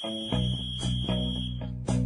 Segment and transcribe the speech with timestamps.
[0.00, 0.32] Thank
[1.90, 1.97] you.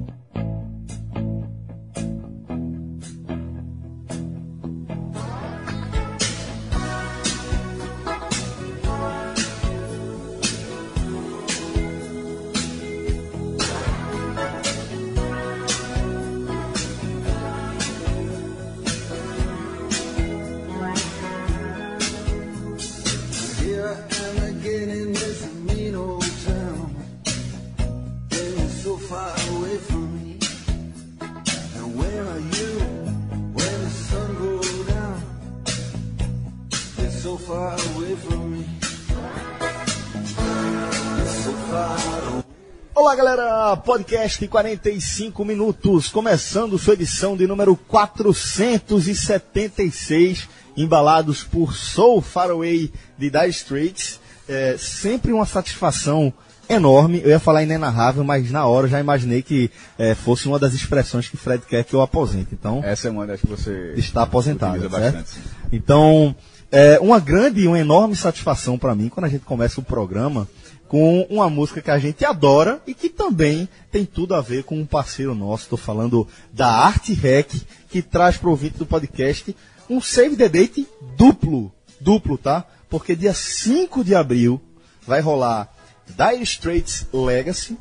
[43.84, 53.48] Podcast 45 minutos, começando sua edição de número 476, embalados por Soul Faraway de Dire
[53.48, 54.20] Straits.
[54.48, 56.32] É sempre uma satisfação
[56.68, 57.22] enorme.
[57.24, 59.68] Eu ia falar inenarrável, mas na hora eu já imaginei que
[59.98, 62.50] é, fosse uma das expressões que Fred quer que eu aposente.
[62.52, 65.26] Então, Essa é uma das que você está aposentado, certo?
[65.26, 65.40] sim.
[65.72, 66.36] Então,
[66.70, 70.46] é uma grande e uma enorme satisfação para mim quando a gente começa o programa
[70.92, 74.78] com uma música que a gente adora e que também tem tudo a ver com
[74.78, 75.62] um parceiro nosso.
[75.62, 77.50] Estou falando da Arte Rec,
[77.88, 79.56] que traz para o ouvinte do podcast
[79.88, 81.72] um Save the Date duplo.
[81.98, 82.66] Duplo, tá?
[82.90, 84.60] Porque dia 5 de abril
[85.06, 85.74] vai rolar
[86.06, 87.78] Dire Straits Legacy,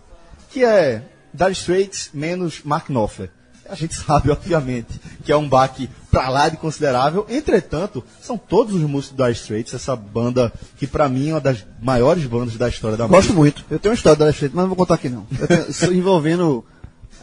[0.50, 1.03] que é
[1.34, 3.30] Dire Straits menos Mark Knopfler.
[3.72, 7.25] A gente sabe, obviamente, que é um baque pra lá de considerável.
[7.30, 11.39] Entretanto, são todos os músicos do Dire Straits, essa banda que pra mim é uma
[11.39, 13.33] das maiores bandas da história da Gosto música.
[13.33, 13.66] muito.
[13.72, 15.25] Eu tenho uma história da Street, mas não vou contar aqui não.
[15.39, 16.66] Eu tenho, envolvendo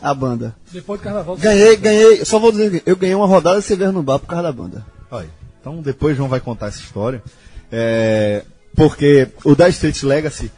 [0.01, 0.57] a banda.
[0.73, 1.37] Depois do carnaval.
[1.37, 4.27] Ganhei, ganhei, só vou dizer que eu ganhei uma rodada de cerveja no bar por
[4.27, 4.87] causa da banda.
[5.11, 5.29] Olha,
[5.61, 7.23] então depois João vai contar essa história.
[7.71, 8.43] É,
[8.75, 10.51] porque o Dire Straits Legacy,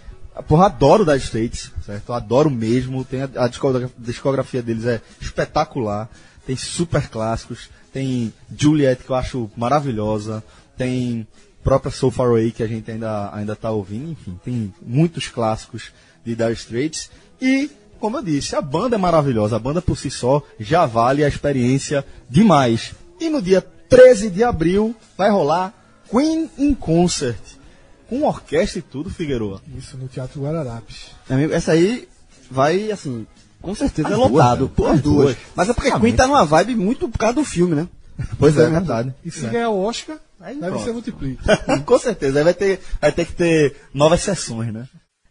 [0.43, 2.13] porra, adoro Dire Straits, certo?
[2.13, 3.05] Adoro mesmo.
[3.05, 6.09] Tem a, a discogra- discografia deles é espetacular.
[6.47, 7.71] Tem super clássicos.
[7.93, 10.43] Tem Juliet, que eu acho maravilhosa.
[10.77, 11.27] Tem
[11.63, 14.11] própria Soul Far Away, que a gente ainda, ainda tá ouvindo.
[14.11, 15.93] Enfim, tem muitos clássicos
[16.25, 17.11] de Dire Straits.
[17.41, 19.57] E, como eu disse, a banda é maravilhosa.
[19.57, 22.95] A banda por si só já vale a experiência demais.
[23.21, 25.75] E no dia 13 de abril vai rolar
[26.11, 27.60] Queen in Concert.
[28.11, 29.63] Com orquestra e tudo, Figueroa.
[29.79, 31.13] Isso, no Teatro Guararapes.
[31.29, 32.09] Amigo, essa aí
[32.51, 33.27] vai, assim,
[33.63, 34.65] com certeza As é duas, lotado.
[34.67, 34.71] né?
[34.77, 35.25] Pô, As as duas.
[35.27, 35.37] duas.
[35.55, 37.89] Mas é porque Ah, Queen tá numa vibe muito por causa do filme, né?
[38.39, 39.15] Pois é, é verdade.
[39.25, 40.85] E se ganhar o Oscar, deve pronto.
[40.85, 41.57] ser multiplica.
[41.87, 44.87] Com certeza, aí vai ter, vai ter que ter novas sessões, né?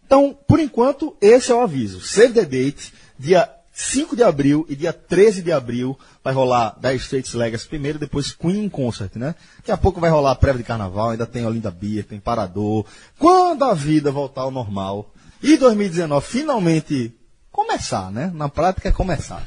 [0.05, 2.01] Então, por enquanto, esse é o aviso.
[2.01, 5.95] Save the date, dia 5 de abril e dia 13 de abril
[6.29, 9.35] vai rolar Dire Straits Legacy primeiro, depois Queen in Concert, né?
[9.57, 12.85] Daqui a pouco vai rolar a prévia de carnaval, ainda tem Olinda Beer, tem Parador.
[13.17, 17.13] Quando a vida voltar ao normal e 2019 finalmente
[17.51, 18.31] começar, né?
[18.33, 19.45] Na prática é começar.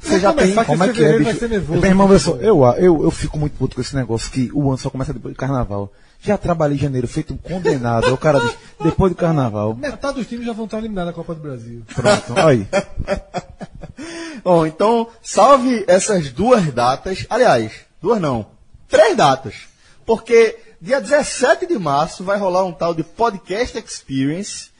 [0.00, 0.54] Você já tem...
[0.54, 1.38] Como é que é, fevereiro vai bicho?
[1.40, 1.80] ser nervoso.
[1.80, 4.68] Meu irmão, eu, sou- eu, eu, eu fico muito puto com esse negócio que o
[4.68, 5.92] ano só começa depois do carnaval.
[6.22, 8.06] Já trabalhei em janeiro, feito um condenado.
[8.06, 9.74] Aí o cara diz, depois do carnaval.
[9.74, 11.82] Metade dos times já vão estar eliminados na Copa do Brasil.
[11.92, 12.66] Pronto, aí.
[14.44, 17.26] Bom, então, salve essas duas datas.
[17.28, 18.46] Aliás, duas não,
[18.88, 19.54] três datas.
[20.06, 24.70] Porque dia 17 de março vai rolar um tal de Podcast Experience.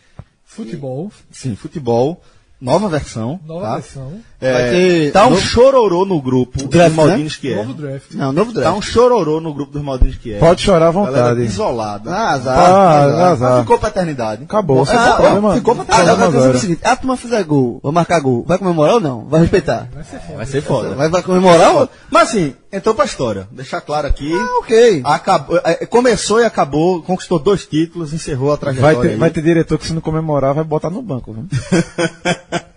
[0.44, 2.22] Futebol, Sim, futebol.
[2.62, 3.40] Nova versão.
[3.44, 3.74] nova tá?
[3.74, 7.56] versão, É, Vai ter tá um novo- chororô no grupo Draft, dos Maldinos que é.
[7.56, 8.12] novo draft.
[8.12, 8.70] Não, novo draft.
[8.70, 10.38] Tá um chororô no grupo dos Maldinos que é.
[10.38, 11.40] Pode chorar à vontade.
[11.42, 12.10] isolada.
[12.10, 12.58] Ah, azar.
[12.58, 13.32] Ah, azar.
[13.32, 13.60] azar.
[13.62, 14.44] Ficou pra eternidade.
[14.44, 14.86] Acabou.
[14.86, 15.54] Sem Ah, problema.
[15.54, 16.08] ficou Ah, trás.
[16.08, 16.56] agora saber zero.
[16.56, 19.24] o seguinte, a turma fizer gol, vai marcar gol, vai comemorar ou não?
[19.26, 19.88] Vai respeitar?
[20.36, 20.94] Vai ser foda.
[20.94, 21.88] Vai, vai comemorar ou...
[22.10, 23.46] Mas assim, entrou pra história.
[23.50, 24.32] Deixar claro aqui.
[24.32, 25.02] Ah, ok.
[25.04, 28.96] Acabou, é, começou e acabou, conquistou dois títulos, encerrou a trajetória.
[28.96, 29.18] Vai ter, aí.
[29.18, 31.32] vai ter diretor que se não comemorar vai botar no banco.
[31.32, 31.46] Viu?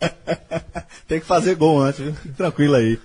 [1.08, 2.14] Tem que fazer gol antes, viu?
[2.36, 3.00] Tranquilo aí.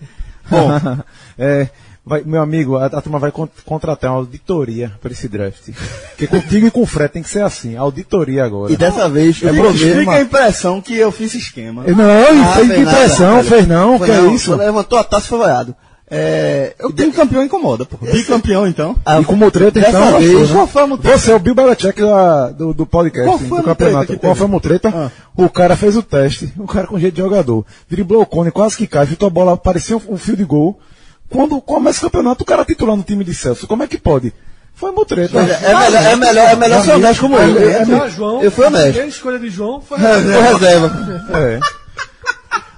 [0.48, 0.70] Bom,
[1.38, 1.68] é,
[2.04, 5.68] vai, meu amigo, a, a turma vai con- contratar uma auditoria para esse draft.
[6.10, 8.72] Porque contigo e com o Fred tem que ser assim, auditoria agora.
[8.72, 9.98] E dessa vez, eu fica, prometo...
[9.98, 11.84] fica a impressão que eu fiz esquema.
[11.84, 13.48] Não, Ah, fez que nada, impressão, velho.
[13.48, 14.50] fez não, Foi que é não, isso?
[14.50, 15.76] Quando levantou a taça foi vaiado.
[16.10, 17.96] É, Eu tenho campeão incomoda, pô.
[18.04, 18.96] Bicampeão, então.
[19.06, 20.52] Ah, E com o treta, dessa então, vez, lascou, né?
[20.54, 21.18] Qual foi a mutreta?
[21.18, 24.18] Você é o Bill Belichick da- do, do podcast, Qual foi a do campeonato.
[24.18, 24.88] Qual foi a mutreta?
[24.94, 25.10] Ah.
[25.36, 27.64] O cara fez o teste, o cara com jeito de jogador.
[27.88, 30.80] Driblou o cone, quase que cai, chutou a bola, parecia um, um fio de gol.
[31.28, 33.68] Quando começa o campeonato, o cara titular no time de Celso.
[33.68, 34.32] Como é que pode?
[34.74, 35.38] Foi mutreta.
[35.38, 37.70] É melhor, é melhor, é melhor ser honesto como eu.
[37.70, 38.84] É, João, Eu fui a honesto.
[38.86, 40.08] primeira escolha de João foi Foi
[40.42, 40.90] reserva.
[41.34, 41.60] É.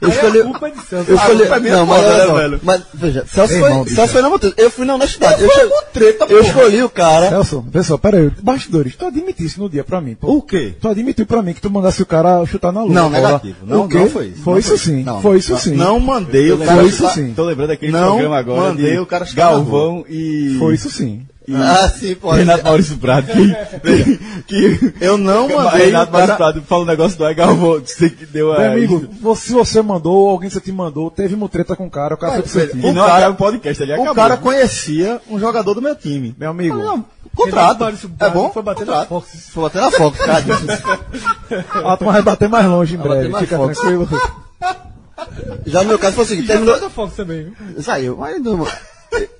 [0.00, 0.43] Eu escolhi.
[0.43, 1.11] culpa é de Celso.
[1.11, 1.70] Eu escolhi.
[1.70, 2.61] não, mas, foda, velho?
[2.62, 4.55] mas veja, Celso foi, Celso foi na montanha.
[4.56, 5.43] Eu fui na honestidade.
[5.43, 6.40] Eu, che- treta, eu porra.
[6.49, 7.29] escolhi o cara.
[7.29, 8.31] Celso, pessoal, pera aí.
[8.43, 10.29] Bastidores, tu admitisse no dia pra mim, pô.
[10.37, 10.75] O quê?
[10.81, 12.93] Tu admitiu pra mim que tu mandasse o cara chutar na lua.
[12.93, 13.56] Não, negativo.
[13.64, 13.99] Não, o quê?
[13.99, 14.43] não foi isso.
[14.43, 15.02] Foi isso sim.
[15.05, 15.75] Não, Foi isso sim.
[15.75, 17.32] Não mandei o Foi cara isso chutar- sim.
[17.34, 20.56] Tô lembrando daquele programa agora mandei de o cara chutar na Galvão e...
[20.58, 21.23] Foi isso sim.
[21.53, 22.39] Ah, sim, pode.
[22.39, 23.27] Renato Maurício Prado.
[23.27, 26.37] Que, que Eu não mandei Renato o Maurício.
[26.37, 27.81] Prado fala um negócio do Galvão.
[27.85, 28.59] Você que deu a...
[28.61, 31.91] Meu amigo, se você mandou, ou alguém você te mandou, teve uma treta com o
[31.91, 32.87] cara, o cara foi velho, time.
[32.87, 34.15] E o não cara- acaba o podcast, ele O acabou.
[34.15, 36.35] cara conhecia um jogador do meu time.
[36.39, 37.05] Meu amigo, Não,
[37.35, 37.81] contrato.
[37.81, 38.50] Maurício É bom?
[38.53, 39.09] Foi bater na Contrato.
[39.09, 39.49] Fox.
[39.53, 40.44] Foi bater na foto, cara.
[41.93, 43.29] a turma vai bater mais longe em breve.
[43.31, 43.81] mais Fica forte.
[43.81, 44.09] tranquilo.
[45.67, 46.75] Já no meu caso foi o seguinte, Já terminou.
[46.75, 47.83] foi da Fox também, viu?
[47.83, 48.67] Saiu, mas não,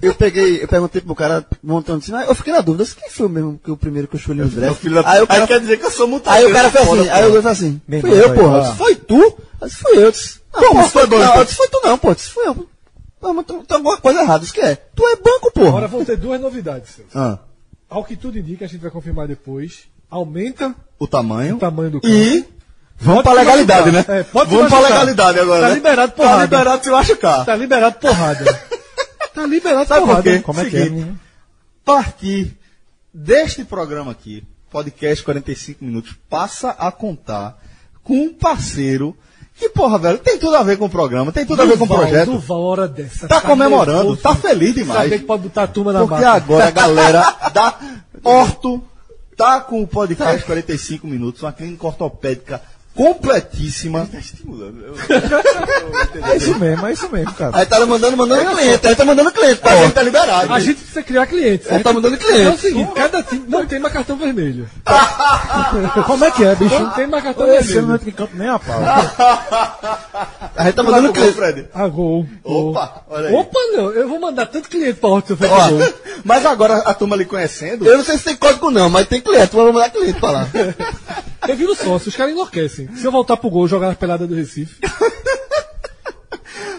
[0.03, 3.29] eu peguei, eu perguntei pro cara montando assim, mas eu fiquei na dúvida, quem foi
[3.29, 4.81] mesmo que o primeiro que eu escolhi no draft?
[4.81, 6.37] Filho da- Aí o cara, Aí quer dizer que eu sou mutante.
[6.37, 8.57] aí o cara fez Foda, assim, aí o dois assim, Meu fui eu, porra.
[8.59, 9.39] Eu disse, foi tu?
[9.61, 10.01] Eu disse, fui eu.
[10.03, 11.25] Eu disse, não, porra, isso foi foi tu banco?
[11.25, 11.37] não.
[11.39, 12.09] Eu disse, foi tu não, pô.
[12.11, 12.69] Eu disse, fui eu.
[13.23, 14.45] Não, mas tem, tem alguma coisa errada.
[14.45, 14.75] Isso que é?
[14.75, 15.69] Tu é banco, porra.
[15.69, 17.11] Agora vão ter duas novidades, Celso.
[17.15, 17.39] Ah,
[17.89, 19.85] Ao que tudo indica, a gente vai confirmar depois.
[20.11, 21.57] Aumenta o tamanho.
[21.57, 22.13] o tamanho do campo.
[22.13, 22.45] E
[23.01, 24.05] vamos Pode pra legalidade, né?
[24.09, 25.61] É, vamos pra legalidade agora.
[25.63, 25.75] Tá né?
[25.75, 26.43] liberado Tá porrada.
[26.43, 27.45] liberado se machucar.
[27.47, 28.45] Tá liberado porrada.
[29.35, 30.23] tá liberado Sabe por porrada.
[30.23, 30.39] quê?
[30.41, 31.21] Como é que é, Seguinte, menino?
[31.85, 32.57] partir
[33.13, 37.59] deste programa aqui, podcast 45 minutos, passa a contar
[38.03, 39.17] com um parceiro
[39.55, 41.85] que, porra, velho, tem tudo a ver com o programa, tem tudo a ver com
[41.85, 42.31] o Duval, projeto.
[42.33, 43.29] Duval, hora dessa.
[43.29, 44.23] Tá comemorando, nervoso.
[44.23, 45.03] tá feliz demais.
[45.03, 46.33] Saber que pode botar a turma na Porque máquina.
[46.33, 47.79] agora a galera da
[48.25, 48.83] Orto
[49.37, 52.63] tá com o podcast 45 minutos, uma clínica ortopédica
[52.95, 54.09] completíssima.
[56.23, 57.57] É isso mesmo, é isso mesmo, cara.
[57.57, 59.61] Aí tá mandando, mandando cliente, aí tá mandando cliente.
[59.65, 60.53] A gente tá liberado.
[60.53, 61.71] A gente precisa criar clientes.
[61.71, 62.61] Aí tá mandando É o cliente.
[62.61, 64.69] seguinte, cada time não tem mais cartão vermelho.
[66.07, 66.79] Como é que é, bicho?
[66.79, 67.95] Não tem mais cartão Esse ano não vermelho.
[67.97, 68.81] entra em campo nem a pau.
[70.57, 71.33] Aí tá Mandando cliente.
[71.35, 71.67] Fred.
[71.75, 72.27] Ah, gol.
[72.45, 72.71] gol.
[72.71, 73.35] Opa, olha aí.
[73.35, 73.91] Opa, não.
[73.93, 75.93] Eu vou mandar tanto cliente pra Horto eu fazer gol.
[76.25, 79.21] mas agora a turma ali conhecendo, Eu não sei se tem código não, mas tem
[79.21, 79.55] cliente.
[79.55, 80.47] Vamos mandar cliente pra lá.
[81.49, 82.82] Eu vi no sócio, os caras enlouquecem.
[82.97, 84.81] Se eu voltar pro gol, jogar na pelada do Recife.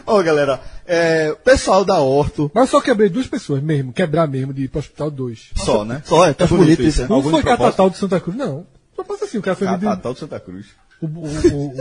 [0.06, 4.28] Ô, galera, é, o pessoal da Orto, Mas eu só quebrei duas pessoas mesmo, quebrar
[4.28, 5.50] mesmo, de ir pro hospital dois.
[5.56, 6.02] só, né?
[6.06, 7.02] Só, é, tá bonito isso.
[7.02, 7.08] hein?
[7.10, 7.48] Um Algum foi de?
[7.48, 8.66] Catatal de Santa Cruz, não.
[8.96, 9.86] Só passa assim, o cara foi vendido.
[9.90, 10.66] Catatal de Santa Cruz.
[11.02, 11.26] O, o,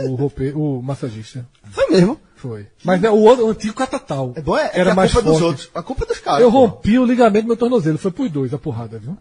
[0.07, 1.45] o, o, roupe- o massagista.
[1.71, 2.19] Foi mesmo.
[2.35, 2.67] Foi.
[2.83, 4.33] Mas né, o, outro, o antigo Catatal.
[4.35, 5.45] É bom, é, é era que a mais culpa é dos forte.
[5.49, 5.69] outros.
[5.75, 6.41] A culpa é dos caras.
[6.41, 6.59] Eu pô.
[6.59, 7.97] rompi o ligamento do meu tornozelo.
[7.97, 9.17] Foi pros dois a porrada, viu?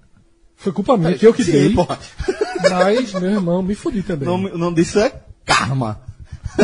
[0.57, 1.75] Foi culpa minha, que eu que Sim, dei.
[1.75, 1.99] porra.
[2.71, 4.29] Mas, meu irmão, me fudi também.
[4.29, 5.13] O nome, o nome disso é
[5.45, 6.01] karma.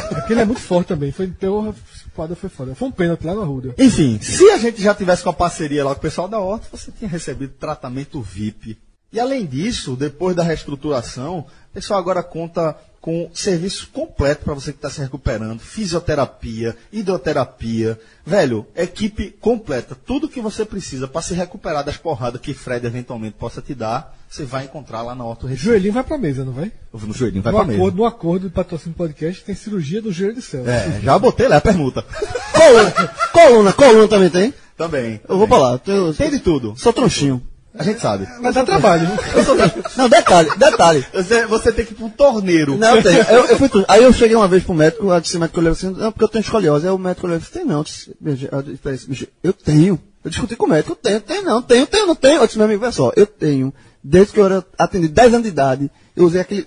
[0.08, 1.10] Porque ele é muito forte também.
[1.12, 1.74] Foi, porra,
[2.14, 2.74] foda, foi foda.
[2.74, 3.74] Foi um pênalti lá na Ruda.
[3.78, 6.66] Enfim, se a gente já tivesse com a parceria lá com o pessoal da Horta,
[6.70, 8.78] você tinha recebido tratamento VIP.
[9.10, 11.46] E além disso, depois da reestruturação,
[11.80, 18.66] pessoal agora conta com serviço completo para você que está se recuperando, fisioterapia, hidroterapia, velho,
[18.74, 23.62] equipe completa, tudo que você precisa para se recuperar das porradas que Fred eventualmente possa
[23.62, 25.66] te dar, você vai encontrar lá na Horta Recife.
[25.66, 26.72] Joelhinho vai pra mesa, não vai?
[26.92, 27.90] No joelhinho, vai pra mesa.
[27.92, 30.68] no acordo de patrocínio do podcast tem cirurgia do joelho de céu.
[30.68, 32.04] É, já botei lá a permuta.
[32.52, 32.92] Coluna,
[33.32, 34.52] coluna, coluna também tem?
[34.76, 35.20] Também.
[35.28, 35.78] Eu vou pra lá.
[35.78, 36.74] Tem de tudo.
[36.76, 37.42] sou tronchinho.
[37.74, 38.26] A gente sabe.
[38.40, 39.06] Mas dá trabalho.
[39.44, 39.56] sou.
[39.96, 41.04] Não, detalhe, detalhe.
[41.12, 42.76] Você, você tem que ir pra um torneiro.
[42.76, 43.22] Não, eu tenho.
[43.22, 43.84] Eu, eu fui tudo.
[43.88, 46.24] Aí eu cheguei uma vez pro médico, aí disse, o médico olhou assim, não, porque
[46.24, 46.86] eu tenho escoliose.
[46.86, 47.78] Aí o médico olhou assim, tem não.
[47.78, 50.00] Eu disse, "Veja, eu disse, "Peraí, bicho, eu tenho.
[50.24, 52.40] Eu discuti com o médico, eu tenho, tenho não, tenho, tenho, não tenho.
[52.40, 53.72] Eu disse, meu amigo, olha só, eu tenho.
[54.02, 56.66] Desde que eu era atendi 10 anos de idade, eu usei aquele,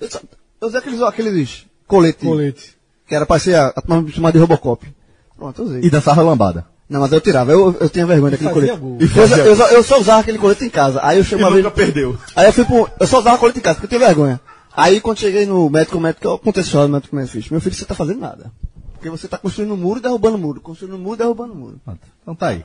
[0.62, 2.78] eu usei aqueles, aqueles colete, Colete.
[3.08, 4.88] que era pra ser a, a turma chamada de Robocop.
[5.36, 5.82] Pronto, eu usei.
[5.84, 6.66] E dançava lambada.
[6.92, 8.82] Não, mas eu tirava, eu, eu tinha vergonha daquele fazia colete.
[8.82, 8.98] gol.
[9.24, 11.00] Eu, só- eu, só- eu só usava aquele colete em casa.
[11.02, 11.66] Aí eu cheguei uma vez.
[11.74, 12.18] perdeu.
[12.36, 12.90] Aí eu fui pro.
[13.00, 14.40] Eu só usava colete em casa, porque eu tinha vergonha.
[14.76, 17.32] Aí quando cheguei no médico, o médico, eu contei a história do médico é que
[17.32, 17.50] fez.
[17.50, 18.52] Meu filho, você tá fazendo nada.
[18.94, 20.60] Porque você tá construindo um muro e derrubando o muro.
[20.62, 21.82] Construindo um muro e derrubando o muro.
[22.22, 22.64] Então tá aí.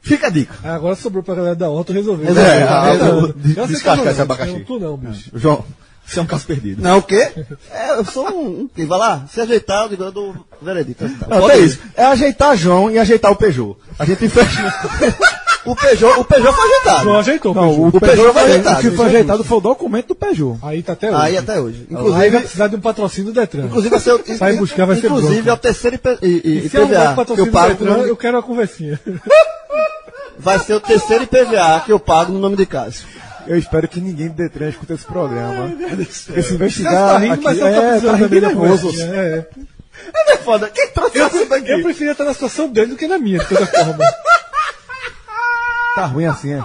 [0.00, 0.54] Fica a dica.
[0.62, 2.26] Agora sobrou pra galera da Horta resolver.
[2.28, 4.52] É, eu- eu- eu sei que eu descascar não- esse abacaxi.
[4.54, 5.30] eu- Tu não, bicho.
[5.34, 5.64] João,
[6.06, 6.82] você é um caso perdido.
[6.82, 7.30] Não, o quê?
[7.72, 8.60] É, eu sou um.
[8.60, 8.86] um quê?
[8.86, 11.08] vai lá, se ajeitar, eu digo, eu dou veredito.
[11.18, 11.26] Tá.
[11.26, 11.78] Não, é isso.
[11.96, 13.76] É ajeitar João e ajeitar o Peugeot.
[13.98, 14.74] A gente fecha.
[15.66, 17.04] O Peugeot, o Peugeot foi ajeitado.
[17.04, 17.80] Não ajeitou, Não, Peugeot.
[17.80, 20.06] o, O Peugeot Peugeot vai foi, ajeitado, o que foi é ajeitado foi o documento
[20.06, 20.58] do Peugeot.
[20.62, 21.20] Aí tá até hoje.
[21.20, 21.86] Aí até hoje.
[21.90, 23.64] Aí vai Inclusive, precisar de um patrocínio do Detran.
[23.64, 24.38] inclusive vai ser o.
[24.38, 27.14] Vai buscar, vai ser Inclusive é o terceiro IP, e, e, um IPVA que eu
[27.16, 29.00] patrocínio do pago no Detran, eu quero uma conversinha.
[30.38, 33.08] Vai ser o terceiro IPVA que eu pago no nome de Cássio.
[33.46, 35.68] Eu espero que ninguém do Detran escute esse programa.
[35.88, 36.94] Porque se Você investigar.
[36.94, 38.82] tá rindo, aqui, mas tá é, tá rindo nervoso.
[38.88, 39.14] conversinha.
[39.14, 39.46] É.
[40.28, 40.68] É foda.
[40.68, 41.70] Quem trouxe Eu, isso daqui?
[41.70, 43.98] eu preferia estar na situação dele do que na minha, de toda forma.
[45.94, 46.62] Tá ruim assim, é?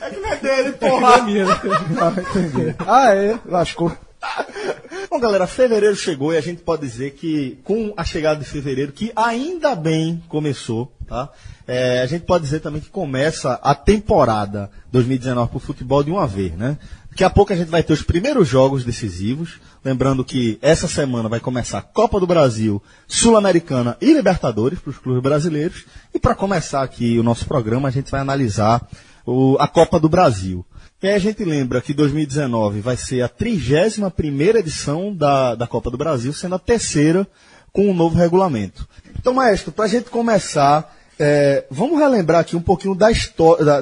[0.00, 1.22] É que não é dele, É que na porra.
[1.22, 1.60] minha, né?
[2.00, 2.74] Ah, entendi.
[2.86, 3.92] Ah, é, lascou.
[5.10, 8.92] Bom, galera, fevereiro chegou e a gente pode dizer que com a chegada de fevereiro,
[8.92, 11.28] que ainda bem começou, tá?
[11.66, 16.10] É, a gente pode dizer também que começa a temporada 2019 para o futebol de
[16.10, 16.78] uma vez, né?
[17.10, 19.60] Daqui a pouco a gente vai ter os primeiros jogos decisivos.
[19.84, 24.98] Lembrando que essa semana vai começar a Copa do Brasil, Sul-Americana e Libertadores para os
[24.98, 25.84] clubes brasileiros.
[26.12, 28.84] E para começar aqui o nosso programa, a gente vai analisar
[29.24, 30.66] o- a Copa do Brasil.
[31.04, 35.90] E aí a gente lembra que 2019 vai ser a 31ª edição da, da Copa
[35.90, 37.28] do Brasil, sendo a terceira
[37.70, 38.88] com um novo regulamento.
[39.18, 43.10] Então, maestro, para a gente começar, é, vamos relembrar aqui um pouquinho da-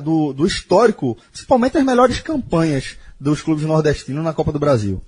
[0.00, 5.00] do, do histórico, principalmente as melhores campanhas dos clubes nordestinos na Copa do Brasil.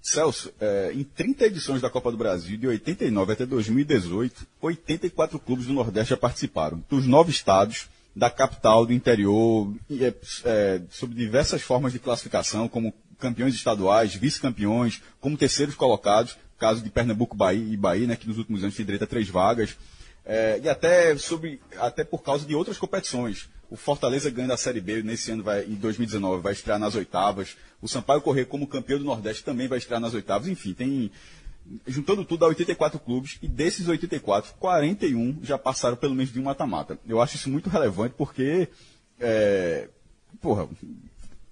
[0.00, 5.66] Celso, é, em 30 edições da Copa do Brasil, de 89 até 2018, 84 clubes
[5.66, 10.14] do Nordeste já participaram, dos nove estados, da capital, do interior, é,
[10.44, 17.36] é, diversas formas de classificação, como campeões estaduais, vice-campeões, como terceiros colocados, caso de Pernambuco
[17.36, 19.76] Bahia, e Bahia, né, que nos últimos anos tem direito a três vagas,
[20.24, 23.48] é, e até, sobre, até por causa de outras competições.
[23.68, 27.56] O Fortaleza ganha da Série B, nesse ano, vai, em 2019, vai estrear nas oitavas.
[27.80, 30.46] O Sampaio Corrêa, como campeão do Nordeste, também vai estrear nas oitavas.
[30.46, 31.10] Enfim, tem.
[31.86, 36.44] Juntando tudo, dá 84 clubes, e desses 84, 41 já passaram pelo menos de um
[36.44, 36.98] mata-mata.
[37.06, 38.68] Eu acho isso muito relevante porque.
[39.18, 39.88] É,
[40.40, 40.68] porra,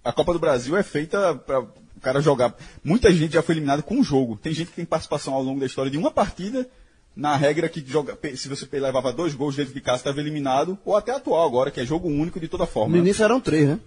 [0.02, 2.54] a Copa do Brasil é feita para o cara jogar.
[2.82, 4.36] Muita gente já foi eliminada com um jogo.
[4.36, 6.68] Tem gente que tem participação ao longo da história de uma partida,
[7.14, 10.96] na regra que joga, se você levava dois gols dentro de casa, estava eliminado, ou
[10.96, 12.96] até atual agora, que é jogo único de toda forma.
[12.96, 13.80] No início eram três, né?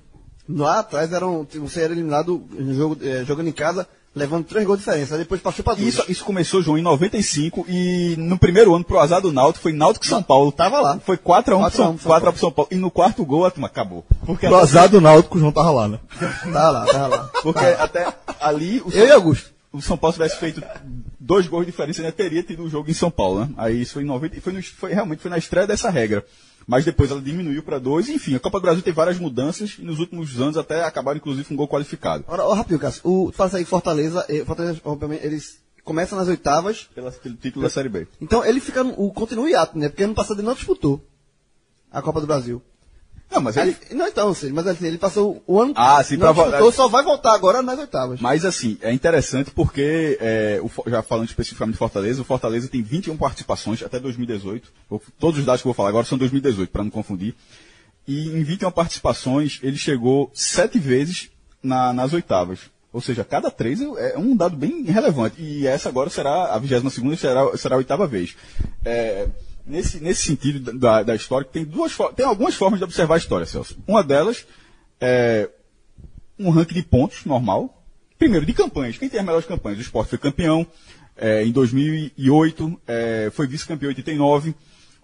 [0.48, 4.86] Lá atrás eram, você era eliminado jogo, eh, jogando em casa, levando três gols de
[4.86, 5.16] diferença.
[5.16, 5.88] Aí depois passou para dois.
[5.88, 9.74] Isso, isso começou, João, em 95 e no primeiro ano, pro azar do Náutico, foi
[9.74, 10.52] Náutico São Paulo.
[10.52, 11.00] Tava lá.
[11.00, 12.70] Foi 4x1 pro 4 a 1 São, pro São 4 a 1 pro São Paulo.
[12.72, 14.06] E no quarto gol, a turma acabou.
[14.26, 16.00] Porque, até, azar do Náutico, o João tava lá, né?
[16.54, 17.30] Tá lá, tá lá.
[17.42, 18.08] porque até
[18.40, 19.50] ali o Eu e Augusto.
[19.72, 20.62] o São Paulo tivesse feito
[21.20, 23.50] dois gols de diferença, ainda teria tido o jogo em São Paulo, né?
[23.58, 26.24] Aí isso foi em 90, e foi, no- foi realmente foi na estreia dessa regra.
[26.68, 29.84] Mas depois ela diminuiu para dois, enfim, a Copa do Brasil teve várias mudanças e
[29.84, 32.24] nos últimos anos até acabaram inclusive com um gol qualificado.
[32.28, 33.02] Ora, ó, rapidinho, Cássio.
[33.04, 37.70] O, fala aí, Fortaleza, eh, Fortaleza, obviamente, eles começam nas oitavas, Pela, pelo título da
[37.70, 38.08] Série B.
[38.22, 39.90] então ele fica, no- o, continua o hiato, né?
[39.90, 41.06] Porque ano passado ele não disputou
[41.92, 42.62] a Copa do Brasil.
[43.34, 46.34] Não, mas ele, ele- não, então, mas assim, ele passou o ano Ah, sim, não
[46.34, 48.20] pra disputou, só vai voltar agora nas oitavas.
[48.22, 52.82] Mas assim, é interessante porque, é, o já falando especificamente de Fortaleza, o Fortaleza tem
[52.82, 54.72] 21 participações até 2018.
[54.90, 57.34] Vou- Todos os dados que eu vou falar agora são 2018, para não confundir.
[58.08, 61.30] E em 21 participações, ele chegou sete vezes
[61.62, 62.60] na- nas oitavas.
[62.92, 65.42] Ou seja, cada três é é um dado bem relevante.
[65.42, 68.36] E essa agora será, a 22 será, será a oitava vez.
[68.86, 69.26] É,
[69.66, 73.46] nesse, nesse sentido da, da história, tem, duas, tem algumas formas de observar a história,
[73.46, 73.78] Celso.
[73.88, 74.46] Uma delas
[75.00, 75.50] é
[76.38, 77.84] um ranking de pontos normal.
[78.18, 78.98] Primeiro, de campanhas.
[78.98, 79.80] Quem tem as melhores campanhas?
[79.80, 80.66] O Sport foi campeão
[81.18, 84.56] é, em 2008, é, foi vice-campeão em 89.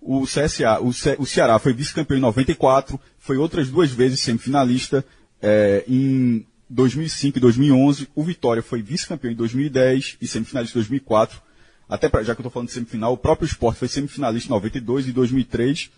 [0.01, 5.03] O CSA, o, Ce- o Ceará foi vice-campeão em 94, foi outras duas vezes semifinalista
[5.41, 8.07] é, em 2005 e 2011.
[8.15, 11.41] O Vitória foi vice-campeão em 2010 e semifinalista em 2004.
[11.89, 14.51] Até pra, já que eu estou falando de semifinal, o próprio Sport foi semifinalista em
[14.51, 15.89] 92 e 2003.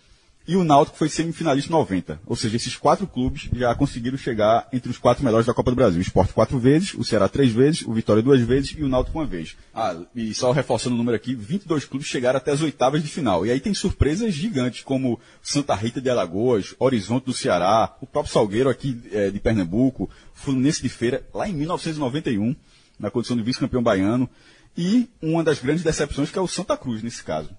[0.46, 2.20] E o Náutico foi semifinalista em 90.
[2.26, 5.76] Ou seja, esses quatro clubes já conseguiram chegar entre os quatro melhores da Copa do
[5.76, 6.00] Brasil.
[6.00, 9.18] O Sport quatro vezes, o Ceará três vezes, o Vitória duas vezes e o Náutico
[9.18, 9.56] uma vez.
[9.72, 13.46] Ah, e só reforçando o número aqui, 22 clubes chegaram até as oitavas de final.
[13.46, 18.32] E aí tem surpresas gigantes, como Santa Rita de Alagoas, Horizonte do Ceará, o próprio
[18.32, 22.56] Salgueiro aqui eh, de Pernambuco, Fluminense de Feira, lá em 1991,
[22.98, 24.28] na condição de vice-campeão baiano.
[24.76, 27.50] E uma das grandes decepções que é o Santa Cruz, nesse caso.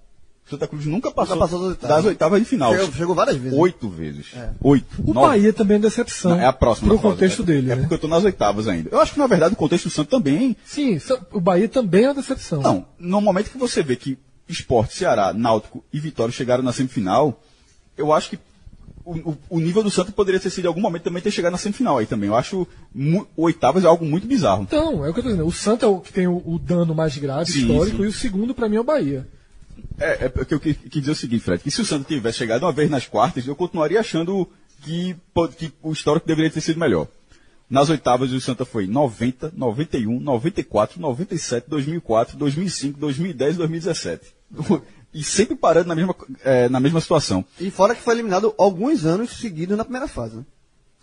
[0.48, 1.96] Santa Cruz nunca passou, passou das oitavas.
[1.96, 2.72] das oitavas de final.
[2.74, 3.58] Chegou- chegou várias vezes.
[3.58, 4.26] Oito vezes.
[4.60, 4.86] Oito.
[5.02, 5.28] O Nove.
[5.28, 6.32] Bahia também é decepção.
[6.32, 6.88] Não, é a próxima.
[6.88, 7.14] Pro fase.
[7.14, 7.80] contexto é, dele, É né?
[7.82, 8.90] porque eu tô nas oitavas ainda.
[8.92, 10.54] Eu acho que, na verdade, o contexto do Santos também.
[10.66, 12.60] Sim, so- o Bahia também é uma decepção.
[12.60, 17.40] Não, no momento que você vê que Esporte, Ceará, Náutico e Vitória chegaram na semifinal,
[17.96, 18.38] eu acho que
[19.04, 21.58] o, o- nível do Santos poderia ter sido em algum momento também ter chegado na
[21.58, 22.28] semifinal aí também.
[22.28, 22.66] Eu acho
[23.36, 24.62] oitavas é algo muito bizarro.
[24.62, 25.46] Então, é o que eu tô dizendo.
[25.46, 28.02] O Santa é o que tem o, o dano mais grave, Sim, histórico, sim.
[28.04, 29.26] e o segundo, pra mim, é o Bahia.
[29.98, 32.62] É, é porque eu quis, dizer o seguinte, Fred, que se o Santos tivesse chegado
[32.62, 34.48] uma vez nas quartas, eu continuaria achando
[34.82, 35.14] que,
[35.58, 37.06] que o histórico deveria ter sido melhor.
[37.70, 44.24] Nas oitavas, o Santa foi 90, 91, 94, 97, 2004, 2005, 2010 e 2017.
[45.14, 47.44] E sempre parando na mesma, eh, na mesma situação.
[47.60, 50.42] E fora que foi eliminado alguns anos seguidos na primeira fase, né?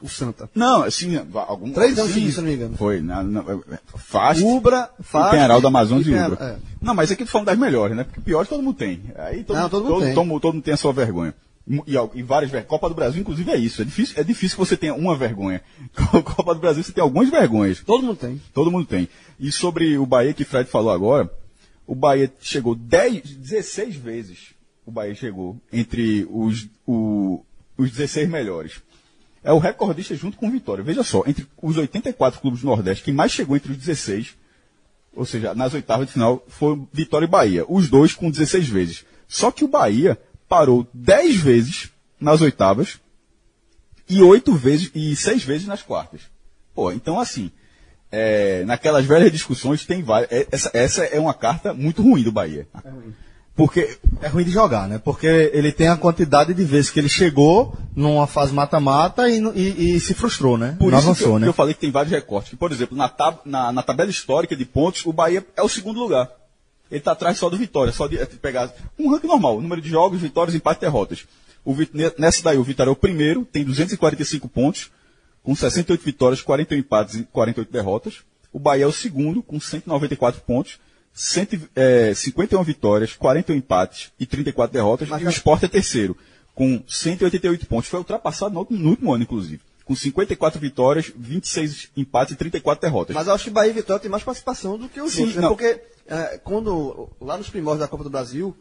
[0.02, 0.50] O Santa.
[0.56, 1.16] Não, assim,
[1.48, 2.76] algum, Três anos seguidos, se não me engano.
[2.76, 3.44] Foi, na, na,
[3.96, 6.46] Fast, Ubra, e Fast Penharol da Amazonas e, Penharol, Ubra.
[6.46, 6.56] é.
[6.82, 8.04] Não, mas aqui tô falando das melhores, né?
[8.04, 9.00] Porque piores todo mundo tem.
[9.16, 10.16] Aí todo, Não, todo mundo todo, tem.
[10.16, 11.34] todo- todo mundo tem a sua vergonha.
[11.86, 12.66] E, e várias.
[12.66, 13.84] Copa do Brasil, inclusive, é isso.
[13.84, 15.62] É difícil, é difícil que você tenha uma vergonha.
[16.36, 17.82] Copa do Brasil, você tem algumas vergonhas.
[17.86, 18.42] Todo mundo tem.
[18.54, 19.08] Todo mundo tem.
[19.40, 21.30] E sobre o Bahia que Fred falou agora,
[21.88, 24.54] o Bahia chegou 10, 16 vezes.
[24.86, 27.44] O Bahia chegou entre os, o-
[27.78, 28.82] os 16 melhores.
[29.44, 30.84] É o recordista junto com o Vitória.
[30.84, 34.36] Veja só, entre os 84 clubes do Nordeste, quem mais chegou entre os 16,
[35.16, 37.66] ou seja, nas oitavas de final, foi Vitória e Bahia.
[37.68, 39.06] Os dois com 16 vezes.
[39.28, 43.00] Só que o Bahia parou 10 vezes nas oitavas
[44.08, 46.22] e 8 vezes e 6 vezes nas quartas.
[46.76, 47.52] Pô, então assim,
[48.12, 50.32] é, naquelas velhas discussões tem várias.
[50.32, 52.68] é- Essa, essa é uma carta muito ruim do Bahia.
[53.56, 54.98] Porque É ruim de jogar, né?
[55.04, 59.96] Porque ele tem a quantidade de vezes que ele chegou numa fase mata-mata e, e-
[59.96, 60.76] e se frustrou, né?
[60.80, 61.46] Por não isso que avançou, eu, né?
[61.46, 62.50] que eu falei que tem vários recortes.
[62.52, 65.68] Que, por exemplo, na, tab- na- na tabela histórica de pontos, o Bahia é o
[65.70, 66.30] segundo lugar.
[66.90, 69.90] Ele está atrás só do Vitória, só de é, pegar um ranking normal, número de
[69.90, 71.26] jogos, vitórias, empates e derrotas.
[71.64, 71.76] O,
[72.18, 74.90] nessa daí, o Vitória é o primeiro, tem 245 pontos,
[75.44, 78.18] com 68 vitórias, 41 empates e 48 derrotas.
[78.54, 80.78] O Bahia é o segundo, com 194 pontos,
[81.76, 85.10] 151 vitórias, 41 empates e 34 derrotas.
[85.10, 86.16] e o Sport é terceiro,
[86.54, 87.90] com 188 pontos.
[87.90, 89.62] Foi ultrapassado no, último- no último ano, inclusive.
[89.86, 93.16] Com 54 vitórias, 26 empates e 34 derrotas.
[93.16, 95.42] Mas eu acho que Bahia e Vitória tem mais participação do que os Sim, outros.
[95.42, 95.48] né?
[95.48, 98.56] Porque é, quando, lá nos primórdios da Copa do Brasil,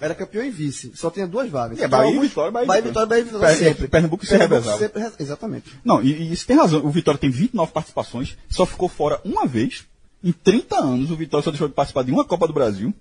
[0.00, 0.92] era campeão e vice.
[0.94, 1.78] Só tinha duas vagas.
[1.78, 3.06] É, Bahia e alguns- Vitória, Bahia e Bahia e Vitória.
[3.06, 3.88] Vitória, Bahia e Vitória sempre.
[3.88, 4.90] Pernambuco se revezava.
[5.18, 5.70] Exatamente.
[5.84, 6.84] Não, e, e isso tem razão.
[6.84, 9.84] O Vitória tem 29 participações, só ficou fora uma vez.
[10.22, 12.92] Em 30 anos, o Vitória só deixou de participar de uma Copa do Brasil.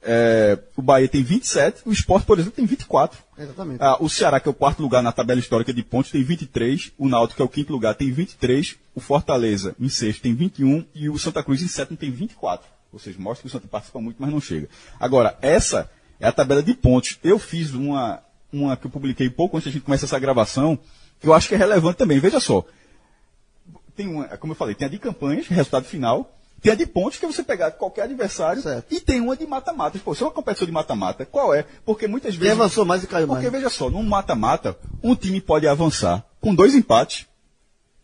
[0.00, 3.18] É, o Bahia tem 27, o Sport, por exemplo, tem 24.
[3.36, 3.82] Exatamente.
[3.82, 6.92] Ah, o Ceará, que é o quarto lugar na tabela histórica de pontos, tem 23.
[6.96, 8.76] O Náutico, que é o quinto lugar, tem 23.
[8.94, 10.84] O Fortaleza, em sexto, tem 21.
[10.94, 12.66] E o Santa Cruz, em sétimo, tem 24.
[12.92, 14.68] Ou seja, mostra que o Santa participa muito, mas não chega.
[15.00, 15.90] Agora, essa
[16.20, 17.18] é a tabela de pontos.
[17.22, 18.22] Eu fiz uma,
[18.52, 20.78] uma que eu publiquei pouco antes da gente começar essa gravação,
[21.20, 22.18] que eu acho que é relevante também.
[22.18, 22.64] Veja só.
[23.94, 26.34] Tem uma, como eu falei, tem a de campanhas, resultado final.
[26.60, 28.60] Tem a de pontos, que é você pegar qualquer adversário.
[28.62, 28.92] Certo.
[28.92, 29.98] E tem uma de mata-mata.
[29.98, 31.64] Se é uma competição de mata-mata, qual é?
[31.84, 32.54] Porque muitas Quem vezes.
[32.54, 33.40] avançou mais e caiu mais.
[33.40, 37.26] Porque veja só, num mata-mata, um time pode avançar com dois empates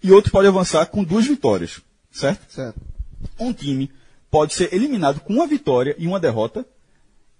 [0.02, 1.80] e outro pode avançar com duas vitórias,
[2.12, 2.52] certo?
[2.52, 2.80] Certo.
[3.40, 3.90] Um time
[4.30, 6.64] pode ser eliminado com uma vitória e uma derrota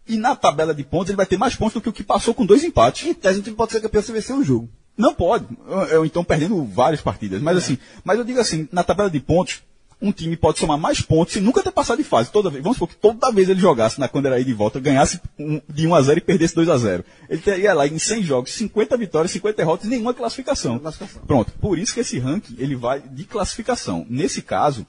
[0.07, 2.35] e na tabela de pontos ele vai ter mais pontos do que o que passou
[2.35, 3.07] com dois empates.
[3.09, 4.69] Em tese, um time pode ser campeão se vencer um jogo.
[4.97, 5.47] Não pode,
[5.91, 9.63] eu, então perdendo várias partidas, mas assim, mas eu digo assim, na tabela de pontos
[10.03, 12.31] um time pode somar mais pontos sem nunca ter passado de fase.
[12.31, 14.79] Toda vez, vamos supor que toda vez ele jogasse na quando era aí de volta,
[14.79, 17.99] ganhasse um- de 1 a 0 e perdesse 2 a 0 Ele teria lá em
[17.99, 20.79] 100 jogos, 50 vitórias, 50 derrotas e nenhuma classificação.
[20.79, 21.23] Classificação.
[21.27, 21.53] Pronto.
[21.59, 24.05] Por isso que esse ranking ele vai de classificação.
[24.11, 24.87] Nesse caso,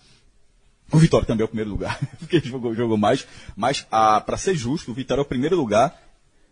[0.92, 4.92] o Vitória também é o primeiro lugar, porque jogou, jogou mais, mas para ser justo,
[4.92, 6.02] o Vitória é o primeiro lugar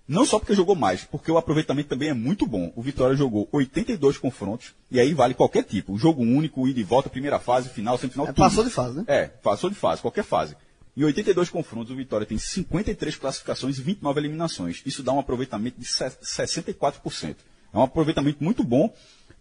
[0.06, 2.74] não só porque jogou mais, porque o aproveitamento também é muito bom.
[2.76, 5.98] O Vitória jogou 82 confrontos, e aí vale qualquer tipo.
[5.98, 8.44] Jogo único, ida e volta, primeira fase, final, semifinal, É, tudo.
[8.44, 9.04] passou de fase, né?
[9.08, 10.58] É, passou de fase, qualquer fase.
[10.96, 14.82] Em 82 confrontos, o Vitória tem 53 classificações e 29 eliminações.
[14.86, 17.36] Isso dá um aproveitamento de se- 64%.
[17.74, 18.94] É um aproveitamento muito bom,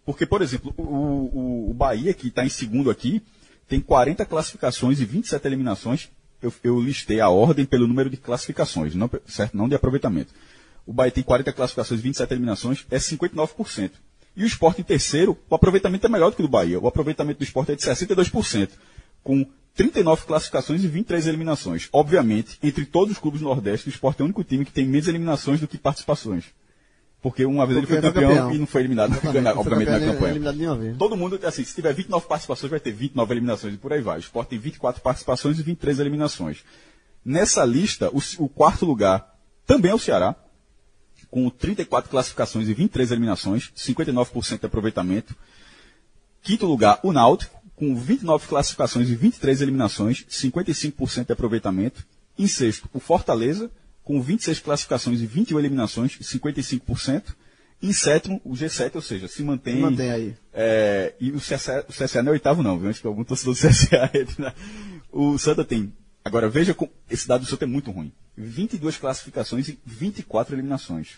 [0.05, 3.21] porque, por exemplo, o, o- o Bahia, que está em segundo aqui,
[3.73, 6.11] tem 40 classificações e 27 eliminações.
[6.39, 9.57] Eu, eu listei a ordem pelo número de classificações, não, certo?
[9.57, 10.31] não de aproveitamento.
[10.85, 13.89] O Bahia tem 40 classificações e 27 eliminações, é 59%.
[14.35, 16.79] E o Sport em terceiro, o aproveitamento é melhor do que o do Bahia.
[16.79, 18.69] O aproveitamento do Sport é de 62%,
[19.23, 21.89] com 39 classificações e 23 eliminações.
[21.91, 24.85] Obviamente, entre todos os clubes do Nordeste, o Sport é o único time que tem
[24.85, 26.45] menos eliminações do que participações.
[27.23, 28.53] Porque uma vez Porque ele foi campeão, campeão.
[28.53, 29.57] e não foi eliminado, Exatamente.
[29.57, 30.31] obviamente, na campanha.
[30.31, 30.97] eliminado de uma vez.
[30.97, 34.17] Todo mundo, assim, se tiver 29 participações, vai ter 29 eliminações e por aí vai.
[34.17, 36.65] O Sport tem 24 participações e 23 eliminações.
[37.23, 39.25] Nessa lista, o, o quarto lugar
[39.65, 40.35] também é o Ceará,
[41.31, 45.33] com 34 classificações e 23 eliminações, 59% de aproveitamento.
[46.41, 52.05] Quinto lugar, o Náutico, com 29 classificações e 23 eliminações, 55% de aproveitamento.
[52.37, 53.71] Em sexto, o Fortaleza,
[54.03, 57.23] com 26 classificações e 21 eliminações, 55%.
[57.81, 59.75] Em sétimo, o G7, ou seja, se mantém.
[59.75, 60.35] Se mantém aí.
[60.53, 62.87] É, e o CSA, o CSA não é oitavo, não, viu?
[62.87, 64.53] Antes que algum torcedor do CSA entre na-
[65.11, 65.91] O Santa tem.
[66.23, 68.11] Agora, veja, como esse dado do Santa é muito ruim.
[68.37, 71.15] 22 classificações e 24 eliminações.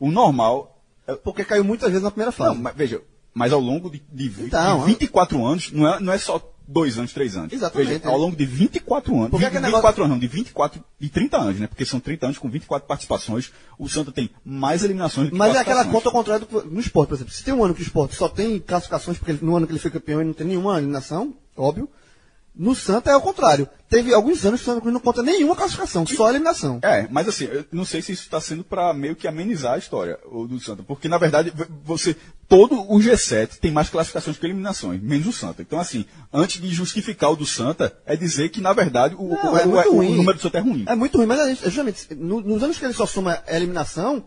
[0.00, 0.82] O normal.
[1.06, 2.54] é- Porque caiu muitas vezes na primeira fase.
[2.56, 3.00] Não, mas veja,
[3.32, 6.98] mas ao longo de, de, Então, de 24 anos, não é, não é só dois
[6.98, 7.52] anos, três anos.
[7.52, 7.88] Exatamente.
[7.88, 9.30] Veja, ao longo de 24 anos.
[9.30, 11.66] Porque de aquele 24 anos, não, de 24 e 30 anos, né?
[11.66, 13.52] Porque são 30 anos com 24 participações.
[13.78, 16.80] O Santa tem mais eliminações do que Mas é aquela conta ao contrário do, no
[16.80, 17.32] esporte, por exemplo.
[17.32, 19.72] Se tem um ano que o esporte só tem classificações, porque ele- no ano que
[19.72, 21.88] ele foi campeão ele não tem nenhuma eliminação, óbvio.
[22.54, 23.66] No Santa é o contrário.
[23.88, 26.80] Teve alguns anos que o Santa Cruz não conta nenhuma classificação, só eliminação.
[26.82, 29.78] É, mas assim, eu não sei se isso está sendo para meio que amenizar a
[29.78, 31.50] história o do Santa, porque na verdade
[31.82, 32.14] você
[32.46, 35.62] todo o G7 tem mais classificações que eliminações, menos o Santa.
[35.62, 39.52] Então assim, antes de justificar o do Santa, é dizer que na verdade o, Não,
[39.54, 40.84] o- é o- o número do Santa é ruim.
[40.86, 44.24] É muito ruim, mas é justamente no- nos anos que ele só soma eliminação,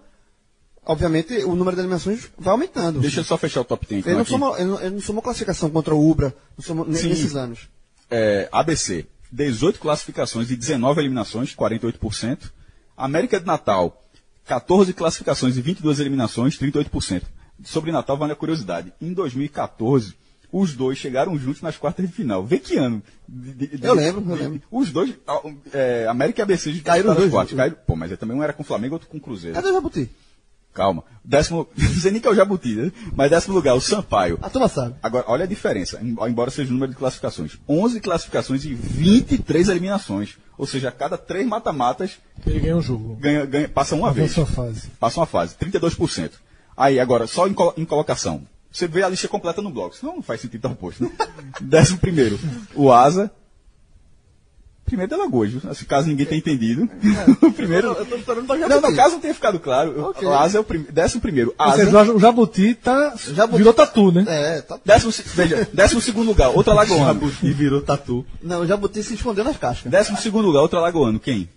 [0.85, 2.99] obviamente o número de eliminações vai aumentando.
[2.99, 4.05] Deixa eu só fechar o top 10.
[4.05, 7.69] ele, não somou, ele, não, ele não somou classificação contra o Ubra somou, nesses anos.
[8.09, 12.51] É, ABC, 18 classificações e 19 eliminações, 48%.
[12.97, 14.01] América de Natal,
[14.45, 17.23] 14 classificações e 22 eliminações, 38%.
[17.63, 18.93] Sobre Natal, vale a curiosidade.
[19.01, 20.13] Em 2014,
[20.51, 22.45] os dois chegaram juntos nas quartas de final.
[22.45, 23.01] Vê que ano.
[23.27, 24.61] De- de- Eu lembro, eu de- lembro.
[24.71, 25.13] Os dois,
[25.73, 27.51] é, América e ABC Caíram os dois quartas.
[27.51, 27.65] juntos.
[27.65, 29.55] Caíram, pô, mas também um era com o Flamengo, outro com o Cruzeiro.
[29.55, 30.09] Cadê o Jabuti?
[30.75, 31.03] Calma.
[31.23, 32.91] Décimo, não sei nem que é o Jabuti, né?
[33.15, 34.37] Mas décimo lugar, o Sampaio.
[34.41, 34.93] A turma sabe.
[35.01, 37.57] Agora, olha a diferença, em- embora seja o número de classificações.
[37.67, 40.37] 11 classificações e 23 eliminações.
[40.57, 43.15] Ou seja, a cada três mata-matas Ele ganha um jogo.
[43.15, 44.37] ganha, ganha- passa uma vez.
[44.37, 44.87] Avança a fase.
[44.99, 46.31] Passa uma fase, 32%.
[46.77, 48.43] Aí, agora, só em, colo- em colocação.
[48.71, 51.03] Você vê a lista completa no bloco, senão não faz sentido estar posto.
[51.03, 51.11] Né?
[51.61, 52.37] Décimo primeiro,
[52.75, 53.31] o Asa.
[54.85, 55.61] Primeiro de Alagoas, viu?
[55.71, 56.87] assim, caso ninguém tenha entendido.
[57.41, 57.87] o primeiro.
[57.93, 58.89] Eu tô esperando pra Não, Jabuti.
[58.91, 60.09] no caso não tenha ficado claro.
[60.09, 60.27] Ok.
[60.27, 60.85] O Asa é o prim...
[60.91, 61.55] décimo primeiro.
[61.57, 61.85] Asa.
[61.85, 63.15] seja, o Jabuti tá.
[63.33, 64.25] Jabuti- Virou tatu, né?
[64.27, 64.79] É, tá.
[64.85, 67.31] Décimo, veja, décimo segundo lugar, outro alagoano.
[67.41, 68.25] E virou tatu.
[68.43, 69.91] Não, o Jabuti se escondeu nas cascas.
[69.91, 71.19] Décimo segundo lugar, outro alagoano.
[71.19, 71.49] Quem?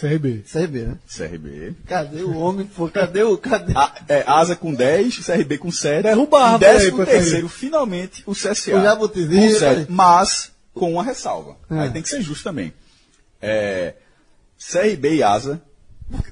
[0.00, 0.42] CRB.
[0.50, 0.94] CRB, né?
[1.06, 1.74] CRB.
[1.86, 2.88] Cadê o homem, pô?
[2.88, 3.36] Cadê o.
[3.36, 3.72] Cadê?
[3.76, 6.02] A, é, Asa com 10, CRB com 7.
[6.02, 8.76] Derrubar, e décimo terceiro, finalmente, o CSA.
[8.78, 9.86] O Jabutizinho, com sete, velho.
[9.90, 11.56] mas com uma ressalva.
[11.70, 11.80] É.
[11.80, 12.72] Aí tem que ser justo também.
[13.40, 13.94] É,
[14.58, 15.60] CRB e Asa.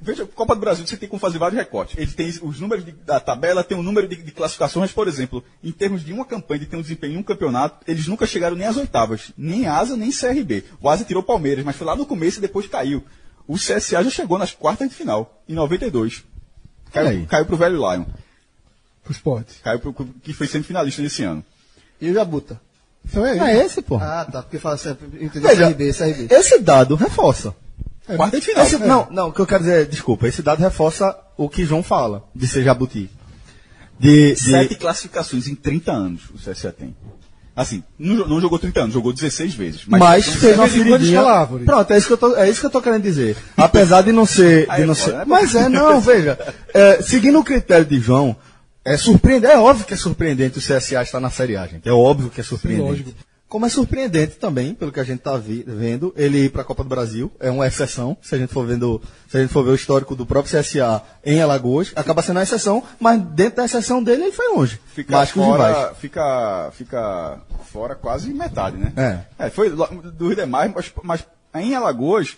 [0.03, 1.97] Veja, Copa do Brasil você tem como fazer vários recortes.
[1.97, 5.43] Ele tem os números de- da tabela, tem o número de, de classificações, por exemplo,
[5.65, 8.55] em termos de uma campanha, de ter um desempenho em um campeonato, eles nunca chegaram
[8.57, 9.33] nem às oitavas.
[9.39, 10.65] Nem Asa, nem CRB.
[10.83, 13.03] O Asa tirou o Palmeiras, mas foi lá no começo e depois caiu.
[13.47, 16.25] O CSA já chegou nas quartas de final, em 92.
[16.95, 18.05] Olha Caiu, caiu pro velho Lion.
[19.03, 19.61] Pro esporte.
[19.63, 21.43] Caiu pro, que foi semifinalista nesse ano.
[22.01, 22.61] E o Jabuta?
[23.11, 23.97] Então é É esse, pô.
[23.97, 24.43] Ah, tá.
[24.43, 25.07] Porque fala sempre.
[25.25, 25.49] Entendeu?
[25.51, 26.35] Veja, CRB, CRB.
[26.35, 27.55] Esse dado reforça.
[28.17, 28.65] Quarta de final.
[28.65, 31.83] Esse- não, não, o que eu quero dizer, desculpa, esse dado reforça o que João
[31.83, 33.09] fala, de ser jabuti.
[33.99, 36.97] De, de- Sete classificações em 30 anos o CSA tem.
[37.55, 39.83] Assim, não, não jogou 30 anos, jogou 16 vezes.
[39.87, 41.21] Mas, mas são fez uma feridinha.
[41.67, 43.37] Pronto, é isso, que eu tô, é isso que eu tô querendo dizer.
[43.57, 44.67] Apesar de não ser.
[44.75, 46.39] De é não foda, ser mas é, não, veja.
[46.73, 48.35] é, seguindo o critério de João,
[48.85, 49.53] é surpreendente.
[49.53, 51.89] É óbvio que é surpreendente o CSA estar na Série A, gente.
[51.89, 52.89] É óbvio que é surpreendente.
[52.89, 53.13] lógico.
[53.49, 56.85] Como é surpreendente também, pelo que a gente está vendo, ele ir para a Copa
[56.85, 59.71] do Brasil, é uma exceção, se a gente for vendo, se a gente for ver
[59.73, 64.05] o histórico do próprio CSA em Alagoas, acaba sendo uma exceção, mas dentro da exceção
[64.05, 64.79] dele ele foi longe.
[64.95, 67.41] fica mais fora, fica, fica
[67.73, 69.25] fora quase metade, né?
[69.37, 69.51] É.
[69.51, 72.37] foi lo- dos demais, mas, mas em Alagoas,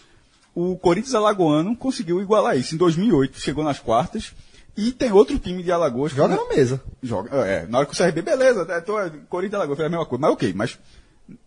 [0.55, 2.75] o Corinthians Alagoano conseguiu igualar isso.
[2.75, 4.33] Em 2008, chegou nas quartas.
[4.77, 6.13] E tem outro time de Alagoas.
[6.13, 6.81] que- Joga na mesa.
[7.03, 8.95] Joga, é, na hora que o CRB, beleza, né, tô,
[9.29, 10.79] Corinthians e Alagoas foi a mesma coisa, mas ok, mas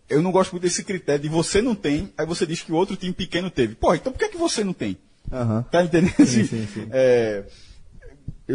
[0.10, 2.76] eu não gosto muito desse critério de você não tem, aí você diz que o
[2.76, 3.74] outro time pequeno teve.
[3.76, 4.98] Porra, então por que, que você não tem?
[5.32, 5.66] Aham.
[5.72, 6.14] Tá entendendo?
[6.26, 6.88] Sim, sim, sim.
[6.92, 7.44] É,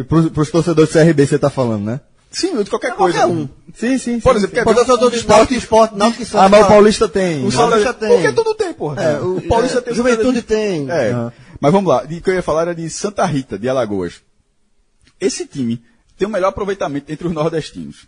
[0.08, 2.00] Para os torcedores do CRB você está falando, né?
[2.30, 3.18] sim, de qualquer coisa.
[3.18, 3.48] Qualquer um.
[3.74, 4.20] Sim, sim.
[4.20, 4.54] Por sim, exemplo, sim.
[4.54, 6.44] quer Pode ser todo esporte, esporte, náutico e Santa.
[6.44, 7.44] Ah, mas o Paulista tem.
[7.44, 8.08] O Paulista tem.
[8.08, 9.02] Porque tudo tem, porra.
[9.02, 9.92] É, o- o Paulista é, tem.
[9.92, 10.88] o Juventude tem.
[10.88, 11.10] É.
[11.10, 11.32] Aham.
[11.60, 12.04] Mas vamos lá.
[12.04, 14.22] O que eu ia falar era de Santa Rita, de Alagoas.
[15.20, 15.82] Esse time
[16.16, 18.06] tem o melhor aproveitamento entre os nordestinos.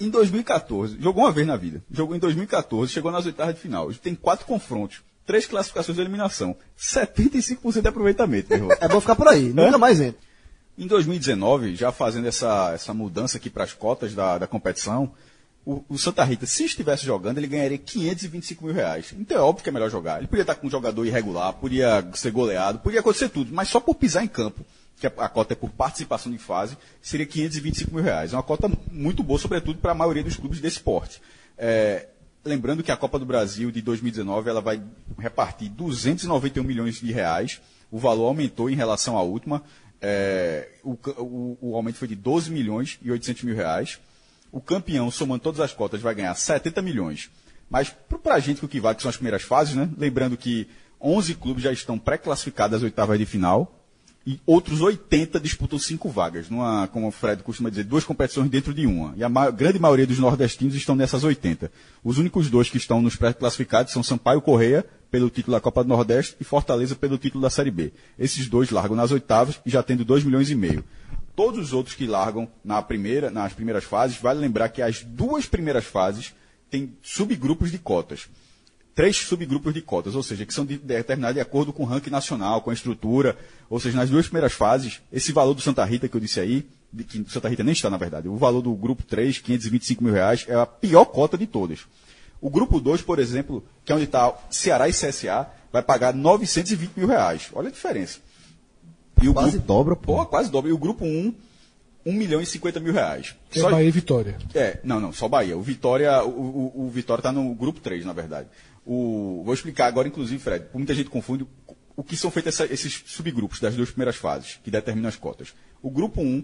[0.00, 1.82] Em 2014, jogou uma vez na vida.
[1.90, 3.92] Jogou em 2014, chegou nas oitavas de final.
[3.94, 6.56] Tem quatro confrontos, três classificações de eliminação.
[6.78, 8.76] 75% de aproveitamento, meu irmão.
[8.80, 9.52] É bom ficar por aí.
[9.52, 10.20] Nunca mais entra.
[10.76, 15.12] Em 2019, já fazendo essa, essa mudança aqui para as cotas da, da competição,
[15.66, 19.12] o, o Santa Rita, se estivesse jogando, ele ganharia 525 mil reais.
[19.18, 20.18] Então é óbvio que é melhor jogar.
[20.18, 23.80] Ele podia estar com um jogador irregular, podia ser goleado, podia acontecer tudo, mas só
[23.80, 24.64] por pisar em campo,
[24.98, 28.32] que a, cota é por participação de fase, seria 525 mil reais.
[28.32, 31.20] É uma cota muito boa, sobretudo para a maioria dos clubes desse esporte.
[31.56, 32.08] É,
[32.44, 34.82] lembrando que a Copa do Brasil de 2019 ela vai
[35.18, 37.60] repartir 291 milhões de reais.
[37.90, 39.62] O valor aumentou em relação à última.
[40.00, 43.98] É, o, o- o aumento foi de 12 milhões e 800 mil reais.
[44.50, 47.30] O campeão, somando todas as cotas, vai ganhar 70 milhões.
[47.70, 49.88] Mas para a gente, o que vale, que são as primeiras fases, né?
[49.98, 50.66] Lembrando que
[51.00, 53.77] 11 clubes já estão pré-classificados às oitavas de final
[54.30, 58.74] e outros 80 disputam cinco vagas, numa, como o Fred costuma dizer, duas competições dentro
[58.74, 59.14] de uma.
[59.16, 61.72] E a ma- grande maioria dos nordestinos estão nessas 80.
[62.04, 65.88] Os únicos dois que estão nos pré-classificados são Sampaio Correia, pelo título da Copa do
[65.88, 67.90] Nordeste, e Fortaleza pelo título da Série B.
[68.18, 70.84] Esses dois largam nas oitavas e já tendo 2 milhões e meio.
[71.34, 75.46] Todos os outros que largam na primeira, nas primeiras fases, vale lembrar que as duas
[75.46, 76.34] primeiras fases
[76.70, 78.28] tem subgrupos de cotas.
[78.98, 82.10] Três subgrupos de cotas, ou seja, que são de- determinados de acordo com o ranking
[82.10, 83.36] nacional, com a estrutura.
[83.70, 86.66] Ou seja, nas duas primeiras fases, esse valor do Santa Rita que eu disse aí,
[86.92, 90.12] de que Santa Rita nem está, na verdade, o valor do grupo 3, 525 mil
[90.12, 91.80] reais, é a pior cota de todas.
[92.40, 96.90] O grupo 2, por exemplo, que é onde está Ceará e CSA, vai pagar 920
[96.96, 97.50] mil reais.
[97.52, 98.18] Olha a diferença.
[99.22, 100.16] E o Quase grupo, dobra, pô.
[100.16, 100.70] Pô, quase dobra.
[100.70, 101.32] E o grupo 1,
[102.06, 103.34] 1 milhão e 50 mil reais.
[103.50, 104.36] Que é Só- Bahia e Vitória.
[104.54, 105.56] é, não, não, só Bahia.
[105.56, 108.48] O Vitória, o, o, o Vitória está no grupo 3, na verdade.
[108.90, 111.46] O, vou explicar agora, inclusive, Fred, muita gente confunde
[111.94, 115.52] o, que são feitos essa- esses subgrupos das duas primeiras fases, que determinam as cotas.
[115.82, 116.42] O grupo 1,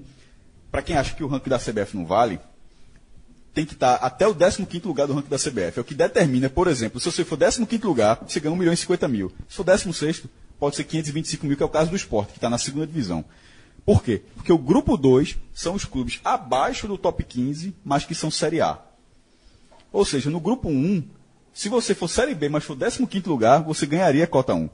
[0.70, 2.38] para quem acha que o ranking da CBF não vale,
[3.54, 5.78] tem que estar até o 15º lugar do ranking da CBF.
[5.78, 8.74] É o que determina, por exemplo, se você for 15º lugar, você ganha 1 milhão
[8.74, 9.32] e 50 mil.
[9.48, 10.24] Se for 16º,
[10.58, 13.24] pode ser 525 mil, que é o caso do esporte, que está na segunda divisão.
[13.86, 14.22] Por quê?
[14.34, 18.60] Porque o grupo 2 são os clubes abaixo do top 15, mas que são Série
[18.60, 18.78] A.
[19.92, 21.04] Ou seja, no grupo 1,
[21.54, 24.68] se você for Série B, mas for 15º lugar, você ganharia a cota 1.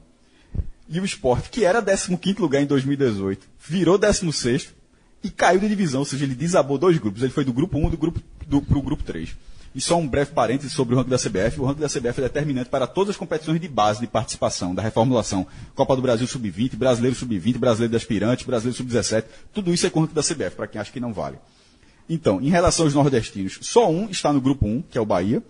[0.89, 4.69] E o esporte, que era 15º lugar em 2018, virou 16º
[5.23, 7.21] e caiu de divisão, ou seja, ele desabou dois grupos.
[7.21, 9.29] Ele foi do grupo 1 do grupo, do, pro grupo 3.
[9.73, 11.61] E só um breve parêntese sobre o ranking da CBF.
[11.61, 14.81] O ranking da CBF é determinante para todas as competições de base de participação, da
[14.81, 15.47] reformulação.
[15.75, 19.23] Copa do Brasil Sub-20, Brasileiro Sub-20, Brasileiro de Aspirante, Brasileiro Sub-17.
[19.53, 21.37] Tudo isso é com o ranking da CBF, para quem acha que não vale.
[22.09, 25.41] Então, em relação aos nordestinos, só um está no grupo 1, que é o Bahia.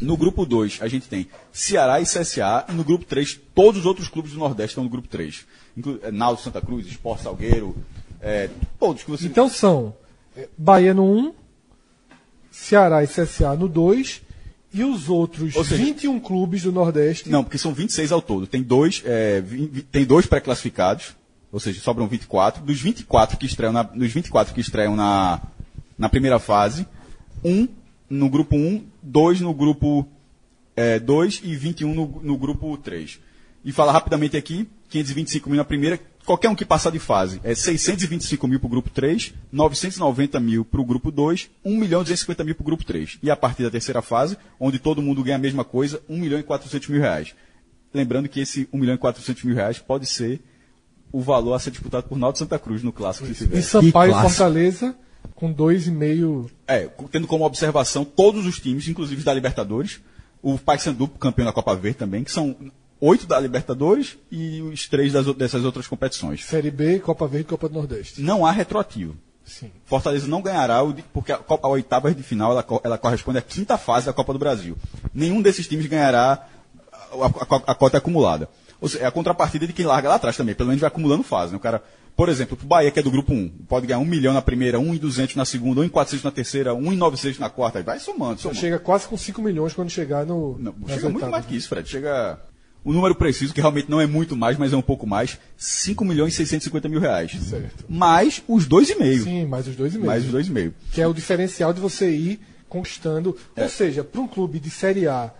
[0.00, 2.66] No grupo 2, a gente tem Ceará e CSA.
[2.68, 5.46] E no grupo 3, todos os outros clubes do Nordeste estão no grupo 3.
[5.76, 7.76] Inclu é, Náutico Santa Cruz, Esporte Salgueiro,
[8.20, 9.26] é, todos que você...
[9.26, 9.94] Então são
[10.36, 11.34] é, Bahia no 1,
[12.50, 14.22] Ceará e CSA no 2
[14.72, 17.30] e os outros Ou seja- 21 clubes do Nordeste.
[17.30, 18.46] Não, porque são 26 ao todo.
[18.46, 19.42] Tem dois, é,
[19.92, 21.14] tem dois pré-classificados,
[21.52, 22.62] ou seja, sobram 24.
[22.64, 25.40] Dos 24 que estreiam na, dos 24 que estreiam na,
[25.96, 26.86] na primeira fase,
[27.44, 27.68] um
[28.14, 30.08] no grupo 1, dois no grupo
[31.04, 33.20] 2 e 21 no, no grupo 3.
[33.64, 37.54] E fala rapidamente aqui, 525 mil na primeira, qualquer um que passar de fase, é
[37.54, 42.04] 625 mil para o grupo 3, 990 mil para o grupo 2, 1 milhão e
[42.04, 43.18] 250 mil para o grupo 3.
[43.22, 46.38] E a partir da terceira fase, onde todo mundo ganha a mesma coisa, 1 milhão
[46.38, 47.34] e 400 mil reais.
[47.92, 50.40] Lembrando que esse 1 milhão e 400 mil reais pode ser
[51.10, 53.58] o valor a ser disputado por Náutico Santa Cruz no clássico que tiver.
[53.58, 54.20] E Sampaio e.
[54.20, 54.94] Fortaleza
[55.34, 56.50] com 2,5.
[56.66, 60.00] É, tendo como observação todos os times, inclusive os da Libertadores,
[60.42, 62.56] o Paysandu, campeão da Copa Verde também, que são
[63.00, 66.44] oito da Libertadores e os três das, dessas outras competições.
[66.44, 68.20] Série B, Copa Verde e Copa do Nordeste.
[68.20, 69.16] Não há retroativo.
[69.44, 69.70] Sim.
[69.84, 70.78] Fortaleza não ganhará,
[71.12, 74.32] porque a, Copa- a oitava de final ela, ela corresponde à quinta fase da Copa
[74.32, 74.76] do Brasil.
[75.12, 76.46] Nenhum desses times ganhará
[77.12, 78.48] a, a- a cota acumulada.
[78.80, 80.54] Ou seja, é a contrapartida de quem larga lá atrás também.
[80.54, 81.52] Pelo menos vai acumulando fase.
[81.52, 81.58] Né?
[81.58, 81.82] O cara,
[82.16, 84.78] por exemplo, o Bahia, que é do grupo 1, pode ganhar 1 milhão na primeira,
[84.78, 87.82] 1,200 na segunda, 1,400 na terceira, 1,900 na quarta.
[87.82, 88.60] Vai somando, somando.
[88.60, 90.56] Chega quase com 5 milhões quando chegar no.
[90.58, 91.88] Não, chega muito mais que isso, Fred.
[91.88, 92.38] Chega.
[92.84, 96.04] O número preciso, que realmente não é muito mais, mas é um pouco mais, 5
[96.04, 97.32] milhões e 650 mil reais.
[97.32, 97.86] Certo.
[97.88, 99.24] Mais os 2,5.
[99.24, 100.06] Sim, mais os dois e meio.
[100.06, 100.72] Mais os 2,5.
[100.92, 103.36] Que é o diferencial de você ir conquistando.
[103.56, 103.62] É.
[103.62, 105.32] Ou seja, para um clube de Série A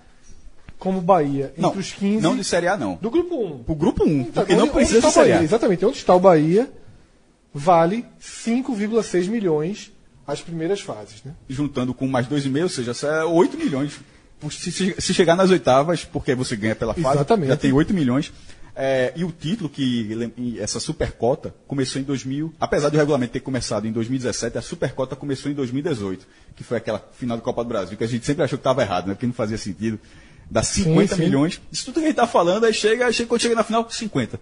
[0.84, 2.22] como Bahia, Não, entre os 15.
[2.22, 2.94] não de Série A, não.
[3.02, 3.64] Do grupo 1.
[3.66, 5.40] O grupo 1, Tá, porque não onde- precisa onde de está o Série Bahia?
[5.40, 5.44] A.
[5.44, 5.84] Exatamente.
[5.86, 6.70] Onde está o Bahia
[7.52, 9.90] vale 5,6 milhões
[10.26, 11.32] as primeiras fases, né?
[11.48, 13.98] Juntando com mais 2,5, ou seja, é 8 milhões.
[14.50, 17.48] Se, se- se chegar nas oitavas, porque você ganha pela fase, Exatamente.
[17.48, 18.32] já tem 8 milhões.
[18.76, 20.08] É, e o título, que
[20.58, 25.50] essa supercota, começou em 2000, apesar do regulamento ter começado em 2017, a supercota começou
[25.50, 28.58] em 2018, que foi aquela final da Copa do Brasil, que a gente sempre achou
[28.58, 29.14] que estava errado, né?
[29.14, 29.98] porque não fazia sentido.
[30.50, 31.22] Dá 50 sim.
[31.22, 33.86] milhões, isso tudo que a gente tá falando, aí chega, chega quando chega na final,
[33.90, 34.38] 50.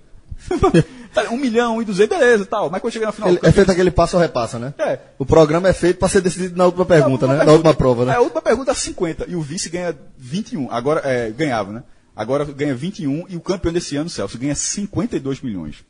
[1.12, 2.70] Tá, 1 milhão, 1 e 200, beleza, tal.
[2.70, 3.28] Mas quando chega na final.
[3.28, 4.72] Ele- é feito aquele passo ou repassa, né?
[4.78, 4.98] É.
[5.18, 7.44] O programa é feito para ser decidido na última pergunta, Na né?
[7.44, 8.12] Na última prova, né?
[8.12, 9.26] É, a última pergunta 50.
[9.28, 10.70] E o vice ganha 21.
[10.70, 11.82] Agora, é, ganhava, né?
[12.16, 15.84] Agora ganha 21 e o campeão desse ano, Celso, ganha 52 milhões.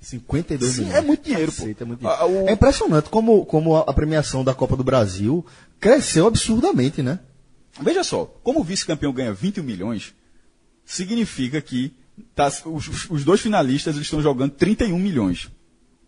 [0.00, 0.96] 52 Sim, milhões.
[0.98, 1.62] é muito dinheiro, pô.
[1.62, 2.20] Caceta, é, muito dinheiro.
[2.22, 5.44] Ah, o- É impressionante como, como a premiação da Copa do Brasil
[5.80, 7.18] cresceu absurdamente, né?
[7.82, 10.14] Veja só, como o vice-campeão ganha 21 milhões,
[10.84, 11.94] significa que
[12.34, 15.48] tá- os, os- dois finalistas eles estão jogando 31 milhões.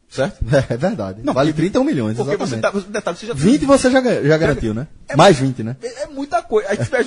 [0.08, 0.44] Certo?
[0.70, 1.20] É, verdade.
[1.24, 2.84] Não, vale porque- 31 milhões, Porque você exatamente.
[2.86, 4.86] tá, detalhe, você já 20 você já, já garantiu, né?
[5.08, 5.76] É- Mais 20, né?
[5.82, 6.68] É, é muita coisa.
[6.70, 7.02] Aí, tiver,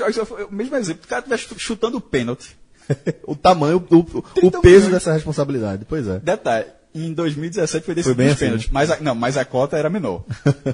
[0.50, 2.58] o mesmo exemplo, o cara estiver chutando pênalti.
[3.28, 4.92] o tamanho, o, o, o 30 peso milhões.
[4.94, 5.86] dessa responsabilidade.
[5.88, 6.20] Pois é.
[6.20, 8.68] Detalhe, em 2017 foi decidido bem os assim, pênaltis.
[8.68, 8.72] né?
[8.74, 10.24] Mas, a, não, mas a cota era menor.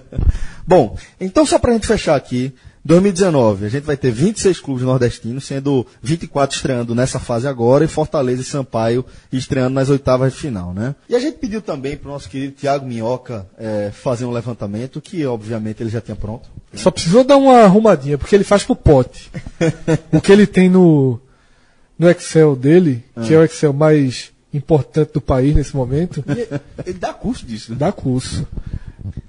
[0.65, 5.45] Bom, então só pra gente fechar aqui, 2019, a gente vai ter 26 clubes nordestinos,
[5.45, 10.73] sendo 24 estreando nessa fase agora e Fortaleza e Sampaio estreando nas oitavas de final,
[10.73, 10.95] né?
[11.07, 14.99] E a gente pediu também para o nosso querido Tiago Minhoca eh, fazer um levantamento,
[14.99, 16.49] que obviamente ele já tinha pronto.
[16.73, 19.29] Só precisou dar uma arrumadinha, porque ele faz pro pote.
[20.11, 21.19] o que ele tem no,
[21.99, 26.23] no Excel dele, que é o Excel mais importante do país nesse momento,
[26.85, 27.71] Ele dá curso disso.
[27.71, 27.77] né?
[27.79, 28.45] dá curso.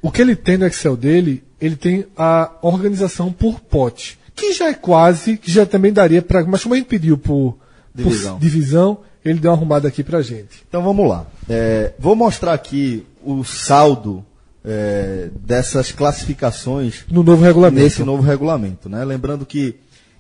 [0.01, 4.68] O que ele tem no Excel dele, ele tem a organização por pote, que já
[4.68, 6.44] é quase, que já também daria para.
[6.44, 7.57] Mas como a gente pediu por
[7.94, 8.38] por Divisão.
[8.38, 10.64] divisão, ele deu uma arrumada aqui pra gente.
[10.68, 11.27] Então vamos lá.
[11.48, 14.25] É, vou mostrar aqui o saldo
[14.64, 17.83] é, dessas classificações No novo regulamento.
[17.85, 19.05] nesse novo regulamento, né?
[19.05, 19.77] Lembrando que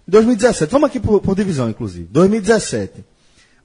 [0.06, 2.06] em 2017, vamos aqui por, por divisão, inclusive.
[2.10, 3.04] 2017,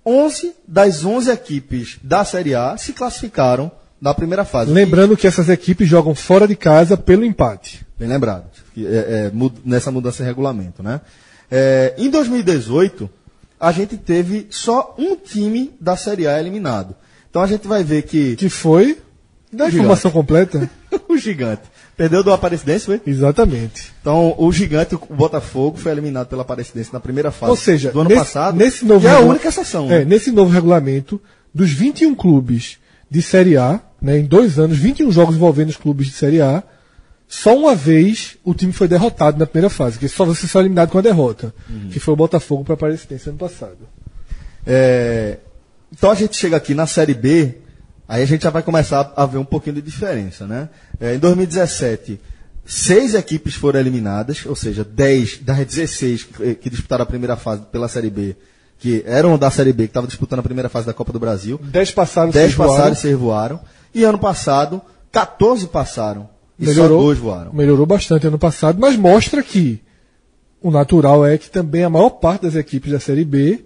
[0.05, 3.69] 11 das 11 equipes da Série A se classificaram
[4.01, 4.71] na primeira fase.
[4.71, 7.85] Lembrando que essas equipes jogam fora de casa pelo empate.
[7.97, 8.45] Bem lembrado.
[8.77, 9.31] é- é,
[9.65, 11.01] nessa mudança de regulamento, né?
[11.49, 13.09] É, em 2018,
[13.59, 16.95] a gente teve só um time da Série A eliminado.
[17.29, 18.99] Então a gente vai ver que Que foi.
[19.51, 20.69] Da informação completa?
[21.09, 21.63] o gigante
[21.97, 23.01] perdeu do Aparecidense, foi?
[23.05, 23.91] Exatamente.
[23.99, 27.99] Então o gigante, o Botafogo, foi eliminado pela Aparecidense na primeira fase Ou seja, do
[28.01, 28.55] ano nesse, passado.
[28.55, 29.87] nesse novo é a única exceção.
[29.87, 30.05] É, né?
[30.05, 31.19] nesse novo regulamento,
[31.53, 32.77] dos 21 clubes
[33.09, 36.63] de Série A, né, em dois anos, 21 jogos envolvendo os clubes de Série A,
[37.27, 40.89] só uma vez o time foi derrotado na primeira fase, que só você só eliminado
[40.91, 41.89] com a derrota, Uhum.
[41.89, 43.77] que foi o Botafogo para a Aparecidense ano passado.
[44.65, 45.37] É,
[45.91, 47.57] então a gente chega aqui na Série B,
[48.07, 50.69] aí a gente já vai começar a ver um pouquinho de diferença, né?
[50.99, 52.19] É, em 2017,
[52.65, 57.61] seis equipes foram eliminadas, ou seja, 10 das 16 que, que disputaram a primeira fase
[57.71, 58.35] pela Série B,
[58.79, 61.59] que eram da Série B, que estavam disputando a primeira fase da Copa do Brasil.
[61.63, 62.71] 10 passaram, 10 seis voaram.
[62.73, 63.59] passaram e 6 voaram.
[63.97, 64.81] E ano passado,
[65.11, 66.29] 14 passaram.
[66.59, 67.53] E melhorou, só 2 voaram.
[67.53, 69.79] melhorou bastante ano passado, mas mostra que
[70.61, 73.63] o natural é que também a maior parte das equipes da Série B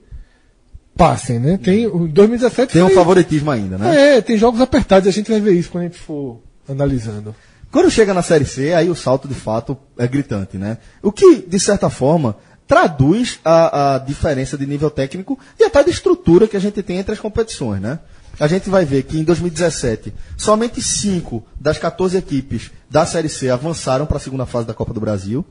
[0.95, 1.57] passem, né?
[1.57, 4.17] Tem, o 2017 Tem um foi- favoritismo ainda, né?
[4.17, 7.33] É, tem jogos apertados, a gente vai ver isso quando a gente for analisando.
[7.71, 10.77] Quando chega na Série C, aí o salto de fato é gritante, né?
[11.01, 12.35] O que, de certa forma,
[12.67, 16.97] traduz a, a diferença de nível técnico e até de estrutura que a gente tem
[16.97, 17.99] entre as competições, né?
[18.39, 23.49] A gente vai ver que em 2017, somente 5 das 14 equipes da Série C
[23.49, 25.45] avançaram para a segunda fase da Copa do Brasil.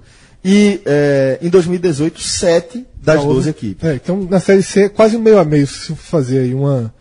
[0.45, 3.89] E eh, em 2018, 7 das 12 equipes.
[3.89, 6.93] É, então na Série C, quase um meio a meio, se for fazer aí uma,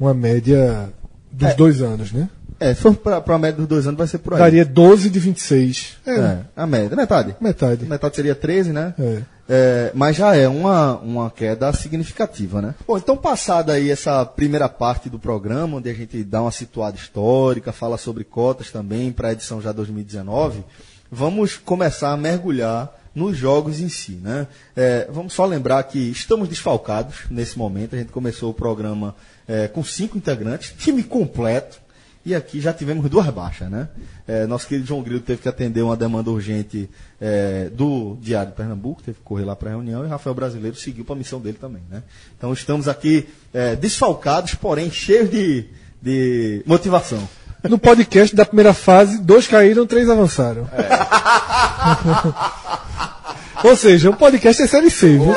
[0.00, 0.90] uma média
[1.30, 2.28] dos dois anos, né?
[2.60, 4.40] É, se for para a média dos dois anos, vai ser por aí.
[4.40, 5.96] Daria 12 de 26.
[6.06, 7.36] É, É, a média, metade.
[7.40, 7.86] metade.
[7.86, 8.94] Metade seria 13, né?
[8.98, 9.22] É.
[9.50, 12.74] É, mas já é uma, uma queda significativa, né?
[12.86, 16.96] Bom, então passada aí essa primeira parte do programa, onde a gente dá uma situada
[16.96, 20.62] histórica, fala sobre cotas também para a edição já 2019,
[21.10, 24.46] vamos começar a mergulhar nos jogos em si, né?
[24.76, 29.16] É, vamos só lembrar que estamos desfalcados nesse momento, a gente começou o programa
[29.46, 31.80] é, com cinco integrantes, time completo,
[32.28, 33.88] e aqui já tivemos duas baixas, né?
[34.26, 38.56] É, nosso querido João Grilo teve que atender uma demanda urgente é, do Diário de
[38.56, 41.40] Pernambuco, teve que correr lá para a reunião, e Rafael Brasileiro seguiu para a missão
[41.40, 42.02] dele também, né?
[42.36, 45.64] Então estamos aqui é, desfalcados, porém cheios de,
[46.02, 47.26] de motivação.
[47.62, 50.68] No podcast da primeira fase, dois caíram, três avançaram.
[53.64, 55.34] Ou seja, o podcast é Série C, viu?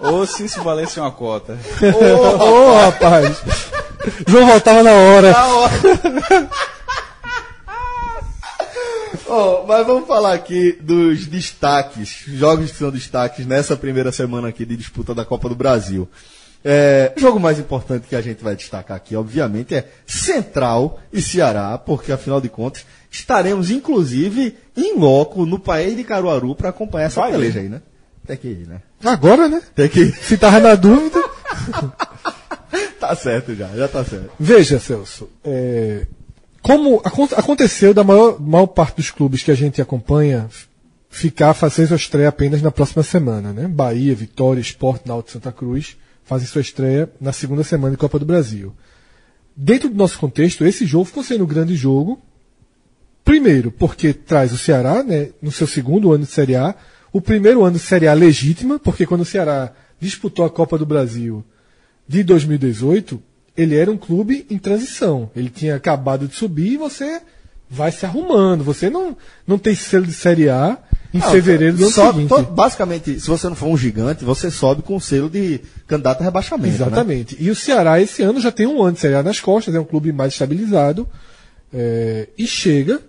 [0.00, 1.58] Ou se isso valesse uma cota.
[2.40, 3.42] Ô, rapaz.
[4.26, 5.34] João voltava na hora.
[9.26, 14.64] Ó, mas vamos falar aqui dos destaques, jogos que são destaques nessa primeira semana aqui
[14.64, 16.08] de disputa da Copa do Brasil.
[16.64, 21.20] É, o jogo mais importante que a gente vai destacar aqui, obviamente, é Central e
[21.20, 27.06] Ceará, porque afinal de contas estaremos inclusive em loco no país de Caruaru para acompanhar
[27.06, 27.82] essa Vai, peleja aí, né?
[28.26, 28.80] Tem que ir, né?
[29.04, 29.60] Agora, né?
[29.74, 30.14] Tem que ir.
[30.14, 31.22] Se tava na dúvida.
[33.08, 34.30] Tá certo já, já tá certo.
[34.38, 36.06] Veja, Celso, é,
[36.62, 40.48] como acon- aconteceu da maior, maior parte dos clubes que a gente acompanha
[41.10, 43.68] ficar fazer sua estreia apenas na próxima semana, né?
[43.68, 48.24] Bahia, Vitória, Sport, Náutico, Santa Cruz fazem sua estreia na segunda semana de Copa do
[48.24, 48.74] Brasil.
[49.56, 52.20] Dentro do nosso contexto, esse jogo ficou sendo um grande jogo.
[53.24, 56.74] Primeiro, porque traz o Ceará, né, no seu segundo ano de Série A,
[57.12, 60.84] o primeiro ano de Série A legítima, porque quando o Ceará disputou a Copa do
[60.84, 61.44] Brasil
[62.06, 63.22] de 2018,
[63.56, 65.30] ele era um clube em transição.
[65.34, 67.20] Ele tinha acabado de subir e você
[67.70, 68.62] vai se arrumando.
[68.64, 70.78] Você não, não tem selo de Série A
[71.12, 72.34] em Não, fevereiro do ano só- seguinte.
[72.50, 76.24] basicamente, se você não for um gigante, você sobe com o selo de candidato a
[76.24, 76.68] rebaixamento.
[76.68, 76.74] né?
[76.74, 77.36] Exatamente.
[77.40, 79.80] E o Ceará esse ano já tem um ano de Série A nas costas, é
[79.80, 81.08] um clube mais estabilizado
[81.72, 83.00] é, e chega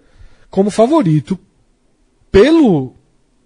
[0.49, 1.37] como favorito
[2.31, 2.93] pelo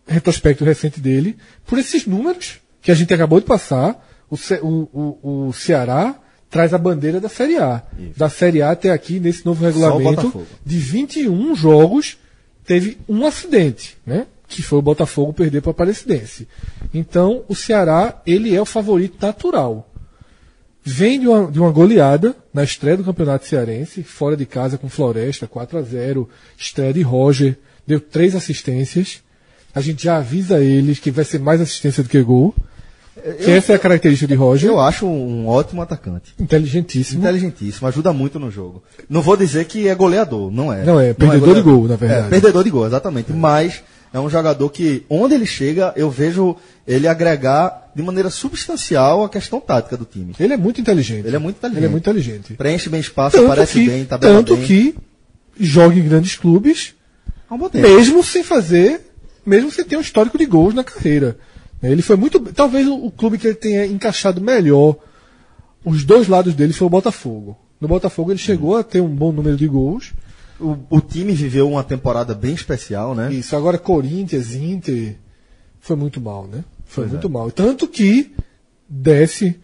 [0.08, 5.54] retrospecto recente dele, por esses números que a gente acabou de passar, o, o, o,
[5.54, 6.16] Ceará
[6.50, 7.84] traz a bandeira da Série A.
[8.16, 12.18] Da Série A até aqui, nesse novo regulamento, de 21 jogos,
[12.66, 14.28] teve um acidente, né?
[14.48, 16.48] Que foi o Botafogo perder para a Aparecidense.
[16.94, 19.90] Então, o Ceará, ele é o favorito natural.
[20.84, 24.90] Vem de uma, de uma goleada na estreia do Campeonato Cearense, fora de casa com
[24.90, 26.28] Floresta, 4 a 0
[26.58, 29.22] estreia de Roger, deu três assistências.
[29.74, 32.56] A gente já avisa eles que vai ser mais assistência do que gol.
[33.44, 34.70] Que essa é a característica de Roger.
[34.70, 36.34] Eu acho um ótimo atacante.
[36.40, 37.22] Inteligentíssimo.
[37.22, 38.84] Inteligentíssimo, ajuda muito no jogo.
[39.10, 40.84] Não vou dizer que é goleador, não é.
[40.84, 41.56] Não é, perdedor goleador.
[41.56, 42.28] de gol, na verdade.
[42.28, 43.32] É, perdedor de gol, exatamente.
[43.34, 43.82] Mas
[44.14, 46.56] é um jogador que, onde ele chega, eu vejo
[46.88, 50.34] ele agregar de maneira substancial a questão tática do time.
[50.40, 51.28] Ele é muito inteligente.
[51.28, 51.80] Ele é muito inteligente.
[51.80, 52.54] Ele é muito inteligente.
[52.54, 54.66] Preenche bem espaço, Tanto aparece que, bem, tabela tanto bem.
[54.66, 54.96] que
[55.60, 56.94] joga em grandes clubes,
[57.74, 59.02] mesmo sem fazer,
[59.46, 61.38] mesmo sem ter um histórico de gols na carreira.
[61.82, 62.40] Ele foi muito.
[62.54, 64.98] Talvez o, o clube que ele tenha encaixado melhor
[65.84, 67.58] os dois lados dele foi o Botafogo.
[67.80, 70.14] No Botafogo ele chegou a ter um bom número de gols.
[70.60, 73.32] O, o time viveu uma temporada bem especial, né?
[73.34, 75.16] Isso, agora Corinthians, Inter,
[75.80, 76.64] foi muito mal, né?
[76.86, 77.30] Foi Pois muito é.
[77.30, 77.50] mal.
[77.50, 78.36] Tanto que
[78.90, 79.58] desce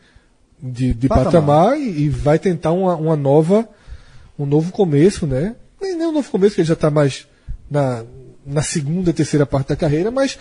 [0.62, 1.26] de, de Patamar.
[1.26, 3.68] patamar, e, e vai tentar uma, uma nova,
[4.40, 5.56] um novo começo, né?
[5.82, 7.28] Nem, nem um novo começo, que ele já está mais
[7.70, 8.06] na,
[8.46, 10.40] na segunda, terceira parte da carreira, mas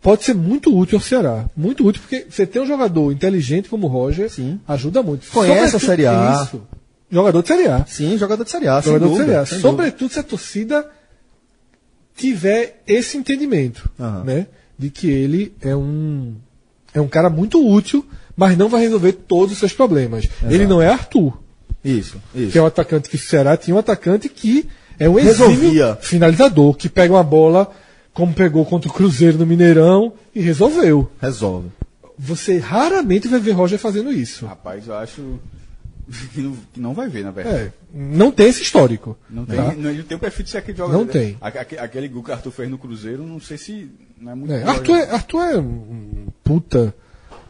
[0.00, 1.44] pode ser muito útil ao Ceará.
[1.56, 4.60] Muito útil, porque você tem um jogador inteligente como o Roger, Sim.
[4.66, 5.26] ajuda muito.
[5.30, 6.42] Conhece a Sobretudo Série A.
[6.44, 6.62] Isso.
[7.10, 7.86] Jogador de Série A.
[7.86, 9.46] Sim, jogador de Série A, Jogador de dúvida, Série A.
[9.46, 9.70] sem dúvida.
[9.70, 10.90] Sobretudo se a torcida
[12.16, 14.24] tiver esse entendimento, Aham.
[14.24, 14.46] né?
[14.78, 16.34] De que ele é um
[16.94, 18.04] é um cara muito útil,
[18.36, 20.28] mas não vai resolver todos os seus problemas.
[20.48, 21.38] Ele não é Arthur,
[21.84, 22.52] Isso, isso.
[22.52, 24.66] que é um atacante que o Ceará tinha um atacante que
[24.98, 25.56] é um Resolvia.
[25.68, 27.70] exímio finalizador, que pega uma bola
[28.18, 31.08] como pegou contra o Cruzeiro no Mineirão e resolveu.
[31.22, 31.68] Resolve.
[32.18, 34.44] Você raramente vai ver Roger fazendo isso.
[34.44, 35.38] Rapaz, eu acho
[36.34, 37.56] que não, não vai ver, na verdade.
[37.56, 39.16] É, não tem esse histórico.
[39.30, 39.72] Não tem, tá?
[39.72, 40.98] não, ele tem o perfil de ser aquele jogador.
[40.98, 41.36] Não tem.
[41.40, 43.88] Aque- aque- Aquele gol que o Arthur fez no Cruzeiro, não sei se.
[44.20, 44.52] Não é muito.
[44.52, 46.92] É, Arthur, é, Arthur é um puta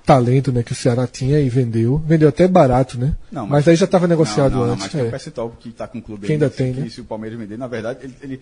[0.09, 1.99] talento né, que o Ceará tinha e vendeu.
[1.99, 3.14] Vendeu até barato, né?
[3.31, 4.85] Não, mas, aí já estava negociado não, não, não, antes.
[4.85, 5.05] mas tem é.
[5.05, 6.89] um percentual que está com o clube Que ainda assim, tem, que né?
[6.89, 8.41] Se o Palmeiras vender, na verdade, ele, ele,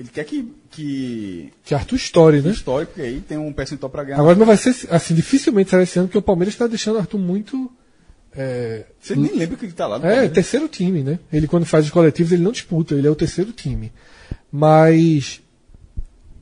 [0.00, 2.50] ele quer que, que Que Arthur Story, né?
[2.50, 4.18] histórico e aí tem um percentual para ganhar.
[4.18, 6.98] Agora não vai ser assim, dificilmente será esse ano, porque o Palmeiras está deixando o
[7.00, 7.70] Arthur muito.
[8.34, 10.32] É, Você nem lembra que ele está lá no é, Palmeiras.
[10.34, 11.18] terceiro time, né?
[11.30, 13.92] Ele quando faz os coletivos, ele não disputa, ele é o terceiro time.
[14.50, 15.42] Mas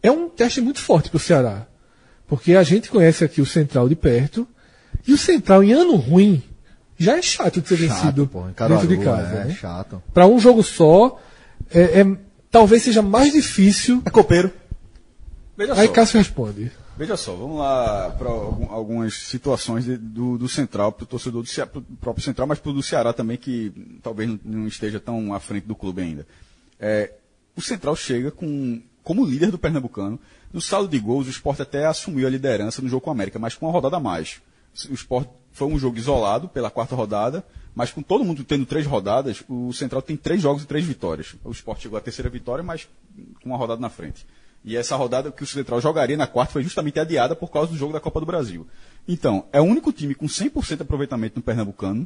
[0.03, 1.67] é um teste muito forte para o Ceará.
[2.29, 4.47] Porque a gente conhece aqui o Central de perto,
[5.07, 6.43] e o Central em ano ruim
[6.97, 9.35] já é chato de ser vencido Chato, pô, em dentro de casa.
[9.37, 9.55] É, né?
[9.55, 10.03] chato.
[10.13, 11.21] Para um jogo só,
[11.73, 14.03] é, é- talvez seja mais difícil.
[14.05, 14.53] É copeiro.
[15.57, 15.93] Veja Aí só.
[15.93, 16.71] Cássio responde.
[16.97, 21.49] Veja só, vamos lá para algumas situações de- do, do Central, para o torcedor do
[21.49, 23.73] Ceará, pro próprio Central, mas para o do Ceará também, que
[24.03, 26.27] talvez não, não esteja tão à frente do clube ainda.
[26.79, 27.13] É,
[27.55, 30.19] o Central chega com, como líder do Pernambucano.
[30.53, 33.39] No saldo de gols, o Sport até assumiu a liderança no jogo com o América,
[33.39, 34.41] mas com uma rodada a mais.
[34.91, 37.45] O Sport foi um jogo isolado pela quarta rodada,
[37.79, 41.37] mas com todo mundo tendo três rodadas, o Central tem três jogos e três vitórias.
[41.45, 42.89] O Sport chegou à terceira vitória, mas
[43.41, 44.27] com uma rodada na frente.
[44.65, 47.79] E essa rodada que o Central jogaria na quarta foi justamente adiada por causa do
[47.79, 48.67] jogo da Copa do Brasil.
[49.07, 52.05] Então, é o único time com 100% de aproveitamento no Pernambucano,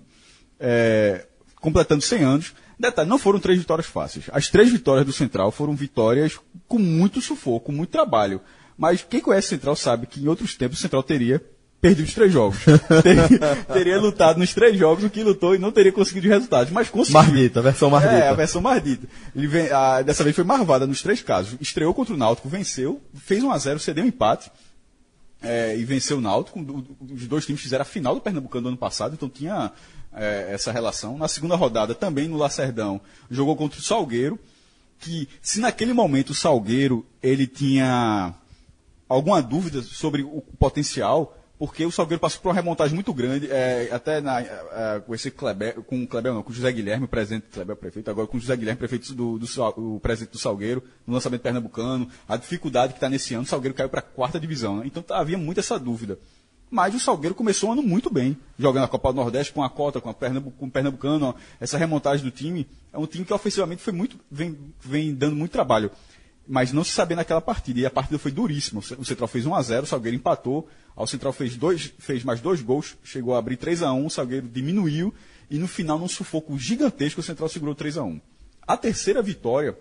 [0.61, 1.27] é,
[1.59, 2.53] completando 100 anos.
[2.79, 4.27] Detalhe, não foram três vitórias fáceis.
[4.31, 8.43] As três vitórias do Central foram vitórias com muito sufoco, com muito trabalho.
[8.77, 11.43] Mas quem conhece o Central sabe que em outros tempos o Central teria
[11.83, 12.59] perdido os três jogos.
[13.03, 16.72] teria, teria lutado nos três jogos o que lutou e não teria conseguido os resultados.
[16.72, 17.20] Mas conseguiu.
[17.20, 18.14] Mardita, a versão Mardita.
[18.14, 19.09] É, a versão Mardita.
[19.35, 21.57] Ele vem, a- dessa vez foi marvada nos três casos.
[21.61, 24.49] Estreou contra o Náutico, venceu, fez 1 a 0 cedeu um empate
[25.43, 26.61] é, e venceu o Náutico.
[27.12, 29.72] Os dois times fizeram a final do Pernambucano do ano passado, então tinha
[30.14, 31.18] é, essa relação.
[31.18, 34.39] Na segunda rodada, também no Lacerdão, jogou contra o Salgueiro,
[35.01, 38.33] que se naquele momento o Salgueiro ele tinha
[39.09, 43.89] alguma dúvida sobre o potencial, porque o Salgueiro passou por uma remontagem muito grande, é,
[43.93, 47.09] até na, é, com esse Kleber, com o Kleber não, com o José Guilherme, o
[47.09, 49.47] presidente, Kleber é prefeito, agora com o José Guilherme, prefeito do, do
[49.77, 53.77] o presidente do Salgueiro, no lançamento pernambucano, a dificuldade que está nesse ano, o Salgueiro
[53.77, 54.87] caiu para a quarta divisão, né?
[54.87, 56.19] então tá- havia muito essa dúvida.
[56.69, 59.71] Mas o Salgueiro começou o ano muito bem, jogando a Copa do Nordeste com a
[59.71, 63.25] cota, com, a Pernambu com o Pernambucano, ó, essa remontagem do time, é um time
[63.25, 65.93] que ofensivamente foi muito, vem, vem dando muito trabalho
[66.47, 67.80] mas não se sabia naquela partida.
[67.80, 68.80] E a partida foi duríssima.
[68.80, 70.68] O Ce- O Central fez 1 a 0 o Salgueiro empatou.
[70.97, 74.11] O Central fez, dois, fez mais dois gols, chegou a abrir 3 a 1 o
[74.11, 75.14] Salgueiro diminuiu.
[75.51, 78.20] E no final, num sufoco gigantesco, o Central segurou 3 a 1
[78.66, 79.76] A terceira vitória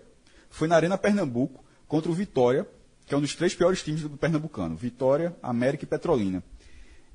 [0.50, 2.66] foi na Arena Pernambuco contra o Vitória,
[3.06, 6.42] que é um dos três piores times do Pernambucano: Vitória, América e Petrolina.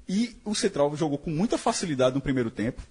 [0.10, 2.82] E o Central jogou com muita facilidade no primeiro tempo.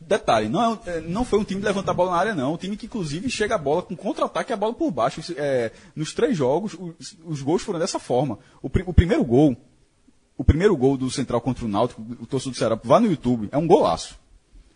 [0.00, 2.54] Detalhe, não, é é, não foi um time de levantar a bola na área, não.
[2.54, 5.20] Um time que, inclusive, chega a bola com contra-ataque e a bola por baixo.
[5.36, 8.38] É, nos três jogos, os, os gols foram dessa forma.
[8.62, 9.54] O, o primeiro gol,
[10.36, 13.48] o primeiro gol do Central contra o Náutico, o torcedor do Ceará, vá no YouTube,
[13.52, 14.18] é um golaço.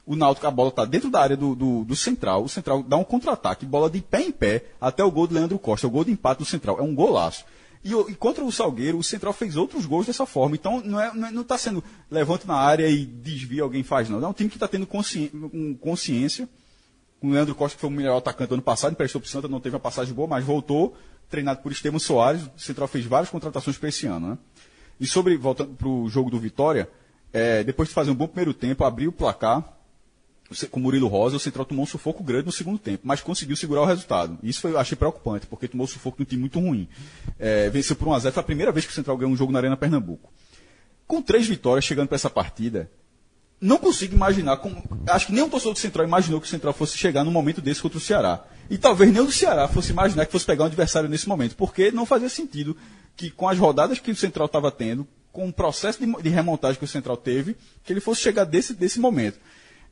[0.07, 2.45] O Náutico, a bola está dentro da área do, do, do Central.
[2.45, 5.59] O Central dá um contra-ataque, bola de pé em pé, até o gol do Leandro
[5.59, 6.79] Costa, o gol de empate do Central.
[6.79, 7.47] É um golaço.
[7.85, 10.57] E, e contra o Salgueiro, o Central fez outros gols dessa forma.
[10.57, 14.09] Então, não está não é, não tá sendo levante na área e desvia, alguém faz,
[14.09, 14.24] não.
[14.24, 14.89] É um time que está tendo
[15.53, 16.49] um, consciência.
[17.20, 19.49] O Leandro Costa, que foi o melhor atacante do ano passado, emprestou para o Santa,
[19.49, 20.97] não teve uma passagem boa, mas voltou,
[21.28, 22.43] treinado por Estevam Soares.
[22.43, 24.28] O Central fez várias contratações para esse ano.
[24.30, 24.39] Né?
[24.99, 26.89] E sobre, voltando para o jogo do Vitória,
[27.35, 29.62] é, depois de fazer um bom primeiro tempo, abriu o placar,
[30.70, 33.57] com o Murilo Rosa, o Central tomou um sufoco grande no segundo tempo, mas conseguiu
[33.57, 34.38] segurar o resultado.
[34.42, 36.88] Isso foi, eu achei preocupante, porque tomou sufoco de um time muito ruim.
[37.38, 39.59] É, venceu por 1x0, foi a primeira vez que o Central ganhou um jogo na
[39.59, 40.32] Arena Pernambuco.
[41.07, 42.90] Com três vitórias chegando para essa partida,
[43.61, 46.72] não consigo imaginar, como, acho que nem o torcedor do Central imaginou que o Central
[46.74, 48.45] fosse chegar num momento desse contra o Ceará.
[48.68, 51.90] E talvez nem o Ceará fosse imaginar que fosse pegar um adversário nesse momento, porque
[51.90, 52.76] não fazia sentido
[53.16, 56.78] que com as rodadas que o Central estava tendo, com o processo de, de remontagem
[56.78, 59.38] que o Central teve, que ele fosse chegar desse, desse momento.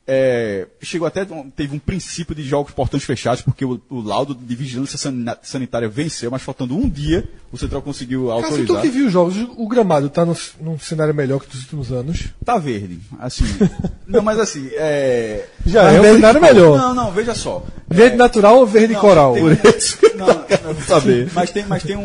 [0.05, 1.25] É, chegou até,
[1.55, 4.97] teve um princípio de jogos portões fechados, porque o, o laudo de vigilância
[5.41, 7.23] sanitária venceu, mas faltando um dia,
[7.53, 8.81] o Central conseguiu Cássio, tu autorizar.
[8.81, 12.25] que viu os jogos, o gramado tá no, num cenário melhor que dos últimos anos.
[12.43, 13.45] Tá verde, assim.
[14.05, 15.45] não, mas assim, é.
[15.65, 16.77] Já Mas é um verde- cenário melhor.
[16.77, 17.63] Não, não, veja só.
[17.87, 19.33] Verde natural ou verde Não, coral?
[19.35, 19.43] tem-
[20.17, 20.27] Não,
[20.73, 21.29] não, saber.
[21.33, 22.01] Mas tem, mas tem um,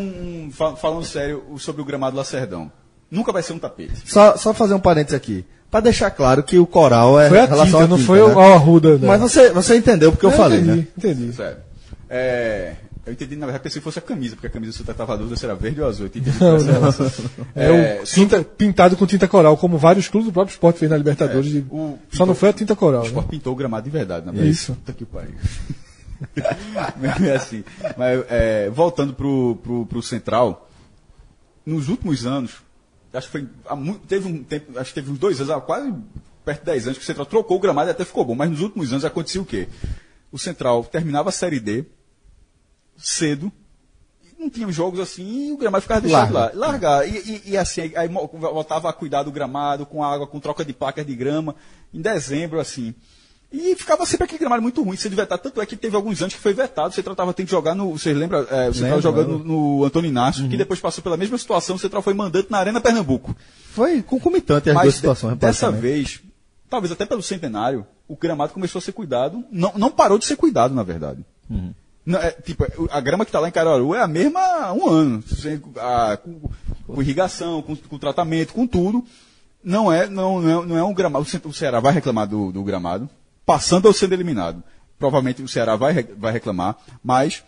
[0.47, 2.71] um- fa- Falando sério sobre o gramado Lacerdão.
[3.11, 3.93] Nunca vai ser um tapete.
[4.07, 5.45] Só, só fazer um parênteses aqui.
[5.71, 8.25] Pra deixar claro que o coral é Foi a relação tinta, à não foi né?
[8.35, 8.97] o a arruda.
[8.99, 9.07] Não.
[9.09, 10.87] Mas você, você entendeu porque eu É, falei, entendi, né?
[10.97, 11.33] Entendi.
[11.35, 11.59] Sério.
[12.09, 12.73] É,
[13.05, 15.17] eu entendi, na verdade, pensei que fosse a camisa, porque a camisa do Santa estava
[15.19, 16.07] dúvida se era verde ou azul.
[16.07, 16.89] Eu entendi Não, não.
[17.55, 20.97] É, o tinta, pintado com tinta coral, como vários clubes do próprio esporte fez na
[20.97, 21.55] Libertadores.
[21.55, 23.01] É, o- Só não foi a tinta coral.
[23.01, 23.09] O Né?
[23.09, 24.51] Sport pintou o gramado de verdade, na verdade.
[24.51, 24.73] Isso.
[24.73, 25.35] Puta que pariu.
[27.27, 27.63] é assim.
[27.97, 30.69] Mas, é, voltando pro, pro, pro Central,
[31.65, 32.53] nos últimos anos,
[33.13, 33.49] acho que foi.
[33.67, 35.95] há muito- teve um tempo, acho que teve uns dois anos, quase
[36.45, 38.35] perto de 10 anos, que o Central trocou o gramado e até ficou bom.
[38.35, 39.69] Mas nos últimos anos acontecia o quê?
[40.33, 41.85] O Central terminava a Série D
[42.97, 43.51] cedo.
[44.39, 46.51] Não tinha jogos assim e o gramado ficava deixado lá.
[46.55, 47.09] Largar.
[47.09, 50.73] E, e- e assim, aí voltava a cuidar do gramado, com água, com troca de
[50.73, 51.57] placas de grama,
[51.93, 52.95] em dezembro, assim.
[53.51, 55.43] E ficava sempre aquele gramado muito ruim, sendo vetado.
[55.43, 56.91] Tanto é que teve alguns anos que foi vetado.
[56.91, 57.93] O Central tava tendo que jogar no.
[57.93, 58.41] Vocês lembram?
[58.51, 61.77] É, o Central Lembro, jogando no, no Antônio Inácio, que depois passou pela mesma situação.
[61.77, 63.35] O Central foi mandante na Arena Pernambuco.
[63.73, 65.39] Foi concomitante as Mas duas de- situações.
[65.39, 66.21] dessa vez,
[66.69, 69.43] talvez até pelo centenário, o gramado começou a ser cuidado.
[69.51, 71.25] Não, não parou de ser cuidado, na verdade.
[72.05, 74.89] Não, é, tipo, a grama que está lá em Caruaru é a mesma há um
[74.91, 75.25] ano.
[75.79, 76.41] A- com,
[76.87, 79.03] com irrigação, com, com tratamento, com tudo.
[79.65, 81.27] Não é, não, não é, não é um gramado.
[81.45, 83.09] O Ceará vai reclamar do, do gramado,
[83.49, 84.63] passando ou sendo eliminado.
[84.99, 87.43] Provavelmente o Ceará vai, vai reclamar, mas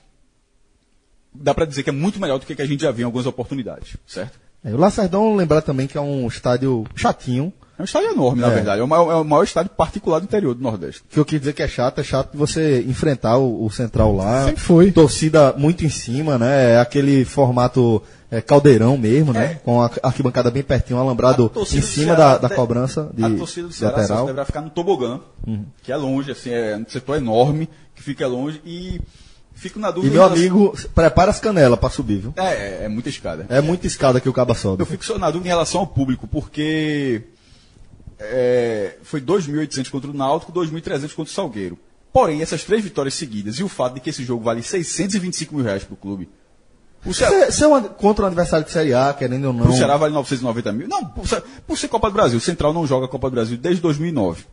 [1.35, 3.05] dá para dizer que é muito melhor do que, que a gente já viu em
[3.05, 4.39] algumas oportunidades, certo?
[4.65, 7.53] É, o Lacerdão, lembrar também que é um estádio chatinho.
[7.79, 8.55] É um estádio enorme, na É.
[8.55, 8.81] verdade.
[8.81, 11.03] É o, maior, é o maior estádio particular do interior do Nordeste.
[11.11, 14.47] Que eu quis dizer que é chato, é chato você enfrentar o, o Central lá.
[14.47, 14.93] Sempre foi.
[14.93, 16.73] Torcida muito em cima, né?
[16.73, 19.61] É aquele formato é, caldeirão mesmo, né?
[19.65, 21.83] Com a arquibancada bem pertinho, um alambrado em cima
[22.15, 24.21] Ceará da, da cobrança de, a torcida do Ceará lateral.
[24.21, 24.27] Uhum.
[24.27, 25.21] deverá ficar no tobogã,
[25.83, 29.01] que é longe, assim, é um setor enorme, que fica longe, e
[29.55, 30.13] fico na E dúvida.
[30.15, 32.33] meu em relação- amigo, prepara as canelas pra subir, viu?
[32.37, 33.47] É, é, é muita escada.
[33.49, 34.83] É muita escada que o caba sobe.
[34.83, 37.23] Eu fico só na dúvida em relação ao público, porque
[38.19, 41.79] é, foi 2.800 contra o Náutico, 2.300 contra o Salgueiro.
[42.13, 45.65] Porém, essas três vitórias seguidas e o fato de que esse jogo vale 625 mil
[45.65, 46.29] reais para o clube.
[47.05, 49.65] O Ceará, Ser, ser um, contra um adversário de Série A, querendo ou não.
[49.67, 50.87] pro Ceará vale 990 mil.
[50.89, 52.37] Não, por ser, por ser Copa do Brasil.
[52.39, 54.45] O Central não joga a Copa do Brasil desde 2009.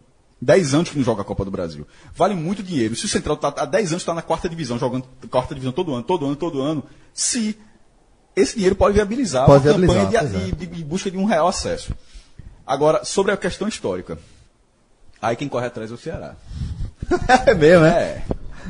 [0.41, 1.85] 10 anos que não joga a Copa do Brasil.
[2.15, 2.95] Vale muito dinheiro.
[2.95, 5.93] Se o Central tá, há 10 anos está na quarta divisão, jogando quarta divisão todo
[5.93, 6.83] ano, todo ano, todo ano,
[7.13, 7.57] se
[8.35, 10.51] esse dinheiro pode viabilizar Pode uma viabilizar, campanha de, é.
[10.51, 11.91] de- de busca de um real acesso.
[12.65, 14.17] Agora, sobre a questão histórica.
[15.19, 16.35] Aí quem corre atrás é o Ceará.
[17.47, 17.89] é mesmo, né?
[17.99, 18.21] É.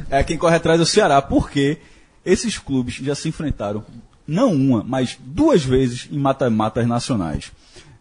[0.09, 1.79] É quem corre atrás é o Ceará, porque
[2.27, 3.85] esses clubes já se enfrentaram,
[4.27, 7.53] não uma, mas duas vezes em mata-matas nacionais.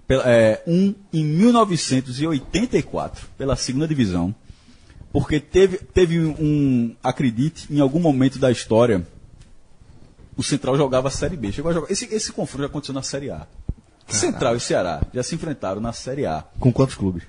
[0.09, 4.35] É, um em 1984, pela segunda divisão.
[5.13, 9.07] Porque teve, teve um, acredite, em algum momento da história,
[10.37, 11.53] o Central jogava a Série B.
[11.53, 11.91] Chegou a jogar.
[11.91, 13.47] Esse, esse confronto já aconteceu na Série A.
[14.09, 17.25] Central e Ceará já se enfrentaram na Série A Com quantos clubes?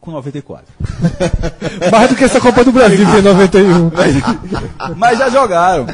[0.00, 0.64] com 94.
[1.92, 3.90] Mais do que essa Copa do Brasil que é 91.
[4.96, 5.86] Mas já jogaram.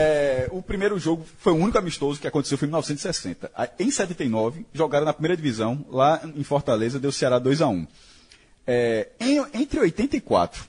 [0.00, 3.50] É, o primeiro jogo foi o único amistoso que aconteceu foi em 1960.
[3.54, 7.84] Aí, Em 79, jogaram na primeira divisão, lá em Fortaleza, deu Ceará 2 a 1
[8.64, 10.68] É, em- Entre 84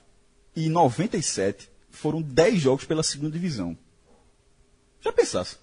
[0.56, 3.76] e 97, foram 10 jogos pela segunda divisão.
[5.00, 5.56] Já pensasse?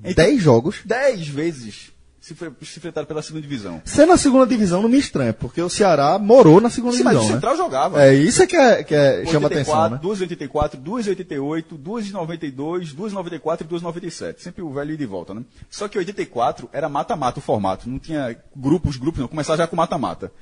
[0.00, 0.80] Entre 10 jogos.
[0.84, 1.92] 10 vezes
[2.24, 3.82] se, foi- se enfrentaram pela segunda divisão.
[3.84, 7.12] Ser na segunda divisão não me estranha, porque o Ceará morou na segunda Sim, mas
[7.12, 7.26] divisão.
[7.26, 7.34] o né?
[7.34, 8.02] Central jogava.
[8.02, 10.00] É isso é que, é, que é- chama atenção, né?
[10.02, 14.40] 2,84, 2,88, 2,92, 2,94 e 2,97.
[14.40, 15.42] Sempre o velho ida e volta, né?
[15.68, 17.90] Só que 84 era mata-mata o formato.
[17.90, 19.28] Não tinha grupos, grupos, não.
[19.28, 20.32] Começava já com mata-mata.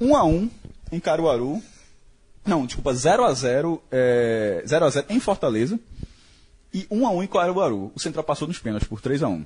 [0.00, 0.48] 1 a 1
[0.92, 1.60] em Caruaru.
[2.46, 5.80] Não, desculpa, 0 a 0 é, 0 a 0 em Fortaleza.
[6.72, 7.90] E 1 a 1 em Caruaru.
[7.92, 9.44] O Central passou nos pênaltis por 3 a 1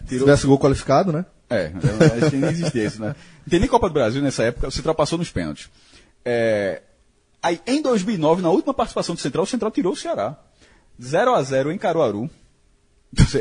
[0.00, 1.24] Se Tirou, tivesse gol qualificado, né?
[1.50, 1.72] é,
[2.18, 3.14] acho que nem existia isso, né?
[3.46, 5.68] Não tem nem Copa do Brasil nessa época, o Central passou nos pênaltis.
[6.24, 6.82] É,
[7.42, 10.38] aí, em 2009, na última participação do Central, o Central tirou o Ceará.
[11.02, 12.30] 0 a 0 em Caruaru.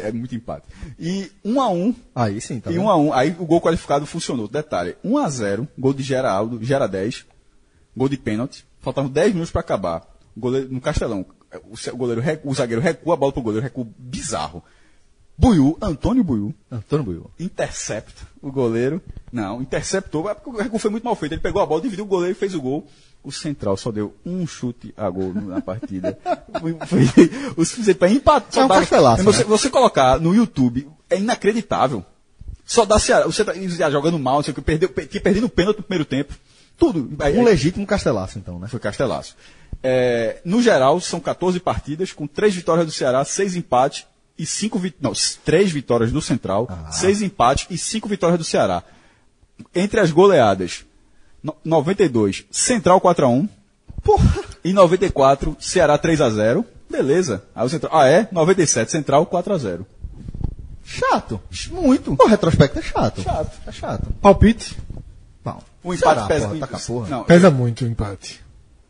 [0.04, 0.68] É muito empate.
[1.00, 2.86] E 1 a 1 Aí sim, tá e vendo?
[2.86, 4.48] 1 a 1 Aí o gol qualificado funcionou.
[4.48, 7.26] Detalhe: 1 a 0 gol de Geraldo, Gera 10,
[7.98, 8.66] gol de pênalti.
[8.82, 10.08] Faltavam 10 minutos para acabar.
[10.38, 11.26] Goleiro, no Castelão,
[11.64, 14.64] o, goleiro, o zagueiro recua a bola pro goleiro, recuo bizarro.
[15.38, 17.32] Buiu, Antônio Buiu, Antônio Buiu.
[17.40, 19.02] intercepta o goleiro.
[19.32, 21.34] Não, interceptou, é porque o recuo foi muito mal feito.
[21.34, 22.88] Ele pegou a bola, dividiu o goleiro e fez o gol.
[23.24, 26.18] O Central só deu um chute a gol na partida.
[26.60, 28.64] Foi, foi o suficiente para empatar.
[28.64, 29.44] É um castelaço, Você, né?
[29.46, 32.06] você colocar no YouTube, é inacreditável.
[32.66, 33.28] Só dá Ceará.
[33.28, 35.84] O Ceará jogando mal, não sei o que, perdeu, pe- tinha perdido o pênalti no
[35.84, 36.34] primeiro tempo.
[36.78, 37.12] Tudo.
[37.20, 38.68] Aí- Um legítimo castelaço, então, né?
[38.68, 39.36] foi Castelaço.
[39.82, 44.06] É, no geral, são 14 partidas, com 3 vitórias do Ceará, 6 empates
[44.38, 45.02] e 5 vitórias.
[45.38, 48.84] Não, 3 vitórias do Central, 6 empates e 5 vitórias do Ceará.
[49.76, 50.84] Entre as goleadas,
[51.44, 53.48] no- 92, Central 4x1.
[54.64, 56.66] E 94, Ceará 3x0.
[56.90, 57.44] Beleza.
[57.56, 57.92] Aí o Central.
[57.96, 58.28] Ah, é?
[58.32, 59.86] 97, Central 4x0.
[60.84, 61.40] Chato.
[61.72, 62.16] Muito.
[62.20, 63.22] O retrospecto é chato.
[63.22, 63.52] Chato.
[63.66, 64.12] É chato.
[64.22, 64.78] Palpite?
[65.44, 65.60] Não.
[65.84, 66.48] O empate Ceará, pesa.
[66.48, 67.10] porra, tá com a porra.
[67.10, 68.42] Não, Pesa muito o empate.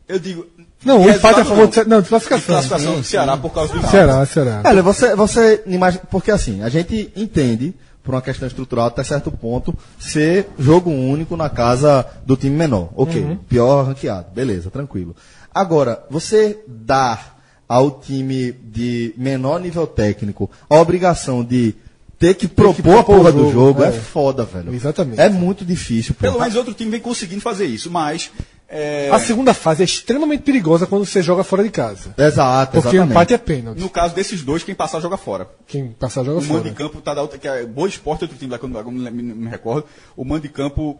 [0.08, 0.46] eu digo.
[0.84, 1.68] Não, o empate é a favor não.
[1.68, 2.54] de, não, de classificação.
[2.54, 3.90] Classificação do Ceará por causa do empate.
[3.92, 4.62] Ceará, Ceará.
[4.64, 9.30] Olha, você, você imagina, porque assim, a gente entende, por uma questão estrutural até certo
[9.32, 12.90] ponto, ser jogo único na casa do time menor.
[12.94, 15.16] Ok, pior ranqueado, beleza, tranquilo.
[15.54, 17.34] Agora, você dar
[17.68, 21.74] ao time de menor nível técnico a obrigação de
[22.18, 23.88] ter que propor, a propor porra o do jogo, jogo é.
[23.88, 23.92] é.
[23.92, 24.72] foda, velho.
[24.74, 25.20] Exatamente.
[25.20, 26.20] É muito difícil, pô.
[26.20, 28.30] Pelo menos outro time vem conseguindo fazer isso, mas.
[28.74, 32.12] É, A segunda fase é extremamente perigosa quando você joga fora de casa.
[32.18, 33.10] Exato, Porque o exatamente.
[33.12, 33.78] empate é pênalti.
[33.80, 35.48] no caso desses dois, quem passar joga fora.
[35.66, 36.70] Quem passar joga O mando fora.
[36.70, 38.80] de campo tá da outra, que é Boa Esporte, outro time lá que eu não,
[38.80, 39.86] eu não me, me recordo.
[40.16, 40.98] O mando de campo,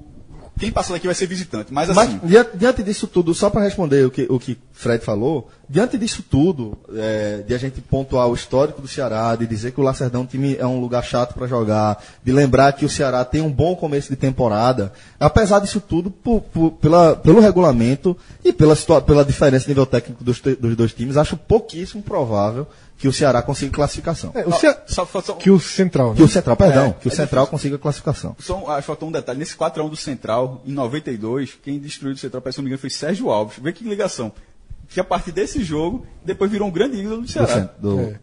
[0.58, 1.72] quem passar daqui vai ser visitante.
[1.72, 5.04] Mas assim, Mas diante, diante disso tudo, só para responder o que, o que Fred
[5.04, 9.72] falou, diante disso tudo, é, de a gente pontuar o histórico do Ceará, de dizer
[9.72, 12.84] que o Lacerdão é um time é um lugar chato para jogar, de lembrar que
[12.84, 17.40] o Ceará tem um bom começo de temporada, apesar disso tudo, por- por- pela, pelo
[17.40, 22.66] regulamento e pela, pela diferença de nível técnico dos, dos dois times, acho pouquíssimo provável
[23.04, 24.32] que o Ceará consiga classificação.
[24.34, 26.16] É, o Ce- só, só, só, Que o Central, né?
[26.16, 28.34] Que o Central, perdão, É, que o é Central consiga classificação.
[28.38, 29.38] só acho que faltou um detalhe.
[29.38, 32.80] Nesse 4x1 do Central, em 92, quem destruiu o Central, parece que não me engano,
[32.80, 33.58] foi Sérgio Alves.
[33.60, 34.32] Vê que ligação.
[34.88, 37.68] Que a partir desse jogo, depois virou um grande ídolo do Ceará.
[37.78, 38.18] do- É.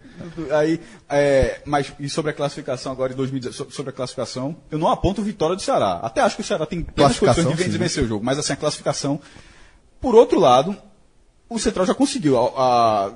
[0.49, 4.79] Aí, é, mas e sobre a classificação agora em 2018, so- sobre a classificação, eu
[4.79, 5.99] não aponto vitória do Ceará.
[6.01, 7.84] Até acho que o Ceará tem plenas Classificação, condições de de sim.
[7.84, 9.19] vencer o jogo, mas assim a classificação.
[9.99, 10.75] Por outro lado,
[11.47, 12.47] o Central já conseguiu a,
[13.07, 13.11] a-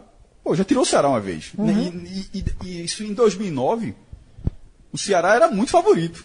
[0.46, 1.52] pô, já tirou o Ceará uma vez.
[1.58, 1.68] Uhum.
[1.70, 3.96] E, e- e- e isso em 2009,
[4.94, 6.24] o Ceará era muito favorito.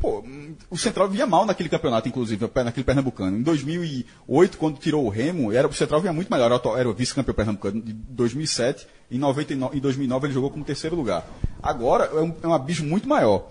[0.00, 3.36] Pô, hum, o Central vinha mal naquele campeonato, inclusive, naquele pernambucano.
[3.38, 6.46] Em 2008, quando tirou o Remo, era, o Central vinha muito melhor.
[6.46, 8.88] Era o atual- Era o vice-campeão pernambucano de 2007.
[9.10, 11.24] Em, 99, em 2009 ele jogou como terceiro lugar.
[11.62, 13.46] Agora é um, é um abismo muito maior.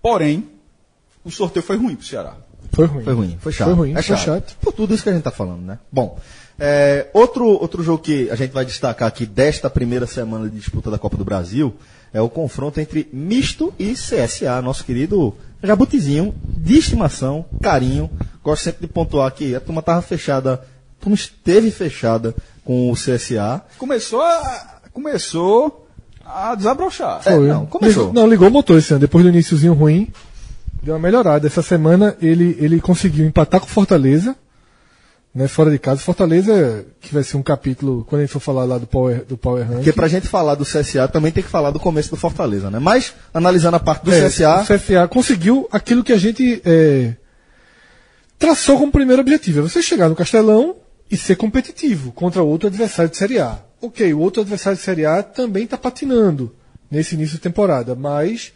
[0.00, 0.48] Porém,
[1.24, 2.36] o sorteio foi ruim pro Ceará.
[2.72, 3.02] Foi ruim.
[3.04, 3.66] Foi ruim, foi chato.
[3.68, 4.24] Foi ruim, é foi chato.
[4.24, 4.56] chato.
[4.60, 5.78] Por tudo isso que a gente tá falando, né?
[5.90, 6.16] Bom,
[6.58, 10.90] é, outro, outro jogo que a gente vai destacar aqui desta primeira semana de disputa
[10.90, 11.74] da Copa do Brasil
[12.12, 18.10] é o confronto entre Misto e CSA, nosso querido Jabutizinho, de estimação, carinho.
[18.42, 22.34] Gosto sempre de pontuar que a turma tava fechada, a turma esteve fechada
[22.64, 23.62] com o CSA.
[23.76, 25.86] Começou a, começou
[26.24, 27.20] a desabrochar.
[27.26, 28.06] É, não, começou.
[28.06, 29.00] Ligou, não, ligou o motor esse ano.
[29.00, 30.10] Depois do iníciozinho ruim,
[30.82, 31.46] deu uma melhorada.
[31.46, 34.34] Essa semana ele, ele conseguiu empatar com o Fortaleza,
[35.36, 36.00] né, fora de casa.
[36.00, 39.36] Fortaleza, que vai ser um capítulo, quando a gente for falar lá do Power, do
[39.36, 39.76] Power Ranking.
[39.76, 42.78] Porque pra gente falar do CSA também tem que falar do começo do Fortaleza, né?
[42.78, 47.16] Mas, analisando a parte do É, CSA, O CSA conseguiu aquilo que a gente é,
[48.38, 49.58] traçou como primeiro objetivo.
[49.58, 50.76] É você chegar no Castelão
[51.10, 53.58] e ser competitivo contra outro adversário de Série A.
[53.82, 56.54] ok, o outro adversário de Série A também está patinando
[56.90, 58.54] nesse início de temporada, mas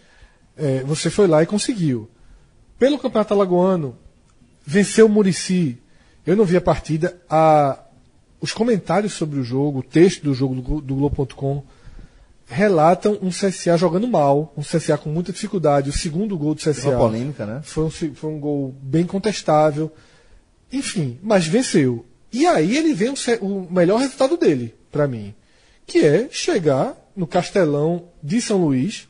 [0.56, 2.08] é, você foi lá e conseguiu.
[2.78, 3.98] Pelo Campeonato Alagoano,
[4.64, 5.78] venceu o Murici.
[6.30, 7.20] Eu não vi a partida.
[7.28, 7.76] A,
[8.40, 11.64] os comentários sobre o jogo, o texto do jogo do, do Globo.com
[12.46, 15.90] relatam um CSA jogando mal, um CSA com muita dificuldade.
[15.90, 17.60] O segundo gol do CSA Uma polêmica, né?
[17.64, 19.90] foi um, foi um gol bem contestável.
[20.72, 22.06] Enfim, mas venceu.
[22.32, 25.34] E aí ele vem o, o melhor resultado dele, pra mim.
[25.84, 29.08] Que é chegar no Castelão de São Luís,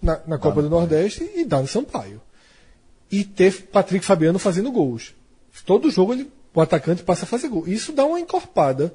[0.00, 2.20] na, na Copa do Nordeste, e dar no Sampaio.
[3.10, 5.17] E ter Patrick Fabiano fazendo gols.
[5.64, 7.66] Todo jogo ele, o atacante passa a fazer gol.
[7.66, 8.92] Isso dá uma encorpada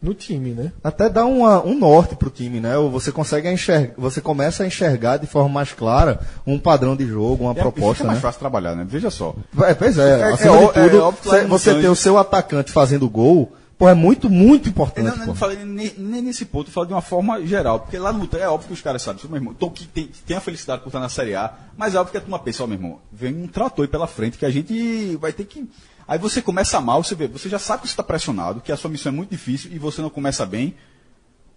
[0.00, 0.72] no time, né?
[0.82, 2.76] Até dá uma- um norte pro time, né?
[2.76, 7.06] Ou Você consegue enxergar, você começa a enxergar de forma mais clara um padrão de
[7.06, 8.22] jogo, uma É, proposta, fica mais né?
[8.22, 8.84] fácil trabalhar, né?
[8.88, 9.34] Veja só.
[9.60, 12.72] É, pois é, É- acima é de é tudo, óbvio você, ter o seu atacante
[12.72, 15.26] fazendo gol, pô, é muito, muito Eu importante, não, pô.
[15.26, 17.78] não falei nem, nem nesse ponto, eu falo de uma forma geral.
[17.78, 20.36] Porque lá no é óbvio que os caras sabem, meu irmão, tô, que tem, tem
[20.36, 22.66] a felicidade por estar na Série A, mas é óbvio que a turma pensa, ó,
[22.66, 25.64] meu irmão, vem um trator aí pela frente que a gente vai ter que.
[26.12, 28.76] Aí você começa mal, você vê, você já sabe que você está pressionado, que a
[28.76, 30.74] sua missão é muito difícil e você não começa bem.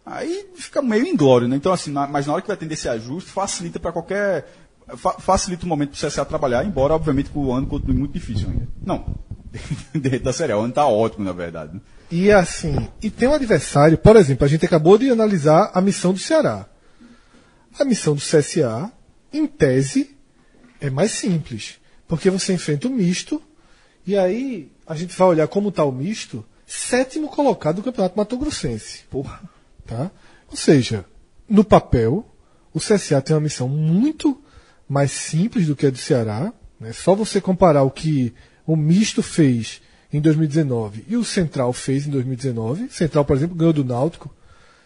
[0.05, 1.57] Aí fica meio inglório, né?
[1.57, 4.49] Então, assim, na- mas na hora que vai atender esse ajuste, facilita para qualquer.
[4.95, 8.47] fa- facilita o momento para o CSA trabalhar, embora, obviamente, o ano continue muito difícil
[8.49, 8.67] ainda.
[8.81, 9.15] Não.
[9.93, 11.73] Dentro da Série o ano tá ótimo, na verdade.
[11.73, 11.81] né?
[12.09, 16.13] E assim, e tem um adversário, por exemplo, a gente acabou de analisar a missão
[16.13, 16.65] do Ceará.
[17.77, 18.89] A missão do CSA,
[19.33, 20.15] em tese,
[20.79, 21.75] é mais simples,
[22.07, 23.41] porque você enfrenta o misto,
[24.05, 28.37] e aí a gente vai olhar como está o misto, sétimo colocado do Campeonato Mato
[28.37, 29.03] Grossense.
[29.09, 29.41] Porra.
[29.85, 30.11] Tá?
[30.49, 31.05] Ou seja,
[31.49, 32.25] no papel,
[32.73, 34.41] o CSA tem uma missão muito
[34.87, 36.53] mais simples do que a do Ceará.
[36.79, 36.93] Né?
[36.93, 38.33] Só você comparar o que
[38.65, 39.81] o Misto fez
[40.11, 42.89] em 2019 e o Central fez em 2019.
[42.89, 44.33] Central, por exemplo, ganhou do Náutico.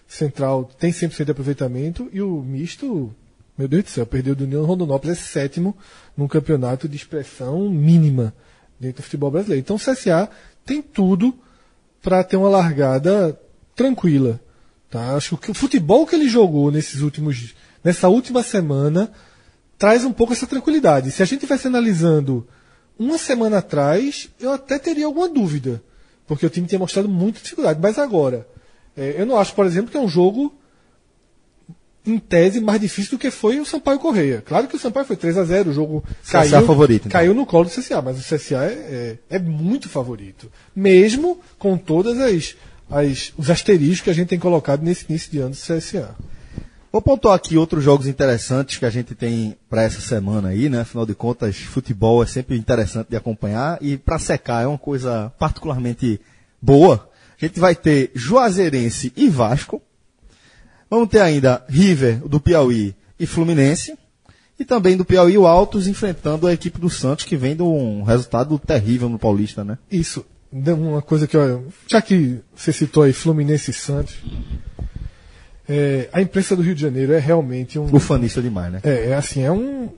[0.08, 3.14] Central tem 100% de aproveitamento e o Misto,
[3.58, 5.78] meu Deus do céu, perdeu do União Rondonópolis, é sétimo
[6.18, 8.34] num campeonato de expressão mínima
[8.80, 9.62] dentro do futebol brasileiro.
[9.62, 10.30] Então o CSA
[10.66, 11.38] tem tudo
[12.02, 13.40] para ter uma largada
[13.76, 14.40] tranquila.
[14.90, 15.16] Tá?
[15.16, 17.54] Acho que o futebol que ele jogou nesses últimos,
[17.84, 19.12] nessa última semana
[19.78, 21.12] traz um pouco essa tranquilidade.
[21.12, 22.48] Se a gente estivesse analisando
[22.98, 25.82] uma semana atrás, eu até teria alguma dúvida,
[26.28, 27.80] porque o time tinha mostrado muita dificuldade.
[27.82, 28.46] Mas agora,
[28.96, 30.54] é, eu não acho, por exemplo, que é um jogo
[32.10, 34.44] em tese mais difícil do que foi o Sampaio Correia.
[34.46, 37.12] Claro que o Sampaio foi 3 a 0 o jogo CSA caiu, favorito, então.
[37.12, 40.52] caiu no colo do CSA, mas o CSA é, é, é muito favorito.
[40.76, 42.56] Mesmo com todas as,
[42.90, 46.16] as os asteriscos que a gente tem colocado nesse início de ano do CSA.
[46.92, 50.82] Vou pontuar aqui outros jogos interessantes que a gente tem para essa semana aí, né?
[50.82, 55.32] Afinal de contas, futebol é sempre interessante de acompanhar e para secar é uma coisa
[55.38, 56.20] particularmente
[56.60, 57.08] boa.
[57.40, 59.80] A gente vai ter Juazeirense e Vasco.
[60.90, 63.96] Vamos ter ainda River do Piauí e Fluminense.
[64.60, 68.04] E também do Piauí o Altos enfrentando a equipe do Santos que vem de um
[68.04, 69.78] resultado terrível no Paulista, né?
[69.90, 71.38] Isso, dá uma coisa que,
[71.88, 74.18] já que você citou aí Fluminense e Santos,
[75.68, 77.96] é, a imprensa do Rio de Janeiro é realmente um.
[77.96, 78.82] Ufanista demais, né?
[78.84, 79.90] É, é assim, é um.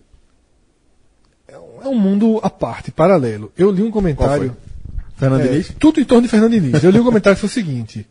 [1.47, 3.51] É um, é mundo à parte, paralelo.
[3.57, 4.55] Eu li um comentário.
[5.15, 5.73] Fernando É, Diniz?
[5.79, 6.83] tudo em torno de Fernando Diniz.
[6.83, 8.05] Eu li um comentário que foi o seguinte: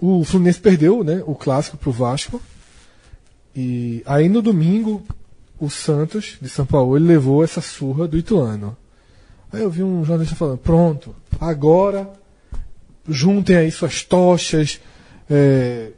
[0.00, 2.40] o Fluminense perdeu né, o clássico pro Vasco.
[3.54, 5.02] E aí no domingo,
[5.58, 8.76] o Santos, de São Paulo, levou essa surra do Ituano.
[9.52, 12.10] Aí eu vi um jornalista falando: pronto, agora
[13.08, 14.80] juntem aí suas tochas,
[15.30, 15.92] é,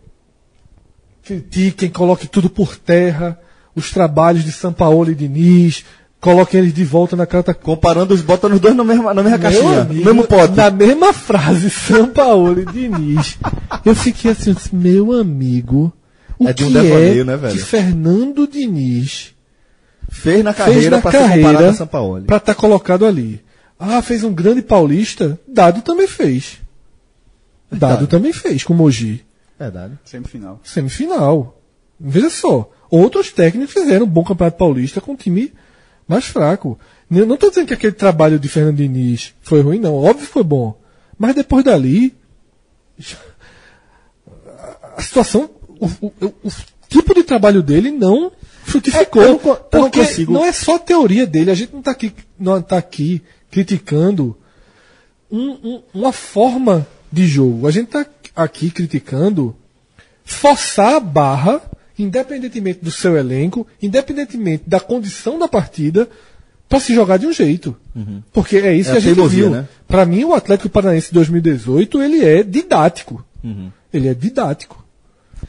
[1.23, 3.41] critiquem, coloquem tudo por terra,
[3.75, 5.85] os trabalhos de São Paulo e Diniz,
[6.21, 9.39] coloquem eles de volta na carta Comparando os, botando os dois na mesma, na mesma
[9.39, 10.55] meu caixinha, amigo, no mesmo pote.
[10.55, 13.39] Na mesma frase, São Paulo e Diniz.
[13.85, 15.93] Eu fiquei assim, meu amigo.
[16.39, 17.55] O É de um que devaneio, é né, velho?
[17.55, 19.35] que Fernando Diniz
[20.11, 22.23] Fez na fez carreira para ser comparado a São Paulo.
[22.23, 23.43] para estar colocado ali?
[23.79, 25.39] Ah, fez um grande paulista?
[25.47, 26.59] Dado também fez.
[27.71, 29.25] Dado também fez com o Mogi.
[29.59, 29.99] Verdade.
[30.05, 30.61] Semifinal.
[30.65, 31.61] Semifinal.
[32.01, 32.71] Veja só.
[32.91, 35.53] Outros técnicos fizeram um bom campeonato paulista com um time
[36.09, 36.79] mais fraco.
[37.11, 39.95] Eu não estou dizendo que aquele trabalho de Fernando Diniz foi ruim, não.
[39.95, 40.77] Óbvio que foi bom.
[41.19, 42.15] Mas depois dali.
[44.97, 45.51] A situação.
[45.81, 46.51] O, o- o-
[46.89, 48.33] tipo de trabalho dele não
[48.65, 49.23] frutificou.
[49.23, 51.51] É, eu não eu porque não é só a teoria dele.
[51.51, 54.37] A gente não está aqui, não tá aqui criticando
[55.31, 57.67] um- um- uma forma de jogo.
[57.67, 59.55] A gente está aqui criticando
[60.25, 61.63] forçar a barra,
[61.99, 66.09] independentemente do seu elenco, independentemente da condição da partida,
[66.69, 67.77] para se jogar de um jeito.
[68.33, 69.51] Porque é isso É que a a gente teimosia, viu.
[69.51, 69.69] né?
[69.87, 73.25] Para mim, o Atlético Paranaense 2018 ele é didático.
[73.93, 74.85] Ele é didático.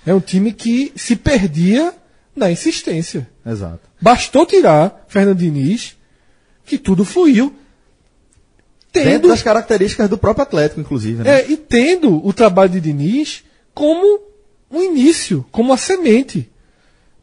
[0.05, 1.93] É um time que se perdia
[2.35, 3.27] na insistência.
[3.45, 3.81] Exato.
[3.99, 5.97] Bastou tirar Fernando Diniz,
[6.65, 7.53] que tudo fluiu.
[8.93, 11.41] Dentro Tendo, das características do próprio Atlético, inclusive, né?
[11.41, 13.43] é, e tendo o trabalho de Diniz
[13.73, 14.19] como
[14.71, 16.49] um início, como uma semente.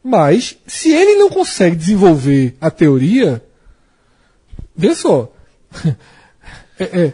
[0.03, 3.43] Mas, se ele não consegue desenvolver a teoria,
[4.75, 5.31] vê só.
[6.79, 7.13] É, é,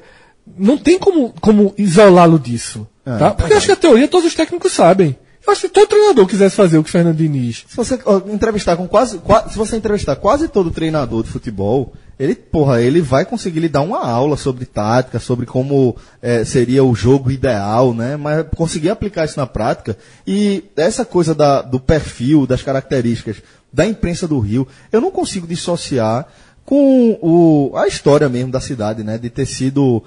[0.58, 2.86] não tem como, como isolá-lo disso.
[3.06, 3.32] É, tá?
[3.32, 5.18] Porque eu acho que a teoria todos os técnicos sabem.
[5.48, 7.64] Eu acho que se todo treinador quisesse fazer o que Fernando Diniz.
[7.70, 11.94] Se você ó, entrevistar com quase, qua- se você entrevistar quase todo treinador de futebol,
[12.20, 16.84] ele, porra, ele vai conseguir lhe dar uma aula sobre tática, sobre como eh, seria
[16.84, 18.16] o jogo ideal, né?
[18.18, 23.38] Mas conseguir aplicar isso na prática e essa coisa da- do perfil, das características
[23.72, 26.28] da imprensa do Rio, eu não consigo dissociar
[26.64, 29.18] com o, a história mesmo da cidade, né?
[29.18, 30.04] De ter sido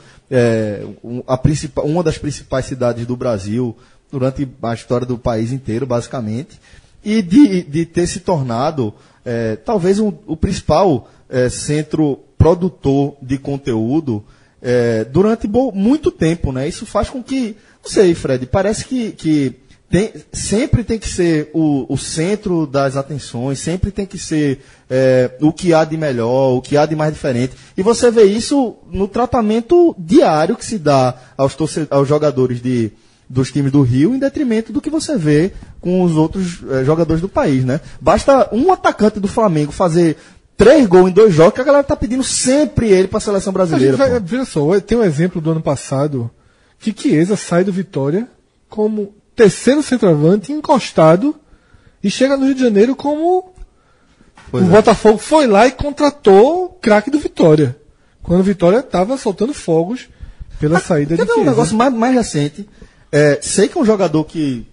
[1.03, 1.39] um- a
[1.83, 3.77] uma das principais cidades do Brasil
[4.11, 6.61] durante a história do país inteiro, basicamente,
[7.05, 8.95] e de, de ter se tornado
[9.25, 14.25] eh, talvez um- o principal eh, centro produtor de conteúdo
[14.63, 16.69] eh, durante muito tempo, né?
[16.69, 19.55] Isso faz com que, não sei, Fred, parece que, que
[19.89, 24.61] tem- sempre tem que ser o, o centro das atenções, sempre tem que ser
[24.91, 27.55] eh, o que há de melhor, o que há de mais diferente.
[27.77, 32.91] E você vê isso no tratamento diário que se dá aos, torce- aos jogadores de,
[33.29, 37.21] dos times do Rio, em detrimento do que você vê com os outros eh, jogadores
[37.21, 37.81] do país, né?
[38.01, 40.17] Basta um atacante do Flamengo fazer
[40.57, 43.51] três gols em dois jogos que a galera tá pedindo sempre ele para a seleção
[43.51, 43.97] A brasileira.
[43.97, 44.21] vai, pô.
[44.25, 46.31] veja só, tem um exemplo do ano passado
[46.79, 48.29] que Chiesa sai do Vitória
[48.69, 51.35] como terceiro centroavante encostado
[52.03, 53.53] e chega no Rio de Janeiro como
[54.51, 54.71] Pois o é.
[54.71, 57.77] Botafogo foi lá e contratou o craque do Vitória.
[58.23, 60.09] Quando o Vitória estava soltando fogos
[60.61, 61.51] pela saída Quer de ver um Chiesa.
[61.51, 62.69] negócio mais, mais recente?
[63.13, 64.67] É, sei que é um jogador que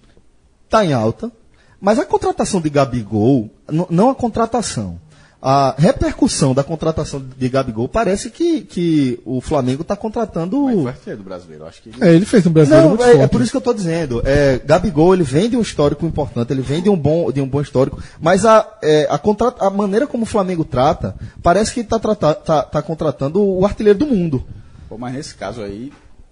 [0.70, 1.32] tá em alta,
[1.80, 3.50] mas a contratação de Gabigol,
[3.90, 5.00] não a contratação,
[5.46, 10.62] a repercussão da contratação de Gabigol parece que, que o Flamengo está contratando.
[10.64, 11.66] Mas foi artilheiro do brasileiro.
[11.66, 13.32] Acho que ele É, ele fez um brasileiro Não, muito é, é forte.
[13.32, 14.22] por isso que eu estou dizendo.
[14.26, 17.48] É, Gabigol, ele vem de um histórico importante, ele vem de um bom, de um
[17.48, 21.82] bom histórico, mas a, é, a, contra- a maneira como o Flamengo trata, parece que
[21.82, 24.46] está tá, tá contratando o artilheiro do mundo.
[24.88, 25.92] Pô, mas nesse caso aí,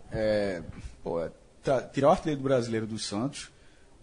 [0.10, 0.62] é,
[1.04, 1.30] pô, é,
[1.62, 3.50] tá- tirar o artilheiro do brasileiro do Santos,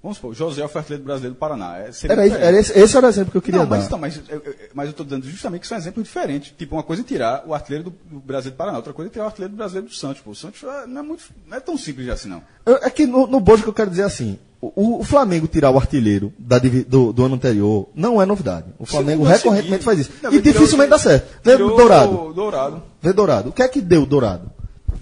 [0.03, 1.78] vamos supor, José foi artilheiro brasileiro do Paraná.
[1.78, 3.76] É, Era, era esse, esse era o exemplo que eu queria não, dar.
[3.76, 4.42] mas, então, mas, eu-
[4.74, 6.53] mas eu estou dando justamente que são exemplos diferentes.
[6.57, 9.12] Tipo, uma coisa é tirar o artilheiro do, do Brasil do Paraná, outra coisa é
[9.12, 10.20] tirar o artilheiro do brasileiro do Santos.
[10.22, 10.30] Pô.
[10.30, 12.42] O Santos é, não, é muito, não é tão simples assim, não.
[12.66, 15.76] É que no, no Bojo que eu quero dizer assim, o, o Flamengo tirar o
[15.78, 18.66] artilheiro da do, do ano anterior não é novidade.
[18.78, 20.11] O Flamengo Segundo, recorrentemente faz isso.
[20.22, 21.28] não, e dificilmente dá certo.
[21.42, 22.32] Vê Dourado.
[22.34, 22.82] Dourado.
[23.01, 23.49] Vê Dourado.
[23.51, 24.51] O que é que deu Dourado?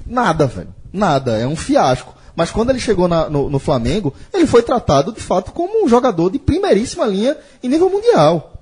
[0.06, 0.68] Nada, velho.
[0.92, 1.36] Nada.
[1.38, 2.14] É um fiasco.
[2.36, 5.88] Mas quando ele chegou na- no, no Flamengo, ele foi tratado de fato como um
[5.88, 8.52] jogador de primeiríssima linha em nível mundial.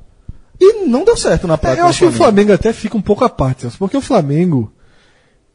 [0.61, 1.81] E não deu certo na É, prática.
[1.81, 4.72] eu no acho que o Flamengo até fica um pouco à parte, porque o Flamengo,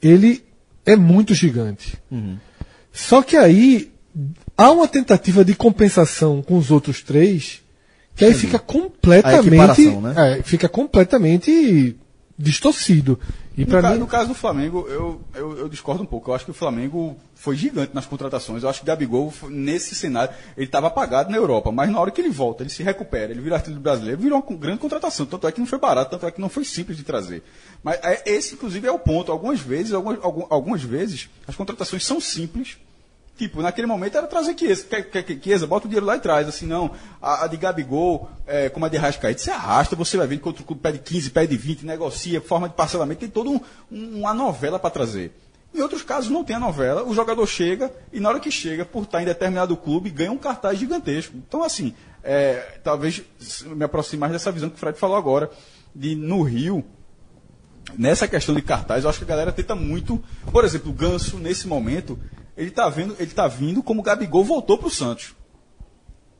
[0.01, 0.43] ele
[0.85, 1.97] é muito gigante.
[2.11, 2.37] Uhum.
[2.91, 3.91] Só que aí
[4.57, 7.61] há uma tentativa de compensação com os outros três,
[8.15, 10.39] que aí fica completamente, equiparação, né?
[10.39, 11.95] é, fica completamente
[12.37, 13.17] distorcido.
[13.59, 16.31] E No, para ca- mim, no caso do Flamengo, eu, eu, eu discordo um pouco.
[16.31, 18.63] Eu acho que o Flamengo foi gigante nas contratações.
[18.63, 22.09] Eu acho que o Gabigol, nesse cenário, ele estava apagado na Europa, mas na hora
[22.09, 25.25] que ele volta, ele se recupera, ele vira artilheiro brasileiro, virou uma grande contratação.
[25.25, 27.43] Tanto é que não foi barato, tanto é que não foi simples de trazer.
[27.83, 29.29] Mas é- esse, inclusive, é o ponto.
[29.29, 32.77] Algumas vezes, algumas, algum- algumas vezes, as contratações são simples.
[33.39, 34.85] Tipo, naquele momento era trazer Chiesa.
[35.41, 36.45] Chiesa, bota o dinheiro lá e traz.
[36.45, 36.91] Assim, não.
[37.21, 40.45] A, a de Gabigol, é, como a de Rascaíte, você arrasta, você vai ver que
[40.47, 44.33] outro clube pede 15, pede 20, negocia, forma de parcelamento, tem toda um, um- uma
[44.33, 45.31] novela para trazer.
[45.73, 48.83] Em outros casos não tem a novela, o jogador chega e na hora que chega,
[48.83, 51.37] por estar em determinado clube, ganha um cartaz gigantesco.
[51.37, 53.23] Então, assim, é, talvez
[53.67, 55.49] me aproxime mais dessa visão que o Fred falou agora,
[55.95, 56.83] de no Rio,
[57.97, 60.21] nessa questão de cartaz, eu acho que a galera tenta muito.
[60.51, 62.19] Por exemplo, o Ganso, nesse momento,
[62.59, 65.33] ele tá vendo, ele tá vindo como o Gabigol voltou pro Santos.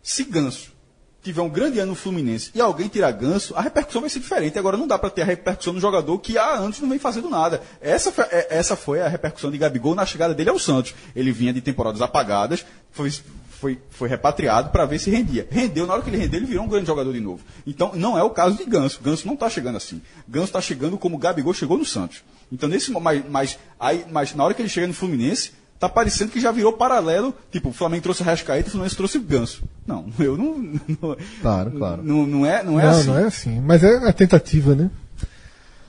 [0.03, 0.74] Se Ganso
[1.22, 4.59] tiver um grande ano no Fluminense e alguém tirar Ganso, a repercussão vai ser diferente.
[4.59, 7.61] Agora não dá para ter a repercussão do jogador que há não vem fazendo nada.
[7.80, 10.93] Essa foi, é- essa foi a repercussão de Gabigol na chegada dele ao Santos.
[11.15, 13.11] Ele vinha de temporadas apagadas, foi,
[13.49, 15.47] foi, foi repatriado para ver se rendia.
[15.49, 17.43] Rendeu, na hora que ele rendeu, ele virou um grande jogador de novo.
[17.65, 18.99] Então não é o caso de Ganso.
[19.01, 20.01] Ganso não está chegando assim.
[20.28, 22.24] Ganso está chegando como o Gabigol chegou no Santos.
[22.51, 26.32] Então nesse mas, mas, aí, mas na hora que ele chega no Fluminense, tá parecendo
[26.32, 27.34] que já virou paralelo.
[27.51, 29.63] Tipo, o Flamengo trouxe o Rascaeta o Fluminense trouxe o Ganso.
[29.88, 30.57] Não, eu não.
[30.57, 32.03] não Claro, claro.
[32.03, 33.07] Não, não é, não é não, assim.
[33.07, 33.61] não é assim.
[33.61, 34.91] Mas é a tentativa, né?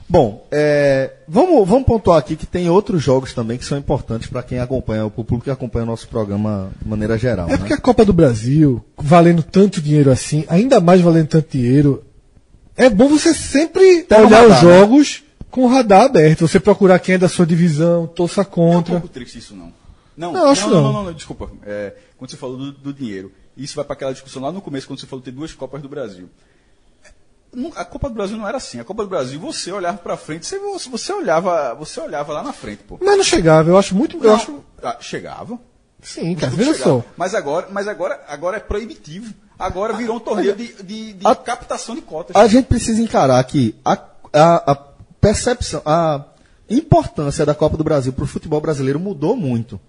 [0.07, 4.43] Bom, é, vamos, vamos pontuar aqui que tem outros jogos também que são importantes para
[4.43, 7.47] quem acompanha, para o público que acompanha o nosso programa de maneira geral.
[7.47, 7.57] É né?
[7.57, 12.03] porque a Copa do Brasil, valendo tanto dinheiro assim, ainda mais valendo tanto dinheiro,
[12.75, 16.45] é bom você sempre olhar radar, os jogos com o radar aberto.
[16.45, 18.91] Você procurar quem é da sua divisão, torça Não é um contra.
[18.93, 19.71] pouco triste isso, não.
[20.15, 21.03] Não, Não, acho não, não, não.
[21.05, 21.49] não, desculpa.
[21.65, 24.87] É, quando você falou do, do dinheiro, isso vai para aquela discussão lá no começo,
[24.87, 26.29] quando você falou ter duas Copas do Brasil.
[27.75, 28.79] A Copa do Brasil não era assim.
[28.79, 30.57] A Copa do Brasil, você olhava para frente, você,
[30.89, 32.97] você olhava, você olhava lá na frente, pô.
[33.01, 34.15] Mas não chegava, eu acho muito.
[34.17, 34.63] Eu Não, acho.
[34.81, 35.59] ah, chegava.
[36.01, 37.01] Sim, cara, veja chegava.
[37.01, 37.05] só.
[37.17, 39.33] Mas agora, mas agora, agora é proibitivo.
[39.59, 42.35] Agora virou um torneio de, de, de a- captação de cotas.
[42.35, 43.93] A gente precisa encarar que a,
[44.33, 44.75] a, a
[45.19, 46.23] percepção, a
[46.69, 49.79] importância da Copa do Brasil para o futebol brasileiro mudou muito.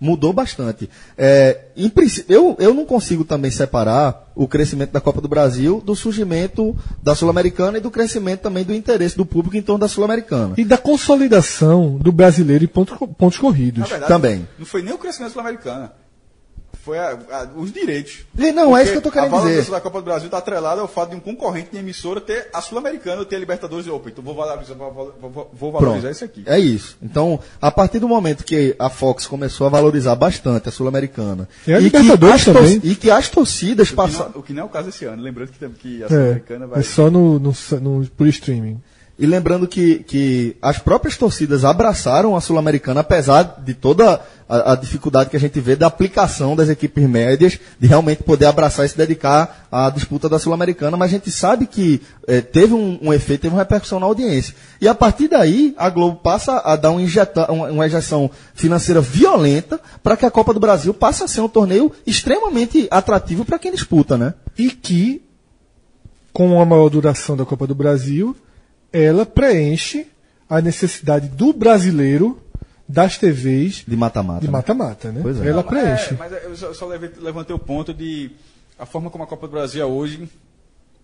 [0.00, 0.88] Mudou bastante.
[1.16, 5.82] É, em princípio, eu, eu não consigo também separar o crescimento da Copa do Brasil
[5.84, 9.88] do surgimento da Sul-Americana e do crescimento também do interesse do público em torno da
[9.88, 10.54] Sul-Americana.
[10.56, 13.88] E da consolidação do brasileiro em pontos, pontos corridos.
[13.88, 14.48] Verdade, também.
[14.58, 15.90] Não foi nem o crescimento sul-americano.
[16.82, 18.20] Foi a- a- os direitos.
[18.38, 19.72] E não, é isso que eu tô Porque querendo A valorização dizer.
[19.76, 22.60] da Copa do Brasil está atrelada ao fato de um concorrente de emissora ter a
[22.62, 24.08] Sul-Americana, ter a Libertadores e Opa.
[24.08, 26.12] Então vou valorizar, vou, vou- vou valorizar Pronto.
[26.14, 26.42] isso aqui.
[26.46, 26.96] É isso.
[27.02, 31.72] Então, a partir do momento que a Fox começou a valorizar bastante a Sul-Americana E
[31.74, 32.80] a que Libertadores as tor- também.
[32.82, 34.32] e que as torcidas que, passaram.
[34.34, 35.22] o que não é o caso esse ano.
[35.22, 36.80] Lembrando que, que a É, Sul-Americana vai.
[36.80, 38.80] é só no, no, no, por streaming.
[39.18, 44.18] E lembrando que, que as próprias torcidas abraçaram a Sul-Americana, apesar de toda
[44.50, 48.46] a, a dificuldade que a gente vê da aplicação das equipes médias, de realmente poder
[48.46, 52.74] abraçar e se dedicar à disputa da Sul-Americana, mas a gente sabe que eh, teve
[52.74, 54.52] um, um efeito, teve uma repercussão na audiência.
[54.80, 59.00] E a partir daí, a Globo passa a dar um injeta, uma, uma injeção financeira
[59.00, 63.58] violenta para que a Copa do Brasil passe a ser um torneio extremamente atrativo para
[63.58, 64.34] quem disputa, né?
[64.58, 65.22] E que,
[66.32, 68.36] com a maior duração da Copa do Brasil,
[68.92, 70.08] ela preenche
[70.48, 72.36] a necessidade do brasileiro
[72.92, 74.40] das TVs De mata-mata.
[74.40, 74.52] de né?
[74.52, 75.20] mata-mata, né?
[75.22, 75.46] Pois é.
[75.48, 76.14] Ela Não, preenche.
[76.14, 78.30] É, mas eu só, só levantei o ponto de
[78.78, 80.28] a forma como a Copa do Brasil é hoje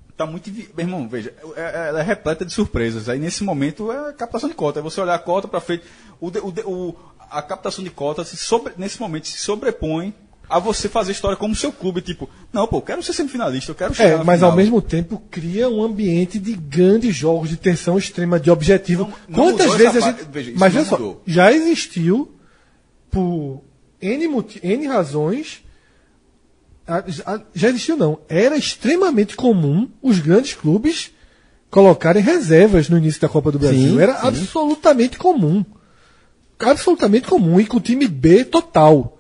[0.09, 0.51] está muito.
[0.51, 3.09] Meu irmão, veja, é- é- ela é repleta de surpresas.
[3.09, 4.81] Aí nesse momento é captação de cota.
[4.81, 5.85] É você olhar a cota para frente.
[6.21, 6.53] O, o
[6.89, 6.97] o-
[7.31, 10.15] a captação de cota se sobre- nesse momento se sobrepõe
[10.49, 12.01] a você fazer história como seu clube.
[12.01, 14.51] Tipo, não, pô, eu quero ser semifinalista, eu quero chegar É, mas final.
[14.53, 19.05] ao mesmo tempo cria um ambiente de grandes jogos de tensão extrema, de objetivo.
[19.05, 20.25] Não- não Quantas vezes a gente.
[20.31, 21.23] veja, mas veja só, mudou.
[21.27, 22.33] já existiu
[23.11, 23.63] por
[24.01, 25.63] N, N razões.
[27.55, 28.19] já existiu, não.
[28.29, 31.11] Era extremamente comum os grandes clubes
[31.71, 33.95] colocarem reservas no início da Copa do Brasil.
[33.95, 34.27] Sim, Era sim.
[34.29, 35.65] absolutamente comum.
[36.59, 37.61] Absolutamente comum.
[37.61, 39.16] E com o time B total.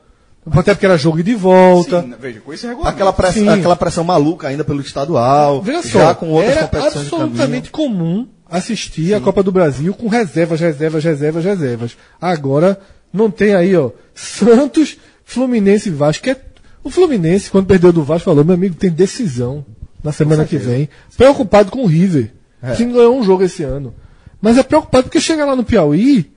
[0.51, 2.03] Até porque era jogo de volta.
[2.03, 2.94] Sim, veja, com esse regulamento.
[2.94, 3.49] Aquela pressão, Sim.
[3.49, 8.28] aquela pressão maluca ainda pelo estadual, Veja já só, com outras era competições absolutamente comum
[8.49, 11.97] assistir a Copa do Brasil com reservas, reservas, reservas, reservas.
[12.20, 12.78] Agora
[13.12, 16.22] não tem aí, ó, Santos, Fluminense e Vasco.
[16.22, 16.40] Que é,
[16.82, 19.64] o Fluminense, quando perdeu do Vasco, falou: meu amigo, tem decisão
[20.03, 20.88] na semana que vem.
[21.16, 22.32] Preocupado com o River,
[22.76, 23.92] que não ganhou um jogo esse ano.
[24.40, 26.30] Mas é preocupado porque chega lá no Piauí,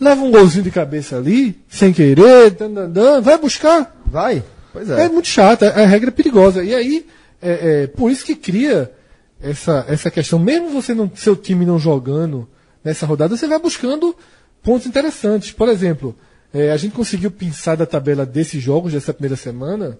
[0.00, 3.96] leva um golzinho de cabeça ali, sem querer, dan, dan, dan, vai buscar.
[4.06, 4.42] Vai?
[4.72, 5.08] Pois É, é.
[5.08, 6.62] muito chato, a, a regra é perigosa.
[6.62, 7.06] E aí,
[7.40, 8.92] é, é, por isso que cria
[9.40, 12.48] essa, essa questão, mesmo você não, seu time não jogando
[12.82, 14.14] nessa rodada, você vai buscando
[14.62, 15.52] pontos interessantes.
[15.52, 16.16] Por exemplo,
[16.52, 19.98] é, a gente conseguiu pensar da tabela desses jogos dessa primeira semana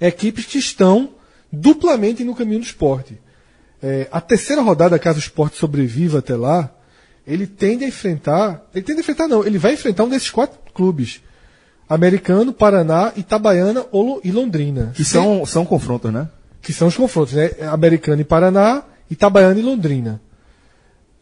[0.00, 1.14] equipes que estão
[1.52, 3.20] duplamente no caminho do esporte.
[3.82, 6.72] É, a terceira rodada, caso o esporte sobreviva até lá,
[7.28, 8.66] ele tende a enfrentar.
[8.74, 11.20] Ele tende a enfrentar, não, ele vai enfrentar um desses quatro clubes.
[11.88, 13.86] Americano, Paraná, Itabaiana
[14.24, 14.92] e Londrina.
[14.94, 16.28] Que são, são confrontos, né?
[16.68, 17.50] que são os confrontos, né?
[17.70, 20.20] Americano e Paraná, Itabaiana e Londrina.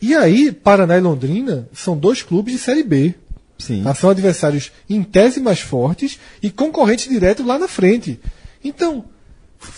[0.01, 3.15] E aí, Paraná e Londrina são dois clubes de Série B.
[3.59, 3.83] Sim.
[3.83, 3.95] Tá?
[3.95, 8.21] São adversários em tese mais fortes e concorrentes diretos lá na frente.
[8.63, 9.05] Então,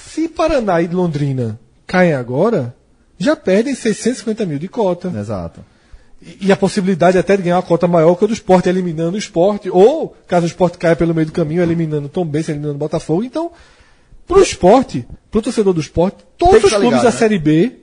[0.06, 2.74] se Paraná e Londrina caem agora,
[3.18, 5.12] já perdem 650 mil de cota.
[5.16, 5.64] Exato.
[6.20, 9.18] E a possibilidade até de ganhar uma cota maior que a do esporte, eliminando o
[9.18, 12.74] esporte, ou, caso o esporte caia pelo meio do caminho, eliminando o Tom Benz, eliminando
[12.74, 13.22] o Botafogo.
[13.22, 13.52] Então,
[14.26, 17.16] pro esporte, pro torcedor do esporte, todos os clubes ligado, da né?
[17.16, 17.76] Série B,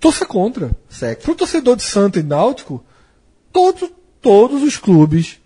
[0.00, 0.72] torça contra.
[0.88, 1.22] Sec.
[1.22, 2.84] Pro torcedor de Santa e Náutico,
[3.52, 3.90] todos,
[4.20, 5.38] todos os clubes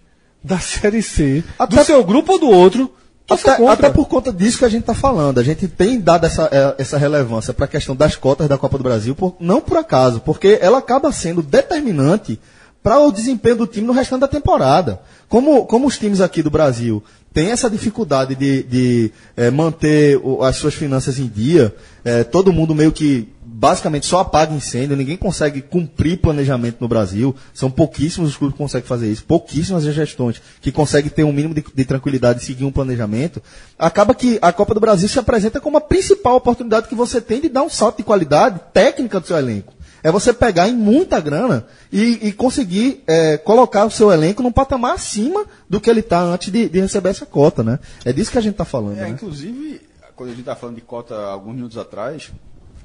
[0.42, 2.90] da Série C, Até- do seu grupo ou do outro,
[3.28, 5.38] Até, até por conta disso que a gente está falando.
[5.38, 8.78] A gente tem dado essa, eh, essa relevância para a questão das cotas da Copa
[8.78, 12.40] do Brasil, por- não por acaso, porque ela acaba sendo determinante
[12.82, 15.00] para o desempenho do time no restante da temporada.
[15.28, 17.02] Como, como os times aqui do Brasil
[17.34, 21.74] têm essa dificuldade de, de eh, manter as suas finanças em dia,
[22.04, 23.28] eh, todo mundo meio que
[23.58, 27.34] basicamente só apaga incêndio, ninguém consegue cumprir planejamento no Brasil.
[27.52, 31.32] São pouquíssimos os clubes que conseguem fazer isso, pouquíssimas as gestões que conseguem ter um
[31.32, 33.42] mínimo de, de tranquilidade e seguir um planejamento.
[33.76, 37.40] Acaba que a Copa do Brasil se apresenta como a principal oportunidade que você tem
[37.40, 39.74] de dar um salto de qualidade técnica do seu elenco.
[40.04, 44.52] É você pegar em muita grana e, e conseguir é, colocar o seu elenco num
[44.52, 47.80] patamar acima do que ele está antes de, de receber essa cota, né?
[48.04, 49.08] É disso que a gente está falando, É, né?
[49.08, 49.80] inclusive,
[50.14, 52.30] quando a gente estava falando de cota alguns minutos atrás,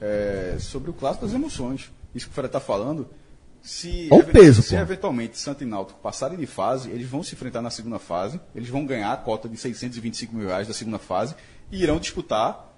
[0.03, 1.89] é, sobre o clássico das emoções.
[2.13, 3.07] Isso que o Fred está falando.
[3.61, 4.81] Se, Olha o peso, se pô.
[4.81, 8.67] eventualmente Santa e Náutico passarem de fase, eles vão se enfrentar na segunda fase, eles
[8.67, 11.33] vão ganhar a cota de 625 mil reais da segunda fase
[11.71, 12.73] e irão disputar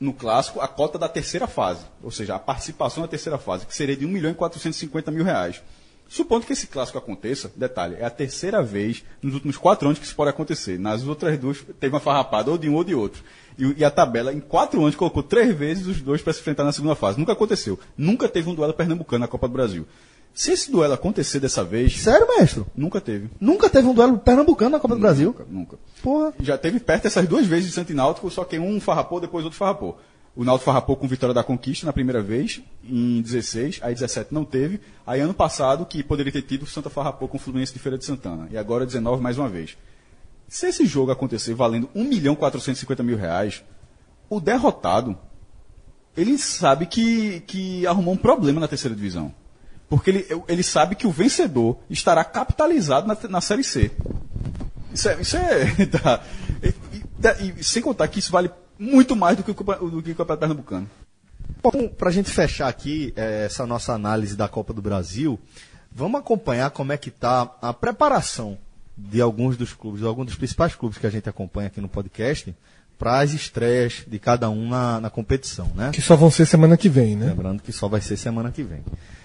[0.00, 3.74] no clássico a cota da terceira fase, ou seja, a participação na terceira fase, que
[3.74, 5.62] seria de 1 milhão e 450 mil reais.
[6.08, 10.04] Supondo que esse clássico aconteça, detalhe, é a terceira vez nos últimos quatro anos que
[10.04, 10.78] isso pode acontecer.
[10.78, 13.22] Nas outras duas teve uma farrapada ou de um ou de outro.
[13.58, 16.64] E, e a tabela, em quatro anos, colocou três vezes os dois para se enfrentar
[16.64, 17.18] na segunda fase.
[17.18, 17.78] Nunca aconteceu.
[17.96, 19.86] Nunca teve um duelo pernambucano na Copa do Brasil.
[20.34, 22.64] Se esse duelo acontecer dessa vez, Sério, mestre?
[22.76, 23.30] nunca teve.
[23.40, 25.28] Nunca teve um duelo pernambucano na Copa do Brasil.
[25.28, 25.78] Nunca, nunca.
[26.02, 26.34] Porra.
[26.40, 29.44] Já teve perto essas duas vezes de Santo e Náutico, só que um farrapou, depois
[29.44, 29.96] outro farrapou.
[30.34, 34.44] O Náutico farrapou com vitória da Conquista na primeira vez, em 16, aí 17 não
[34.44, 34.80] teve.
[35.06, 37.96] Aí ano passado, que poderia ter tido, o Santa farrapou com o Fluminense de Feira
[37.96, 38.48] de Santana.
[38.50, 39.76] E agora 19 mais uma vez.
[40.48, 43.64] Se esse jogo acontecer valendo 1 milhão 450 mil reais,
[44.28, 45.16] o derrotado,
[46.16, 49.34] ele sabe que, que arrumou um problema na terceira divisão.
[49.88, 53.90] Porque ele, ele sabe que o vencedor estará capitalizado na, na Série C.
[54.92, 55.20] Isso é.
[55.20, 56.22] Isso é tá.
[56.62, 56.68] e,
[57.48, 59.54] e- e sem contar que isso vale muito mais do que o,
[59.90, 60.90] do que o Campeonato Pernambucano.
[61.62, 65.38] Bom, para a gente fechar aqui eh, essa nossa análise da Copa do Brasil,
[65.90, 68.58] vamos acompanhar como é que está a preparação
[68.96, 71.88] de alguns dos clubes, de alguns dos principais clubes que a gente acompanha aqui no
[71.88, 72.54] podcast,
[72.98, 75.90] para as estreias de cada um na, na competição, né?
[75.92, 77.26] Que só vão ser semana que vem, né?
[77.26, 78.84] Lembrando que só vai ser semana que vem.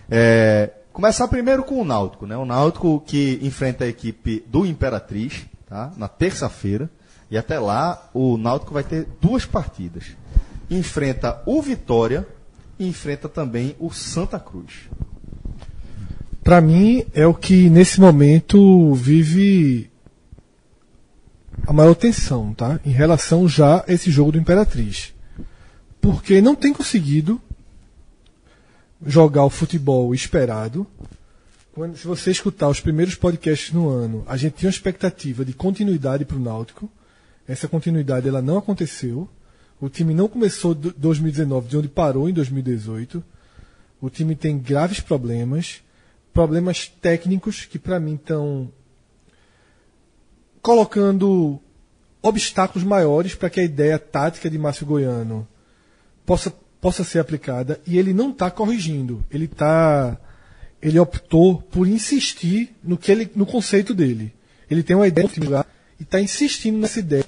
[0.09, 2.35] É, começar primeiro com o Náutico, né?
[2.35, 5.91] O Náutico que enfrenta a equipe do Imperatriz, tá?
[5.97, 6.89] Na terça-feira.
[7.29, 10.05] E até lá, o Náutico vai ter duas partidas.
[10.69, 12.27] Enfrenta o Vitória
[12.79, 14.89] e enfrenta também o Santa Cruz.
[16.49, 19.87] Pra mim, é o que nesse momento vive
[21.67, 22.79] a maior tensão, tá?
[22.83, 25.13] Em relação já a esse jogo do Imperatriz.
[26.01, 27.39] Porque não tem conseguido
[29.05, 30.87] jogar o futebol esperado.
[31.71, 35.53] Quando, se você escutar os primeiros podcasts no ano, a gente tinha uma expectativa de
[35.53, 36.89] continuidade para o Náutico.
[37.47, 39.29] Essa continuidade ela não aconteceu.
[39.79, 43.23] O time não começou do- 2019 de onde parou em 2018.
[44.01, 45.83] O time tem graves problemas,
[46.39, 48.71] problemas técnicos que para mim estão
[50.61, 51.59] colocando
[52.21, 55.45] obstáculos maiores para que a ideia tática de Márcio Goiano
[56.25, 59.21] possa, possa ser aplicada e ele não está corrigindo.
[59.29, 60.17] Ele tá
[60.81, 64.33] ele optou por insistir no que ele no conceito dele.
[64.71, 65.27] Ele tem uma ideia
[65.99, 67.25] e está insistindo nessa ideia.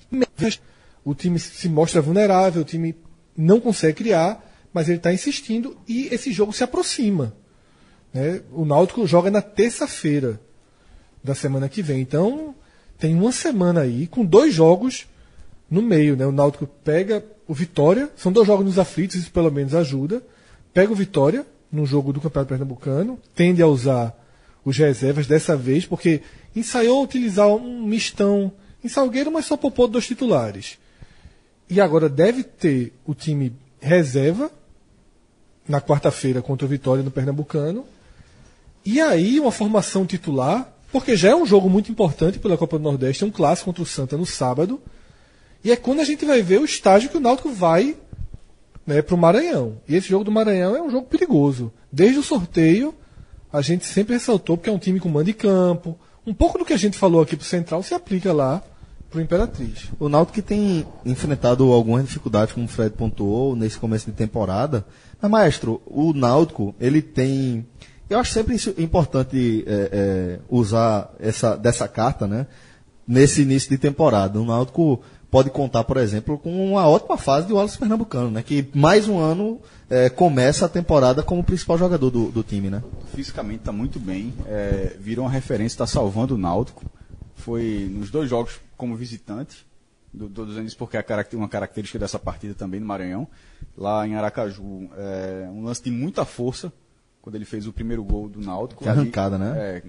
[1.03, 2.95] O time se mostra vulnerável, o time
[3.35, 4.41] não consegue criar,
[4.71, 7.40] mas ele está insistindo e esse jogo se aproxima.
[8.13, 8.41] Né?
[8.51, 10.39] O Náutico joga na terça-feira
[11.23, 12.01] da semana que vem.
[12.01, 12.55] Então,
[12.97, 15.07] tem uma semana aí com dois jogos
[15.69, 16.15] no meio.
[16.15, 16.25] Né?
[16.25, 20.21] O Náutico pega o Vitória, são dois jogos nos aflitos, isso pelo menos ajuda.
[20.73, 24.17] Pega o Vitória no jogo do Campeonato Pernambucano, tende a usar
[24.63, 26.21] os reservas dessa vez, porque
[26.55, 28.51] ensaiou utilizar um mistão
[28.83, 30.77] em Salgueiro, mas só poupou dois titulares.
[31.69, 34.51] E agora deve ter o time reserva
[35.67, 37.85] na quarta-feira contra o Vitória no Pernambucano.
[38.85, 42.83] E aí uma formação titular, porque já é um jogo muito importante pela Copa do
[42.83, 44.81] Nordeste, é um clássico contra o Santa no sábado.
[45.63, 47.95] E é quando a gente vai ver o estágio que o Náutico vai
[48.85, 49.77] né, para o Maranhão.
[49.87, 51.71] E esse jogo do Maranhão é um jogo perigoso.
[51.91, 52.95] Desde o sorteio,
[53.53, 55.97] a gente sempre ressaltou porque é um time com mando de campo.
[56.25, 58.63] Um pouco do que a gente falou aqui pro Central se aplica lá
[59.09, 59.89] pro Imperatriz.
[59.99, 64.85] O Náutico que tem enfrentado algumas dificuldades, como o Fred pontuou, nesse começo de temporada.
[65.21, 67.67] Mas, maestro, o Náutico, ele tem.
[68.11, 72.45] Eu acho sempre importante é, é, usar essa, dessa carta, né?
[73.07, 74.37] Nesse início de temporada.
[74.37, 78.43] O Náutico pode contar, por exemplo, com uma ótima fase de Wallace Pernambucano, né?
[78.43, 82.83] Que mais um ano é, começa a temporada como principal jogador do, do time, né?
[83.15, 86.83] Fisicamente está muito bem, é, virou uma referência, está salvando o Náutico.
[87.35, 89.65] Foi nos dois jogos como visitante,
[90.13, 93.25] estou dizendo isso porque é uma característica dessa partida também no Maranhão.
[93.77, 96.73] Lá em Aracaju, é, um lance de muita força,
[97.21, 98.83] quando ele fez o primeiro gol do Náutico.
[98.83, 99.53] Que arrancada, né?
[99.57, 99.83] É,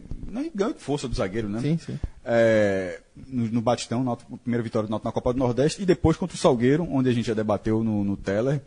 [0.55, 1.61] ganho de força do zagueiro, né?
[1.61, 1.99] Sim, sim.
[2.25, 6.17] É, no, no Batistão, Náutico- primeira vitória do Náutico na Copa do Nordeste, e depois
[6.17, 8.61] contra o Salgueiro, onde a gente já debateu no, no Teller,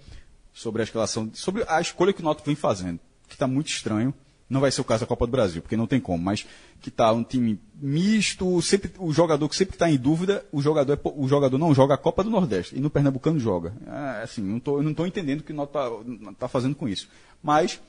[0.53, 4.13] sobre a escalação, sobre a escolha que o Náutico vem fazendo, que está muito estranho.
[4.47, 6.45] Não vai ser o caso da Copa do Brasil, porque não tem como, mas
[6.79, 10.93] que está um time misto, sempre, o jogador que sempre está em dúvida, o jogador,
[10.93, 13.73] é o jogador não joga a Copa do Nordeste, e no Pernambucano joga.
[13.87, 15.79] É, assim, não tô, eu não estou entendendo o que o Náutico
[16.11, 17.09] está tá fazendo com isso.
[17.41, 17.81] Mas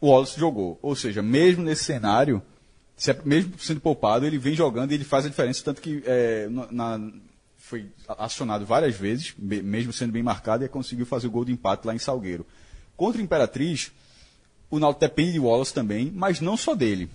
[0.00, 0.78] o Wallace jogou.
[0.82, 2.42] Ou seja, mesmo nesse cenário,
[2.96, 6.02] se é- mesmo sendo poupado, ele vem jogando e ele faz a diferença, tanto que
[6.06, 7.00] é, na-
[7.56, 11.52] foi acionado várias vezes, me- mesmo sendo bem marcado, e conseguiu fazer o gol de
[11.52, 12.44] empate lá em Salgueiro.
[12.96, 13.92] Contra o Imperatriz,
[14.70, 17.08] o Náutico depende de Wallace também, mas não só dele.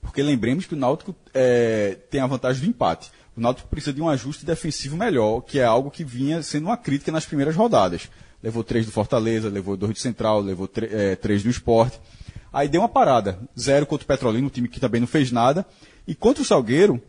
[0.00, 3.10] Porque lembremos que o Náutico é, tem a vantagem do empate.
[3.36, 6.76] O Náutico precisa de um ajuste defensivo melhor, que é algo que vinha sendo uma
[6.76, 8.08] crítica nas primeiras rodadas.
[8.42, 11.98] Levou três do Fortaleza, levou dois do Central, levou é, três do Esporte.
[12.52, 13.38] Aí deu uma parada.
[13.58, 15.66] Zero contra o Petrolino, um time que também não fez nada.
[16.06, 17.02] E contra o Salgueiro,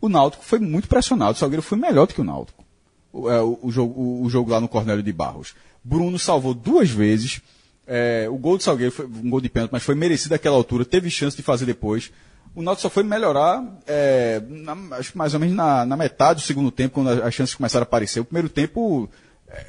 [0.00, 1.32] o Náutico foi muito pressionado.
[1.32, 2.64] O Salgueiro foi melhor do que o Náutico.
[3.12, 5.54] O, é, o- o jogo, o- jogo lá no Cornélio de Barros.
[5.84, 7.40] Bruno salvou duas vezes.
[7.86, 10.84] É, o gol do Salgueiro foi um gol de pênalti, mas foi merecido àquela altura.
[10.84, 12.10] Teve chance de fazer depois.
[12.54, 16.40] O Náutico só foi melhorar, é, na- acho que mais ou menos na, na metade
[16.40, 18.20] do segundo tempo, quando as chances começaram a aparecer.
[18.20, 19.08] O primeiro tempo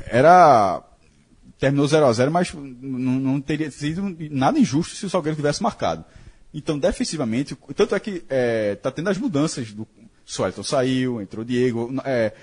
[0.08, 0.84] era
[1.58, 5.62] terminou 0 a 0 mas não, não teria sido nada injusto se o Salgueiro tivesse
[5.64, 6.06] marcado.
[6.54, 8.24] Então, defensivamente, tanto é que
[8.74, 9.88] está tendo as mudanças do
[10.26, 11.94] Suelton saiu, entrou Diego.
[12.04, 12.34] É,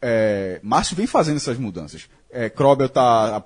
[0.00, 2.08] é, Márcio vem fazendo essas mudanças.
[2.30, 3.42] É, Krobel está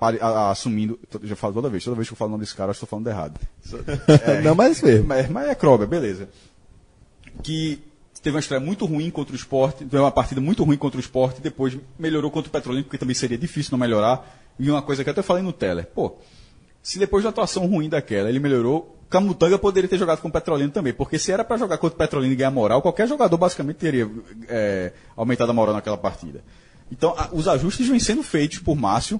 [0.49, 0.99] assumindo.
[1.23, 2.87] Já falo toda vez, toda vez que eu falo o nome desse cara, eu estou
[2.87, 3.39] falando errado.
[4.25, 5.07] É, Não, mas mesmo.
[5.07, 6.29] mas, mas é Krobel, beleza.
[7.41, 7.81] Que
[8.21, 11.01] teve uma estreia muito ruim contra o esporte, teve uma partida muito ruim contra o
[11.01, 14.39] esporte, depois melhorou contra o Petrolina, porque também seria difícil não melhorar.
[14.59, 16.15] E uma coisa que eu até falei no Teller, pô,
[16.83, 20.69] se depois da atuação ruim daquela ele melhorou, Camutanga poderia ter jogado com o Petrolina
[20.71, 23.75] também, porque se era para jogar contra o Petrolina e ganhar moral, qualquer jogador basicamente
[23.77, 24.09] teria
[24.47, 26.43] é, aumentado a moral naquela partida.
[26.91, 29.19] Então, a- os ajustes vêm sendo feitos por Márcio.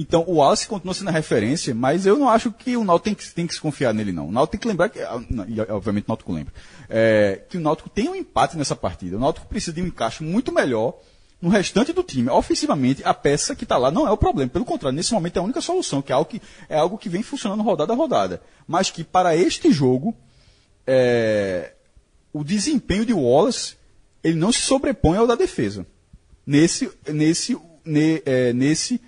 [0.00, 3.14] Então, o Wallace continua sendo a referência, mas eu não acho que o Náutico tem
[3.14, 4.28] que, tem que se confiar nele, não.
[4.28, 6.54] O Náutico tem que lembrar, que, ah, e obviamente o Náutico lembra,
[6.88, 9.18] é, que o Náutico tem um empate nessa partida.
[9.18, 10.98] O Náutico precisa de um encaixe muito melhor
[11.38, 12.30] no restante do time.
[12.30, 14.50] Ofensivamente, a peça que está lá não é o problema.
[14.50, 17.10] Pelo contrário, nesse momento é a única solução, que é algo que, é algo que
[17.10, 18.40] vem funcionando rodada a rodada.
[18.66, 20.16] Mas que para este jogo,
[20.86, 21.74] é,
[22.32, 23.76] o desempenho de Wallace
[24.24, 25.86] ele não se sobrepõe ao da defesa.
[26.46, 27.54] Nesse, nesse,
[27.84, 28.98] ne- é, nesse,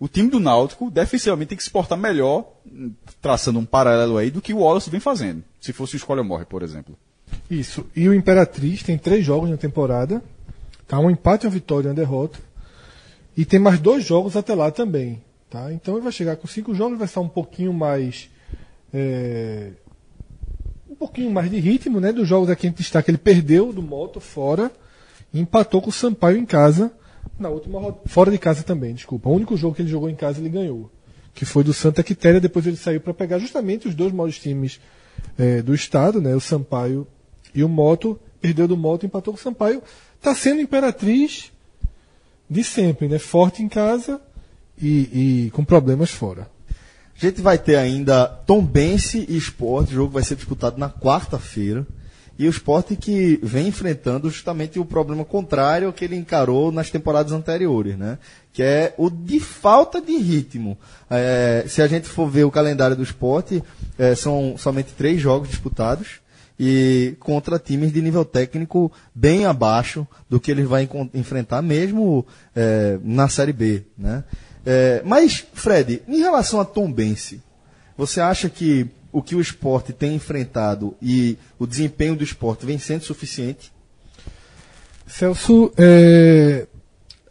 [0.00, 2.54] o time do Náutico defensivamente tem que se portar melhor,
[3.20, 5.44] traçando um paralelo aí, do que o Wallace vem fazendo.
[5.60, 6.96] Se fosse o Escolha Morre, por exemplo.
[7.50, 7.86] Isso.
[7.94, 10.22] E o Imperatriz tem três jogos na temporada.
[10.88, 10.98] Tá?
[10.98, 12.38] Um empate, uma vitória e uma derrota.
[13.36, 15.22] E tem mais dois jogos até lá também.
[15.50, 15.70] Tá?
[15.70, 18.30] Então ele vai chegar com cinco jogos, vai estar um pouquinho mais.
[18.94, 19.72] é,
[20.88, 22.10] um pouquinho mais de ritmo, né?
[22.10, 24.70] Dos jogos aqui gente destaca, ele perdeu do Moto fora
[25.32, 26.90] e empatou com o Sampaio em casa.
[27.38, 29.28] Na última fora de casa também, desculpa.
[29.28, 30.90] O único jogo que ele jogou em casa ele ganhou.
[31.34, 34.80] Que foi do Santa Quitéria, depois ele saiu para pegar justamente os dois maiores times
[35.38, 36.34] é, do estado, né?
[36.34, 37.06] O Sampaio
[37.54, 38.18] e o Moto.
[38.40, 39.82] Perdeu do Moto, empatou com o Sampaio.
[40.20, 41.52] Tá sendo Imperatriz
[42.48, 43.18] de sempre, né?
[43.18, 44.20] Forte em casa
[44.80, 46.50] e, e com problemas fora.
[47.16, 51.86] A gente vai ter ainda Tombense e Sport, o jogo vai ser disputado na quarta-feira.
[52.40, 57.32] E o Sport que vem enfrentando justamente o problema contrário que ele encarou nas temporadas
[57.32, 58.16] anteriores, né?
[58.50, 60.78] Que é o de falta de ritmo.
[61.10, 63.60] É, se a gente for ver o calendário do Sport,
[63.98, 66.22] é, são somente três jogos disputados
[66.58, 72.24] e contra times de nível técnico bem abaixo do que ele vai enfrentar mesmo
[72.56, 74.24] é, na Série B, né?
[74.64, 77.42] É, mas, Fred, em relação a Tombense,
[77.98, 82.78] você acha que o que o esporte tem enfrentado e o desempenho do esporte vem
[82.78, 83.72] sendo suficiente?
[85.06, 86.66] Celso, é,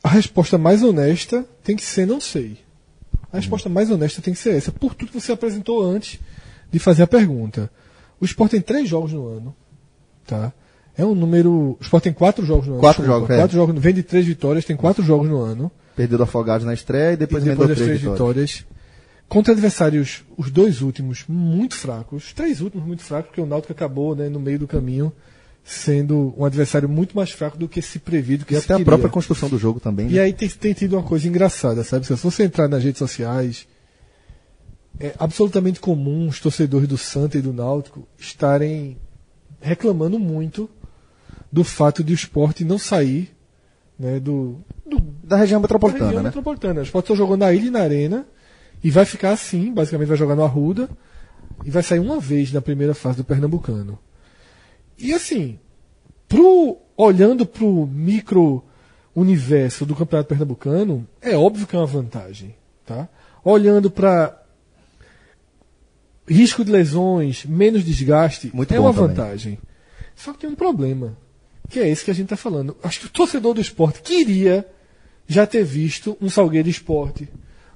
[0.03, 2.57] a resposta mais honesta tem que ser não sei.
[3.31, 6.19] A resposta mais honesta tem que ser essa, por tudo que você apresentou antes
[6.71, 7.69] de fazer a pergunta.
[8.19, 9.55] O Sport tem três jogos no ano,
[10.25, 10.51] tá?
[10.97, 11.51] É um número.
[11.51, 12.81] O Sport tem quatro jogos no ano.
[12.81, 13.39] Quatro desculpa, jogos, é.
[13.39, 13.81] quatro jogos.
[13.81, 15.71] Vem de três vitórias, tem quatro jogos no ano.
[15.95, 18.51] Perdeu do Afogados na estreia e depois, e depois das três vitórias.
[18.51, 18.78] vitórias.
[19.29, 23.71] Contra adversários, os dois últimos muito fracos, os três últimos muito fracos, porque o Náutico
[23.71, 25.13] acabou né, no meio do caminho
[25.63, 28.73] sendo um adversário muito mais fraco do que se previu, do que E se até
[28.73, 28.85] a queria.
[28.85, 30.07] própria construção do jogo também.
[30.09, 30.21] E né?
[30.21, 32.07] aí tem, tem tido uma coisa engraçada, sabe?
[32.07, 33.67] Se você entrar nas redes sociais,
[34.99, 38.97] é absolutamente comum os torcedores do Santa e do Náutico estarem
[39.61, 40.67] reclamando muito
[41.51, 43.31] do fato de o esporte não sair
[43.97, 46.29] né, do, do, Da região da metropolitana, região né?
[46.29, 46.79] metropolitana.
[46.79, 48.25] O esporte só jogou na ilha e na arena
[48.83, 50.89] e vai ficar assim, basicamente vai jogar no Arruda
[51.65, 53.99] e vai sair uma vez na primeira fase do Pernambucano.
[54.97, 55.59] E assim,
[56.27, 58.63] pro, olhando para o micro
[59.15, 62.55] universo do Campeonato Pernambucano, é óbvio que é uma vantagem.
[62.85, 63.07] Tá?
[63.43, 64.41] Olhando para
[66.27, 69.09] risco de lesões, menos desgaste, Muito é uma também.
[69.09, 69.59] vantagem.
[70.15, 71.17] Só que tem um problema,
[71.67, 72.77] que é esse que a gente está falando.
[72.83, 74.67] Acho que o torcedor do esporte queria
[75.27, 77.29] já ter visto um Salgueiro Esporte,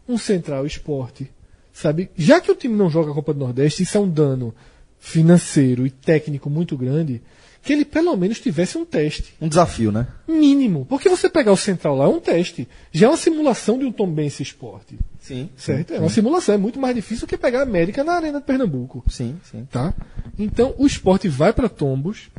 [0.07, 1.29] um Central Esporte,
[1.71, 2.09] sabe?
[2.15, 4.53] Já que o time não joga a Copa do Nordeste, isso é um dano
[4.99, 7.21] financeiro e técnico muito grande,
[7.61, 10.07] que ele pelo menos tivesse um teste Um desafio, né?
[10.27, 10.85] mínimo.
[10.85, 12.67] Porque você pegar o Central lá é um teste.
[12.91, 14.99] Já é uma simulação de um Tom Benz Esporte.
[15.19, 15.49] Sim.
[15.55, 15.93] Certo?
[15.93, 16.55] É uma simulação.
[16.55, 19.03] É muito mais difícil que pegar a América na Arena de Pernambuco.
[19.07, 19.65] Sim, sim.
[19.71, 19.93] Tá?
[20.37, 22.29] Então o esporte vai para Tombos.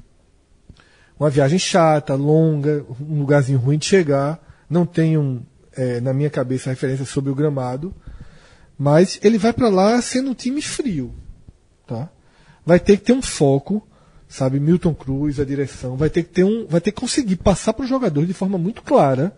[1.19, 4.43] Uma viagem chata, longa, um lugarzinho ruim de chegar.
[4.69, 7.95] Não tenho eh, na minha cabeça referência sobre o gramado.
[8.79, 11.15] Mas ele vai para lá sendo um time frio.
[11.87, 12.09] Tá?
[12.67, 13.87] Vai ter que ter um foco,
[14.29, 14.59] sabe?
[14.59, 17.85] Milton Cruz, a direção, vai ter que ter um, vai ter que conseguir passar para
[17.85, 19.37] os jogadores de forma muito clara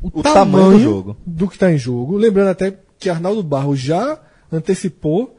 [0.00, 1.16] o, O tamanho do jogo.
[1.26, 2.16] do que está em jogo.
[2.16, 4.20] Lembrando até que Arnaldo Barros já
[4.50, 5.38] antecipou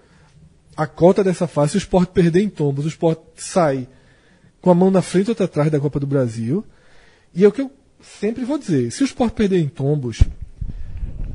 [0.76, 1.72] a cota dessa fase.
[1.72, 3.88] Se o Sport perder em tombos, o Sport sai
[4.61, 6.65] com a mão na frente e outra atrás da Copa do Brasil.
[7.34, 7.72] E é o que eu
[8.19, 10.22] sempre vou dizer: se o Sport perder em tombos,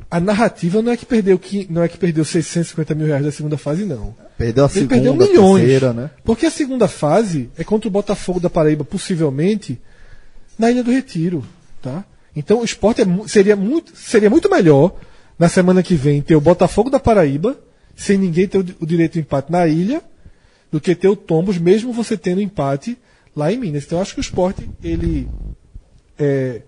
[0.09, 1.39] a narrativa não é que perdeu,
[1.69, 4.13] não é que perdeu 650 mil reais da segunda fase, não.
[4.37, 5.61] Perdeu a Ele segunda, perdeu milhões.
[5.61, 6.09] terceira, né?
[6.23, 9.79] Porque a segunda fase é contra o Botafogo da Paraíba, possivelmente,
[10.59, 11.45] na Ilha do Retiro.
[11.81, 12.03] Tá?
[12.35, 14.95] Então o esporte é seria, muito, seria muito melhor
[15.37, 17.57] na semana que vem ter o Botafogo da Paraíba,
[17.95, 20.01] sem ninguém ter o, o direito de empate na ilha,
[20.71, 22.97] do que ter o Tombos, mesmo você tendo empate
[23.35, 23.85] lá em Minas.
[23.85, 25.27] Então eu acho que o esporte ele
[26.21, 26.61] é,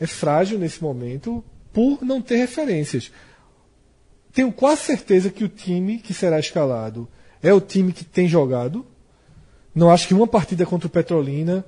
[0.00, 3.12] é frágil nesse momento por não ter referências.
[4.32, 7.08] Tenho quase certeza que o time que será escalado
[7.42, 8.86] é o time que tem jogado.
[9.74, 11.64] Não acho que uma partida contra o Petrolina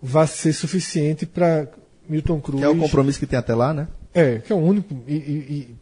[0.00, 1.68] vá ser suficiente para
[2.08, 2.60] Milton Cruz.
[2.60, 3.88] Que é o compromisso que tem até lá, né?
[4.14, 5.18] É, que é o único e, e-
[5.50, 5.76] e,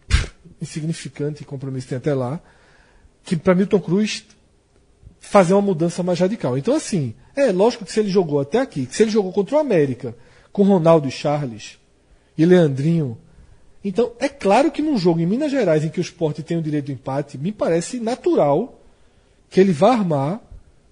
[0.60, 2.40] insignificante compromisso que tem até lá.
[3.22, 4.24] Que para Milton Cruz
[5.20, 6.56] fazer uma mudança mais radical.
[6.56, 9.56] Então, assim, é lógico que se ele jogou até aqui, que se ele jogou contra
[9.56, 10.14] o América,
[10.56, 11.78] com Ronaldo e Charles
[12.38, 13.18] e Leandrinho.
[13.84, 16.62] Então, é claro que num jogo em Minas Gerais em que o esporte tem o
[16.62, 18.80] direito do empate, me parece natural
[19.50, 20.40] que ele vá armar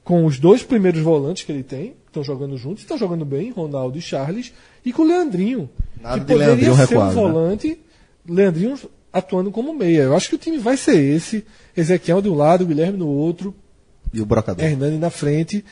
[0.04, 3.52] com os dois primeiros volantes que ele tem, que estão jogando juntos, estão jogando bem,
[3.52, 4.52] Ronaldo e Charles,
[4.84, 5.70] e com o Leandrinho.
[5.98, 7.32] Nada que de poderia Leandrinho ser recuado, um né?
[7.32, 7.80] volante,
[8.28, 8.78] Leandrinho
[9.10, 10.02] atuando como meia.
[10.02, 11.42] Eu acho que o time vai ser esse,
[11.74, 13.54] Ezequiel de um lado, Guilherme no outro,
[14.12, 14.62] E o Brocador.
[14.62, 15.64] Hernani na frente.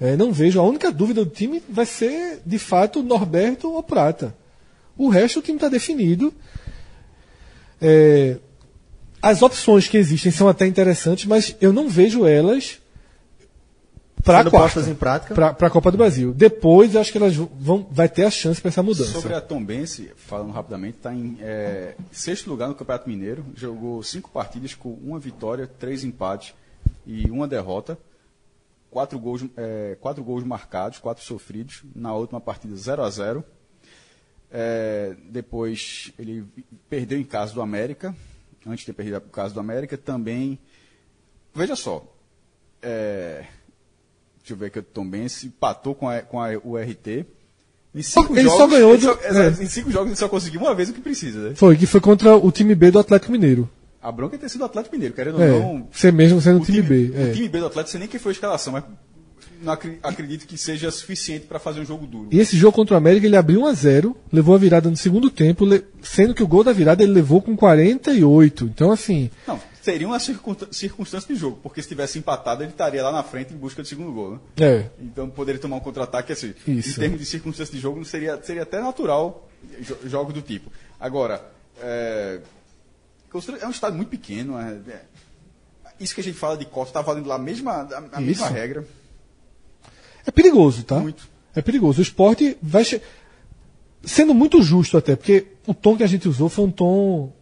[0.00, 0.58] É, não vejo.
[0.58, 4.34] A única dúvida do time vai ser, de fato, Norberto ou Prata.
[4.96, 6.32] O resto o time está definido.
[7.80, 8.38] É,
[9.20, 12.80] as opções que existem são até interessantes, mas eu não vejo elas
[14.22, 15.34] para postas em prática.
[15.34, 16.32] para a Copa do Brasil.
[16.32, 19.12] Depois, eu acho que elas vão vai ter a chance para essa mudança.
[19.12, 23.44] Sobre a Tombense, falando rapidamente, está em é, sexto lugar no Campeonato Mineiro.
[23.54, 26.54] Jogou cinco partidas com uma vitória, três empates
[27.06, 27.98] e uma derrota.
[28.90, 31.82] Quatro gols, é, quatro gols marcados, quatro sofridos.
[31.94, 33.44] Na última partida, 0 a 0
[34.50, 36.44] É, Depois ele
[36.88, 38.14] perdeu em casa do América.
[38.66, 40.58] Antes de ter perdido o caso do América, também.
[41.54, 42.04] Veja só.
[42.82, 43.44] É,
[44.38, 47.24] deixa eu ver aqui o Tombense empatou com, a, com a, o RT.
[47.94, 50.60] Em cinco Ele só jogos, ganhou ele só- exato, Em cinco jogos ele só conseguiu
[50.60, 51.54] uma vez o que precisa, né?
[51.56, 53.68] Foi, que foi contra o time B do Atlético Mineiro.
[54.02, 55.88] A bronca é ter sido o Atlético Mineiro, querendo É, ou não.
[55.92, 57.24] ser mesmo sendo o o time B, é.
[57.30, 58.84] O time B do Atlético, sei nem quem foi a escalação, mas
[59.62, 62.28] não acredito que seja suficiente para fazer um jogo duro.
[62.30, 64.96] E esse jogo contra o América ele abriu 1 a 0 levou a virada no
[64.96, 65.66] segundo tempo,
[66.00, 68.64] sendo que o gol da virada ele levou com 48.
[68.64, 73.12] Então, assim, Não, seria uma circunstância de jogo, porque se tivesse empatado, ele estaria lá
[73.12, 74.38] na frente em busca do segundo gol, né?
[74.60, 74.84] é.
[74.98, 76.54] Então poderia tomar um contra-ataque assim.
[76.66, 76.92] Isso.
[76.98, 79.46] Em termos de circunstância de jogo, seria, seria até natural
[79.82, 80.72] jo- jogos do tipo.
[80.98, 81.44] Agora,
[81.82, 82.40] é,
[83.60, 84.58] é um estado muito pequeno.
[84.58, 85.04] é- é-
[85.98, 88.48] isso que a gente fala de cota está valendo lá a mesma, a, a mesma
[88.48, 88.86] regra.
[90.26, 90.98] É perigoso, tá?
[90.98, 91.28] Muito.
[91.54, 91.98] É perigoso.
[91.98, 92.84] O esporte vai.
[92.84, 93.02] che-
[94.02, 97.32] Sendo muito justo até, porque o tom que a gente usou foi um tom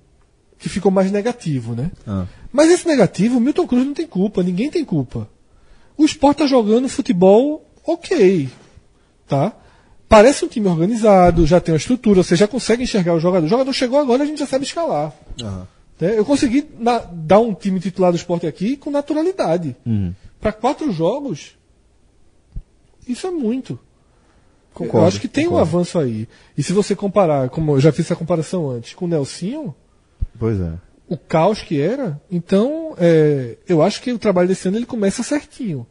[0.58, 1.90] que ficou mais negativo, né?
[2.04, 2.26] Ah.
[2.52, 5.28] Mas esse negativo, o Milton Cruz não tem culpa, ninguém tem culpa.
[5.96, 8.48] O esporte tá jogando futebol ok,
[9.28, 9.52] tá?
[10.08, 13.46] Parece um time organizado, já tem uma estrutura, você já consegue enxergar o jogador.
[13.46, 15.12] O jogador chegou agora, a gente já sabe escalar.
[15.40, 15.62] Né?
[16.00, 19.76] Eu consegui na- dar um time titular do esporte aqui com naturalidade.
[20.40, 21.56] Para quatro jogos,
[23.06, 23.78] isso é muito.
[24.74, 25.68] Concordo, eu acho que tem um concordo.
[25.76, 26.28] avanço aí.
[26.56, 29.74] E se você comparar, como eu já fiz essa comparação antes, com o Nelsinho,
[30.38, 30.72] Pois é.
[31.08, 35.22] o caos que era, então é, eu acho que o trabalho desse ano ele começa
[35.24, 35.84] certinho.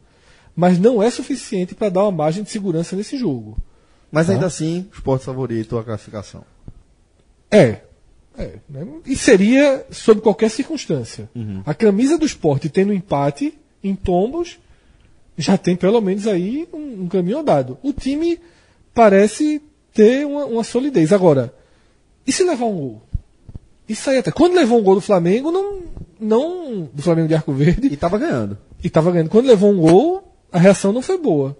[0.56, 3.58] Mas não é suficiente para dar uma margem de segurança nesse jogo.
[4.10, 4.32] Mas Tá.
[4.32, 6.42] ainda assim, esporte favorito a classificação.
[7.50, 7.82] É.
[8.38, 8.86] É, né?
[9.04, 11.28] E seria sob qualquer circunstância.
[11.66, 13.52] A camisa do esporte tendo empate
[13.82, 14.58] em tombos,
[15.36, 17.76] já tem pelo menos aí um, um caminho andado.
[17.82, 18.38] O time
[18.94, 19.60] parece
[19.92, 21.12] ter uma, uma solidez.
[21.12, 21.52] Agora,
[22.26, 23.02] e se levar um gol?
[23.88, 24.30] Isso aí até.
[24.30, 25.80] Quando levou um gol do Flamengo, não.
[26.20, 28.58] não do Flamengo de Arco Verde, E tava ganhando.
[28.84, 29.30] e tava ganhando.
[29.30, 31.56] Quando levou um gol, a reação não foi boa.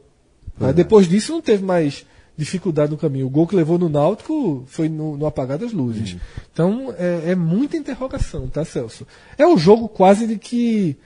[0.61, 2.05] Aí depois disso não teve mais
[2.39, 3.27] dificuldade no caminho.
[3.27, 6.17] O gol que levou no Náutico foi no, no apagar das luzes.
[6.53, 9.05] Então é, é muita interrogação, tá, Celso?
[9.37, 10.97] É o jogo quase de que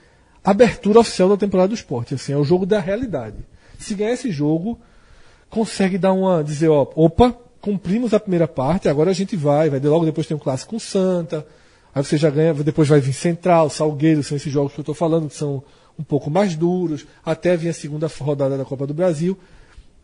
[0.43, 2.13] abertura oficial da temporada do esporte.
[2.13, 3.37] Assim, é o jogo da realidade.
[3.79, 4.79] Se ganhar esse jogo,
[5.49, 6.43] consegue dar uma.
[6.43, 10.37] dizer, ó, opa, cumprimos a primeira parte, agora a gente vai, vai logo depois tem
[10.37, 11.47] um clássico com Santa.
[11.95, 14.95] Aí você já ganha, depois vai vir Central, Salgueiro, são esses jogos que eu estou
[14.95, 15.63] falando, que são
[15.97, 19.37] um pouco mais duros, até vir a segunda rodada da Copa do Brasil.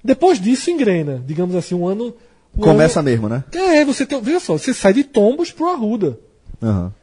[0.03, 2.13] Depois disso engrena, digamos assim, um ano.
[2.57, 3.43] um Começa ano- mesmo, né?
[3.53, 4.21] É, você tem.
[4.21, 6.19] Veja só, você sai de tombos pro Arruda
[6.61, 6.93] Aham.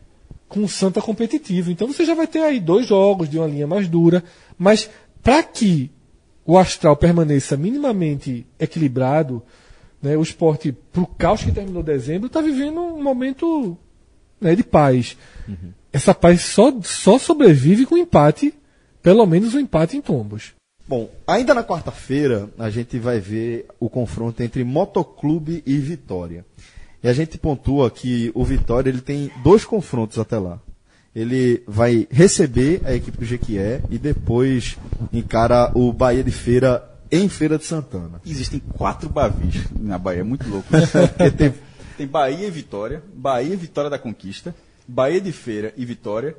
[0.49, 1.71] com o Santa competitivo.
[1.71, 4.25] Então você já vai ter aí dois jogos de uma linha mais dura.
[4.59, 4.89] Mas
[5.23, 5.91] para que
[6.45, 9.43] o astral permaneça minimamente equilibrado,
[10.01, 13.77] né, o esporte, pro caos que terminou dezembro, está vivendo um momento
[14.41, 15.17] né, de paz.
[15.93, 18.55] Essa paz só, só sobrevive com empate,
[19.03, 20.55] pelo menos o empate em tombos.
[20.89, 26.45] Bom, ainda na quarta-feira a gente vai ver o confronto entre Motoclube e Vitória.
[27.03, 30.61] E a gente pontua que o Vitória ele tem dois confrontos até lá.
[31.15, 34.77] Ele vai receber a equipe do Jequié e depois
[35.13, 38.21] encara o Bahia de Feira em Feira de Santana.
[38.25, 40.69] Existem quatro Bavis na Bahia, é muito louco.
[41.37, 41.55] Tem,
[41.97, 44.55] tem Bahia e Vitória, Bahia e Vitória da Conquista,
[44.87, 46.37] Bahia de Feira e Vitória,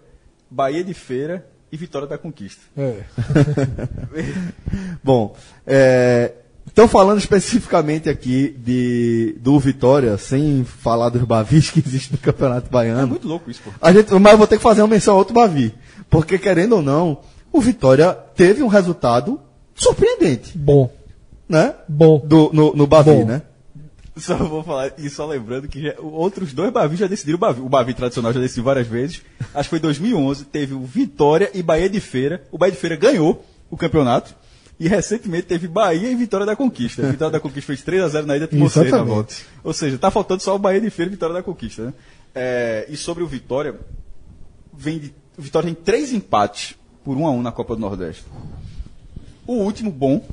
[0.50, 2.62] Bahia de Feira e Vitória da Conquista.
[2.78, 3.02] É.
[5.04, 5.36] Bom,
[5.66, 6.32] é,
[6.72, 12.68] então falando especificamente aqui de, do Vitória, sem falar dos Bavis que existem no Campeonato
[12.68, 13.08] É Baiano.
[13.08, 13.72] muito louco isso, pô.
[13.82, 15.74] A gente, mas eu vou ter que fazer uma menção a outro Bavi.
[16.10, 17.20] Porque, querendo ou não,
[17.52, 19.40] o Vitória teve um resultado
[19.76, 20.92] surpreendente, Bom,
[21.48, 21.76] né?
[21.88, 22.20] bom.
[22.26, 23.26] Do, no, no Bavi, Bom.
[23.26, 23.42] né?
[24.18, 27.62] Só vou falar, e só lembrando que já- outros dois Bavis já decidiram o Bavi.
[27.62, 29.22] O Bavi tradicional já decidiu várias vezes.
[29.54, 32.44] Acho que foi em 2011, teve o Vitória e Bahia de Feira.
[32.52, 34.36] O Bahia de Feira ganhou o campeonato.
[34.80, 37.06] E recentemente teve Bahia e Vitória da Conquista.
[37.08, 39.14] A Vitória da Conquista fez 3x0 na ida Timocei na Exatamente.
[39.14, 39.34] volta.
[39.64, 41.94] Ou seja, tá faltando só o Bahia de Feira e Vitória da Conquista, né?
[42.36, 43.74] É, e sobre o Vitória,
[44.72, 48.24] vem de, o Vitória tem três empates por 1 a 1 na Copa do Nordeste.
[49.48, 50.24] O último, bom.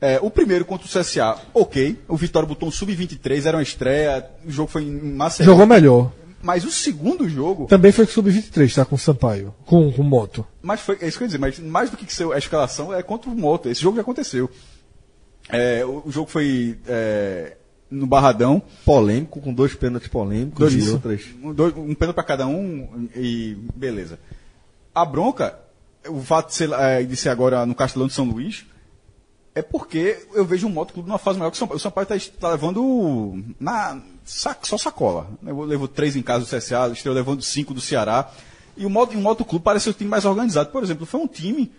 [0.00, 1.98] É, o primeiro contra o CSA, ok.
[2.08, 4.24] O Vitória botou um sub-23, era uma estreia.
[4.46, 5.44] O jogo foi em Maceió.
[5.46, 6.10] Jogou melhor.
[6.42, 7.66] Mas o segundo jogo.
[7.66, 8.84] Também foi com sub-23, tá?
[8.86, 9.54] Com o Sampaio.
[9.66, 10.46] Com, com moto.
[10.62, 12.94] Mas foi, é isso que eu ia dizer, mas mais do que ser a escalação
[12.94, 13.68] é contra o Moto.
[13.68, 14.48] Esse jogo já aconteceu.
[15.50, 17.56] É, o, o jogo foi é,
[17.90, 18.62] no Barradão.
[18.86, 20.92] Polêmico, com dois pênaltis polêmicos Dois e isso.
[20.94, 21.22] outras.
[21.42, 24.18] Um, dois- um pênalti para cada um e beleza.
[24.94, 25.58] A bronca,
[26.08, 28.64] o fato de ser, é, de ser agora no Castelão de São Luís,
[29.54, 31.78] é porque eu vejo o Moto Clube numa fase maior que o São Paulo.
[31.78, 35.26] O São Paulo está levando na, sac- só sacola.
[35.42, 38.30] Levou, levou três em casa do CSA, estreou levando cinco do Ceará.
[38.76, 40.70] E o Moto, o Moto Clube parece ser o time mais organizado.
[40.70, 41.70] Por exemplo, foi um time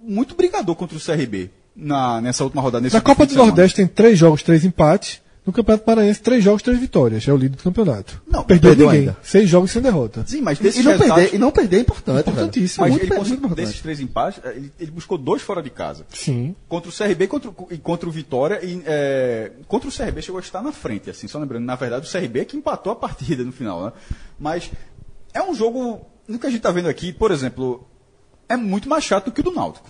[0.00, 2.82] muito brigador contra o CRB na, nessa última rodada.
[2.82, 3.34] Nesse Na Copa do.
[3.34, 5.20] Nordeste tem três jogos, três empates.
[5.46, 7.26] No Campeonato Maranhense, três jogos, três vitórias.
[7.28, 8.20] É o líder do campeonato.
[8.26, 9.00] Não, perdeu, perdeu ninguém.
[9.02, 9.16] ainda.
[9.22, 10.24] Seis jogos sem derrota.
[10.26, 12.20] Sim, mas E desses não, resultados- perder, e não perder é importante.
[12.28, 12.82] Importantíssimo.
[12.82, 13.56] Mas Muito ele muito importante.
[13.66, 16.04] desses três empates, eh, ele, ele buscou dois fora de casa.
[16.12, 16.56] Sim.
[16.68, 18.58] Contra o CRB e contra, o- e contra o Vitória.
[18.64, 22.06] E, eh, contra o CRB chegou a estar na frente, assim, só lembrando, na verdade
[22.06, 23.92] o CRB é que empatou a partida no final, né?
[24.40, 24.68] Mas
[25.32, 27.86] é um jogo, no que a gente está vendo aqui, por exemplo,
[28.48, 29.88] é muito mais chato que o do Náutico.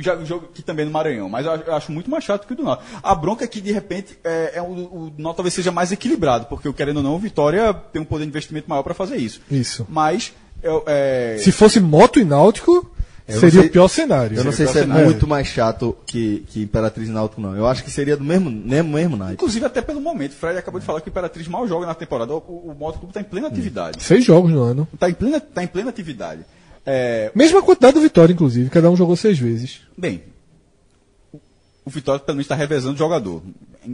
[0.00, 2.46] Já- O jogo aqui também no Maranhão, mas eu acho- eu acho muito mais chato
[2.46, 2.88] que o do Náutico.
[3.02, 6.46] A bronca é que, de repente, é, é o, o Náutico talvez seja mais equilibrado,
[6.46, 9.40] porque, querendo ou não, o Vitória tem um poder de investimento maior para fazer isso.
[9.50, 9.86] Isso.
[9.88, 12.90] Mas, eu- é, Se fosse moto e náutico,
[13.26, 14.38] Eu seria sei- o pior cenário.
[14.38, 15.04] Eu não sei se é cenário.
[15.04, 17.54] muito mais chato que, que Imperatriz e Náutico, não.
[17.54, 19.34] Eu acho que seria do mesmo, mesmo, mesmo naipe.
[19.34, 21.94] Inclusive, até pelo momento, o Fred acabou de falar que o Imperatriz mal joga na
[21.94, 22.32] temporada.
[22.34, 24.02] O, o Moto Clube está em plena atividade.
[24.02, 24.88] Seis jogos no ano.
[24.94, 26.40] Está em plena, tá em plena atividade.
[26.90, 28.70] É, Mesma quantidade do Vitória, inclusive.
[28.70, 29.80] Cada um jogou seis vezes.
[29.96, 30.22] bem,
[31.32, 31.40] o-
[31.90, 33.42] Vitória pelo menos está revezando o jogador.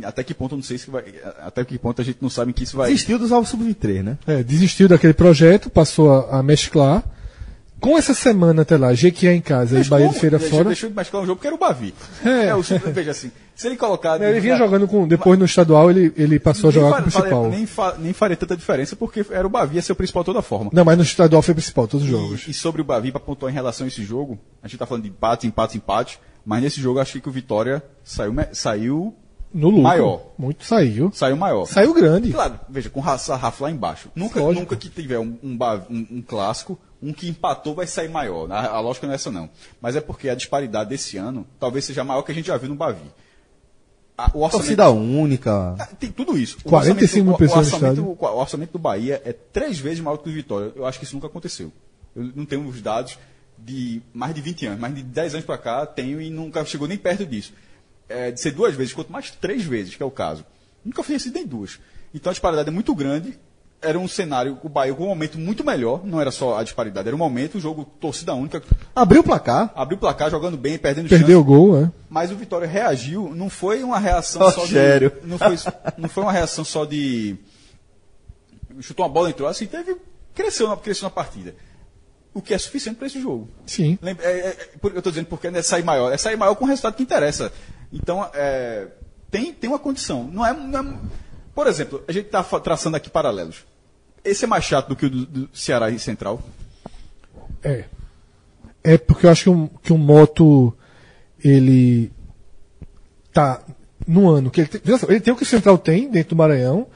[0.03, 1.05] Até que ponto eu não sei se vai.
[1.41, 2.91] Até que ponto a gente não sabe que isso vai.
[2.91, 4.19] Desistiu dos Alvos Sub-23, né?
[4.27, 7.05] É, desistiu daquele projeto, passou a, a mesclar.
[7.81, 10.69] Com essa semana até lá, Jequié em casa Mas e Bahia de Feira Deixa- fora.
[10.69, 11.93] Deixou de mesclar um jogo porque era o Bavi.
[12.25, 12.55] É.
[12.55, 14.21] o, veja assim, se ele colocar.
[14.23, 15.07] Ele vinha jogando com.
[15.07, 17.43] Depois no estadual ele, ele passou a jogar fa- com o principal.
[17.45, 20.23] faria- nem, fa- nem faria tanta diferença porque era o Bavi, ia ser o principal
[20.23, 20.71] de toda forma.
[20.73, 22.47] Não, mas no estadual foi principal, todos os jogos.
[22.47, 24.87] E, e sobre o Bavi, para pontuar em relação a esse jogo, a gente tá
[24.87, 29.15] falando de empate, empate, empate, mas nesse jogo eu achei que o Vitória saiu, saiu
[29.53, 29.83] No lucro.
[29.83, 30.33] Maior.
[30.39, 31.11] Muito saiu.
[31.15, 31.67] Saiu maior.
[31.67, 32.33] Saiu grande.
[32.33, 34.09] Claro, veja, com sarrafo lá embaixo.
[34.15, 34.61] Nunca, Lógico.
[34.61, 35.59] nunca que tiver um, um,
[35.91, 38.51] um- um clássico, um que empatou vai sair maior.
[38.51, 39.51] A, a lógica não é essa não.
[39.81, 42.69] Mas é porque a disparidade desse ano talvez seja maior que a gente já viu
[42.71, 43.05] no Bavi.
[44.17, 45.75] A- o orçamento, Torcida única.
[45.79, 46.59] Ah, Tem tudo isso.
[46.65, 48.19] O 45 mil pessoas o orçamento, estádio.
[48.21, 50.73] o orçamento do Bahia é três vezes maior que o Vitória.
[50.77, 51.73] Eu acho que isso nunca aconteceu.
[52.15, 53.19] Eu não tenho os dados
[53.59, 56.87] de mais de 20 anos, mais de 10 anos para cá, tenho e nunca chegou
[56.87, 57.53] nem perto disso.
[58.09, 60.45] É, de ser duas vezes, quanto mais três vezes, que é o caso.
[60.85, 61.81] Nunca foi assim nem duas.
[62.15, 63.37] Então a disparidade é muito grande.
[63.83, 67.07] Era um cenário, o Bahia com um momento muito melhor, não era só a disparidade,
[67.07, 68.63] era um momento, o jogo torcida única,
[68.97, 69.71] Abriu o placar.
[69.77, 71.55] abriu o placar jogando bem, perdendo Perdeu o chance.
[71.59, 71.93] gol, né?
[72.09, 75.13] Mas o Vitória reagiu, não foi uma reação Ó, só sério.
[75.23, 75.27] de.
[75.29, 75.57] Não foi,
[75.99, 77.37] não foi uma reação só de.
[78.81, 79.97] Chutou uma bola, entrou assim, teve.
[80.35, 81.55] Cresceu na, cresceu na partida.
[82.33, 83.49] O que é suficiente para esse jogo.
[83.67, 83.99] Sim.
[84.03, 86.65] Lembra- é- é- por- eu estou dizendo porque é sair maior, é sair maior com
[86.65, 87.53] o resultado que interessa.
[87.93, 88.89] Então, é,
[89.31, 90.25] tem, tem uma condição.
[90.25, 90.99] Não é, não é-
[91.55, 93.65] por exemplo, a gente está traçando aqui paralelos.
[94.25, 96.43] Esse é mais chato do que o do, do Ceará e Central?
[97.63, 97.85] É.
[98.83, 100.75] É porque eu acho que um, que um moto
[101.43, 102.11] ele
[103.33, 103.63] tá
[104.07, 106.87] no ano que ele tem, ele tem o que o Central tem dentro do Maranhão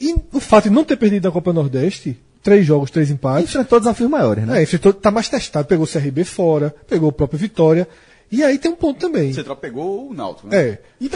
[0.00, 3.80] e o fato de não ter perdido a Copa Nordeste, três jogos, três empates, Enfrentou
[3.80, 4.60] desafios maiores, né?
[4.60, 7.88] é, enfrentou, tá mais testado, pegou o CRB fora, pegou o próprio Vitória
[8.30, 9.30] e aí tem um ponto também.
[9.30, 10.56] O Central pegou o Náutico, né?
[10.56, 10.82] É.
[11.00, 11.10] E,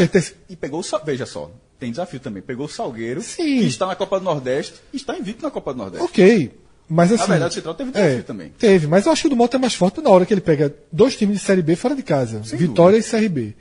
[0.48, 1.50] e pegou Veja só,
[1.82, 2.40] tem desafio também.
[2.40, 3.58] Pegou o Salgueiro, Sim.
[3.58, 6.04] que está na Copa do Nordeste, e está invicto na Copa do Nordeste.
[6.04, 6.52] Ok,
[6.88, 7.26] mas assim.
[7.26, 8.52] verdade, o Central teve desafio também.
[8.56, 10.40] Teve, mas eu acho que o do Moto é mais forte na hora que ele
[10.40, 13.56] pega dois times de Série B fora de casa, Sem Vitória e CRB.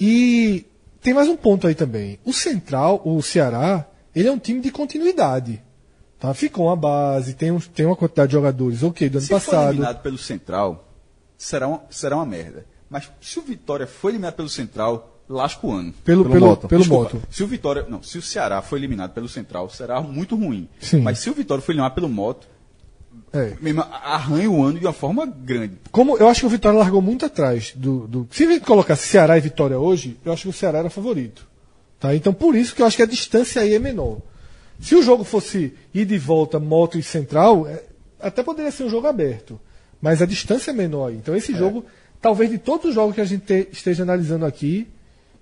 [0.00, 0.64] E
[1.02, 2.18] tem mais um ponto aí também.
[2.24, 5.62] O Central, o Ceará, ele é um time de continuidade.
[6.18, 6.32] Tá?
[6.32, 9.68] Ficou uma base, tem, um, tem uma quantidade de jogadores, ok, do ano Se passado.
[9.72, 10.88] eliminado pelo Central,
[11.36, 12.64] será uma, será uma merda.
[12.88, 15.92] Mas se o Vitória for eliminado pelo Central, lasca o ano.
[16.04, 16.68] Pelo, Pelo pelo, Moto.
[16.68, 17.22] pelo Desculpa, Moto.
[17.30, 17.86] Se o Vitória.
[17.88, 20.68] Não, se o Ceará for eliminado pelo Central, será muito ruim.
[20.80, 21.00] Sim.
[21.00, 22.46] Mas se o Vitória for eliminado pelo Moto,
[23.32, 23.54] É.
[23.60, 25.74] mesmo, arranha o ano de uma forma grande.
[25.90, 28.28] Como eu acho que o Vitória largou muito atrás do, do.
[28.30, 31.46] Se a gente colocasse Ceará e Vitória hoje, eu acho que o Ceará era favorito.
[31.98, 32.14] Tá?
[32.14, 34.18] Então por isso que eu acho que a distância aí é menor.
[34.78, 37.82] Se o jogo fosse ir de volta, moto e central, é,
[38.20, 39.58] até poderia ser um jogo aberto.
[40.00, 41.16] Mas a distância é menor aí.
[41.16, 41.84] Então esse jogo,
[42.20, 44.86] talvez de todos os jogos que a gente te- esteja analisando aqui,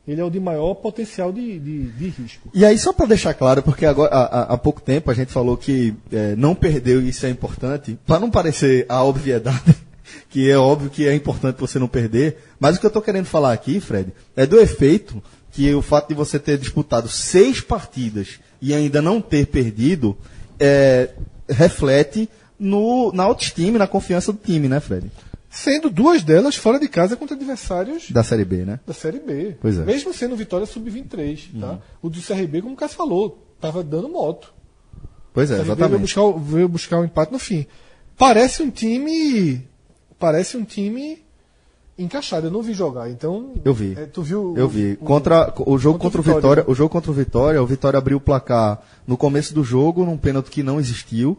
[0.06, 2.50] ele é o de maior potencial de, de, de risco.
[2.52, 5.56] E aí, só para deixar claro, porque agora, há, há- pouco tempo a gente falou
[5.56, 9.74] que é, não perdeu e isso é importante, para não parecer a obviedade,
[10.28, 13.26] que é óbvio que é importante você não perder, mas o que eu estou querendo
[13.26, 15.22] falar aqui, Fred, é do efeito
[15.52, 20.16] que o fato de você ter disputado seis partidas e ainda não ter perdido
[20.58, 21.10] é,
[21.48, 22.28] reflete
[22.58, 25.10] no, na autoestima e na confiança do time, né, Fred?
[25.54, 28.80] Sendo duas delas fora de casa contra adversários Da Série B, né?
[28.86, 29.56] da Série B.
[29.60, 29.84] Pois é.
[29.84, 31.60] Mesmo sendo Vitória Sub-23.
[31.60, 31.78] Tá?
[32.02, 34.52] O do CRB, como o Cássio falou, tava dando moto.
[35.32, 36.00] Pois é, O CRB veio exatamente.
[36.00, 37.66] buscar, o- veio buscar o empate no fim.
[38.16, 39.66] Parece um time.
[40.18, 41.22] Parece um time
[41.96, 42.48] encaixado.
[42.48, 43.54] Eu não vi jogar, então.
[43.64, 43.94] Eu vi.
[43.96, 44.54] é, tu viu?
[44.56, 44.92] Eu o- vi.
[45.00, 46.64] o- Contra o jogo contra, contra o o Vitória, Vitória.
[46.66, 50.16] o jogo contra o Vitória, o Vitória abriu o placar no começo do jogo, num
[50.18, 51.38] pênalti que não existiu.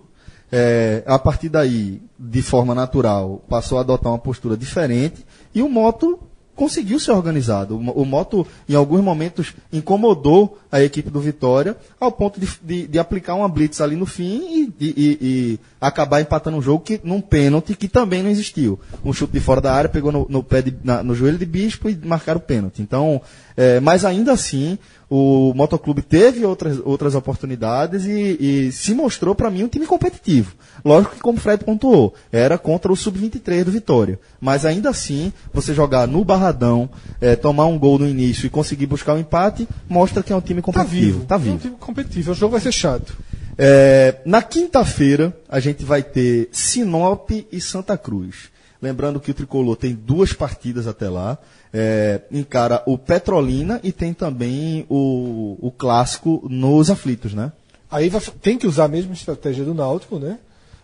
[0.57, 5.68] É, a partir daí, de forma natural, passou a adotar uma postura diferente e o
[5.68, 6.18] Moto
[6.56, 7.76] conseguiu ser organizado.
[7.76, 12.88] O, o Moto, em alguns momentos, incomodou a equipe do Vitória ao ponto de, de-
[12.88, 16.86] de aplicar uma blitz ali no fim e, e- e- e acabar empatando um jogo
[16.86, 18.80] que, num pênalti que também não existiu.
[19.03, 21.45] Um chute de fora da área, pegou no, no pé de- na- no joelho de
[21.45, 22.82] Bispo e marcaram o pênalti.
[22.82, 23.22] Então,
[23.57, 24.80] é, mas ainda assim,
[25.10, 28.38] o Motoclube teve outras, outras oportunidades e,
[28.68, 30.53] e se mostrou para mim um time competitivo.
[30.84, 34.19] Lógico que, como o Fred pontuou, era contra o Sub-23 do Vitória.
[34.41, 36.90] Mas ainda assim, você jogar no Barradão,
[37.22, 40.41] é, tomar um gol no início e conseguir buscar o empate, mostra que é um
[40.41, 41.02] time Tá competitivo.
[41.19, 41.26] vivo.
[41.26, 41.57] Tá É um vivo.
[41.60, 42.32] time competitivo.
[42.32, 43.15] O jogo vai ser chato.
[43.57, 48.53] É, na quinta-feira, a gente vai ter Sinop e Santa Cruz.
[48.81, 51.38] Lembrando que o Tricolor tem duas partidas até lá.
[51.73, 57.52] É, encara o Petrolina e tem também o, o clássico nos aflitos, né?
[57.89, 60.38] Aí vai- tem que usar a mesma estratégia do Náutico, né?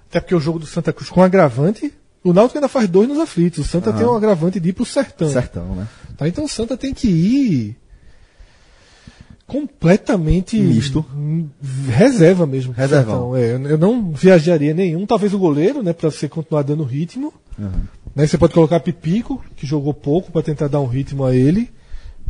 [0.09, 1.93] Até porque o jogo do Santa Cruz com agravante.
[2.23, 3.65] O Náutico ainda faz dois nos aflitos.
[3.65, 5.29] O Santa tem um agravante de ir pro sertão.
[5.29, 5.87] Sertão, né?
[6.17, 6.27] Tá?
[6.27, 7.77] Então o Santa tem que ir
[9.51, 11.05] completamente Misto.
[11.89, 12.73] reserva mesmo.
[12.73, 13.33] pro Reservão.
[13.33, 13.67] Sertão.
[13.67, 17.33] É, eu- não viajaria nenhum, talvez o goleiro, né, para você continuar dando ritmo.
[18.15, 21.69] Né, você pode colocar Pipico, que jogou pouco para tentar dar um ritmo a ele,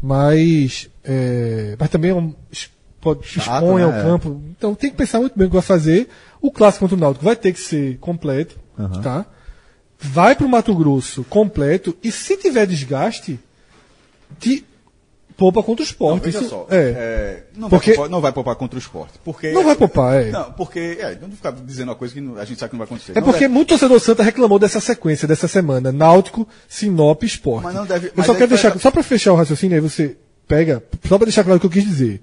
[0.02, 2.34] mas é, mas também é um,
[3.00, 3.84] pode, Chato, expõe né?
[3.86, 4.42] ao campo.
[4.58, 6.10] Então tem que pensar muito bem o que vai fazer.
[6.42, 8.58] O clássico contra o Náutico vai ter que ser completo,
[9.04, 9.26] tá?
[10.00, 13.40] Vai pro Mato Grosso completo e se tiver desgaste,
[14.40, 14.64] de-
[15.42, 16.24] poupa contra o Não, esporte.
[16.26, 16.68] veja Isso- só.
[16.70, 16.76] é.
[16.78, 19.14] é, não, Porque- vai poupar, não vai poupar contra o esporte.
[19.26, 20.30] Porque, Não vai poupar, é.
[20.30, 20.98] Não, porque.
[21.00, 23.14] É, não ficar dizendo uma coisa que não- a gente sabe que não vai acontecer.
[23.14, 25.92] É Não porque deve- muito torcedor Santa reclamou dessa sequência dessa semana.
[25.92, 27.64] Náutico, Sinop Esporte.
[27.64, 29.82] Mas não deve- eu mas só quero vai- deixar, só para fechar o raciocínio, aí
[29.82, 30.16] você
[30.48, 32.22] pega, só para deixar claro o que eu quis dizer.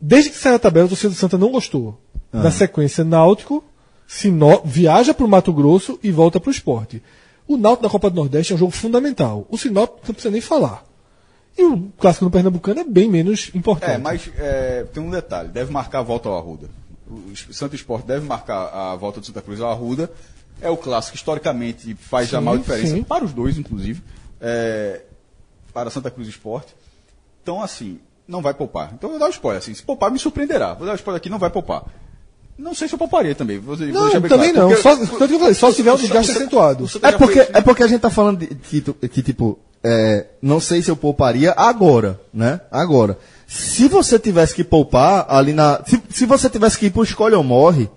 [0.00, 1.98] Desde que saiu a tabela, o torcedor do Santa não gostou.
[2.32, 3.62] Na sequência, Náutico,
[4.06, 7.02] Sinop, viaja para o Mato Grosso e volta para o Esporte.
[7.46, 9.46] O Náutico da Copa do Nordeste é um jogo fundamental.
[9.50, 10.84] O Sinop não precisa nem falar.
[11.56, 13.92] E o clássico no Pernambucano é bem menos importante.
[13.92, 16.68] É, mas é, tem um detalhe: deve marcar a volta ao Arruda.
[17.10, 20.10] O Santo Esporte deve marcar a volta do Santa Cruz ao Arruda.
[20.60, 23.02] É o clássico, historicamente, faz já Sim, maior diferença, sim.
[23.02, 24.00] para os dois, inclusive,
[24.40, 25.02] é,
[25.74, 26.74] para Santa Cruz Esporte.
[27.42, 27.98] Então, assim,
[28.28, 28.92] não vai poupar.
[28.94, 29.58] Então, eu vou dar o spoiler.
[29.60, 30.74] Assim, se poupar, me surpreenderá.
[30.74, 31.84] Vou dar o spoiler aqui, não vai poupar.
[32.56, 33.58] Não sei se eu pouparia também.
[33.58, 34.68] Vou, vou Não, bem também claro, não.
[34.68, 36.84] porque- Só, tanto que eu falei, só se tiver um desgaste o- acentuado.
[36.84, 40.26] o É porque, foi- é porque a gente tá falando de, que, que, tipo, é,
[40.40, 42.60] não sei se eu pouparia agora, né?
[42.70, 43.18] Agora.
[43.46, 45.82] Se você tivesse que poupar ali na.
[45.86, 47.90] Se, se você tivesse que ir pro escolha ou morre,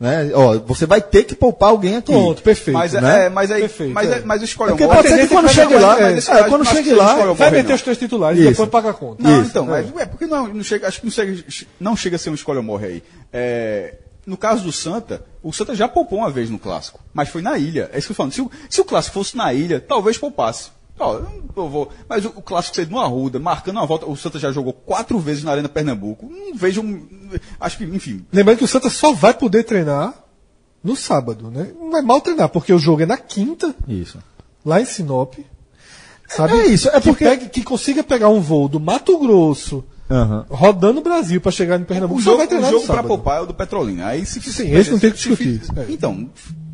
[0.00, 0.30] né?
[0.34, 2.10] Ó, você vai ter que poupar alguém aqui.
[2.12, 2.76] Pronto, perfeito.
[2.76, 3.26] Mas, é, né?
[3.26, 4.18] é, mas aí, Perfeito, mas, é.
[4.18, 6.00] é, mas o escolhe É porque um pode morre- ser que quando chegue lá.
[6.00, 7.32] é, É, quando chegue lá.
[7.34, 7.74] Vai meter não.
[7.76, 8.50] os três titulares e Isso.
[8.50, 9.22] depois paga a conta.
[9.22, 9.50] Não, Isso.
[9.50, 9.82] então, É.
[9.82, 11.44] mas é porque não, não chega, acho que não chega,
[11.78, 13.02] não chega a ser um escolha ou morre aí.
[13.32, 13.94] É,
[14.26, 17.56] no caso do Santa, o Santa já poupou uma vez no clássico, mas foi na
[17.56, 17.88] ilha.
[17.92, 18.32] É isso que eu falando.
[18.32, 20.74] Se o, se o clássico fosse na ilha, talvez poupasse.
[20.98, 21.20] Ó,
[21.56, 24.50] eu vou, mas o, o clássico ser no Arruda, marcando uma volta, o Santa já
[24.50, 26.26] jogou quatro vezes na Arena Pernambuco.
[26.30, 27.06] Não vejo, um-
[27.60, 30.14] acho que, enfim, Lembrando que o Santa só vai poder treinar
[30.82, 31.72] no sábado, né?
[31.78, 34.18] Não vai mal treinar, porque o jogo é na quinta, Isso.
[34.64, 35.34] lá em Sinop.
[36.28, 36.54] Sabe?
[36.54, 40.44] É isso, é Que porque- pegue- que consiga pegar um voo do Mato Grosso, Aham.
[40.48, 43.38] rodando o Brasil pra chegar em Pernambuco, O jogo, vai treinar o jogo para poupar
[43.38, 44.06] é o do Petrolina.
[44.08, 45.62] Aí se Sim, esse não tem que discutir.
[45.76, 45.86] É.
[45.88, 46.28] Então,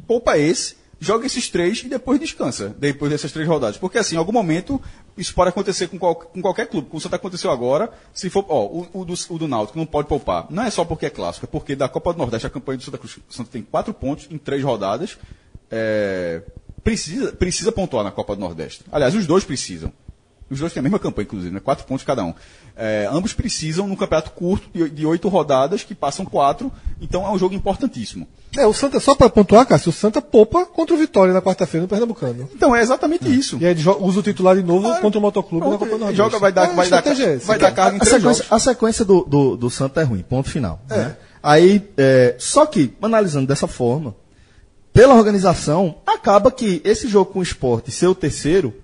[0.06, 3.76] poupa esse, joga esses três e depois descansa, depois dessas três rodadas.
[3.76, 4.80] Porque assim, em algum momento,
[5.18, 6.86] isso pode acontecer com, qual- com qualquer clube.
[6.88, 9.84] Como o Santa aconteceu agora, se for, ó, o, o do, o do Náutico não
[9.84, 10.46] pode poupar.
[10.48, 12.84] Não é só porque é clássico, é porque da Copa do Nordeste a campanha do
[12.84, 15.18] Santa Cruz, o Santa tem quatro pontos em três rodadas.
[15.70, 16.42] É,
[16.84, 18.84] precisa, precisa pontuar na Copa do Nordeste.
[18.92, 19.92] Aliás, os dois precisam.
[20.52, 21.60] Os dois têm a mesma campanha, inclusive, né?
[21.60, 22.34] Quatro pontos cada um.
[22.76, 26.70] É, ambos precisam num campeonato curto de, de oito rodadas, que passam quatro.
[27.00, 28.26] Então é um jogo importantíssimo.
[28.56, 31.82] É, o Santa, só pra pontuar, Cássio, o Santa poupa contra o Vitória na quarta-feira
[31.82, 32.48] no Pernambucano.
[32.54, 33.56] Então é exatamente isso.
[33.60, 35.98] E aí usa o titular de novo Ah, contra o Motoclube na pronto, Copa do
[35.98, 36.16] Nordeste.
[36.18, 38.44] joga, vai dar- É, vai dar- estratégia é vai dar carga em A três sequência,
[38.44, 38.52] jogos.
[38.52, 40.80] a sequência do, do, do Santa é ruim, ponto final.
[40.88, 41.16] né?
[41.42, 44.14] Aí, é, só que, analisando dessa forma,
[44.92, 48.74] pela organização, acaba que esse jogo com o esporte ser o terceiro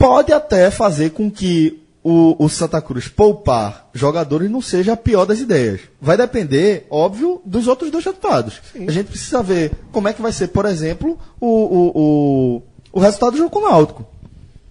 [0.00, 5.26] pode até fazer com que o, o Santa Cruz poupar jogadores não seja a pior
[5.26, 5.82] das ideias.
[6.00, 8.60] Vai depender, óbvio, dos outros dois resultados.
[8.74, 12.62] A gente precisa ver como é que vai ser, por exemplo, o, o, o,
[12.94, 14.06] o resultado do jogo com o Náutico.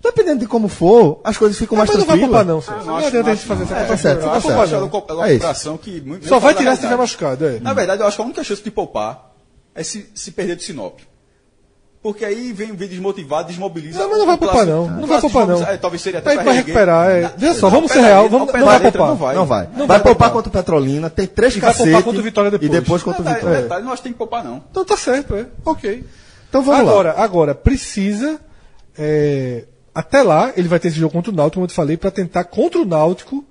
[0.01, 2.45] Dependendo de como for, as coisas ficam Mas mais não vai tranquilas.
[2.45, 2.85] poupar não, Sérgio.
[2.87, 3.97] Não adianta a gente fazer essa tá comparação.
[4.11, 4.41] certo, tá certo.
[4.41, 4.63] que é uma-
[5.27, 5.35] é
[5.75, 6.01] É que.
[6.01, 7.59] muito- Só vai tirar se tiver machucado, é.
[7.59, 9.33] Na verdade, eu acho que a única chance de poupar
[9.75, 10.99] é se, se perder do Sinop.
[12.01, 13.99] Porque aí vem, vem desmotivado, desmobiliza.
[13.99, 14.87] Não, mas não vai poupar, não.
[14.87, 15.61] Não vai poupar, não.
[15.63, 17.33] é, talvez seria até Vai, pra vai recuperar, é.
[17.37, 19.07] Veja só, Não, vamos ser real, aí, vamos, não, vai aí, poupar.
[19.09, 19.35] não vai.
[19.35, 19.67] Não vai.
[19.75, 21.89] Não vai, vai poupar contra o Petrolina, tem três E vai cacete.
[21.89, 22.69] poupar contra o Vitória depois.
[22.69, 23.61] E depois contra o Detalhe, Vitória.
[23.63, 24.63] detalhe, não acho que tem que poupar, não.
[24.71, 25.45] Então tá certo, é.
[25.65, 26.05] Ok.
[26.47, 26.89] Então vamos lá.
[26.91, 28.39] agora, agora, precisa.
[28.97, 31.97] é, até lá, ele vai ter esse jogo contra o Náutico, como eu te falei,
[31.97, 33.43] para tentar contra o Náutico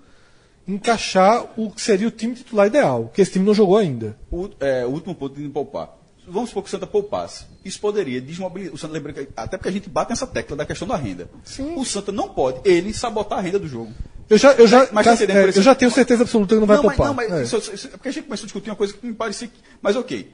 [0.67, 4.17] encaixar o que seria o time titular ideal, que esse time não jogou ainda.
[4.31, 5.91] O, é, o último ponto de poupar.
[6.31, 7.45] Vamos supor que o Santa poupasse.
[7.65, 8.75] Isso poderia desmobilizar.
[8.75, 11.29] O Santa lembra que, até porque a gente bate nessa tecla da questão da renda.
[11.45, 11.75] Sim.
[11.77, 13.93] O Santa não pode, ele, sabotar a renda do jogo.
[14.29, 16.61] Eu já, eu já, Mas já- tá entendendo é, eu já tenho certeza absoluta que
[16.61, 17.15] não vai não, poupar.
[17.15, 17.57] Mas, não, mas É.
[17.59, 19.55] isso- isso- é porque a gente começou a discutir uma coisa que me parecia que.
[19.81, 20.31] Mas ok.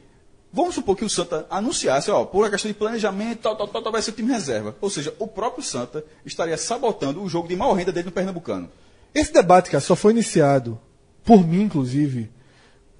[0.53, 3.83] Vamos supor que o Santa anunciasse, ó, por uma questão de planejamento, tal, tal, tal,
[3.83, 4.77] tal, vai ser o time reserva.
[4.81, 8.69] Ou seja, o próprio Santa estaria sabotando o jogo de maior renda dele no Pernambucano.
[9.15, 10.79] Esse debate, cara, só foi iniciado
[11.25, 12.31] por mim, inclusive,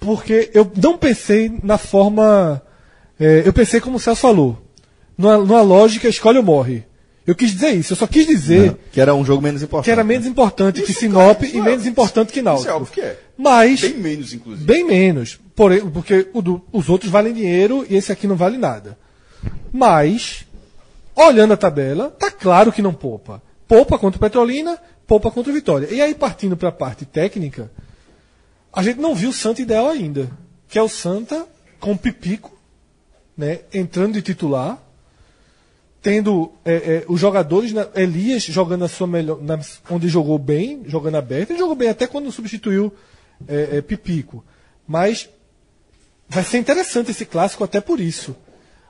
[0.01, 2.61] porque eu não pensei na forma.
[3.19, 4.59] É, eu pensei como o Celso falou.
[5.17, 6.85] Numa, numa lógica escolhe ou morre.
[7.27, 9.85] Eu quis dizer isso, eu só quis dizer Que era um jogo menos importante.
[9.87, 12.49] que era menos importante que Isso, Sinop cara, isso e é- menos importante que Isso
[12.49, 12.73] é Náutico.
[12.75, 13.19] óbvio que é.
[13.39, 14.65] Mas, Bem menos, inclusive.
[14.67, 15.41] bem menos.
[15.57, 18.99] Porque o os outros valem dinheiro e esse aqui não vale nada.
[19.73, 20.45] Mas,
[21.17, 23.43] olhando a tabela, tá claro que não poupa.
[23.67, 25.89] Poupa contra o Petrolina, poupa contra o Vitória.
[25.91, 27.71] E aí, partindo para a parte técnica,
[28.73, 30.31] a gente não viu o Santa ideal ainda.
[30.69, 31.47] Que é o Santa
[31.81, 32.54] com o Pipico,
[33.37, 34.81] né, entrando de titular,
[36.01, 39.59] tendo é, é, os jogadores, na- Elias jogando a sua melhor, na-
[39.91, 42.93] onde jogou bem, jogando aberto, ele jogou bem até quando substituiu
[43.49, 44.45] é, é, Pipico.
[44.87, 45.29] Mas
[46.29, 48.37] vai ser interessante esse clássico até por isso.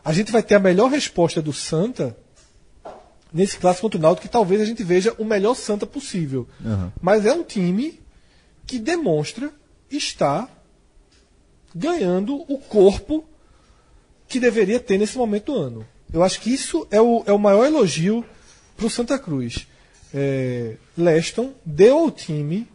[0.04, 2.16] A gente vai ter a melhor resposta do Santa
[3.32, 6.46] nesse clássico contra o Náutico que talvez a gente veja o melhor Santa possível.
[7.00, 8.00] Mas é um time
[8.66, 9.50] que demonstra
[9.90, 10.48] estar
[11.74, 13.24] ganhando o corpo
[14.28, 15.86] que deveria ter nesse momento do ano.
[16.12, 18.24] Eu acho que isso é o, é o maior elogio
[18.76, 19.66] para o Santa Cruz.
[20.12, 22.68] É, Leston deu ao time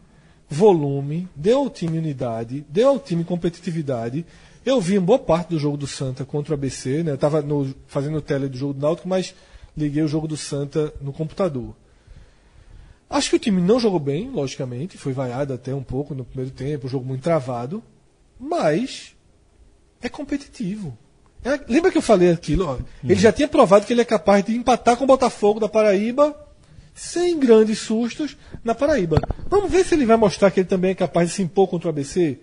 [0.50, 4.26] volume, deu ao time unidade, deu ao time competitividade.
[4.66, 7.12] Eu vi uma boa parte do jogo do Santa contra o ABC, né?
[7.12, 7.44] Eu estava
[7.88, 9.34] fazendo tele do jogo do Náutico, mas
[9.78, 11.76] liguei o jogo do Santa no computador.
[13.10, 16.52] Acho que o time não jogou bem, logicamente, foi vaiado até um pouco no primeiro
[16.52, 17.82] tempo, um jogo muito travado,
[18.40, 19.16] mas
[20.02, 20.96] é competitivo.
[21.44, 22.66] É- lembra que eu falei aquilo?
[22.66, 22.78] ó?
[23.04, 26.36] Ele já tinha provado que ele é capaz de empatar com o Botafogo da Paraíba
[26.94, 29.22] sem grandes sustos na Paraíba.
[29.50, 31.88] Vamos ver se ele vai mostrar que ele também é capaz de se impor contra
[31.88, 32.38] o ABC?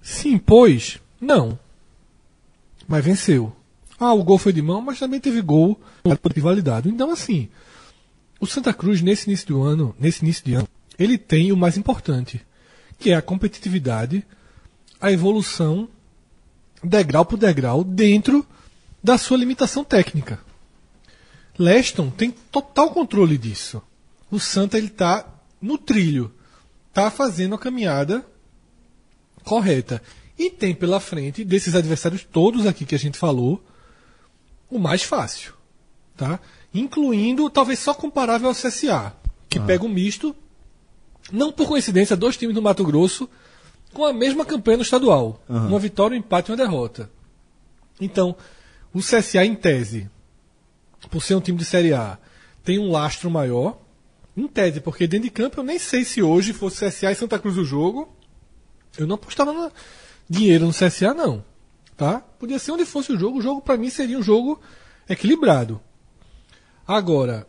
[0.00, 0.98] Se impôs?
[1.20, 1.56] Não.
[2.88, 3.54] Mas venceu.
[3.98, 5.80] Ah, o gol foi de mão, mas também teve gol
[6.34, 6.88] de validado.
[6.88, 7.48] Então, assim,
[8.40, 10.68] o Santa Cruz, nesse início do ano, nesse início de ano,
[10.98, 12.44] ele tem o mais importante,
[12.98, 14.26] que é a competitividade,
[15.00, 15.88] a evolução,
[16.82, 18.46] degrau por degrau, dentro
[19.02, 20.40] da sua limitação técnica.
[21.58, 23.82] Leston tem total controle disso.
[24.30, 25.26] O Santa ele tá
[25.60, 26.32] no trilho,
[26.92, 28.24] tá fazendo a caminhada
[29.44, 30.02] correta
[30.38, 33.62] e tem pela frente desses adversários todos aqui que a gente falou
[34.70, 35.52] o mais fácil,
[36.16, 36.40] tá?
[36.72, 39.14] Incluindo talvez só comparável ao CSA,
[39.48, 40.34] que pega um misto,
[41.30, 43.28] não por coincidência, dois times do Mato Grosso
[43.92, 47.10] com a mesma campanha no estadual, uma vitória, um empate e uma derrota.
[48.00, 48.34] Então,
[48.92, 50.08] o CSA em tese
[51.10, 52.16] por ser um time de Série A,
[52.64, 53.78] tem um lastro maior.
[54.36, 57.38] Em tese, porque dentro de campo eu nem sei se hoje fosse CSA e Santa
[57.38, 58.08] Cruz o jogo,
[58.96, 59.70] eu não apostava na-
[60.30, 61.44] dinheiro no CSA, não.
[61.96, 62.20] Tá?
[62.38, 64.58] Podia ser onde fosse o jogo, o jogo para mim seria um jogo
[65.08, 65.80] equilibrado.
[66.86, 67.46] Agora,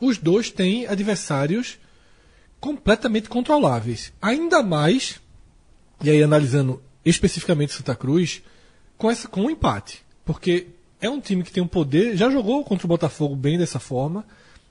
[0.00, 1.78] os dois têm adversários
[2.58, 4.12] completamente controláveis.
[4.22, 5.20] Ainda mais,
[6.02, 8.42] e aí analisando especificamente Santa Cruz,
[8.96, 10.02] com, essa, com um empate.
[10.24, 10.68] Porque
[11.00, 14.24] é um time que tem um poder, já jogou contra o Botafogo bem dessa forma,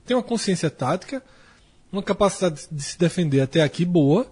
[0.06, 1.22] tem uma consciência tática,
[1.92, 4.30] uma capacidade de se defender até aqui boa,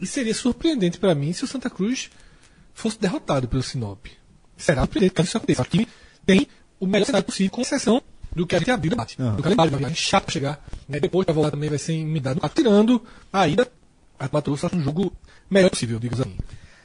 [0.00, 2.10] e seria surpreendente para mim se o Santa Cruz
[2.72, 4.06] fosse derrotado pelo Sinop.
[4.56, 5.62] Será surpreendente caso isso aconteça.
[5.62, 5.88] O time
[6.24, 6.46] tem
[6.78, 8.02] o melhor cenário possível, com exceção
[8.34, 9.16] do que a gente abriu no debate.
[9.16, 10.66] Do calendário, chata pra chegar.
[10.88, 11.00] Né?
[11.00, 12.40] Depois pra voltar também vai ser em umidade.
[12.54, 13.02] Tirando
[13.32, 13.70] a ida,
[14.18, 15.12] a Mato Grosso um jogo
[15.54, 16.36] melhor possível, digamos assim.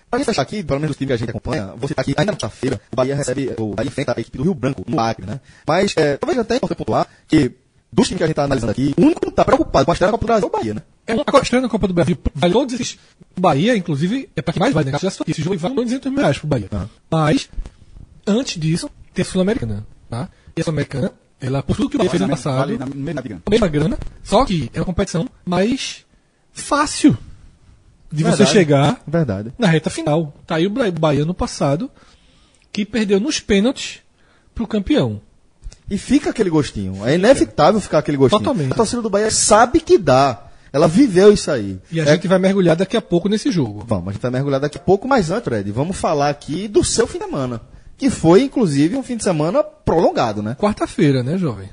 [0.10, 2.16] Pra gente fechar aqui, pelo menos os times que a gente acompanha, você tá aqui
[2.18, 5.00] ainda na quarta-feira, o Bahia recebe, o Bahia enfrenta a equipe do Rio Branco, no
[5.00, 5.40] Acre, né?
[5.68, 7.52] Mas, é, talvez até importante pontuar que,
[7.94, 9.94] dos times que a gente tá analisando aqui, o único que tá preocupado com a
[9.94, 10.82] estreia da Copa do Brasil é o Bahia, né?
[11.06, 12.18] É uma estreia na Copa do Brasil.
[12.34, 12.98] Vale todos esses.
[13.38, 14.98] O Bahia, inclusive, é para quem mais vai, né?
[15.00, 16.70] Já só Esse jogo vale 200 mil reais pro Bahia.
[17.10, 17.50] Mas,
[18.26, 19.86] antes disso, tem a Sul-Americana.
[20.10, 20.28] Tá?
[20.56, 22.86] E a Sul-Americana, ela, por tudo que o Bahia fez ano passado, Vale na
[23.48, 26.04] mesma grana, só que é uma competição mais
[26.52, 27.16] fácil
[28.12, 28.52] de você Verdade.
[28.52, 29.54] chegar Verdade.
[29.58, 30.34] na reta final.
[30.48, 31.90] Tá aí o Bahia no passado,
[32.72, 34.00] que perdeu nos pênaltis
[34.56, 35.22] pro campeão.
[35.90, 37.06] E fica aquele gostinho.
[37.06, 38.42] É inevitável ficar aquele gostinho.
[38.42, 38.72] Totalmente.
[38.72, 40.46] A torcida do Bahia sabe que dá.
[40.72, 41.80] Ela viveu isso aí.
[41.92, 43.84] E a É- gente vai mergulhar daqui a pouco nesse jogo.
[43.88, 46.84] Vamos, a gente vai mergulhar daqui a pouco, mas antes, Fred, vamos falar aqui do
[46.84, 47.60] seu fim de semana.
[47.98, 50.56] Que foi, inclusive, um fim de semana prolongado, né?
[50.60, 51.70] Quarta-feira, né, jovem?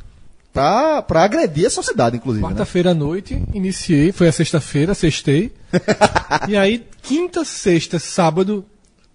[0.56, 2.42] Pra, pra agredir a sociedade, inclusive.
[2.42, 2.48] Né?
[2.48, 5.52] Quarta-feira à noite, iniciei, foi a sexta-feira, sextei.
[6.48, 8.64] e aí, quinta, sexta, sábado,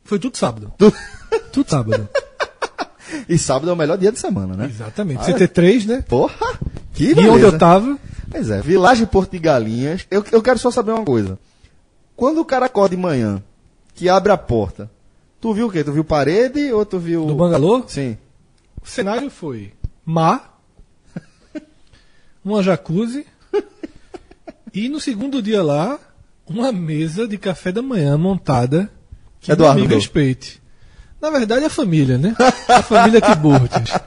[0.04, 0.72] foi tudo sábado.
[1.52, 2.08] tudo sábado.
[3.28, 4.68] E sábado é o melhor dia de semana, né?
[4.68, 5.20] Exatamente.
[5.20, 6.04] Ah, CT3, né?
[6.08, 6.60] Porra!
[6.94, 7.98] Que E onde eu tava,
[8.30, 10.06] Pois é, Vilagem Porto de Galinhas.
[10.10, 11.38] Eu, eu quero só saber uma coisa.
[12.16, 13.44] Quando o cara acorda de manhã,
[13.94, 14.90] que abre a porta,
[15.40, 15.84] tu viu o quê?
[15.84, 17.26] Tu viu parede ou tu viu.
[17.26, 18.18] no Bangalô, Sim.
[18.82, 19.74] o cenário foi
[20.06, 20.51] mar,
[22.44, 23.26] uma jacuzzi,
[24.74, 26.00] e no segundo dia lá,
[26.48, 28.90] uma mesa de café da manhã montada
[29.40, 29.98] que Eduardo deu.
[29.98, 30.62] respeite.
[31.22, 32.36] Na verdade, é a família, né?
[32.68, 33.92] A família Tiburtius.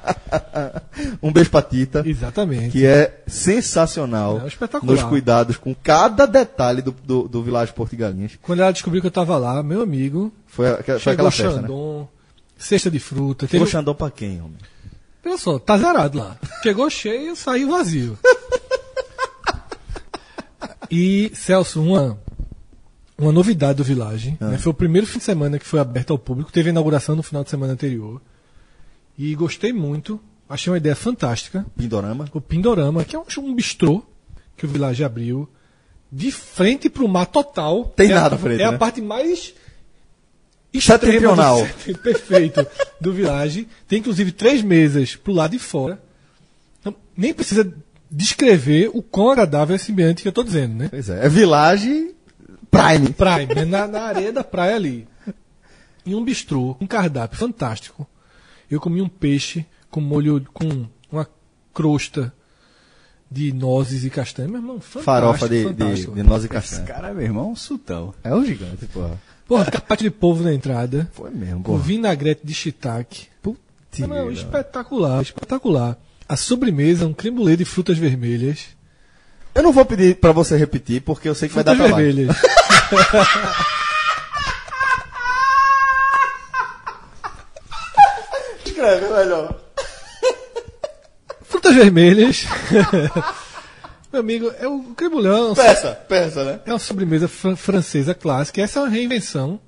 [1.23, 2.03] Um beijo pra Tita.
[2.05, 2.71] Exatamente.
[2.71, 4.93] que é sensacional É espetacular.
[4.93, 7.73] nos cuidados com cada detalhe do, do, do Vilagem.
[8.43, 11.63] Quando ela descobriu que eu tava lá, meu amigo, Foi, a- foi chegou aquela festa,
[11.63, 11.69] né?
[12.59, 13.47] Cesta de fruta.
[13.47, 13.71] Chegou Teve...
[13.77, 14.57] Xandão pra quem, homem?
[15.39, 16.37] Só, tá zerado lá.
[16.63, 18.19] Chegou cheio, saiu vazio.
[20.91, 22.19] e, Celso, uma,
[23.19, 24.37] uma novidade do Village.
[24.41, 24.49] Ah.
[24.49, 24.59] né?
[24.59, 26.53] Foi o primeiro fim de semana que foi aberto ao público.
[26.53, 28.21] Teve a inauguração no final de semana anterior.
[29.19, 30.21] E gostei muito.
[30.49, 31.65] Achei uma ideia fantástica.
[31.77, 32.27] Pindorama.
[32.33, 34.03] O Pindorama, que é um, um bistrô
[34.57, 35.49] que o Village abriu.
[36.13, 37.87] De frente pro mar total.
[37.97, 38.75] Tem é nada a, frente, É né?
[38.75, 39.55] a parte mais
[40.81, 41.65] Setentrional.
[41.65, 42.67] extrema do- perfeito
[43.01, 43.69] do Village.
[43.87, 46.01] Tem inclusive três mesas pro lado de fora.
[46.85, 47.73] Não, nem precisa
[48.11, 50.89] descrever o quão agradável é esse ambiente que eu tô dizendo, né?
[50.91, 51.25] Pois é.
[51.25, 52.15] É Village
[52.71, 53.11] Prime.
[53.13, 53.65] Prime, né?
[53.65, 55.07] na, na areia da praia ali.
[56.07, 58.07] Em um bistrô, um cardápio fantástico.
[58.71, 61.27] Eu comi um peixe com molho, com uma
[61.73, 62.33] crosta
[63.31, 64.49] de nozes e castanha.
[64.49, 65.05] Meu irmão, fantástico.
[65.05, 66.15] Farofa de, de, fantástico.
[66.15, 66.83] de noz e Esse castanha.
[66.87, 68.15] cara, meu irmão, é um sultão.
[68.23, 69.19] É um gigante, porra.
[69.47, 71.09] Porra, carpaccio de polvo na entrada.
[71.13, 71.83] Foi mesmo, Com porra.
[71.85, 73.29] vinagrete de shiitake.
[73.43, 73.59] Putz,
[73.99, 75.97] Não, espetacular, espetacular.
[76.29, 78.69] A sobremesa, um creme brulee de frutas vermelhas.
[79.55, 82.15] Eu não vou pedir pra você repetir, porque eu sei que vai dar Frutas trabalho.
[82.15, 82.37] vermelhas.
[88.65, 89.61] Escreve, melhor.
[91.43, 92.47] Frutas vermelhas.
[94.15, 96.61] Meu amigo, é o é uma- Peça, peça, né?
[96.65, 98.63] É uma sobremesa fran- francesa clássica.
[98.63, 99.59] Essa é uma reinvenção.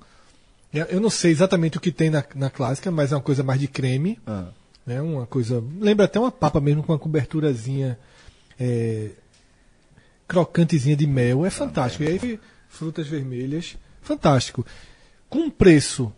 [0.73, 3.43] É, Eu não sei exatamente o que tem na, na clássica, mas é uma coisa
[3.43, 4.17] mais de creme.
[4.25, 4.45] Ah.
[4.85, 5.01] Né?
[5.01, 5.61] Uma coisa.
[5.81, 7.99] Lembra até uma papa mesmo com uma coberturazinha
[8.57, 9.09] é,
[10.27, 11.45] crocantezinha de mel.
[11.45, 12.03] É fantástico.
[12.03, 13.75] E aí, frutas vermelhas.
[14.01, 14.65] Fantástico.
[15.29, 16.11] Com um preço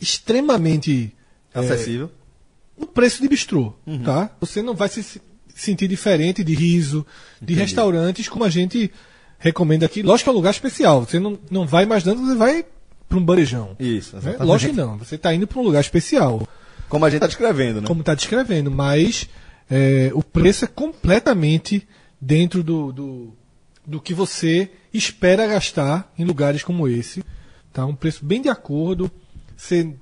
[0.00, 1.14] extremamente.
[1.54, 2.10] é, Acessível.
[2.78, 3.74] um preço de bistrô,
[4.04, 4.30] tá?
[4.40, 5.20] Você não vai se-
[5.54, 7.06] sentir diferente de riso,
[7.40, 8.90] de restaurantes como a gente
[9.38, 10.02] recomenda aqui.
[10.02, 11.04] Lógico que é um lugar especial.
[11.04, 12.64] Você não, não vai imaginando que você vai
[13.08, 13.76] para um barejão.
[13.78, 14.36] Isso, né?
[14.40, 14.96] Lógico que não.
[14.98, 16.46] Você está indo para um lugar especial,
[16.88, 17.86] Como a gente tá descrevendo, né?
[17.86, 19.28] como está descrevendo, mas
[19.70, 21.86] é, o preço é completamente
[22.20, 23.32] dentro do, do,
[23.86, 27.24] do que você espera gastar em lugares como esse.
[27.72, 27.84] Tá?
[27.84, 29.10] Um preço bem de acordo.
[29.56, 29.92] Você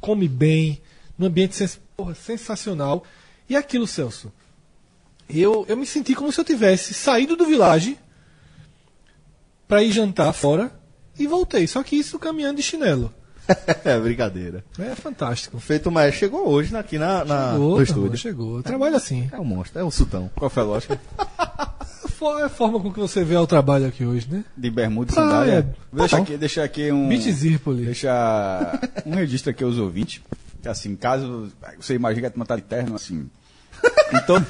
[0.00, 0.80] come bem,
[1.18, 3.04] num ambiente sens- porra, sensacional.
[3.50, 4.32] E aquilo, Celso.
[5.28, 7.98] Eu, eu me senti como se eu tivesse saído do village
[9.66, 10.72] para ir jantar fora
[11.18, 11.66] e voltei.
[11.66, 13.12] Só que isso caminhando de chinelo.
[13.84, 14.64] é brincadeira.
[14.78, 15.58] É fantástico.
[15.58, 18.16] Feito mais, chegou hoje aqui na, na, Chegou, no estúdio.
[18.16, 18.62] chegou.
[18.62, 19.28] Trabalho assim.
[19.32, 20.30] É um monstro, é um sultão.
[20.36, 21.00] Qual foi a lógica?
[22.38, 24.44] É a forma com que você vê o trabalho aqui hoje, né?
[24.54, 25.74] De bermuda e sandália?
[25.90, 27.08] Vou deixar Tá aqui, deixar aqui um...
[27.08, 27.86] Beach Zirpoli.
[27.86, 30.20] Deixar um registro aqui aos ouvintes.
[30.66, 31.50] Assim, caso
[31.80, 33.30] você imagine que a turma tá de terno, assim...
[34.12, 34.44] Então,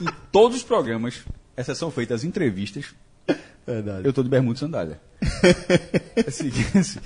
[0.00, 1.20] em todos os programas,
[1.56, 2.86] exceção feita as entrevistas,
[3.66, 4.06] Verdade.
[4.06, 5.00] eu tô de bermuda e sandália.
[6.28, 6.98] Assim, assim,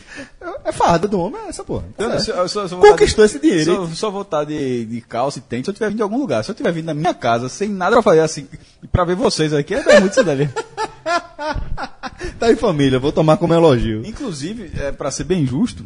[0.65, 1.85] É farda do homem, é essa porra.
[1.97, 4.85] eu, eu, só- eu só- só Conquistou estar esse dinheiro, Só, só vou estar de,
[4.87, 6.43] de calça e tênis se eu tiver vindo de algum lugar.
[6.45, 8.49] Se eu tiver vindo da minha casa, sem nada pra fazer, assim,
[8.91, 10.53] pra ver vocês aqui, é bermuda e sandália.
[12.39, 14.05] Tá em família, vou tomar como elogio.
[14.05, 15.85] Inclusive, é, para ser bem justo,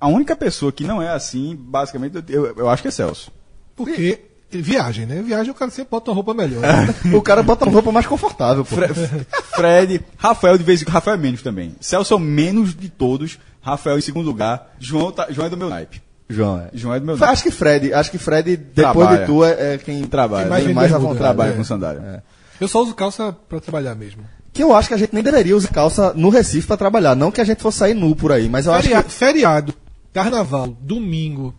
[0.00, 3.30] a única pessoa que não é assim, basicamente, eu, eu- acho que é Celso.
[3.76, 4.20] Porque
[4.52, 5.22] viagem, né?
[5.22, 6.62] Viagem o cara sempre bota uma roupa melhor.
[7.14, 8.76] O cara bota uma roupa mais confortável, pô.
[8.76, 8.88] Fre-
[9.54, 11.74] Fred, Rafael de vez em quando, Rafael é menos também.
[11.80, 15.56] Celso é o menos de todos, Rafael em segundo lugar, João, tá- João é do
[15.56, 16.02] meu naipe.
[16.28, 16.70] João, é.
[16.72, 17.32] João é do meu naipe.
[17.32, 19.18] Acho que Fred, acho que Fred, depois Trabalha.
[19.20, 20.42] de tu, é, é quem Trabalha.
[20.42, 20.92] quem mais vem mais.
[21.18, 21.56] Trabalha É.
[21.56, 22.22] com sandália.
[22.60, 24.22] Eu só uso calça pra trabalhar mesmo.
[24.52, 27.14] Que eu acho que a gente nem deveria usar calça no Recife pra trabalhar.
[27.14, 29.10] Não que a gente fosse sair nu por aí, mas eu acho Feria- que.
[29.12, 29.74] Feriado,
[30.12, 31.54] carnaval, domingo,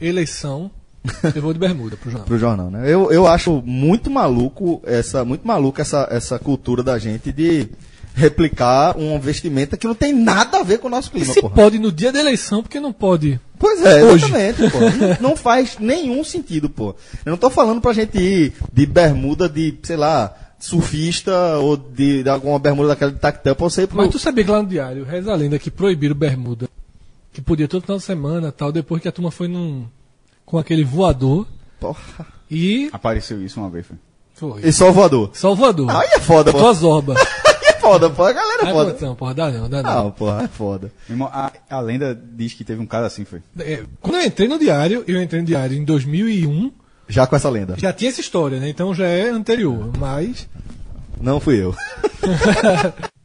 [0.00, 0.70] eleição,
[1.34, 2.26] eu vou de bermuda pro jornal.
[2.26, 2.82] Pro jornal, né?
[2.92, 7.68] Eu, eu acho muito maluco essa, muito maluco essa, essa cultura da gente de
[8.14, 11.40] replicar uma vestimenta que não tem nada a ver com o nosso E clima, se
[11.40, 11.54] porra.
[11.54, 13.40] pode no dia da eleição, porque não pode?
[13.58, 14.24] Pois é, Hoje.
[14.26, 14.78] exatamente, pô.
[15.20, 16.94] Não, não faz nenhum sentido, pô.
[17.24, 22.22] Eu não tô falando pra gente ir de bermuda de, sei lá, surfista ou de,
[22.24, 23.96] de alguma bermuda daquela de pra você ir pro...
[23.96, 26.68] Mas tu sabia que lá no diário, reza a lenda que proibiram bermuda.
[27.32, 29.86] Que podia todo final de semana tal, depois que a turma foi num.
[30.44, 31.46] Com aquele voador
[31.80, 32.26] Porra.
[32.50, 32.88] e.
[32.92, 33.96] Apareceu isso uma vez, foi.
[34.34, 34.60] Foi.
[34.68, 35.30] E só o voador.
[35.34, 35.90] Só o voador.
[35.90, 36.58] Aí é foda, pô.
[36.58, 37.16] Botou as orbas.
[37.18, 38.24] Aí é foda, pô.
[38.24, 38.96] A galera é Ah, foda.
[39.00, 40.04] não, porra, dá não, dá não.
[40.04, 40.92] Não, porra, é foda.
[41.08, 43.40] Meu irmão, a, a lenda diz que teve um caso assim, foi.
[43.60, 46.72] É, quando eu entrei no diário, eu entrei no diário em 2001,
[47.08, 47.76] Já com essa lenda.
[47.78, 48.68] já tinha essa história, né?
[48.68, 50.48] Então já é anterior, mas
[51.20, 51.74] Não fui eu.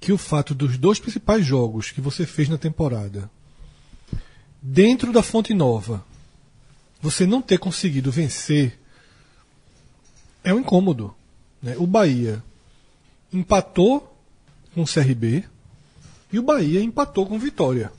[0.00, 3.30] que o fato dos dois principais jogos que você fez na temporada,
[4.60, 6.04] dentro da Fonte Nova,
[7.00, 8.80] você não ter conseguido vencer,
[10.42, 11.14] é um incômodo.
[11.62, 11.76] né?
[11.78, 12.42] O Bahia
[13.32, 14.16] empatou
[14.74, 15.44] com o CRB
[16.32, 17.92] e o Bahia empatou com Vitória.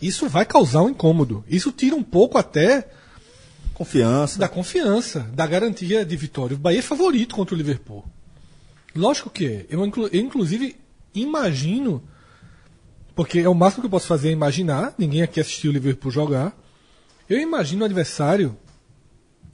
[0.00, 1.44] Isso vai causar um incômodo.
[1.48, 2.88] Isso tira um pouco até
[3.74, 4.38] Confiança.
[4.38, 6.54] da confiança, da garantia de vitória.
[6.56, 8.04] O Bahia é favorito contra o Liverpool.
[8.94, 9.66] Lógico que é.
[9.68, 10.76] Eu, inclu- eu, inclusive,
[11.14, 12.02] imagino,
[13.14, 16.10] porque é o máximo que eu posso fazer é imaginar, ninguém aqui assistiu o Liverpool
[16.10, 16.56] jogar.
[17.28, 18.56] Eu imagino o adversário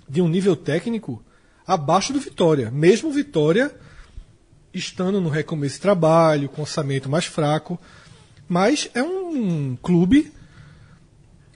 [0.09, 1.23] de um nível técnico
[1.67, 2.71] abaixo do Vitória.
[2.71, 3.75] Mesmo Vitória
[4.75, 7.81] estando no recomeço de trabalho, com orçamento mais fraco.
[8.49, 10.33] Mas é um clube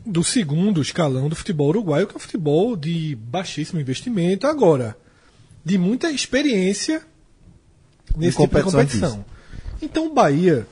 [0.07, 4.97] do segundo escalão do futebol uruguaio, que é um futebol de baixíssimo investimento, agora,
[5.65, 7.03] de muita experiência
[8.17, 9.25] nesse tipo de competição.
[9.83, 10.67] Então o Bahia,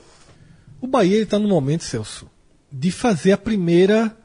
[0.81, 2.29] o Bahia está no momento, Celso,
[2.71, 4.17] de fazer a primeira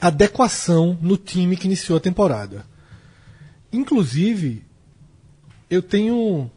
[0.00, 2.66] adequação no time que iniciou a temporada.
[3.72, 4.64] Inclusive,
[5.70, 6.50] eu tenho.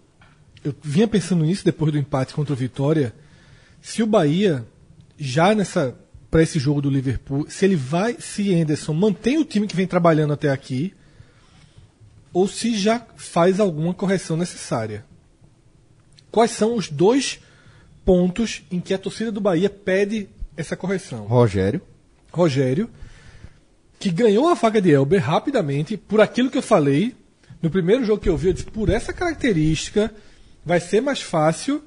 [0.65, 3.13] Eu vinha pensando nisso depois do empate contra o Vitória.
[3.83, 4.65] Se o Bahia,
[5.15, 5.95] já nessa
[6.31, 9.85] para esse jogo do Liverpool, se ele vai, se Anderson mantém o time que vem
[9.85, 10.91] trabalhando até aqui,
[12.33, 15.05] ou se já faz alguma correção necessária.
[16.31, 17.39] Quais são os dois
[18.03, 20.27] pontos em que a torcida do Bahia pede
[20.57, 21.25] essa correção?
[21.27, 21.79] Rogério.
[22.31, 22.89] Rogério,
[23.99, 27.15] que ganhou a vaga de Elber rapidamente, por aquilo que eu falei.
[27.61, 30.11] No primeiro jogo que eu vi, eu disse, por essa característica,
[30.65, 31.83] vai ser mais fácil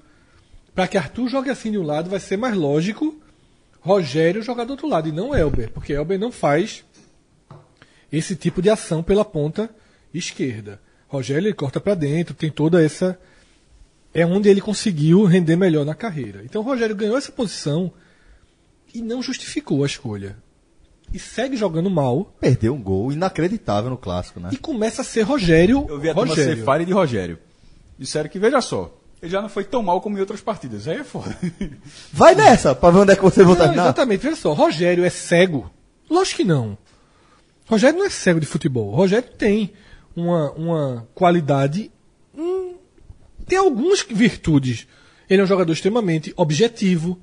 [0.75, 3.21] para que Arthur jogue assim de um lado, vai ser mais lógico
[3.81, 6.85] Rogério jogar do outro lado, e não Elber, porque Elber não faz
[8.13, 9.71] esse tipo de ação pela ponta
[10.13, 10.81] esquerda.
[11.07, 13.19] Rogério ele corta para dentro, tem toda essa.
[14.13, 16.43] É onde ele conseguiu render melhor na carreira.
[16.45, 17.93] Então o Rogério ganhou essa posição
[18.93, 20.37] e não justificou a escolha.
[21.13, 24.51] E segue jogando mal Perdeu um gol inacreditável no clássico, né?
[24.53, 25.87] e começa a ser Rogério.
[25.89, 26.65] Eu vi a Rogério.
[26.65, 27.39] ser de Rogério.
[27.99, 30.87] Disseram que, veja só, ele já não foi tão mal como em outras partidas.
[30.87, 31.37] Aí é foda.
[32.13, 33.85] Vai nessa, pra ver onde é que você vai terminar.
[33.85, 35.71] exatamente, veja só, Rogério é cego?
[36.09, 36.79] Lógico que não.
[37.67, 38.95] Rogério não é cego de futebol.
[38.95, 39.73] Rogério tem
[40.15, 41.91] uma, uma qualidade.
[42.35, 42.75] hum,
[43.47, 44.87] tem algumas virtudes.
[45.29, 47.19] Ele é um jogador extremamente objetivo.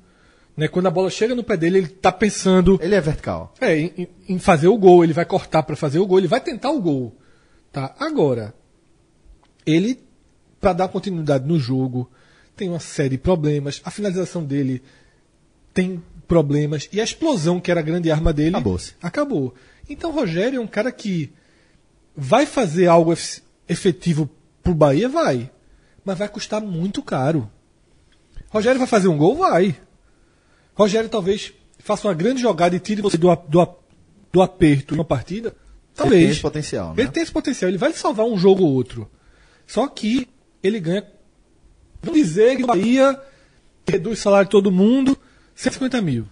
[0.56, 0.68] Né?
[0.68, 3.52] Quando a bola chega no pé dele, ele está pensando Ele é vertical.
[3.60, 6.40] é, em, em fazer o gol, ele vai cortar para fazer o gol, ele vai
[6.40, 7.14] tentar o gol.
[7.72, 7.94] Tá?
[7.98, 8.54] Agora,
[9.66, 9.98] ele,
[10.66, 12.10] para dar continuidade no jogo,
[12.56, 13.80] tem uma série de problemas.
[13.84, 14.82] A finalização dele
[15.72, 16.88] tem problemas.
[16.92, 18.94] E a explosão, que era a grande arma dele, Acabou-se.
[19.00, 19.54] acabou.
[19.88, 21.32] Então, Rogério é um cara que
[22.16, 24.28] vai fazer algo ef- efetivo
[24.60, 25.08] pro Bahia?
[25.08, 25.48] Vai.
[26.04, 27.48] Mas vai custar muito caro.
[28.48, 29.36] Rogério vai fazer um gol?
[29.36, 29.76] Vai.
[30.74, 33.68] Rogério talvez faça uma grande jogada e tire você do, do,
[34.32, 35.54] do aperto em uma partida.
[35.94, 36.22] Talvez.
[36.22, 37.02] tem esse potencial, né?
[37.02, 37.68] Ele tem esse potencial.
[37.68, 39.08] Ele vai salvar um jogo ou outro.
[39.64, 40.28] Só que
[40.66, 41.04] ele ganha.
[42.02, 43.18] Vamos dizer que o Bahia
[43.88, 45.16] reduz o salário de todo mundo
[45.54, 46.26] 150 mil.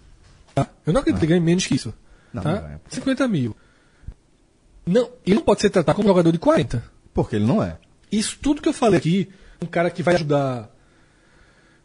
[0.53, 0.69] Tá?
[0.85, 1.93] Eu não acredito que ele ganhe menos que isso.
[2.33, 2.51] Não, tá?
[2.53, 2.81] não ganha.
[2.89, 3.55] 50 mil.
[4.85, 6.83] Não, ele não pode ser tratado como jogador de 40.
[7.13, 7.77] Porque ele não é.
[8.11, 9.29] Isso tudo que eu falei aqui,
[9.61, 10.69] um cara que vai ajudar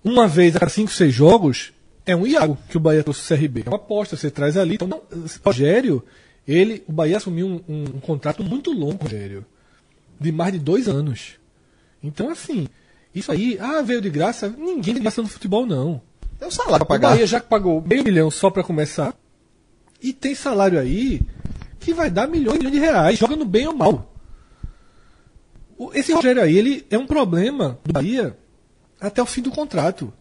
[0.05, 1.73] uma vez a cada 5, 6 jogos,
[2.07, 3.63] é um Iago que o Bahia trouxe o CRB.
[3.67, 4.75] É uma aposta, você traz ali.
[4.75, 5.03] Então, não,
[5.45, 6.05] Rogério,
[6.47, 9.45] ele, o Bahia assumiu um, um- um contrato muito longo com o Rogério.
[10.19, 11.40] De mais de dois anos.
[12.03, 12.67] Então, assim,
[13.15, 14.49] isso aí, ah, veio de graça.
[14.49, 16.01] Ninguém de graça no futebol, não.
[16.39, 17.11] Tem um salário pra O pagar.
[17.11, 19.15] Bahia já pagou meio milhão só para começar.
[20.03, 21.21] E tem salário aí
[21.79, 24.15] que vai dar milhões, milhões de reais, jogando bem ou mal.
[25.77, 28.37] O- Esse Rogério aí, ele é um problema do Bahia
[29.01, 30.13] até o fim do contrato.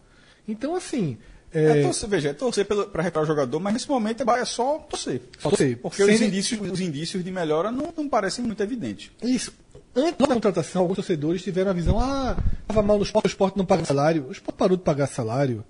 [0.48, 1.16] Então, assim,
[1.52, 5.20] É, torcer, veja, é torcer pra recuperar o jogador, mas nesse momento é só torcer.
[5.38, 5.76] Só torcer.
[5.78, 9.10] Porque os Sem- indícios, os indícios de melhora não, não parecem muito evidentes.
[9.22, 9.52] Isso.
[9.94, 13.56] Antes da contratação, alguns torcedores tiveram a visão, ah, estava mal no esporte, o esporte
[13.58, 14.26] não paga salário.
[14.28, 15.64] O esporte parou de pagar salário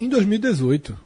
[0.00, 0.96] em 2018.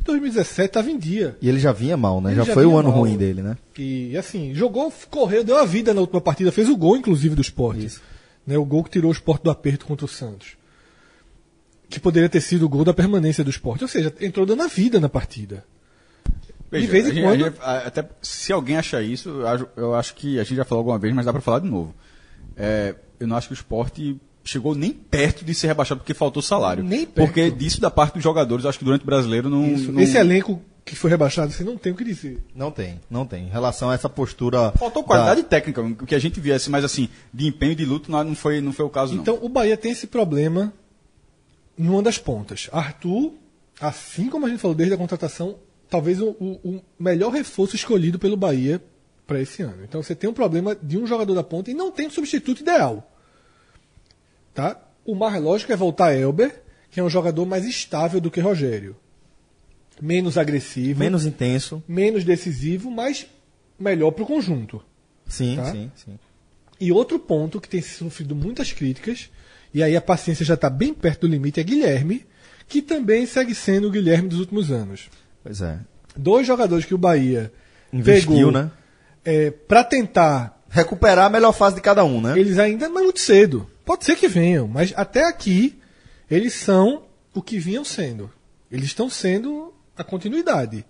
[0.00, 1.36] Em 2017 estava em dia.
[1.40, 2.30] E ele já vinha mal, né?
[2.30, 2.98] Ele Já, já foi o ano mal.
[3.00, 3.56] ruim dele, né?
[3.78, 7.42] E assim, jogou, correu, deu a vida na última partida, fez o gol, inclusive, do
[7.42, 7.84] esporte.
[7.86, 8.02] Isso.
[8.46, 10.56] Né, o gol que tirou o esporte do aperto contra o Santos.
[11.88, 13.84] Que poderia ter sido o gol da permanência do esporte.
[13.84, 15.64] Ou seja, entrou dando a vida na partida.
[16.80, 17.44] Veja, de vez em quando.
[17.44, 20.80] gente- até se alguém achar isso, eu acho, eu acho que a gente já falou
[20.80, 21.94] alguma vez, mas dá pra falar de novo.
[22.56, 26.42] É, eu não acho que o esporte chegou nem perto de ser rebaixado porque faltou
[26.42, 26.84] salário.
[26.84, 27.26] Nem perto.
[27.26, 29.66] Porque disso da parte dos jogadores, eu acho que durante o brasileiro não.
[29.66, 29.90] Isso.
[29.90, 32.44] não- Esse elenco que foi rebaixado, você não tem o que dizer.
[32.54, 33.44] Não tem, não tem.
[33.46, 34.70] Em relação a essa postura.
[34.72, 37.86] Faltou qualidade da- técnica, o que a gente viesse, mas assim, de empenho e de
[37.86, 40.70] luto não, não foi, não foi o caso, Então, o Bahia tem esse problema
[41.78, 42.68] numa das pontas.
[42.70, 43.32] Arthur,
[43.80, 45.56] assim como a gente falou desde a contratação,
[45.94, 48.82] talvez o, o- o melhor reforço escolhido pelo Bahia
[49.28, 49.84] para esse ano.
[49.84, 52.62] Então, você tem um problema de um jogador da ponta e não tem um substituto
[52.62, 53.12] ideal.
[54.52, 54.76] Tá?
[55.04, 58.96] O mais lógico é voltar Elber, que é um jogador mais estável do que Rogério.
[60.02, 61.80] Menos agressivo, Menos intenso.
[61.86, 63.26] menos decisivo, mas
[63.78, 64.82] melhor para o conjunto.
[65.28, 65.70] Sim, Tá?
[65.70, 66.18] sim, sim.
[66.80, 69.30] E outro ponto que tem sofrido muitas críticas,
[69.72, 72.26] e aí a paciência já está bem perto do limite, é Guilherme,
[72.66, 75.08] que também segue sendo o Guilherme dos últimos anos.
[75.44, 75.78] Pois é.
[76.16, 77.52] Dois jogadores que o Bahia
[77.92, 78.70] Investiu, pegou né?
[79.68, 82.36] para tentar, Recuperar a melhor fase de cada um, né?
[82.36, 83.70] eles ainda não é muito cedo.
[83.84, 85.78] Pode ser que venham, mas até aqui
[86.28, 87.02] eles são
[87.32, 88.28] o que vinham sendo.
[88.72, 90.84] Eles estão sendo a continuidade.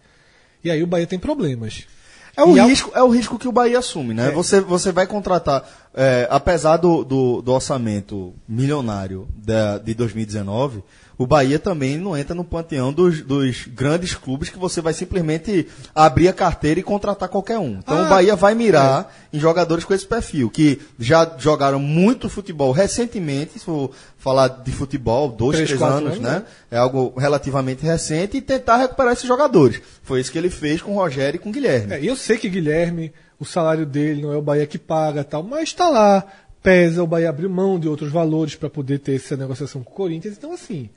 [0.64, 1.86] E aí o Bahia tem problemas.
[2.34, 4.28] É o, E risco, é o risco que o Bahia assume, né?
[4.28, 4.30] É.
[4.30, 10.82] Você, você vai contratar, é, apesar do, do, do orçamento milionário da, de 2019,
[11.16, 15.66] o Bahia também não entra no panteão dos, dos grandes clubes que você vai simplesmente
[15.94, 17.78] abrir a carteira e contratar qualquer um.
[17.78, 22.28] Então Ah, o Bahia vai mirar em jogadores com esse perfil, que já jogaram muito
[22.28, 26.30] futebol recentemente, se for falar de futebol, dois, Três, três, anos, anos, né?
[26.30, 26.44] né?
[26.70, 29.80] É algo relativamente recente e tentar recuperar esses jogadores.
[30.02, 31.94] Foi isso que ele fez com o Rogério e com o Guilherme.
[31.94, 35.42] É, eu sei que Guilherme, o salário dele não é o Bahia que paga tal,
[35.42, 36.24] mas está lá,
[36.62, 39.94] pesa, o Bahia abriu mão de outros valores para poder ter essa negociação com o
[39.94, 40.34] Corinthians.
[40.36, 40.90] Então, assim.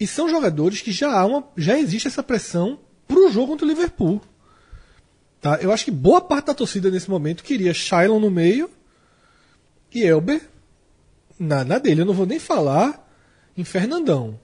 [0.00, 3.66] E são jogadores que já há uma, já existe essa pressão para o jogo contra
[3.66, 4.22] o Liverpool.
[5.40, 5.58] Tá?
[5.60, 8.70] Eu acho que boa parte da torcida nesse momento queria Shailon no meio
[9.92, 10.48] e Elber
[11.38, 12.00] na, na dele.
[12.00, 13.06] Eu não vou nem falar
[13.56, 14.40] em Fernandão.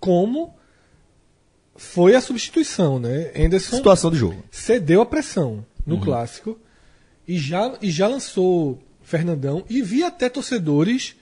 [0.00, 0.54] Como
[1.76, 3.30] foi a substituição, né?
[3.36, 4.42] Anderson Situação de jogo.
[4.50, 6.58] cedeu a pressão no clássico
[7.26, 11.16] e já, e já lançou Fernandão e vi até torcedores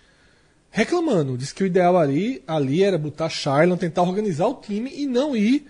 [0.71, 1.37] reclamando.
[1.37, 5.37] Disse que o ideal ali, ali era botar Charlon, tentar organizar o time e não
[5.37, 5.67] ir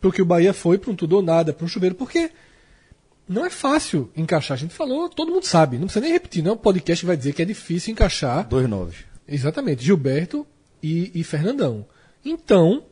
[0.00, 2.30] pro que o Bahia foi, para um tudo ou nada, para um chuveiro, porque
[3.28, 4.56] não é fácil encaixar.
[4.56, 7.06] A gente falou, todo mundo sabe, não precisa nem repetir, não é um podcast que
[7.06, 8.96] vai dizer que é difícil encaixar Dois noves.
[9.26, 10.46] Exatamente, Gilberto
[10.82, 11.86] e, e Fernandão.
[12.24, 12.84] Então,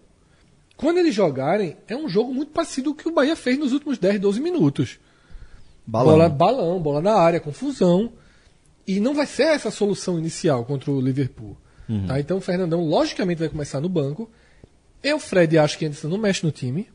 [0.76, 3.72] quando eles jogarem, é um jogo muito parecido com o que o Bahia fez nos
[3.72, 4.98] últimos 10, 12 minutos.
[5.86, 6.12] Balão.
[6.12, 8.12] Bola, balão, bola na área, confusão.
[8.96, 11.56] E não vai ser essa a solução inicial contra o Liverpool.
[11.88, 12.06] Uhum.
[12.06, 12.18] Tá?
[12.20, 14.30] Então o Fernandão, logicamente, vai começar no banco.
[15.02, 16.88] Eu, Fred, acho que Anderson não mexe no time.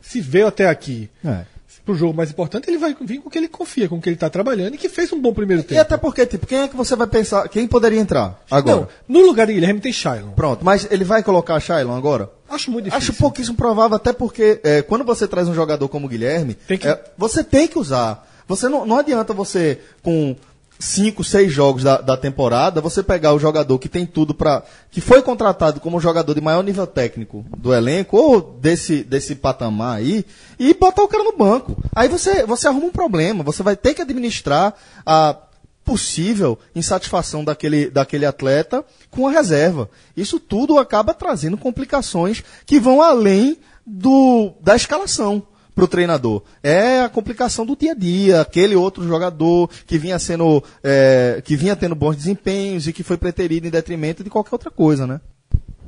[0.00, 1.44] Se veio até aqui É.
[1.84, 4.08] pro jogo mais importante, ele vai vir com o que ele confia, com o que
[4.08, 5.74] ele está trabalhando e que fez um bom primeiro tempo.
[5.74, 7.48] E até porque, tipo, quem é que você vai pensar?
[7.48, 8.88] Quem poderia entrar agora?
[9.08, 10.32] Não, no lugar de Guilherme tem Shailon.
[10.32, 12.30] Pronto, mas ele vai colocar Shailon agora?
[12.48, 13.10] Acho muito difícil.
[13.12, 16.76] Acho pouquíssimo provável, até porque é, quando você traz um jogador como o Guilherme, Tem
[16.76, 18.28] que- é, você tem que usar.
[18.48, 20.36] Você não, não adianta você, com
[20.82, 25.00] cinco, seis jogos da, da temporada, você pegar o jogador que tem tudo para que
[25.00, 30.24] foi contratado como jogador de maior nível técnico do elenco, ou desse, desse patamar aí,
[30.58, 31.76] e botar o cara no banco.
[31.94, 34.74] Aí você, você arruma um problema, você vai ter que administrar
[35.06, 35.36] a
[35.84, 39.88] possível insatisfação daquele, daquele atleta com a reserva.
[40.16, 43.56] Isso tudo acaba trazendo complicações que vão além
[43.86, 45.44] do, da escalação
[45.74, 46.42] para o treinador.
[46.62, 51.56] É a complicação do dia a dia, aquele outro jogador que vinha sendo, é, que
[51.56, 55.20] vinha tendo bons desempenhos e que foi preterido em detrimento de qualquer outra coisa, né?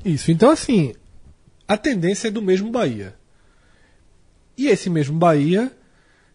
[0.05, 0.95] Isso, então assim,
[1.67, 3.15] a tendência é do mesmo Bahia.
[4.57, 5.73] E esse mesmo Bahia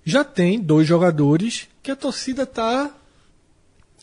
[0.03, 2.91] já tem dois jogadores que a torcida tá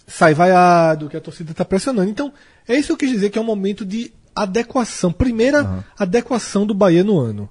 [0.06, 2.08] sai vaiado, que a torcida tá pressionando.
[2.08, 2.32] Então,
[2.66, 6.74] é isso que eu quis dizer que é um momento de adequação, primeira adequação do
[6.74, 7.48] Bahia no ano.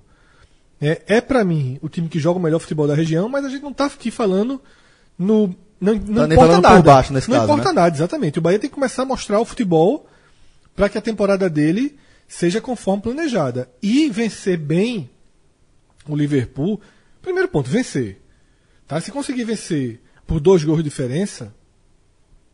[0.82, 3.50] É, é para mim o time que joga o melhor futebol da região, mas a
[3.50, 4.62] gente não tá aqui falando
[5.18, 6.82] no não, não Tá importa nada.
[6.82, 7.82] baixo nesse não caso, importa né?
[7.82, 8.40] nada, exatamente.
[8.40, 10.08] O Bahia tem que começar a mostrar o futebol
[10.76, 11.98] para que a temporada dele
[12.28, 13.70] seja conforme planejada.
[13.82, 15.10] E vencer bem
[16.08, 16.80] o Liverpool,
[17.22, 18.22] primeiro ponto, vencer.
[18.88, 19.00] Tá?
[19.02, 21.54] Se conseguir vencer por dois gols de diferença,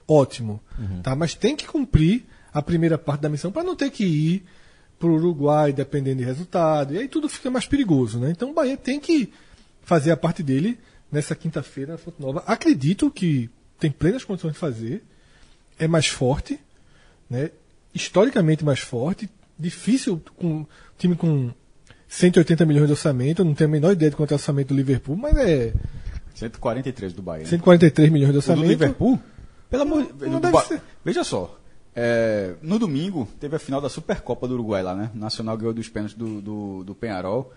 [0.08, 0.62] ótimo.
[1.04, 1.16] Tá?
[1.16, 4.46] Mas tem que cumprir a primeira parte da missão para não ter que ir
[5.02, 6.94] para o Uruguai dependendo de resultado.
[6.94, 8.20] E aí tudo fica mais perigoso.
[8.20, 8.32] Né?
[8.32, 9.34] Então o Bahia tem que
[9.84, 10.78] fazer a parte dele
[11.12, 12.44] nessa quinta-feira na Fonte Nova.
[12.48, 13.50] Acredito que
[13.80, 15.04] tem plenas condições de fazer.
[15.80, 16.60] É mais forte,
[17.30, 17.50] né?
[17.94, 19.28] historicamente mais forte.
[19.60, 20.66] Difícil com
[20.98, 21.52] time com
[22.08, 23.42] 180 milhões de orçamento.
[23.42, 25.74] Eu não tenho a menor ideia de quanto é o orçamento do Liverpool, mas é
[26.36, 27.44] 143 do Bahia.
[27.44, 27.50] né?
[27.50, 28.68] 143 milhões de O do orçamento.
[28.70, 29.20] Liverpool?
[29.70, 30.08] Pelo amor
[30.52, 30.82] Ba- ser.
[31.04, 31.58] Veja só.
[31.96, 35.10] É, no domingo, teve a final da Supercopa do Uruguai lá, né?
[35.14, 37.52] Nacional ganhou dos pênaltis do, do, do Penharol.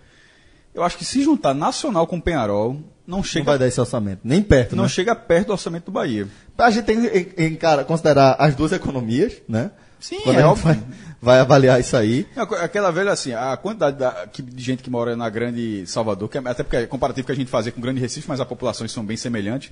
[0.73, 2.73] Eu acho que se juntar Nacional com Penharol,
[3.07, 4.19] não Não chega, vai dar esse orçamento.
[4.25, 4.89] Nem perto, não né?
[4.89, 6.27] chega perto do orçamento do Bahia.
[6.57, 7.57] A gente tem que
[7.87, 9.71] considerar as duas economias, né?
[10.01, 10.83] Sim, Quando é a vai,
[11.21, 12.27] vai avaliar isso aí.
[12.35, 16.27] É, Aquela velha assim, a quantidade da- que- de gente que mora na grande Salvador,
[16.29, 18.39] que é, até porque é comparativo que a gente fazia com o grande Recife, mas
[18.41, 19.71] as populações são bem semelhantes,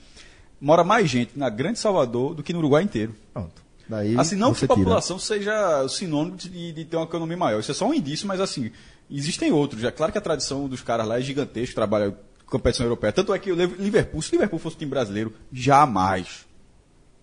[0.61, 3.13] mora mais gente na grande Salvador do que no Uruguai inteiro.
[3.33, 3.61] Pronto.
[3.87, 4.75] Daí Assim, não que a tira.
[4.75, 7.59] população seja sinônimo de, de ter uma economia maior.
[7.59, 8.71] Isso é só um indício, mas assim,
[9.11, 9.83] existem outros.
[9.83, 12.15] É claro que a tradição dos caras lá é gigantesca, trabalha
[12.45, 13.11] competição europeia.
[13.11, 16.45] Tanto é que o Liv- Liverpool, se o Liverpool fosse um time brasileiro, jamais.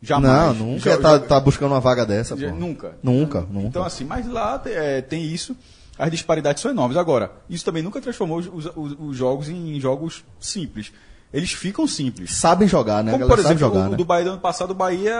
[0.02, 0.56] Não, Jamais.
[0.58, 2.50] nunca Jo- tá, jo- tá buscando uma vaga dessa, já-.
[2.50, 2.96] Nunca.
[3.02, 3.66] Nunca, nunca.
[3.68, 5.54] Então, assim, mas lá é, tem isso,
[5.98, 6.96] as disparidades são enormes.
[6.96, 10.90] Agora, isso também nunca transformou os- os- os jogos em jogos simples.
[11.32, 12.34] Eles ficam simples.
[12.34, 13.12] Sabem jogar, né?
[13.12, 13.96] A Como, por exemplo, jogar, o, né?
[13.96, 15.16] do Bahia do ano passado, o Bahia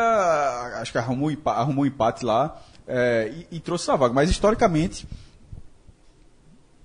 [0.81, 4.13] acho que arrumou, um arrumou um empate lá é, e, e trouxe essa vaga.
[4.13, 5.07] Mas, historicamente,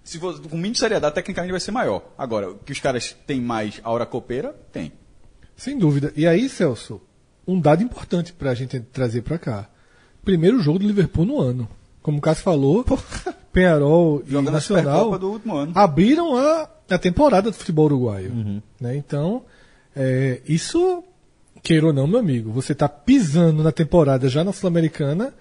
[0.03, 2.03] se for, com mínimo de seriedade, tecnicamente vai ser maior.
[2.15, 4.93] Agora, que os caras têm mais aura copeira, tem.
[5.57, 6.13] Sem dúvida.
[6.15, 7.01] E aí, Celso,
[7.47, 9.67] um dado importante pra gente trazer pra cá.
[10.23, 11.67] Primeiro jogo do Liverpool no ano.
[12.01, 12.85] Como o Cássio falou,
[13.51, 15.71] Penharol e Jogando a Nacional Supercopa do último ano.
[15.73, 18.31] abriram a, a temporada do futebol uruguaio.
[18.31, 18.61] Uhum.
[18.79, 18.95] Né?
[18.95, 19.43] Então,
[19.95, 21.03] é, isso,
[21.63, 25.33] queira ou não, meu amigo, você está pisando na temporada já na Sul-Americana,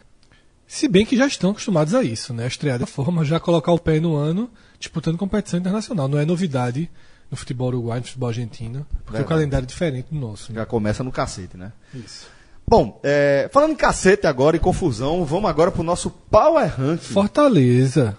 [0.66, 2.44] se bem que já estão acostumados a isso, né?
[2.44, 6.08] A estrear da forma, já colocar o pé no ano disputando competição internacional.
[6.08, 6.90] Não é novidade
[7.30, 9.24] no futebol uruguaio, no futebol argentino, porque Verdade.
[9.24, 10.52] o calendário é diferente do nosso.
[10.52, 10.60] né?
[10.60, 11.72] Já começa no cacete, né?
[11.94, 12.26] Isso.
[12.66, 17.12] Bom, é, falando em cacete agora e confusão, vamos agora pro nosso Power Ranking.
[17.12, 18.16] Fortaleza.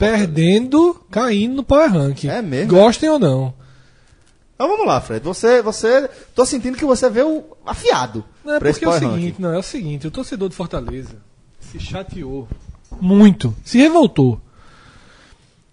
[0.00, 2.28] Perdendo, caindo no Power Ranking.
[2.28, 2.70] É mesmo?
[2.70, 3.52] Gostem ou não.
[4.54, 5.22] Então vamos lá, Fred.
[5.22, 8.24] Você, você, tô sentindo que você veio afiado.
[8.42, 9.42] Não, é pra esse porque é o seguinte, Ranking.
[9.42, 11.16] não, é o seguinte, o torcedor do Fortaleza
[11.60, 12.48] se chateou
[12.98, 14.40] muito, se revoltou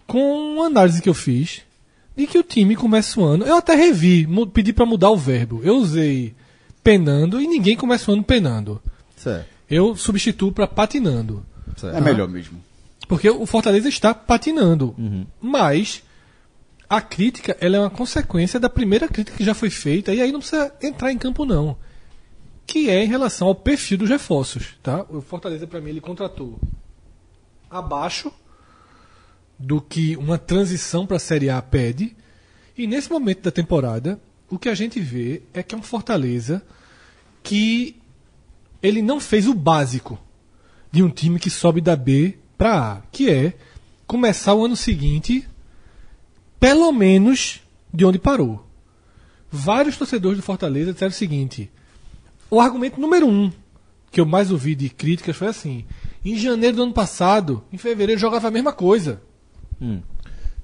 [0.05, 0.19] com
[0.55, 1.61] uma análise que eu fiz
[2.15, 3.45] de que o time começa o ano.
[3.45, 5.61] Eu até revi, pedi pra mudar o verbo.
[5.63, 6.35] Eu usei
[6.83, 8.81] penando e ninguém começa o ano penando.
[9.15, 11.45] Certo, Eu substituo pra patinando.
[11.77, 11.95] certo.
[11.95, 12.66] É melhor mesmo.
[13.07, 14.95] Porque o Fortaleza está patinando.
[15.41, 16.03] Mas
[16.89, 20.31] a crítica ela é uma consequência da primeira crítica que já foi feita, e aí
[20.31, 21.77] não precisa entrar em campo, não.
[22.65, 24.75] Que é em relação ao perfil dos reforços.
[24.81, 25.05] Tá?
[25.09, 26.59] O Fortaleza, para mim, ele contratou
[27.69, 28.31] abaixo
[29.59, 32.15] do que uma transição para a Série A pede.
[32.77, 34.19] E nesse momento da temporada,
[34.49, 36.61] o que a gente vê é que é um Fortaleza
[37.41, 37.95] que
[38.81, 40.19] ele não fez o básico
[40.91, 43.53] de um time que sobe da B para A, que é
[44.05, 45.47] começar o ano seguinte
[46.59, 47.61] pelo menos
[47.93, 48.65] de onde parou.
[49.51, 51.69] Vários torcedores do Fortaleza disseram o seguinte:
[52.49, 53.51] o argumento número um
[54.11, 55.85] que eu mais ouvi de críticas foi assim:
[56.25, 59.21] em janeiro do ano passado, em fevereiro jogava a mesma coisa.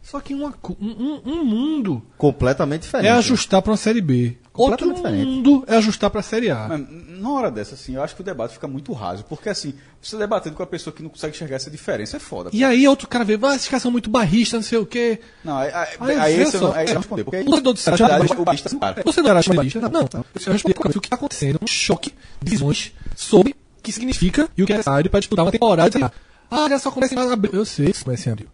[0.02, 3.08] Só que uma um, um- um mundo Completamente diferente.
[3.08, 4.38] é ajustar para uma série B.
[4.56, 5.26] Outro diferente.
[5.26, 6.68] mundo é ajustar para a série A.
[6.68, 6.86] Mas,
[7.20, 9.24] na hora dessa, assim, eu acho que o debate fica muito raso.
[9.24, 12.52] Porque, assim, você debatendo com a pessoa que não consegue enxergar essa diferença é foda.
[12.54, 15.20] E aí outro cara vê, ah, esses caras são muito barristas, não sei o quê.
[15.44, 17.24] Não, aí, aí, Aí, aí vê esse eu só, não, aí eu é, não responder.
[17.24, 19.02] Porque aí, o torcedor do Ceará o barista para.
[19.04, 19.82] Você não era barrista?
[19.82, 20.26] Não, não.
[20.46, 24.62] Eu respondi o que está acontecendo, um choque de visões sobre o que significa e
[24.62, 26.12] o que é necessário para disputar uma temporada.
[26.52, 27.54] Ah, já só começa em abril.
[27.54, 28.48] Eu sei que começa em abril.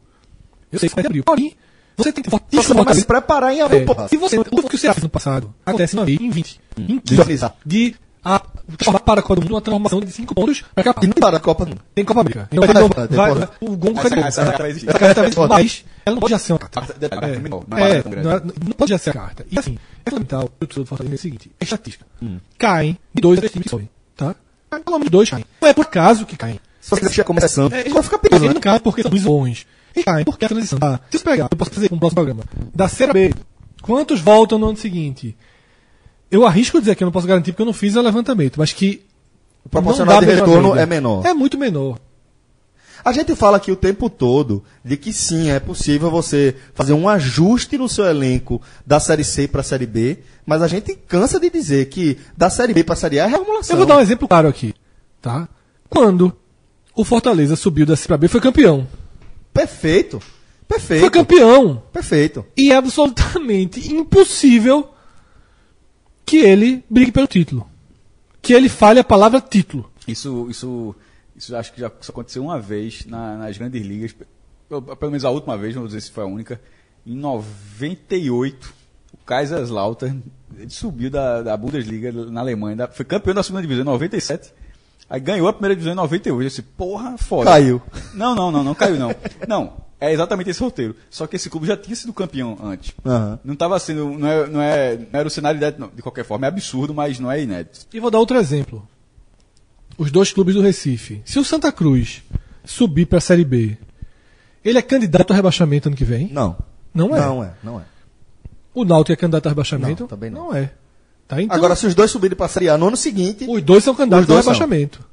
[0.71, 1.23] Eu sei que começa em abril.
[1.25, 1.55] Porém,
[2.03, 4.07] você tem que Você fortíssimo começa a se preparar em abril, é, porra.
[4.07, 6.85] se você, o que o Ceará fez no passado acontece uma vez em 20, em
[6.85, 7.55] 15, Desorganizar.
[7.65, 10.83] de a, transformar para a Copa do Mundo uma transformação de 5 pontos para E
[10.83, 11.07] capaz.
[11.07, 11.65] não para a Copa.
[11.65, 11.77] não.
[11.95, 12.49] Tem Copa América.
[12.51, 16.39] Vai, Vai, vai, vai, vai, o Gongo de essa carta mas ela não pode já
[16.39, 16.95] ser uma carta.
[16.99, 19.45] É, não é É, não, pode já ser a carta.
[19.49, 22.05] E assim, é fundamental o torcedor do Fortaleza é o seguinte: é estatística.
[22.57, 23.89] Caem de dois a três times que sobem.
[24.17, 24.35] Tá?
[24.69, 25.45] Pelo menos de dois caem.
[25.61, 26.59] Não é por acaso que caem.
[26.81, 28.59] Se você deixar começando, É, vai ficar perigoso, né?
[28.63, 29.65] não porque são bons.
[29.95, 30.79] Eles caem porque a transição.
[30.81, 32.43] Ah, se eu pegar, eu posso fazer um próximo programa.
[32.73, 33.33] Da Série B,
[33.81, 35.35] quantos voltam no ano seguinte?
[36.31, 38.71] Eu arrisco dizer que eu não posso garantir porque eu não fiz o levantamento, mas
[38.71, 39.05] que.
[39.65, 41.25] O proporcional de retorno é menor.
[41.25, 41.97] É muito menor.
[43.03, 47.07] A gente fala aqui o tempo todo de que sim, é possível você fazer um
[47.07, 51.39] ajuste no seu elenco da Série C para a Série B, mas a gente cansa
[51.39, 53.73] de dizer que da Série B para a Série A é reformulação.
[53.73, 54.73] Eu vou dar um exemplo claro aqui,
[55.21, 55.47] tá?
[55.89, 56.35] Quando
[56.93, 58.85] o Fortaleza subiu da C pra B, foi campeão.
[59.53, 60.21] Perfeito.
[60.67, 61.01] Perfeito.
[61.01, 61.81] Foi campeão.
[61.91, 62.45] Perfeito.
[62.55, 64.89] E é absolutamente impossível
[66.25, 67.67] que ele brigue pelo título.
[68.41, 69.91] Que ele fale a palavra título.
[70.07, 70.95] Isso, isso,
[71.35, 74.15] isso acho que já só aconteceu uma vez na- nas grandes ligas,
[74.67, 76.61] pelo, pelo menos a última vez, não vou dizer se foi a única.
[77.05, 78.73] Em 98,
[79.13, 80.21] o Kaiserslautern
[80.57, 84.51] ele subiu da, da Bundesliga na Alemanha, da- foi campeão da segunda divisão em 97.
[85.09, 86.41] Aí ganhou a primeira divisão em 98.
[86.41, 87.49] Eu disse, porra, foda.
[87.49, 87.81] Caiu.
[88.13, 89.13] Não, não, não, não caiu não.
[89.47, 90.95] Não, é exatamente esse roteiro.
[91.09, 92.93] Só que esse clube já tinha sido campeão antes.
[93.05, 93.39] Aham.
[93.43, 95.89] Não estava sendo, não, é, não, é, não era o cenário inédito, não.
[95.89, 96.45] de qualquer forma.
[96.45, 97.87] É absurdo, mas não é inédito.
[97.91, 98.87] E vou dar outro exemplo.
[99.97, 101.21] Os dois clubes do Recife.
[101.25, 102.23] Se o Santa Cruz
[102.63, 103.77] subir para a Série B,
[104.63, 106.29] ele é candidato a rebaixamento ano que vem?
[106.31, 106.55] Não.
[106.93, 107.19] Não é.
[107.19, 107.83] Não é, não é.
[108.73, 110.03] O Náutico é candidato a rebaixamento?
[110.03, 110.45] Não, também não.
[110.45, 110.71] Não é.
[111.29, 111.39] Tá?
[111.41, 113.83] Então, Agora, se os dois subirem para a Série A no ano seguinte, os dois
[113.83, 114.53] são candidatos Os ao dois são.
[114.53, 115.05] rebaixamento.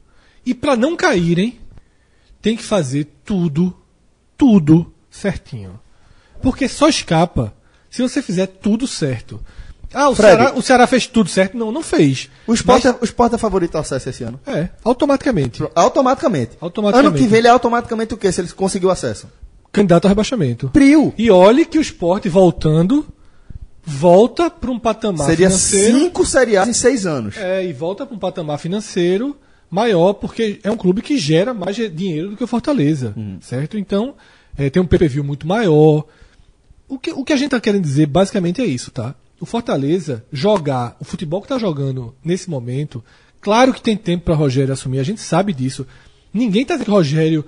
[0.46, 1.60] E para não caírem,
[2.40, 3.76] tem que fazer tudo,
[4.36, 5.78] tudo certinho.
[6.40, 7.52] Porque só escapa
[7.90, 9.38] se você fizer tudo certo.
[9.92, 10.36] Ah, o, Fred.
[10.36, 11.56] Ceará, o Ceará fez tudo certo?
[11.56, 12.30] Não, não fez.
[12.46, 14.40] o esporte, Mas- é, o esporte é favorito ao acesso esse ano.
[14.46, 15.62] É, automaticamente.
[15.74, 16.56] Automaticamente.
[16.60, 17.08] Automaticamente.
[17.14, 18.32] Ano que vem ele é automaticamente o quê?
[18.32, 19.28] Se ele conseguiu acesso?
[19.70, 20.70] Candidato ao rebaixamento.
[20.70, 21.12] Prio.
[21.18, 23.06] E olhe que o esporte voltando,
[23.86, 25.98] volta para um patamar Seria financeiro.
[26.00, 27.36] cinco Série A em seis anos.
[27.36, 29.36] É, e volta para um patamar financeiro
[29.70, 33.78] maior, porque é um clube que gera mais dinheiro do que o Fortaleza, certo?
[33.78, 34.14] Então,
[34.58, 36.04] é, tem um PPV muito maior.
[36.88, 39.14] O que, o que a gente está querendo dizer basicamente é isso, tá?
[39.40, 43.04] O Fortaleza jogar o futebol que está jogando nesse momento,
[43.40, 45.86] claro que tem tempo para Rogério assumir, a gente sabe disso.
[46.32, 47.44] Ninguém está dizendo que o Rogério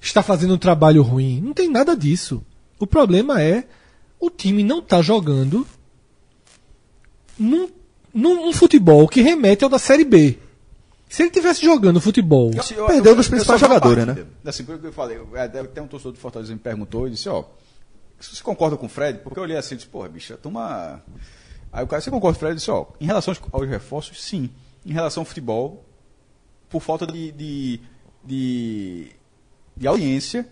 [0.00, 1.40] está fazendo um trabalho ruim.
[1.40, 2.42] Não tem nada disso.
[2.78, 3.64] O problema é
[4.20, 5.66] o time não está jogando
[7.38, 7.68] num,
[8.12, 10.38] num um futebol que remete ao da Série B.
[11.08, 12.50] Se ele tivesse jogando futebol,
[12.86, 14.28] Perdeu dos principais jogadores, partida.
[14.44, 17.28] Assim, pelo que eu falei, eu- até um torcedor do Fortaleza me perguntou e disse,
[17.28, 17.44] ó,
[18.20, 19.18] você concorda com o Fred?
[19.18, 21.02] Porque eu olhei assim e disse, porra, bicha, toma.
[21.72, 22.52] Aí o cara, você concorda com o Fred?
[22.52, 24.50] Eu disse, ó, em relação aos- aos reforços, sim.
[24.86, 25.84] Em relação ao futebol,
[26.68, 27.80] por falta de, de,
[28.24, 29.06] de,
[29.76, 30.46] de audiência,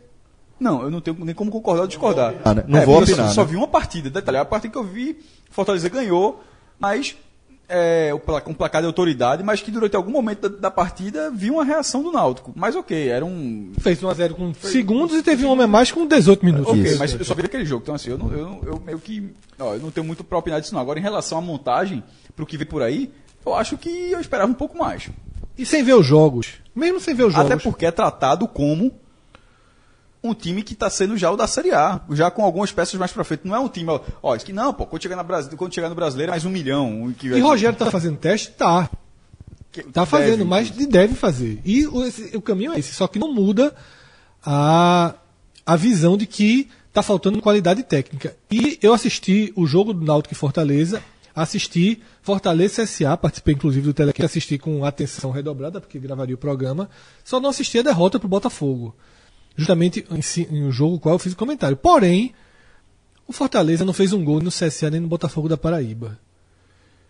[0.61, 2.35] não, eu não tenho nem como concordar ou discordar.
[2.45, 2.65] Ah, né?
[2.67, 3.49] Não vou porque eu opinar, Só, só né?
[3.51, 5.19] vi uma partida, detalhe, a partida que eu vi,
[5.51, 6.43] Fortaleza ganhou,
[6.79, 7.17] mas
[7.69, 8.13] é,
[8.47, 12.03] um placar de autoridade, mas que durante algum momento da, da partida vi uma reação
[12.03, 12.53] do Náutico.
[12.57, 13.73] Mas ok, era um.
[13.79, 16.69] fez 1x0 com segundos e teve um homem a mais com 18 minutos.
[16.73, 16.99] Ok, Isso.
[16.99, 17.83] mas eu só vi aquele jogo.
[17.83, 19.31] Então, assim, eu, não, eu, não- eu meio que.
[19.59, 20.81] Ó, eu não tenho muito pra opinar disso, não.
[20.81, 22.03] Agora, em relação à montagem,
[22.35, 23.13] pro que vem por aí,
[23.45, 25.11] eu acho que eu esperava um pouco mais.
[25.59, 26.55] E sem ver os jogos.
[26.75, 27.51] Mesmo sem ver os jogos.
[27.51, 28.93] Até porque é tratado como
[30.23, 33.13] um time que está sendo já o da Série A, já com algumas peças mais
[33.13, 33.43] pra frente.
[33.45, 33.89] Não é um time,
[34.23, 35.25] ó, que não, pô, quando chegar, na
[35.57, 37.03] quando chegar no brasileiro mais um milhão.
[37.05, 38.51] um que- E Rogério tá fazendo teste?
[38.51, 38.91] Tá.
[39.93, 41.61] Tá que fazendo, deve, mas deve fazer.
[41.65, 42.93] E o, esse- o caminho é esse.
[42.95, 43.73] Só que não muda
[44.45, 45.15] a,
[45.65, 48.37] a visão de que tá faltando qualidade técnica.
[48.51, 51.03] E eu assisti o jogo do Náutico e Fortaleza,
[51.35, 56.89] assisti Fortaleza CSA, participei inclusive do Telequim, assisti com atenção redobrada, porque gravaria o programa,
[57.23, 58.97] só não assisti a derrota pro Botafogo.
[59.59, 61.77] Justamente em, em um jogo qual eu fiz o comentário.
[61.77, 62.33] Porém,
[63.27, 66.17] o Fortaleza não fez um gol no CSA nem no Botafogo da Paraíba.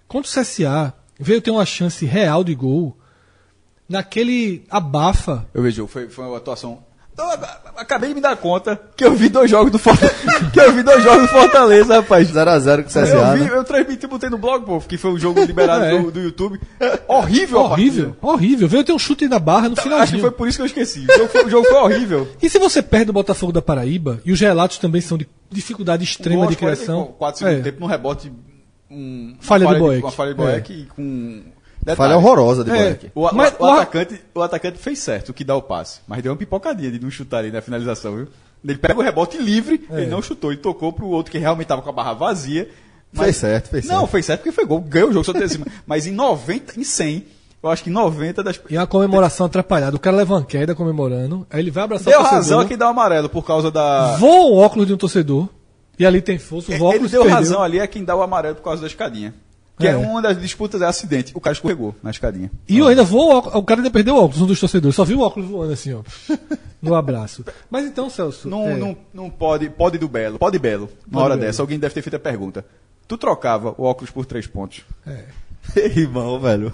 [0.09, 2.97] Contra o CSA, veio ter uma chance real de gol
[3.87, 5.47] naquele abafa.
[5.53, 6.83] Eu vejo, foi, foi uma atuação.
[7.19, 10.15] Então, a- a- acabei de me dar conta que eu vi dois jogos do Fortaleza.
[10.55, 12.31] que eu vi dois jogos do Fortaleza, rapaz.
[12.31, 13.51] 0x0 com o CSA, eu vi, né?
[13.59, 15.99] eu transmiti, botei no blog, pô, que foi um jogo liberado É.
[16.01, 16.61] do, do YouTube.
[17.09, 18.17] Horrível, Horrível, partida.
[18.23, 18.69] horrível.
[18.69, 21.07] Veio ter um chute na barra no Acho que foi por isso que eu esqueci.
[21.11, 22.29] O jogo foi, o jogo foi horrível.
[22.41, 26.05] E se você perde o Botafogo da Paraíba, e os relatos também são de dificuldade
[26.05, 27.15] extrema de criação.
[27.19, 27.63] 4 segundos É.
[27.65, 28.33] tempo no rebote.
[28.91, 30.03] Um, Falha uma do Boeck.
[30.03, 30.45] Uma falha de É.
[30.45, 31.43] Boeck e com.
[31.93, 32.99] Detalhe, Falha horrorosa de É.
[33.15, 36.01] O, Mas o, o- atacante, o atacante fez certo, o que dá o passe.
[36.07, 38.29] Mas deu uma pipocadinha de não chutar ali na finalização, viu?
[38.65, 39.99] Ele pega o rebote livre, É.
[40.03, 42.69] ele não chutou, ele tocou pro outro que realmente tava com a barra vazia.
[43.13, 44.11] Mas, Fez certo, fez Não, certo.
[44.11, 45.65] fez certo porque foi gol, ganhou o jogo só de cima.
[45.87, 47.25] Mas em 90, em 100,
[47.63, 48.61] eu acho que em 90 das.
[48.69, 49.97] E a comemoração atrapalhada.
[49.97, 52.39] O cara leva uma queda comemorando, aí ele vai abraçar Deu o torcedor.
[52.43, 54.17] razão aqui dá o amarelo por causa da.
[54.17, 55.49] Voa o óculos de um torcedor.
[55.99, 57.37] E ali tem força, o óculos Ele deu perdeu.
[57.37, 59.35] razão ali, é quem dá o amarelo por causa da escadinha.
[59.79, 59.91] Que é.
[59.91, 59.97] É.
[59.97, 61.33] uma das disputas, é acidente.
[61.35, 62.51] O cara escorregou na escadinha.
[62.69, 64.97] E eu ainda vou, o cara ainda perdeu o óculos, um dos torcedores.
[64.97, 66.03] Só viu o óculos voando assim, ó.
[66.81, 67.45] No abraço.
[67.69, 68.49] Mas então, Celso.
[68.49, 70.89] Não, é, não, não pode, pode do Belo, pode Belo.
[71.11, 71.47] Pode hora Belo.
[71.47, 72.65] dessa, alguém deve ter feito a pergunta.
[73.09, 74.83] Tu trocava o óculos por três pontos.
[75.07, 75.25] é.
[75.99, 76.73] Irmão, velho.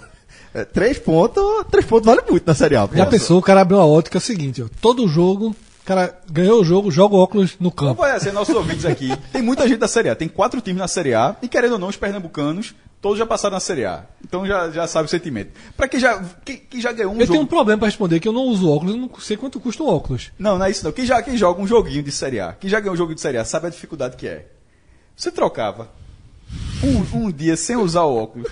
[0.53, 2.89] É, três pontos, três pontos vale muito na Série A.
[2.93, 6.17] Já pensou, o cara abriu uma ótica, é o seguinte, ó, todo jogo, o cara
[6.31, 7.97] ganhou o jogo, joga o óculos no campo.
[7.97, 9.11] conhecer nossos ouvintes aqui.
[9.33, 10.15] Tem muita gente da Série A.
[10.15, 11.35] Tem quatro times na Série A.
[11.43, 12.75] E querendo ou não, os pernambucanos,
[13.05, 14.03] todos já passaram na Série A.
[14.27, 15.51] Então já, já sabe o sentimento.
[15.77, 17.33] Pra quem já, quem, quem já ganhou um Eu jogo.
[17.33, 19.83] tenho um problema pra responder, que eu não uso óculos, eu não sei quanto custa
[19.83, 20.33] um óculos.
[20.39, 20.91] Não, não é isso não.
[20.91, 23.21] Quem, já, quem joga um joguinho de Série A, quem já ganhou um jogo de
[23.21, 24.47] Série A, sabe a dificuldade que é.
[25.15, 25.89] Você trocava
[26.83, 28.51] um, um dia sem usar o óculos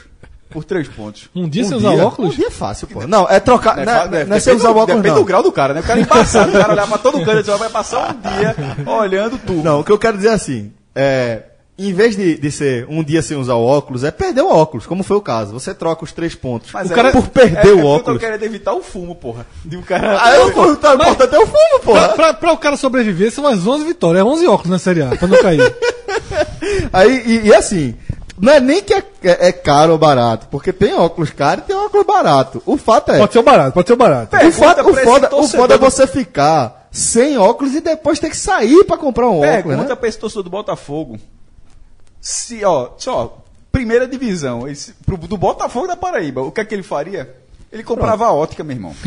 [0.50, 1.30] por três pontos.
[1.34, 2.34] Um dia Um sem usar dia- óculos?
[2.34, 3.06] Um dia é fácil, pô.
[3.06, 3.76] Não, é trocar.
[3.78, 5.22] Não, é, não é depende sem usar o do- óculos, Depende não.
[5.22, 5.80] do grau do cara, né?
[5.80, 8.20] O cara é embaçado, o cara olhava pra todo canto e disse, vai passar um
[8.20, 8.54] dia
[8.86, 9.62] olhando tudo.
[9.62, 11.42] Não, o que eu quero dizer é assim, é,
[11.78, 14.86] em vez de, de ser um dia sem usar o óculos, é perder o óculos,
[14.86, 15.53] como foi o caso.
[15.53, 16.70] Você troca os três pontos.
[16.73, 17.97] Mas o é- cara por perder é, o é óculos.
[18.03, 19.47] porque Eu tô querendo evitar o fumo, porra.
[19.65, 20.19] De um cara.
[20.23, 22.09] Ah, eu tô, tá importante é o fumo, Pra, porra.
[22.11, 25.16] pra, pra o cara sobreviver, são as 11 vitórias, é 11 óculos na Série A,
[25.16, 25.61] pra não cair.
[26.93, 27.94] Aí, e, e assim,
[28.39, 31.69] não é nem que é, é- é caro ou barato, porque tem óculos caro e
[31.69, 32.62] tem óculos barato.
[32.66, 33.19] O fato é.
[33.19, 34.36] Pode ser o barato, pode ser o barato.
[34.36, 38.19] o, Pergunta fato, o, pra foda, o foda é você ficar sem óculos e depois
[38.19, 39.94] ter que sair pra comprar um óculos, Pergunta né?
[39.97, 41.19] pra esse torcedor do Botafogo.
[42.23, 43.43] Se, ó, só,
[43.73, 47.35] primeira divisão, esse, pro, do Botafogo da Paraíba, o que é que ele faria?
[47.73, 48.94] Ele comprava a ótica, meu irmão.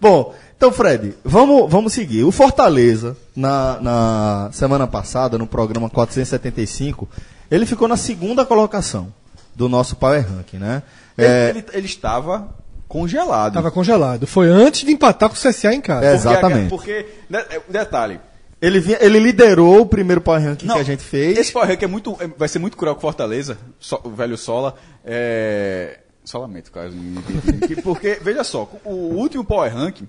[0.00, 2.22] Bom, então, Fred, vamos, vamos seguir.
[2.24, 7.08] O Fortaleza, na, na semana passada, no programa 475,
[7.50, 9.12] ele ficou na segunda colocação
[9.54, 10.82] do nosso Power Ranking, né?
[11.16, 12.48] É, Ele, ele, ele estava
[12.86, 13.54] congelado.
[13.54, 14.26] Tava congelado.
[14.26, 16.06] Foi antes de empatar com o CSA em casa.
[16.06, 16.12] É.
[16.12, 16.68] Porque- exatamente.
[16.68, 18.20] Porque, né, é, detalhe,
[18.60, 21.38] ele, vinha- ele liderou o primeiro Power Ranking que a gente fez.
[21.38, 24.10] Esse Power Rank é muito, é- vai ser muito cruel com o Fortaleza, so- o
[24.10, 24.74] velho Sola.
[25.04, 26.94] É, solamento, caso.
[26.96, 30.00] me identifique, Porque, veja só, o último Power Rank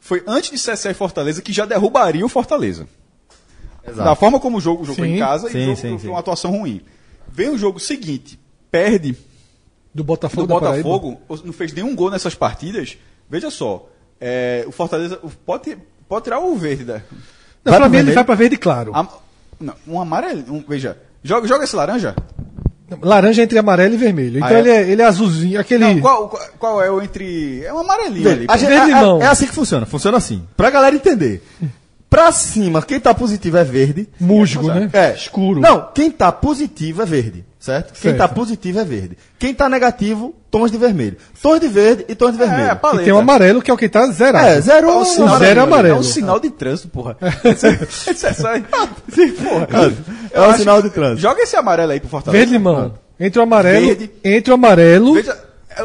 [0.00, 2.86] foi antes de CSA e Fortaleza que já derrubaria o Fortaleza.
[3.96, 5.14] Da forma como o jogo o jogo foi Sim.
[5.16, 6.80] em casa Sim, e o jogo sim, foi uma atuação ruim.
[7.28, 8.38] Vem o jogo seguinte,
[8.70, 9.14] perde
[9.94, 10.54] Do Botafogo do.
[10.54, 12.96] Botafogo, não fez nenhum gol nessas partidas.
[13.28, 13.86] Veja só,
[14.20, 15.76] é, o Fortaleza o- pode,
[16.08, 17.02] pode tirar o verde da,
[17.64, 18.14] Não, Vai pra vermelho?
[18.14, 18.92] vai pra verde claro.
[18.94, 19.08] Am-
[19.60, 20.44] não, um amarelo.
[20.50, 22.14] Um, veja, joga, joga esse laranja?
[23.00, 24.36] Laranja entre amarelo e vermelho.
[24.36, 24.58] Então Ah, é?
[24.58, 25.82] ele, é, ele é azulzinho, aquele.
[25.94, 27.64] Não, qual, qual, qual é o entre.
[27.64, 28.44] É um amarelinho ali.
[28.46, 29.86] A Verde é- é, é assim que funciona.
[29.86, 30.42] Funciona assim.
[30.56, 31.42] Pra galera entender.
[32.14, 34.08] Pra cima, quem tá positivo é verde.
[34.20, 34.88] musgo, né?
[34.92, 35.14] É.
[35.14, 35.60] Escuro.
[35.60, 37.92] Não, quem tá positivo é verde, certo?
[37.92, 38.18] Quem Certo.
[38.18, 39.18] tá positivo é verde.
[39.36, 41.16] Quem tá negativo, tons de vermelho.
[41.42, 42.62] Tons de verde e tons de vermelho.
[42.66, 43.02] É, a paleta.
[43.02, 44.46] E tem o amarelo que é o que tá zerado.
[44.46, 45.96] É, zero É um sinal O zero é amarelo.
[45.96, 47.16] É um sinal de trânsito, porra.
[47.44, 48.54] Isso é- isso é só-
[49.12, 49.68] Sim, porra.
[50.32, 51.20] É um sinal de trânsito.
[51.20, 52.38] Joga esse amarelo aí pro Fortaleza.
[52.38, 52.94] Verde limão.
[53.18, 54.10] Entre o amarelo, Verde.
[54.24, 55.36] entre o amarelo Veja,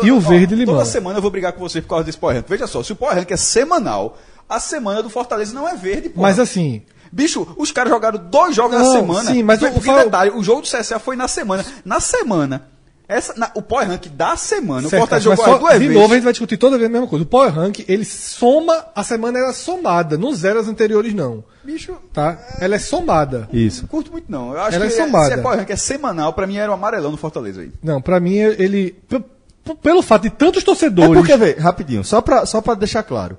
[0.03, 0.75] e o verde limão.
[0.75, 2.45] Toda semana eu vou brigar com você por causa desse Power Rank.
[2.47, 4.15] Veja só, se o Power Rank é semanal,
[4.49, 6.27] a semana do Fortaleza não é verde, porra.
[6.27, 6.81] Mas assim,
[7.11, 9.31] Bicho, os caras jogaram dois jogos na Não, semana.
[9.31, 11.65] sim, mas o- Porque, detalhe, o jogo do CSA foi na semana.
[11.83, 12.67] Na semana,
[13.07, 15.73] essa, na- o Power Rank da semana, o certo, Fortaleza mas jogou só- as duas
[15.73, 15.95] de vezes.
[15.95, 17.23] novo a gente vai discutir toda vez a mesma coisa.
[17.23, 21.43] O Power Rank, ele soma, a semana era somada, não zero as anteriores não.
[21.63, 22.37] Bicho, Tá?
[22.59, 23.49] Ela é somada.
[23.51, 23.81] Isso.
[23.81, 24.53] não curto muito não.
[24.53, 25.25] Eu acho Ela que é somada.
[25.25, 27.71] se é Power Rank é semanal, pra mim era o amarelão no Fortaleza aí.
[27.83, 29.19] Não, pra mim ele p-
[29.63, 33.01] p- pelo fato de tantos É torcedores porque, vê, rapidinho, só pra, só pra deixar
[33.01, 33.35] claro.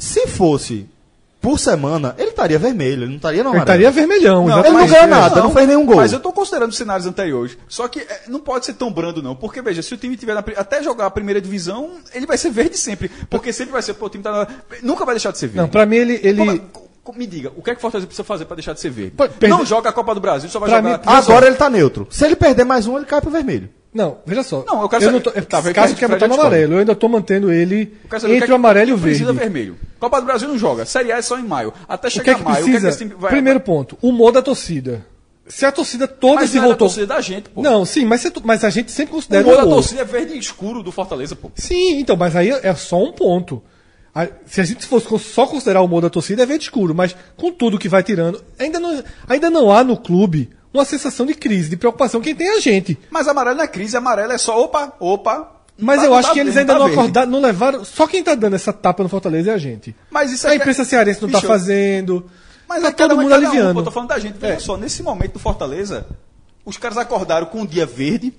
[0.00, 0.88] Se fosse
[1.40, 4.78] por semana, ele estaria vermelho, ele não estaria no ele estaria vermelhão, ele exatamente.
[4.80, 5.96] não ganhou nada, não fez nenhum gol.
[5.96, 7.56] Mas eu tô considerando cenários anteriores.
[7.68, 9.34] Só que é, não pode ser tão brando, não.
[9.34, 12.50] Porque, veja, se o time tiver na, até jogar a primeira divisão, ele vai ser
[12.50, 13.10] verde sempre.
[13.30, 14.48] Porque sempre vai ser, pô, o time tá na,
[14.82, 15.60] Nunca vai deixar de ser verde.
[15.60, 18.06] Não, pra mim ele ele Como- co- me diga, o que é que o Fortaleza
[18.06, 19.12] precisa fazer pra deixar de ser verde?
[19.16, 20.98] Pô, perde- Não joga a Copa do Brasil, só vai Pra jogar.
[20.98, 22.06] mim- Agora ele tá neutro.
[22.10, 23.68] Se ele perder mais um, ele cai pro vermelho.
[23.92, 24.64] Não, veja só.
[24.66, 26.74] Não, eu quero eu saber- não tô, tá, eu caso quer botar no amarelo.
[26.74, 29.40] Eu ainda tô mantendo ele saber entre que o amarelo e o que Precisa verde.
[29.40, 29.76] vermelho.
[29.98, 30.84] Copa do Brasil não joga.
[30.86, 31.72] Série A é só em maio.
[31.88, 32.88] Até O chegar que é que maio, precisa?
[32.88, 33.30] o que é que vai.
[33.32, 35.04] Primeiro ponto, o humor da torcida.
[35.48, 36.86] Se a torcida toda mas se não é da voltou.
[36.86, 37.60] torcida da gente, pô.
[37.60, 39.74] Não, sim, mas, se tu- mas a gente sempre o considera da humor.
[39.74, 41.50] torcida é verde escuro do Fortaleza, pô.
[41.56, 43.60] Sim, então, mas aí é só um ponto.
[44.46, 47.52] Se a gente fosse só considerar o humor da torcida, é verde escuro, mas com
[47.52, 51.68] tudo que vai tirando, ainda não, ainda não há no clube uma sensação de crise,
[51.70, 52.20] de preocupação.
[52.20, 52.98] Quem tem é a gente.
[53.10, 55.56] Mas amarelo não é crise, amarelo é só opa, opa.
[55.78, 57.84] Mas Tá- eu tá acho que eles ainda tá não acordaram, não levaram.
[57.84, 59.94] Só quem tá dando essa tapa no Fortaleza é a gente.
[60.10, 62.30] Mas isso A é imprensa cearense não tá Bicho, fazendo.
[62.68, 63.74] Mas tá é todo mundo cada um, aliviando.
[63.74, 64.36] pô, tô falando da gente.
[64.38, 66.06] Veja só, nesse momento do Fortaleza,
[66.64, 68.32] os caras acordaram com um dia verde.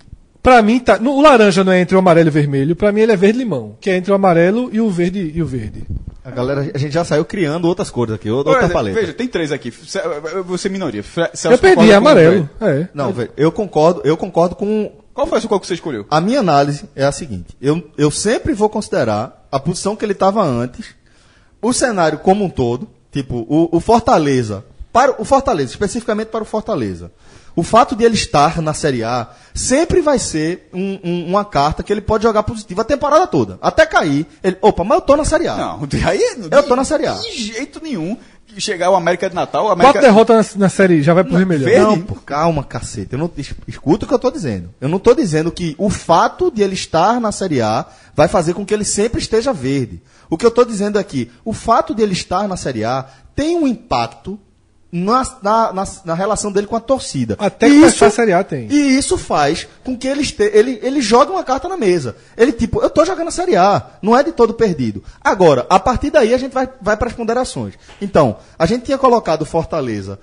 [0.44, 0.98] Pra mim, tá.
[0.98, 3.16] no- o laranja não é entre o amarelo e o vermelho, pra mim ele é
[3.16, 5.84] verde-limão, que é entre o amarelo e o verde e o verde.
[6.26, 9.00] A galera, a gente já saiu criando outras cores aqui, outra, outra paleta.
[9.00, 9.72] Veja, tem três aqui.
[10.46, 11.04] Vou ser minoria.
[11.04, 12.50] Celso eu perdi, é o amarelo.
[12.60, 12.88] É.
[12.94, 14.92] Não, velho, eu concordo, eu concordo com.
[15.14, 16.06] Qual foi a cor que você escolheu?
[16.10, 20.14] A minha análise é a seguinte: eu, eu sempre vou considerar a posição que ele
[20.14, 20.88] estava antes,
[21.62, 24.64] o cenário como um todo, tipo, o, o Fortaleza,
[24.94, 27.12] para o Fortaleza, especificamente para o Fortaleza.
[27.56, 31.84] O fato de ele estar na Série A sempre vai ser um- um- uma carta
[31.84, 33.60] que ele pode jogar positivo a temporada toda.
[33.62, 34.26] Até cair.
[34.44, 35.56] Ele, opa, mas eu tô na Série A.
[35.58, 36.22] Não, aí
[36.52, 37.14] Eu tô na Série A.
[37.14, 38.18] De jeito nenhum.
[38.58, 39.94] Chegar o América de Natal, o América...
[39.94, 41.64] Quatro derrotas na, na série, já vai pro vermelhão.
[41.66, 41.86] verde.
[41.86, 43.14] Não, pô, calma, cacete.
[43.14, 44.70] Eu não, es- escuta o que eu tô dizendo.
[44.82, 48.54] Eu não tô dizendo que o fato de ele estar na Série A vai fazer
[48.54, 50.02] com que ele sempre esteja verde.
[50.30, 53.06] O que eu tô dizendo é que o fato de ele estar na Série A
[53.34, 54.38] tem um impacto
[54.92, 57.36] na, na, na, relação dele com a torcida.
[57.40, 58.68] Até E começar a Série A tem.
[58.70, 62.16] E isso faz com que ele, este, ele, ele jogue uma carta na mesa.
[62.36, 65.02] Ele, tipo, eu tô jogando a Série A, não é de todo perdido.
[65.24, 67.76] Agora, a partir daí a gente vai, vai para as ponderações.
[68.02, 70.20] Então, a gente tinha colocado o Fortaleza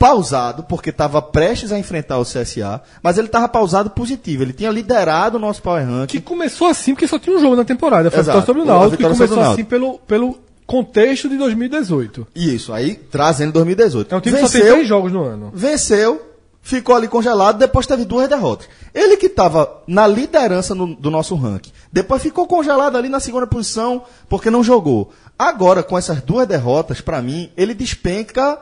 [0.00, 4.42] pausado, porque estava prestes a enfrentar o CSA, mas ele estava pausado positivo.
[4.42, 6.18] Ele tinha liderado o nosso Power Ranking.
[6.18, 8.10] Que começou assim porque só tinha um jogo na temporada.
[8.10, 8.46] Foi Exato.
[8.46, 10.38] sobre o Náutico e o começou assim pelo, pelo
[10.70, 12.28] contexto de 2018.
[12.32, 14.14] Isso, aí trazendo 2018.
[14.14, 15.50] É um time que só tem três jogos no ano.
[15.52, 16.22] venceu,
[16.62, 18.68] ficou ali congelado, depois teve duas derrotas.
[18.94, 23.48] Ele que estava na liderança no- do nosso ranking, depois ficou congelado ali na segunda
[23.48, 25.10] posição porque não jogou.
[25.36, 28.56] Agora, com essas duas derrotas, pra mim, ele despenca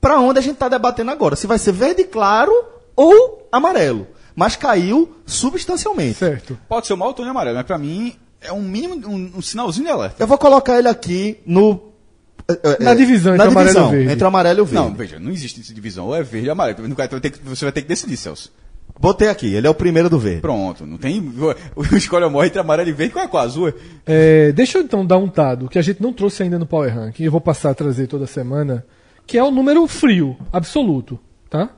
[0.00, 1.34] pra onde a gente tá debatendo agora.
[1.34, 2.52] Se vai ser verde claro
[2.94, 4.06] ou amarelo.
[4.36, 6.18] Mas caiu substancialmente.
[6.18, 6.58] Certo.
[6.68, 9.86] Pode ser o tom e amarelo, mas pra mim é um mínimo, um, um sinalzinho
[9.86, 10.22] de alerta.
[10.22, 11.92] Eu vou colocar ele aqui no.
[12.48, 14.12] eh, eh, Na divisão na entre o amarelo e o divisão, verde.
[14.12, 14.88] Entre amarelo e o verde.
[14.88, 16.06] Não, veja, não existe essa divisão.
[16.06, 16.78] Ou é verde ou amarelo.
[16.88, 18.52] Você vai ter que- Você vai ter que decidir, Celso.
[19.00, 20.40] Botei aqui, ele é o primeiro do verde.
[20.40, 21.20] Pronto, não tem.
[21.76, 23.72] O escolha morre entre amarelo e verde, qual é com a azul?
[24.06, 26.92] É, deixa eu então dar um dado que a gente não trouxe ainda no Power
[26.92, 27.22] Ranking.
[27.24, 28.84] Eu vou passar a trazer toda semana,
[29.26, 31.18] que é o número frio, absoluto,
[31.50, 31.70] tá?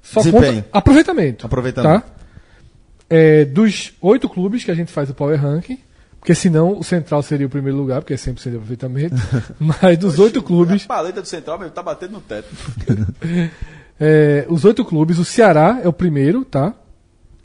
[0.00, 0.62] Só Desempenho.
[0.62, 1.44] conta aproveitamento.
[1.46, 2.02] Aproveitamento.
[2.06, 2.14] Tá?
[3.10, 5.78] É, dos oito clubes que a gente faz o Power Ranking,
[6.24, 9.14] porque senão o Central seria o primeiro lugar, porque é 100% de aproveitamento.
[9.60, 12.48] mas dos oito clubes, A paleta do Central meu, tá batendo no teto.
[14.00, 16.72] é, os oito clubes, o Ceará é o primeiro, tá?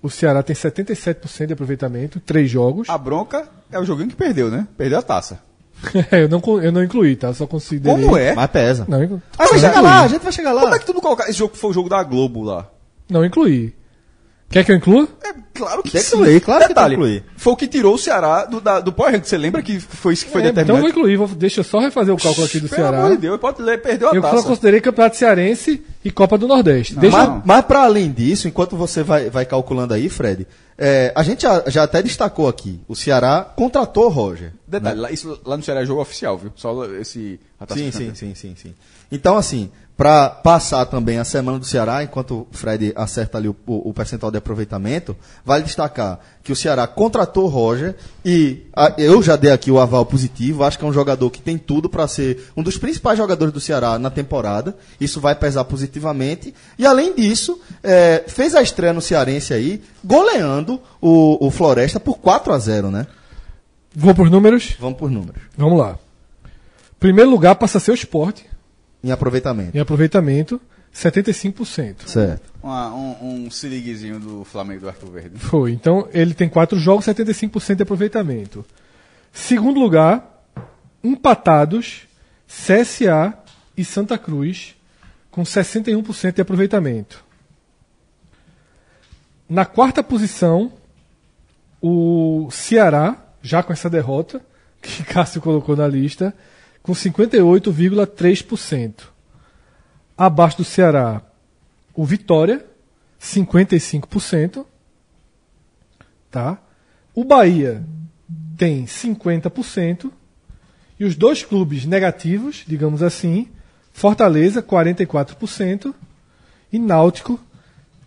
[0.01, 2.89] O Ceará tem 77% de aproveitamento, três jogos.
[2.89, 4.65] A bronca é o joguinho que perdeu, né?
[4.77, 5.41] Perdeu a taça.
[6.14, 7.34] eu, não, eu não incluí, tá?
[7.34, 8.01] Só considerei.
[8.01, 8.34] Como é?
[8.34, 8.85] Mas pesa.
[8.88, 9.84] Não, inclu- Ah, vai não chegar incluí.
[9.84, 10.61] lá, a gente vai chegar lá.
[10.61, 11.23] Como é que tu não colocar?
[11.26, 12.65] Esse jogo foi o jogo da Globo lá.
[13.10, 13.76] Não incluí.
[14.50, 15.08] Quer que eu inclua?
[15.24, 16.16] É claro que Tem que sim.
[16.16, 17.24] incluir, claro que tem que Detalhe, incluir.
[17.38, 19.28] Foi o que tirou o Ceará do, da, do Power Ranking.
[19.28, 20.82] Você lembra que foi isso que foi É, então eu determinado?
[20.82, 21.18] vou incluir.
[21.18, 22.98] Vou, deixa eu só refazer o cálculo aqui do Pelo Ceará.
[23.00, 24.44] amor de Deus, pode ler, perdeu a Eu só taça.
[24.48, 26.96] considerei Campeonato Cearense e Copa do Nordeste.
[26.96, 30.48] Deixa Mas, mas para além disso, enquanto você vai, vai calculando aí, Fred,
[30.78, 34.54] é, a gente já, já até destacou aqui, o Ceará contratou o Roger.
[34.68, 36.52] Detalhe, lá, isso lá no Ceará é jogo oficial, viu?
[36.56, 37.40] Só esse...
[37.72, 38.74] Sim, sim, sim, sim, sim.
[39.12, 39.70] Então, assim,
[40.00, 43.94] para passar também a semana do Ceará, enquanto o Fred acerta ali o, o- o
[43.94, 45.14] percentual de aproveitamento,
[45.44, 49.78] vale destacar que o Ceará contratou o Roger e a- eu já dei aqui o
[49.78, 53.18] aval positivo, acho que é um jogador que tem tudo para ser um dos principais
[53.18, 58.62] jogadores do Ceará na temporada, isso vai pesar positivamente, e além disso, é, fez a
[58.62, 63.06] estreia no Cearense aí, goleando o, o Floresta por 4 a 0 né?
[63.94, 64.78] Vou pros números?
[64.80, 65.98] Vamos por números, Vamos lá.
[66.98, 68.46] Primeiro lugar passa a ser o esporte,
[69.04, 69.76] em aproveitamento.
[69.78, 70.60] em aproveitamento,
[70.94, 72.08] 75%.
[72.10, 72.52] Certo.
[72.62, 75.40] Uma- um, um siriguezinho do Flamengo do Arthur Verde.
[75.40, 75.72] Foi.
[75.72, 78.66] Então, ele tem quatro jogos, 75% de aproveitamento.
[79.32, 80.44] Segundo lugar,
[81.04, 82.02] empatados,
[82.48, 83.38] CSA
[83.78, 84.76] e Santa Cruz,
[85.32, 87.24] com 61% de aproveitamento.
[89.48, 90.74] Na quarta posição,
[91.82, 94.42] o Ceará, já com essa derrota,
[94.82, 96.34] que Cássio colocou na lista,
[96.81, 99.03] com 58,3%.
[100.18, 101.22] Abaixo do Ceará,
[101.95, 102.65] o Vitória,
[103.22, 104.65] 55%.
[106.31, 106.57] Tá?
[107.14, 107.84] O Bahia
[108.57, 110.11] tem 50%.
[110.99, 113.47] E os dois clubes negativos, digamos assim,
[113.93, 115.95] Fortaleza, 44%.
[116.72, 117.39] E Náutico,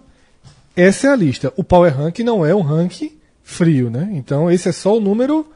[0.76, 1.52] essa é a lista.
[1.56, 3.17] O Power Rank não é um ranking
[3.50, 4.10] frio, né?
[4.12, 5.48] Então, esse é só o número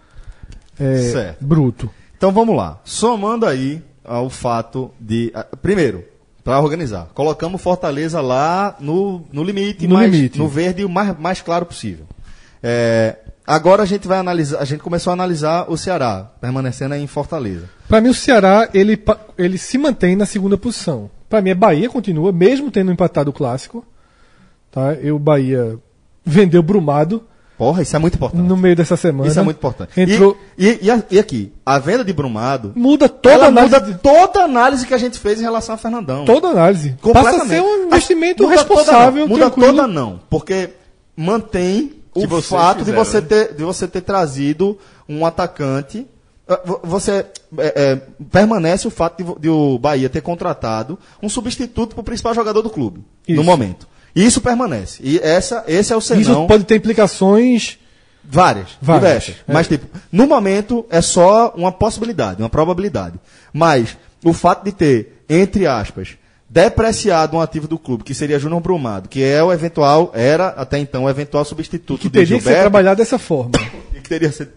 [0.80, 1.90] é, bruto.
[2.18, 2.80] Então vamos lá.
[2.86, 5.30] Somando aí ao fato de.
[5.36, 6.06] ah, Primeiro,
[6.44, 10.40] para organizar, colocamos Fortaleza lá no, no limite, No mais- limite.
[10.40, 12.06] no verde o mais, mais claro possível.
[12.64, 14.60] É, agora a gente vai analisar.
[14.60, 17.70] A gente começou a analisar o Ceará, permanecendo aí em Fortaleza.
[17.90, 18.98] Para mim, o Ceará ele,
[19.38, 21.10] ele se mantém na segunda posição.
[21.30, 23.86] Para mim, a Bahia continua, mesmo tendo empatado o clássico.
[24.72, 24.94] Tá?
[24.94, 25.78] Eu, Bahia,
[26.26, 27.24] vendeu Brumado
[27.62, 28.42] Porra, isso é muito importante.
[28.42, 29.30] no meio dessa semana.
[29.30, 29.92] Isso é muito importante.
[29.96, 32.74] E- Entrou, E, e a- e aqui, a venda de Brumado.
[32.76, 33.76] muda toda a análise.
[33.80, 36.26] muda toda a análise que a gente fez em relação a Fernandão.
[36.26, 36.96] Toda análise.
[37.14, 39.28] Passa a ser um investimento Muda responsável, Toda, não.
[39.28, 39.76] Muda tranquilo.
[39.76, 40.72] toda não, porque
[41.16, 43.28] mantém o fato de você, né?
[43.28, 44.78] ter, de você ter trazido
[45.08, 46.08] um atacante
[46.48, 47.26] ah, vo- você
[47.60, 47.96] é, é,
[48.32, 52.62] permanece o fato de, de o Bahia ter contratado um substituto para o principal jogador
[52.64, 53.44] do clube no Isso.
[53.44, 53.88] momento.
[54.16, 55.02] Isso permanece.
[55.04, 56.22] E essa, esse é o senão.
[56.22, 57.78] Isso pode ter implicações.
[58.24, 59.36] Várias, Várias, diversas.
[59.48, 59.54] é.
[59.54, 63.20] Mas, tipo, no momento é só uma possibilidade, uma probabilidade.
[63.52, 66.10] Mas o fato de ter, entre aspas,
[66.48, 70.78] depreciado um ativo do clube, que seria Júnior Brumado, que é o eventual, era até
[70.78, 73.52] então o eventual substituto Que do teria que ser Gilberto, trabalhado dessa forma.
[73.96, 74.50] e que teria ser-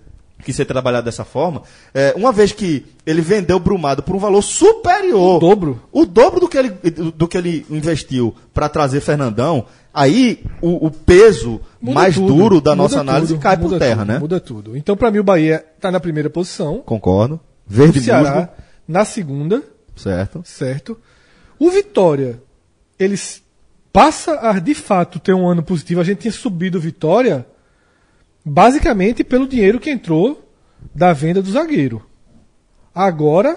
[0.44, 1.62] que ser trabalhado dessa forma,
[1.92, 5.36] é, uma vez que ele vendeu o Brumado por um valor superior.
[5.36, 5.82] O dobro.
[5.92, 10.90] O dobro do que ele, do, que ele investiu para trazer Fernandão, aí o, o
[10.90, 14.18] peso Muda mais tudo, duro da nossa análise tudo, cai por terra, tudo, né?
[14.18, 14.76] Muda tudo.
[14.76, 16.78] Então, pra mim, o Bahia tá na primeira posição.
[16.78, 17.34] Concordo.
[17.36, 18.48] O Verde Ceará musgo.
[18.86, 19.62] na segunda,
[19.96, 20.42] Certo.
[20.44, 20.98] certo?
[21.58, 22.42] O Vitória,
[22.98, 23.40] ele s-
[23.92, 26.00] passa a, de fato, ter um ano positivo.
[26.00, 27.46] A gente tinha subido o Vitória
[28.44, 30.48] basicamente pelo dinheiro que entrou
[30.94, 32.04] da venda do zagueiro.
[32.94, 33.56] Agora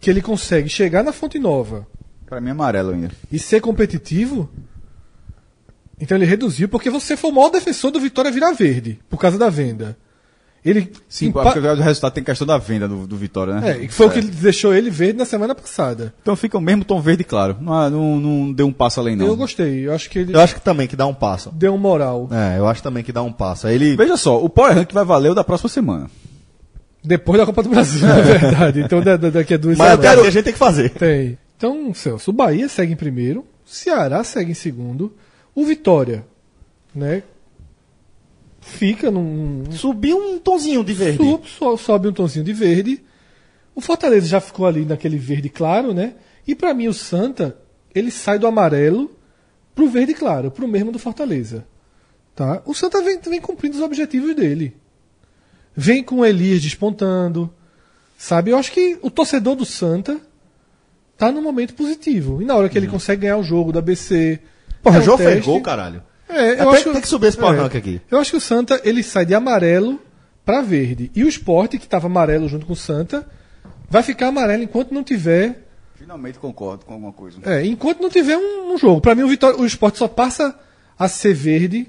[0.00, 1.86] que ele consegue chegar na Fonte Nova
[2.24, 3.12] Pra mim é amarelo ainda.
[3.30, 4.50] e ser competitivo,
[6.00, 9.38] então ele reduziu, porque você foi o maior defensor do Vitória virar verde, por causa
[9.38, 9.96] da venda.
[10.68, 13.70] Ele Sim, empa- porque o resultado tem questão da venda do, do Vitória, né?
[13.78, 16.12] É, e foi o que deixou ele verde na semana passada.
[16.20, 17.56] Então fica o mesmo tom verde claro.
[17.60, 19.26] Não, não, não deu um passo além, não.
[19.26, 21.50] Eu gostei, eu acho que ele Eu acho que também que dá um passo.
[21.52, 22.28] deu um moral.
[22.32, 23.68] É, eu acho também que dá um passo.
[23.68, 26.10] Ele Veja só, o Power Rank vai valer o da próxima semana.
[27.04, 28.80] Depois da Copa do Brasil, na verdade.
[28.80, 30.18] Então da- da- daqui a duas Mas até semanas.
[30.20, 30.90] assim a gente tem que fazer.
[30.90, 31.38] Tem.
[31.56, 35.14] Então, Celso, o Bahia segue em primeiro, o Ceará segue em segundo,
[35.54, 36.24] o Vitória,
[36.94, 37.22] né?
[38.66, 39.64] Fica num.
[39.70, 41.18] Subiu um tonzinho de verde.
[41.18, 43.00] Sub, so- sobe um tonzinho de verde.
[43.74, 46.14] O Fortaleza já ficou ali naquele verde claro, né?
[46.46, 47.56] E pra mim o Santa,
[47.94, 49.16] ele sai do amarelo
[49.74, 51.64] pro verde claro, pro mesmo do Fortaleza.
[52.34, 52.60] Tá?
[52.66, 54.76] O Santa vem, vem cumprindo os objetivos dele.
[55.74, 57.52] Vem com o Elias despontando.
[58.18, 58.50] Sabe?
[58.50, 60.18] Eu acho que o torcedor do Santa
[61.16, 62.42] tá num momento positivo.
[62.42, 64.40] E na hora que ele consegue ganhar o jogo da BC.
[64.82, 66.02] Porra, é um João fez gol, caralho.
[66.28, 68.00] É, eu Até acho tem que subir esse power rank aqui.
[68.10, 70.00] Eu acho que o Santa ele sai de amarelo
[70.44, 71.10] para verde.
[71.14, 73.26] E o esporte, que estava amarelo junto com o Santa,
[73.88, 75.64] vai ficar amarelo enquanto não tiver.
[75.94, 77.38] Finalmente concordo com alguma coisa.
[77.44, 79.00] É, enquanto não tiver um, um jogo.
[79.00, 80.54] Para mim, o, Vitória, o esporte só passa
[80.98, 81.88] a ser verde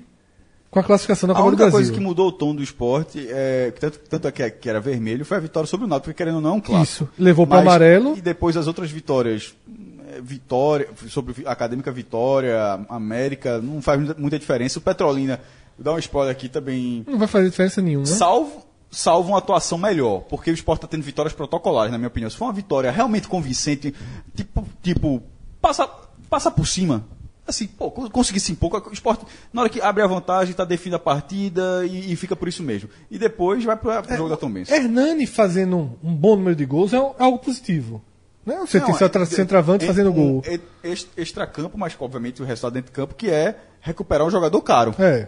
[0.69, 1.77] com a classificação da A Copa do única Brasil.
[1.79, 5.23] coisa que mudou o tom do esporte, é, tanto, tanto é que, que era vermelho,
[5.25, 7.05] foi a vitória sobre o Náutico, porque querendo ou não, é um clássico.
[7.05, 7.09] Isso.
[7.17, 8.17] Levou pro Mas- amarelo.
[8.17, 14.37] E depois as outras vitórias, é, Vitória, sobre a Acadêmica Vitória, América, não faz muita,
[14.39, 14.79] diferença.
[14.79, 15.39] O Petrolina,
[15.77, 18.05] vou dar um spoiler aqui também, Não vai fazer diferença nenhuma.
[18.05, 22.29] salvo, salvo uma atuação melhor, porque o esporte está tendo vitórias protocolares, na minha opinião.
[22.29, 23.93] Se for uma vitória realmente convincente,
[24.35, 25.21] tipo, tipo
[25.61, 25.87] passa,
[26.29, 27.03] passa por cima.
[27.45, 28.83] Assim, pô, con- conseguir se impor.
[28.89, 32.35] O esporte, na hora que abre a vantagem, está definindo a partida e, e fica
[32.35, 32.89] por isso mesmo.
[33.09, 34.73] E depois vai para o jogo da Tombense.
[34.73, 38.01] Hernani fazendo um, um bom número de gols é um- algo positivo.
[38.47, 38.57] Né?
[38.61, 40.43] Você tem seu tra- centroavante é fazendo um gol.
[40.49, 44.61] e- ex- Extra-campo, mas obviamente o resultado dentro de campo, que é recuperar um jogador
[44.61, 44.95] caro.
[44.97, 45.27] É.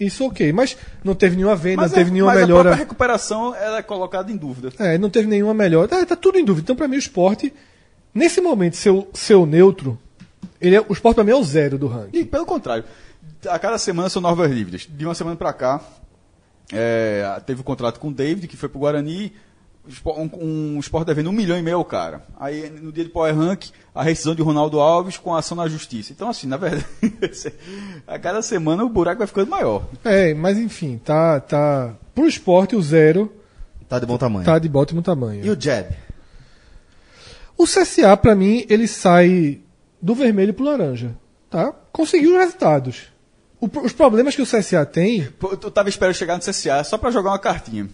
[0.00, 0.50] Isso ok.
[0.52, 2.62] Mas não teve nenhuma venda, Mas, não teve a, nenhuma mas a melhora.
[2.64, 4.72] própria recuperação ela é colocada em dúvida.
[4.78, 5.86] É, não teve nenhuma melhor.
[5.86, 6.64] Tá, tá tudo em dúvida.
[6.64, 7.52] Então, pra mim, o esporte,
[8.14, 9.98] nesse momento, seu, seu neutro,
[10.60, 12.16] ele é, o esporte pra mim é o zero do ranking.
[12.18, 12.84] E pelo contrário,
[13.46, 14.88] a cada semana são novas dívidas.
[14.90, 15.80] De uma semana para cá,
[16.72, 19.52] é, teve o contrato com o David, que foi pro Guarani, o Sport-
[20.06, 22.22] um, um esporte devendo um milhão e meio cara.
[22.38, 25.68] Aí, no dia do Power Rank, a rescisão de Ronaldo Alves com a ação na
[25.68, 26.12] justiça.
[26.12, 26.86] Então, assim, na verdade,
[28.06, 29.84] a cada semana o buraco vai ficando maior.
[30.04, 31.40] É, mas enfim, tá.
[31.40, 33.32] tá pro esporte, o zero
[33.88, 34.44] Tá de bom tamanho.
[34.44, 35.44] tá de ótimo tamanho.
[35.44, 35.94] E o jab?
[37.56, 39.60] O CSA, pra mim, ele sai
[40.00, 41.14] do vermelho pro laranja.
[41.50, 41.72] Tá?
[41.92, 43.02] Conseguiu os resultados.
[43.60, 45.24] O os problemas que o CSA tem.
[45.38, 47.88] Pô, Eu tava esperando chegar no CSA só para jogar uma cartinha.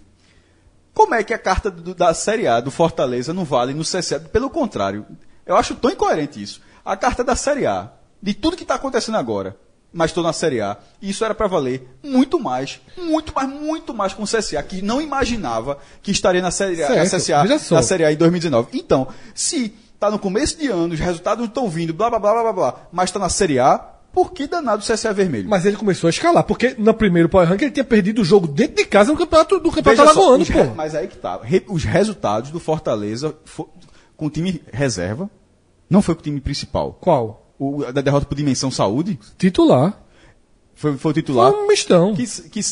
[0.95, 4.21] Como é que a carta do- da Série A do Fortaleza não vale no CSA?
[4.21, 5.07] Pelo contrário,
[5.47, 6.61] eu acho tão incoerente isso.
[6.85, 7.91] A carta da Série A,
[8.23, 9.57] de tudo que está acontecendo agora,
[9.93, 13.95] mas estou na Série A, e isso era para valer muito mais, muito mais, muito
[13.95, 17.43] mais com o CSA, que não imaginava que estaria na Série A, na CSA,
[17.75, 18.69] na Série A em 2019.
[18.79, 22.33] Então, se está no começo de ano, os resultados não estão vindo, blá blá blá
[22.33, 25.49] blá blá, blá mas está na Série A, por que danado o CSA é vermelho?
[25.49, 28.47] Mas ele começou a escalar, porque no primeiro Power Rank ele tinha perdido o jogo
[28.49, 30.75] dentro de casa no campeonato do campeonato alagoano, re- pô.
[30.75, 31.41] Mas aí que tá.
[31.43, 33.69] Re- os resultados do Fortaleza fo-
[34.17, 35.31] com o time reserva,
[35.89, 36.99] não foi com o time principal.
[37.01, 37.55] Qual?
[37.59, 40.01] O da derrota por Dimensão Saúde Titular.
[40.75, 41.53] foi, foi o titular.
[41.53, 42.15] Foi um mistão.
[42.15, 42.63] Que, que, que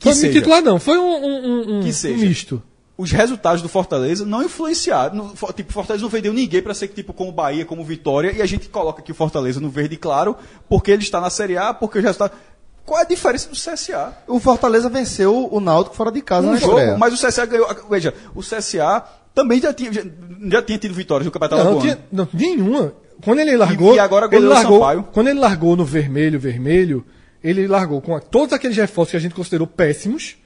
[0.00, 2.24] foi seja, titular não, foi um, um, um- um- Que um seja.
[2.26, 2.62] misto.
[3.00, 5.32] Os resultados do Fortaleza não influenciaram.
[5.54, 8.68] Tipo, Fortaleza não vendeu ninguém para ser tipo como Bahia, como Vitória, e a gente
[8.68, 10.36] coloca aqui o Fortaleza no verde claro,
[10.68, 12.36] porque ele está na Série A, porque os resultados.
[12.84, 14.12] Qual é a diferença do CSA?
[14.26, 16.98] O Fortaleza venceu o Náutico fora de casa Um na jogo, estreia.
[16.98, 17.68] mas o CSA ganhou.
[17.88, 19.02] Veja, o CSA
[19.34, 20.02] também já tinha, já,
[20.50, 21.82] já tinha tido vitórias no Campeonato Não, Alagoano.
[21.94, 22.92] tinha, não, nenhuma.
[23.24, 23.92] Quando ele largou.
[23.92, 25.08] E- e agora ele largou, Sampaio.
[25.12, 27.06] Quando ele largou no vermelho, vermelho,
[27.44, 30.36] ele largou com a- todos aqueles reforços que a gente considerou péssimos.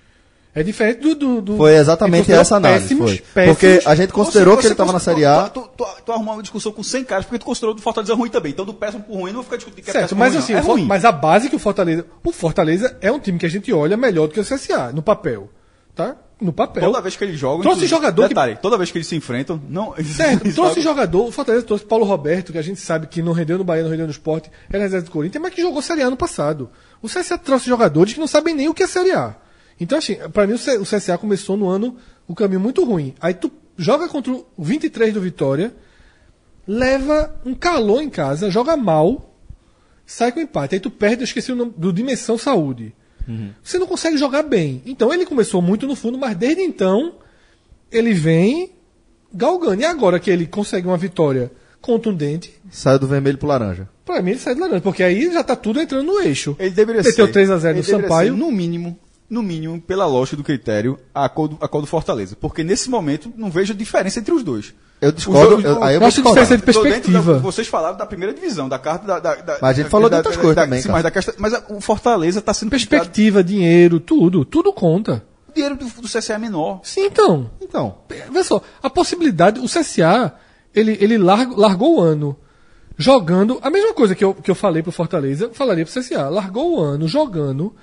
[0.54, 1.14] É diferente do.
[1.16, 2.82] do, do Foi exatamente essa análise.
[2.82, 3.18] péssimos, foi.
[3.34, 3.58] péssimos.
[3.58, 5.48] Porque a gente considerou Você- que ele você estava na Série A.
[5.48, 8.14] Tu, tu, tu, tu arrumou uma discussão com 100 caras porque tu considerou do Fortaleza
[8.14, 8.52] ruim também.
[8.52, 10.42] Então, do péssimo por ruim, não vou ficar discutindo que é Certo, péssimo mas ruim,
[10.42, 10.84] assim, é ruim.
[10.86, 12.06] mas a base que o Fortaleza.
[12.22, 15.02] O Fortaleza é um time que a gente olha melhor do que o CSA, no
[15.02, 15.50] papel.
[15.94, 16.16] Tá?
[16.40, 16.82] No papel.
[16.84, 17.62] Toda vez que eles jogam.
[17.62, 19.60] Trouxe jogador que- Detalhe, toda vez que eles se enfrentam.
[19.68, 23.32] Não, Certo, trouxe jogador, o Fortaleza trouxe Paulo Roberto, que a gente sabe que não
[23.32, 26.02] rendeu no Bahia, não rendeu no esporte, era reserva do Corinthians, mas que jogou Série
[26.02, 26.68] A no passado.
[27.02, 29.36] O CSA trouxe jogadores que não sabem nem o que é Série A.
[29.80, 31.96] Então, assim, pra mim o CSA começou no ano
[32.28, 33.14] o caminho muito ruim.
[33.20, 35.74] Aí tu joga contra o 23 do Vitória,
[36.66, 39.34] leva um calor em casa, joga mal,
[40.06, 40.74] sai com empate.
[40.76, 42.94] Aí tu perde, eu esqueci o nome, do Dimensão Saúde.
[43.62, 44.82] Você não consegue jogar bem.
[44.84, 47.14] Então ele começou muito no fundo, mas desde então
[47.90, 48.72] ele vem
[49.32, 49.80] galgando.
[49.80, 53.88] E agora que ele consegue uma vitória contundente, Saiu do vermelho pro laranja.
[54.04, 56.54] pra mim ele sai do laranja, porque aí já tá tudo entrando no eixo.
[56.58, 57.32] Ele deveria Meteu ser.
[57.32, 58.32] 3 a 0 ele no deveria Sampaio.
[58.32, 61.86] ser, no mínimo, no mínimo, pela lógica do critério, a cor do, a cor do
[61.86, 62.36] Fortaleza.
[62.38, 64.74] Porque nesse momento não vejo diferença entre os dois.
[65.00, 67.32] Eu discordo, dois- eu- aí eu acho diferença de Tô dentro perspectiva.
[67.34, 69.18] da- vocês falaram da primeira divisão, da carta da.
[69.18, 70.88] da, da Mas a gente da- falou de da- outras da- coisas da- também, sim,
[70.88, 73.00] mas, da questão, mas a- o Fortaleza está sendo criticado.
[73.02, 75.24] Perspectiva, dinheiro, tudo, tudo conta.
[75.48, 76.80] O dinheiro do, do CSA é menor.
[76.84, 77.50] Sim, então.
[77.60, 77.98] Então,
[78.30, 80.32] Vê só, a possibilidade, o CSA,
[80.74, 82.36] ele, ele largo- largou o ano
[82.96, 86.28] jogando, a mesma coisa que eu, que eu falei pro Fortaleza, eu falaria pro CSA,
[86.28, 87.74] largou o ano jogando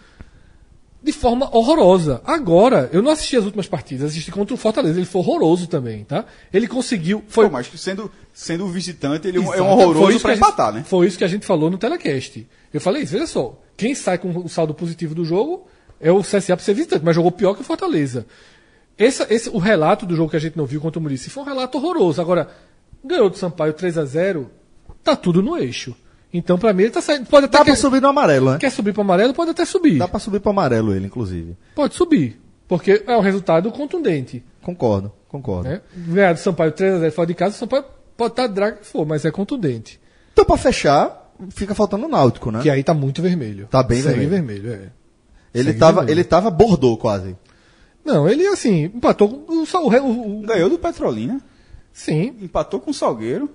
[1.03, 2.21] de forma horrorosa.
[2.23, 6.03] Agora, eu não assisti as últimas partidas, assisti contra o Fortaleza, ele foi horroroso também,
[6.03, 6.25] tá?
[6.53, 7.45] Ele conseguiu, foi...
[7.45, 9.63] Pô, mas sendo, sendo visitante, ele é um- é Exato.
[9.63, 10.83] um horroroso para gente- empatar, né?
[10.85, 12.47] Foi isso que a gente falou no telecast.
[12.73, 13.59] Eu falei isso, veja só.
[13.75, 15.65] Quem sai com o saldo positivo do jogo
[15.99, 18.25] é o CSA para ser visitante, mas jogou pior que o Fortaleza.
[18.97, 21.41] Esse, esse, o relato do jogo que a gente não viu contra o Murici foi
[21.41, 22.21] um relato horroroso.
[22.21, 22.49] Agora,
[23.03, 24.51] ganhou do Sampaio 3 a 0
[25.03, 25.95] tá tudo no eixo.
[26.33, 27.25] Então, pra mim, ele tá saindo.
[27.25, 28.57] Pode até dá pra quer, subir no amarelo, né?
[28.57, 29.97] quer subir pro amarelo, pode até subir.
[29.97, 31.57] Dá pra subir pro amarelo ele, inclusive.
[31.75, 32.39] Pode subir.
[32.67, 34.43] Porque é um resultado contundente.
[34.61, 35.67] Concordo, concordo.
[35.69, 35.81] Né?
[35.93, 37.83] Ganhar do Sampaio 3 a 0 fora de casa, o Sampaio
[38.15, 39.99] pode estar drag que for, mas é contundente.
[40.31, 42.61] Então, pra fechar, fica faltando o Náutico, né?
[42.61, 43.67] Que aí tá muito vermelho.
[43.69, 44.63] Tá bem Segue vermelho.
[44.63, 44.89] vermelho, é.
[45.53, 46.13] Ele segue tava, vermelho.
[46.17, 47.35] ele tava bordou quase.
[48.05, 51.41] Não, ele assim, empatou com o, o, o- Ganhou do Petrolina,
[51.91, 53.49] Sim, empatou com o Salgueiro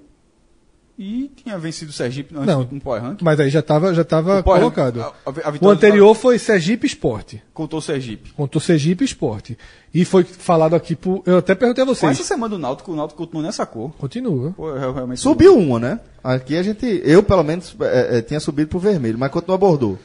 [0.99, 2.67] e tinha vencido o Sergipe no, Não.
[2.71, 3.21] no Power Rank.
[3.23, 5.03] mas aí já estava já tava colocado.
[5.03, 7.43] a- a- o anterior foi Sergipe Esporte.
[7.53, 8.33] Contou o Sergipe.
[8.33, 9.59] Contou Sergipe Esporte.
[9.93, 11.23] E foi falado aqui por.
[11.27, 12.13] Eu até perguntei a Com vocês.
[12.13, 13.91] essa semana do Náutico, o Náutico continua nessa cor.
[13.99, 14.53] Continua.
[14.57, 16.01] Pô, eu realmente Subiu uma, né?
[16.25, 19.99] Aqui a gente, eu pelo menos, é, é, tinha subido pro vermelho, mas continua bordou.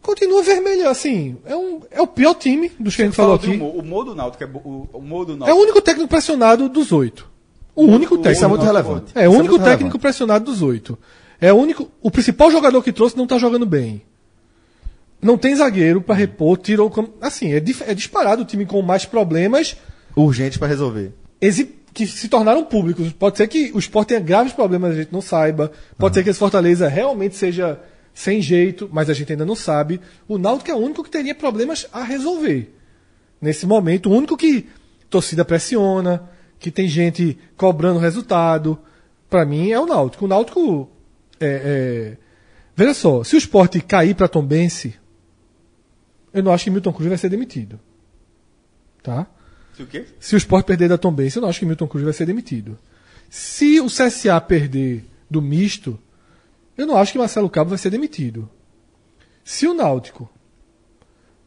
[0.00, 1.36] Continua vermelho, assim.
[1.44, 3.58] É, um, é o pior time dos que a gente falou do aqui.
[3.60, 5.60] O humor do Náutico é bo- o, o humor do É o Náutico.
[5.60, 7.28] único técnico pressionado dos oito.
[7.82, 8.32] O único técnico.
[8.36, 9.12] Isso é muito relevante.
[9.14, 9.98] É, o é único muito técnico relevante.
[10.00, 10.98] pressionado dos oito.
[11.40, 11.90] É o único.
[12.02, 14.02] O principal jogador que trouxe não tá jogando bem.
[15.20, 16.92] Não tem zagueiro pra repor, tirou.
[17.20, 19.76] Assim, é, é disparado o time com mais problemas
[20.16, 21.12] Urgente pra resolver.
[21.40, 23.12] exi- que se tornaram públicos.
[23.12, 25.72] Pode ser que o Sport tenha graves problemas, a gente não saiba.
[25.98, 27.80] Pode ser que esse Fortaleza realmente seja
[28.14, 30.00] sem jeito, mas a gente ainda não sabe.
[30.28, 32.72] O Náutico é o único que teria problemas a resolver.
[33.40, 34.68] Nesse momento, o único que
[35.10, 36.22] torcida pressiona,
[36.58, 38.78] que tem gente cobrando resultado,
[39.28, 40.24] pra mim é o Náutico.
[40.24, 40.90] O Náutico
[41.40, 42.28] é, é-
[42.74, 44.94] Veja só, se o Sport cair pra Tombense,
[46.32, 47.80] eu não acho que Milton Cruz vai ser demitido.
[49.02, 49.26] Tá?
[49.80, 50.06] O quê?
[50.20, 52.78] Se o Sport perder da Tombense, eu não acho que Milton Cruz vai ser demitido.
[53.28, 55.98] Se o CSA perder do misto,
[56.76, 58.48] eu não acho que Marcelo Cabo vai ser demitido.
[59.44, 60.30] Se o Náutico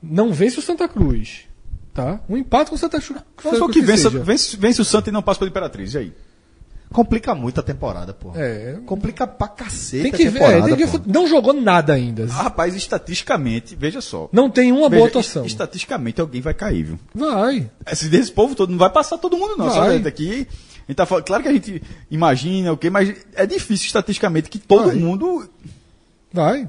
[0.01, 1.47] não vence o Santa Cruz,
[1.93, 2.19] tá?
[2.29, 3.21] Um empate com o Santa Cruz.
[3.43, 5.93] Não só que vença, vence, vence o Santos e não passa pela Imperatriz.
[5.93, 6.13] E aí?
[6.91, 8.33] Complica muito a temporada, pô.
[8.35, 8.77] É.
[8.85, 12.27] Complica pra cacete Tem que a ver, temporada, é, tem que não jogou nada ainda.
[12.29, 14.27] Ah, rapaz, estatisticamente, veja só.
[14.33, 15.43] Não tem uma Veja, boa atuação.
[15.45, 16.99] est- Estatisticamente alguém vai cair, viu?
[17.15, 17.71] Vai.
[17.89, 19.69] Esse desse povo todo não vai passar todo mundo, não.
[19.71, 19.99] Só Vai.
[19.99, 20.45] daqui.
[20.79, 24.49] A gente tá falando, claro que a gente imagina o quê, mas é difícil estatisticamente
[24.49, 24.95] que todo Vai.
[24.97, 25.49] mundo.
[26.33, 26.67] Vai.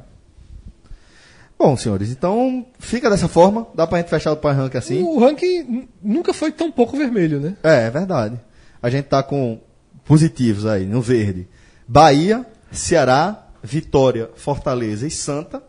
[1.62, 3.68] Bom, senhores, então fica dessa forma.
[3.72, 5.00] Dá pra gente fechar o Pai Rank assim?
[5.00, 7.56] O ranking nunca foi tão pouco vermelho, né?
[7.62, 8.36] É, é verdade.
[8.82, 9.60] A gente tá com
[10.04, 11.46] positivos aí, no verde.
[11.86, 15.62] Bahia, Ceará, Vitória, Fortaleza e Santa.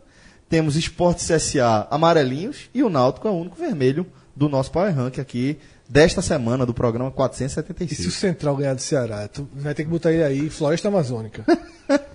[0.48, 5.20] Temos Esporte CSA amarelinhos e o Náutico é o único vermelho do nosso Power Rank
[5.20, 8.14] aqui desta semana do programa E se o 476.
[8.14, 9.28] Central ganhar do Ceará?
[9.28, 11.44] Tu vai ter que botar ele aí, Floresta Amazônica.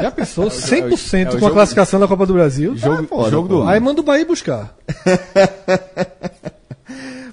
[0.00, 0.44] Já pensou?
[0.44, 2.76] é o- 100% é o com a classificação da Copa do Brasil.
[2.76, 3.62] Jogo, foda, jogo do.
[3.64, 4.74] Aí manda o Bahia buscar.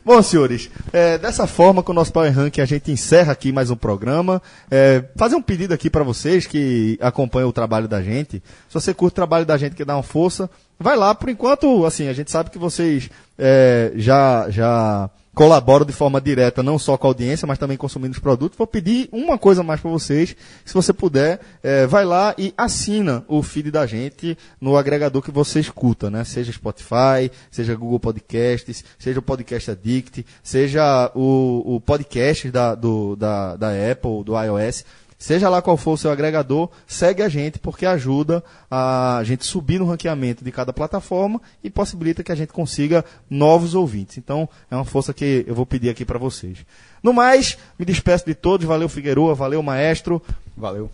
[0.06, 3.70] Bom, senhores, é, dessa forma, com o nosso Power Rank, a gente encerra aqui mais
[3.72, 4.42] um programa.
[4.70, 8.44] É, fazer um pedido aqui para vocês que acompanham o trabalho da gente.
[8.68, 11.16] Se você curte o trabalho da gente, que dá uma força, vai lá.
[11.16, 16.62] Por enquanto, assim, a gente sabe que vocês é, já, já colaboram de forma direta,
[16.62, 18.58] não só com a audiência, mas também consumindo os produtos.
[18.58, 20.36] Vou pedir uma coisa mais para vocês.
[20.64, 25.32] Se você puder, é, vai lá e assina o feed da gente no agregador que
[25.32, 26.24] você escuta, né?
[26.24, 33.16] Seja Spotify, seja Google Podcasts, seja o Podcast Addict, seja o, o podcast da, do,
[33.16, 34.86] da, da Apple, do iOS.
[35.24, 39.80] Seja lá qual for o seu agregador, segue a gente porque ajuda a gente subir
[39.80, 44.18] no ranqueamento de cada plataforma e possibilita que a gente consiga novos ouvintes.
[44.18, 46.66] Então, é uma força que eu vou pedir aqui para vocês.
[47.02, 48.68] No mais, me despeço de todos.
[48.68, 49.34] Valeu, Figueroa.
[49.34, 50.22] Valeu, Maestro.
[50.58, 50.92] Valeu.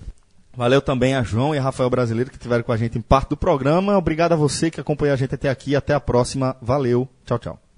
[0.56, 3.30] Valeu também a João e a Rafael Brasileiro que estiveram com a gente em parte
[3.30, 3.98] do programa.
[3.98, 5.76] Obrigado a você que acompanhou a gente até aqui.
[5.76, 6.56] Até a próxima.
[6.62, 7.10] Valeu.
[7.26, 7.69] Tchau, tchau.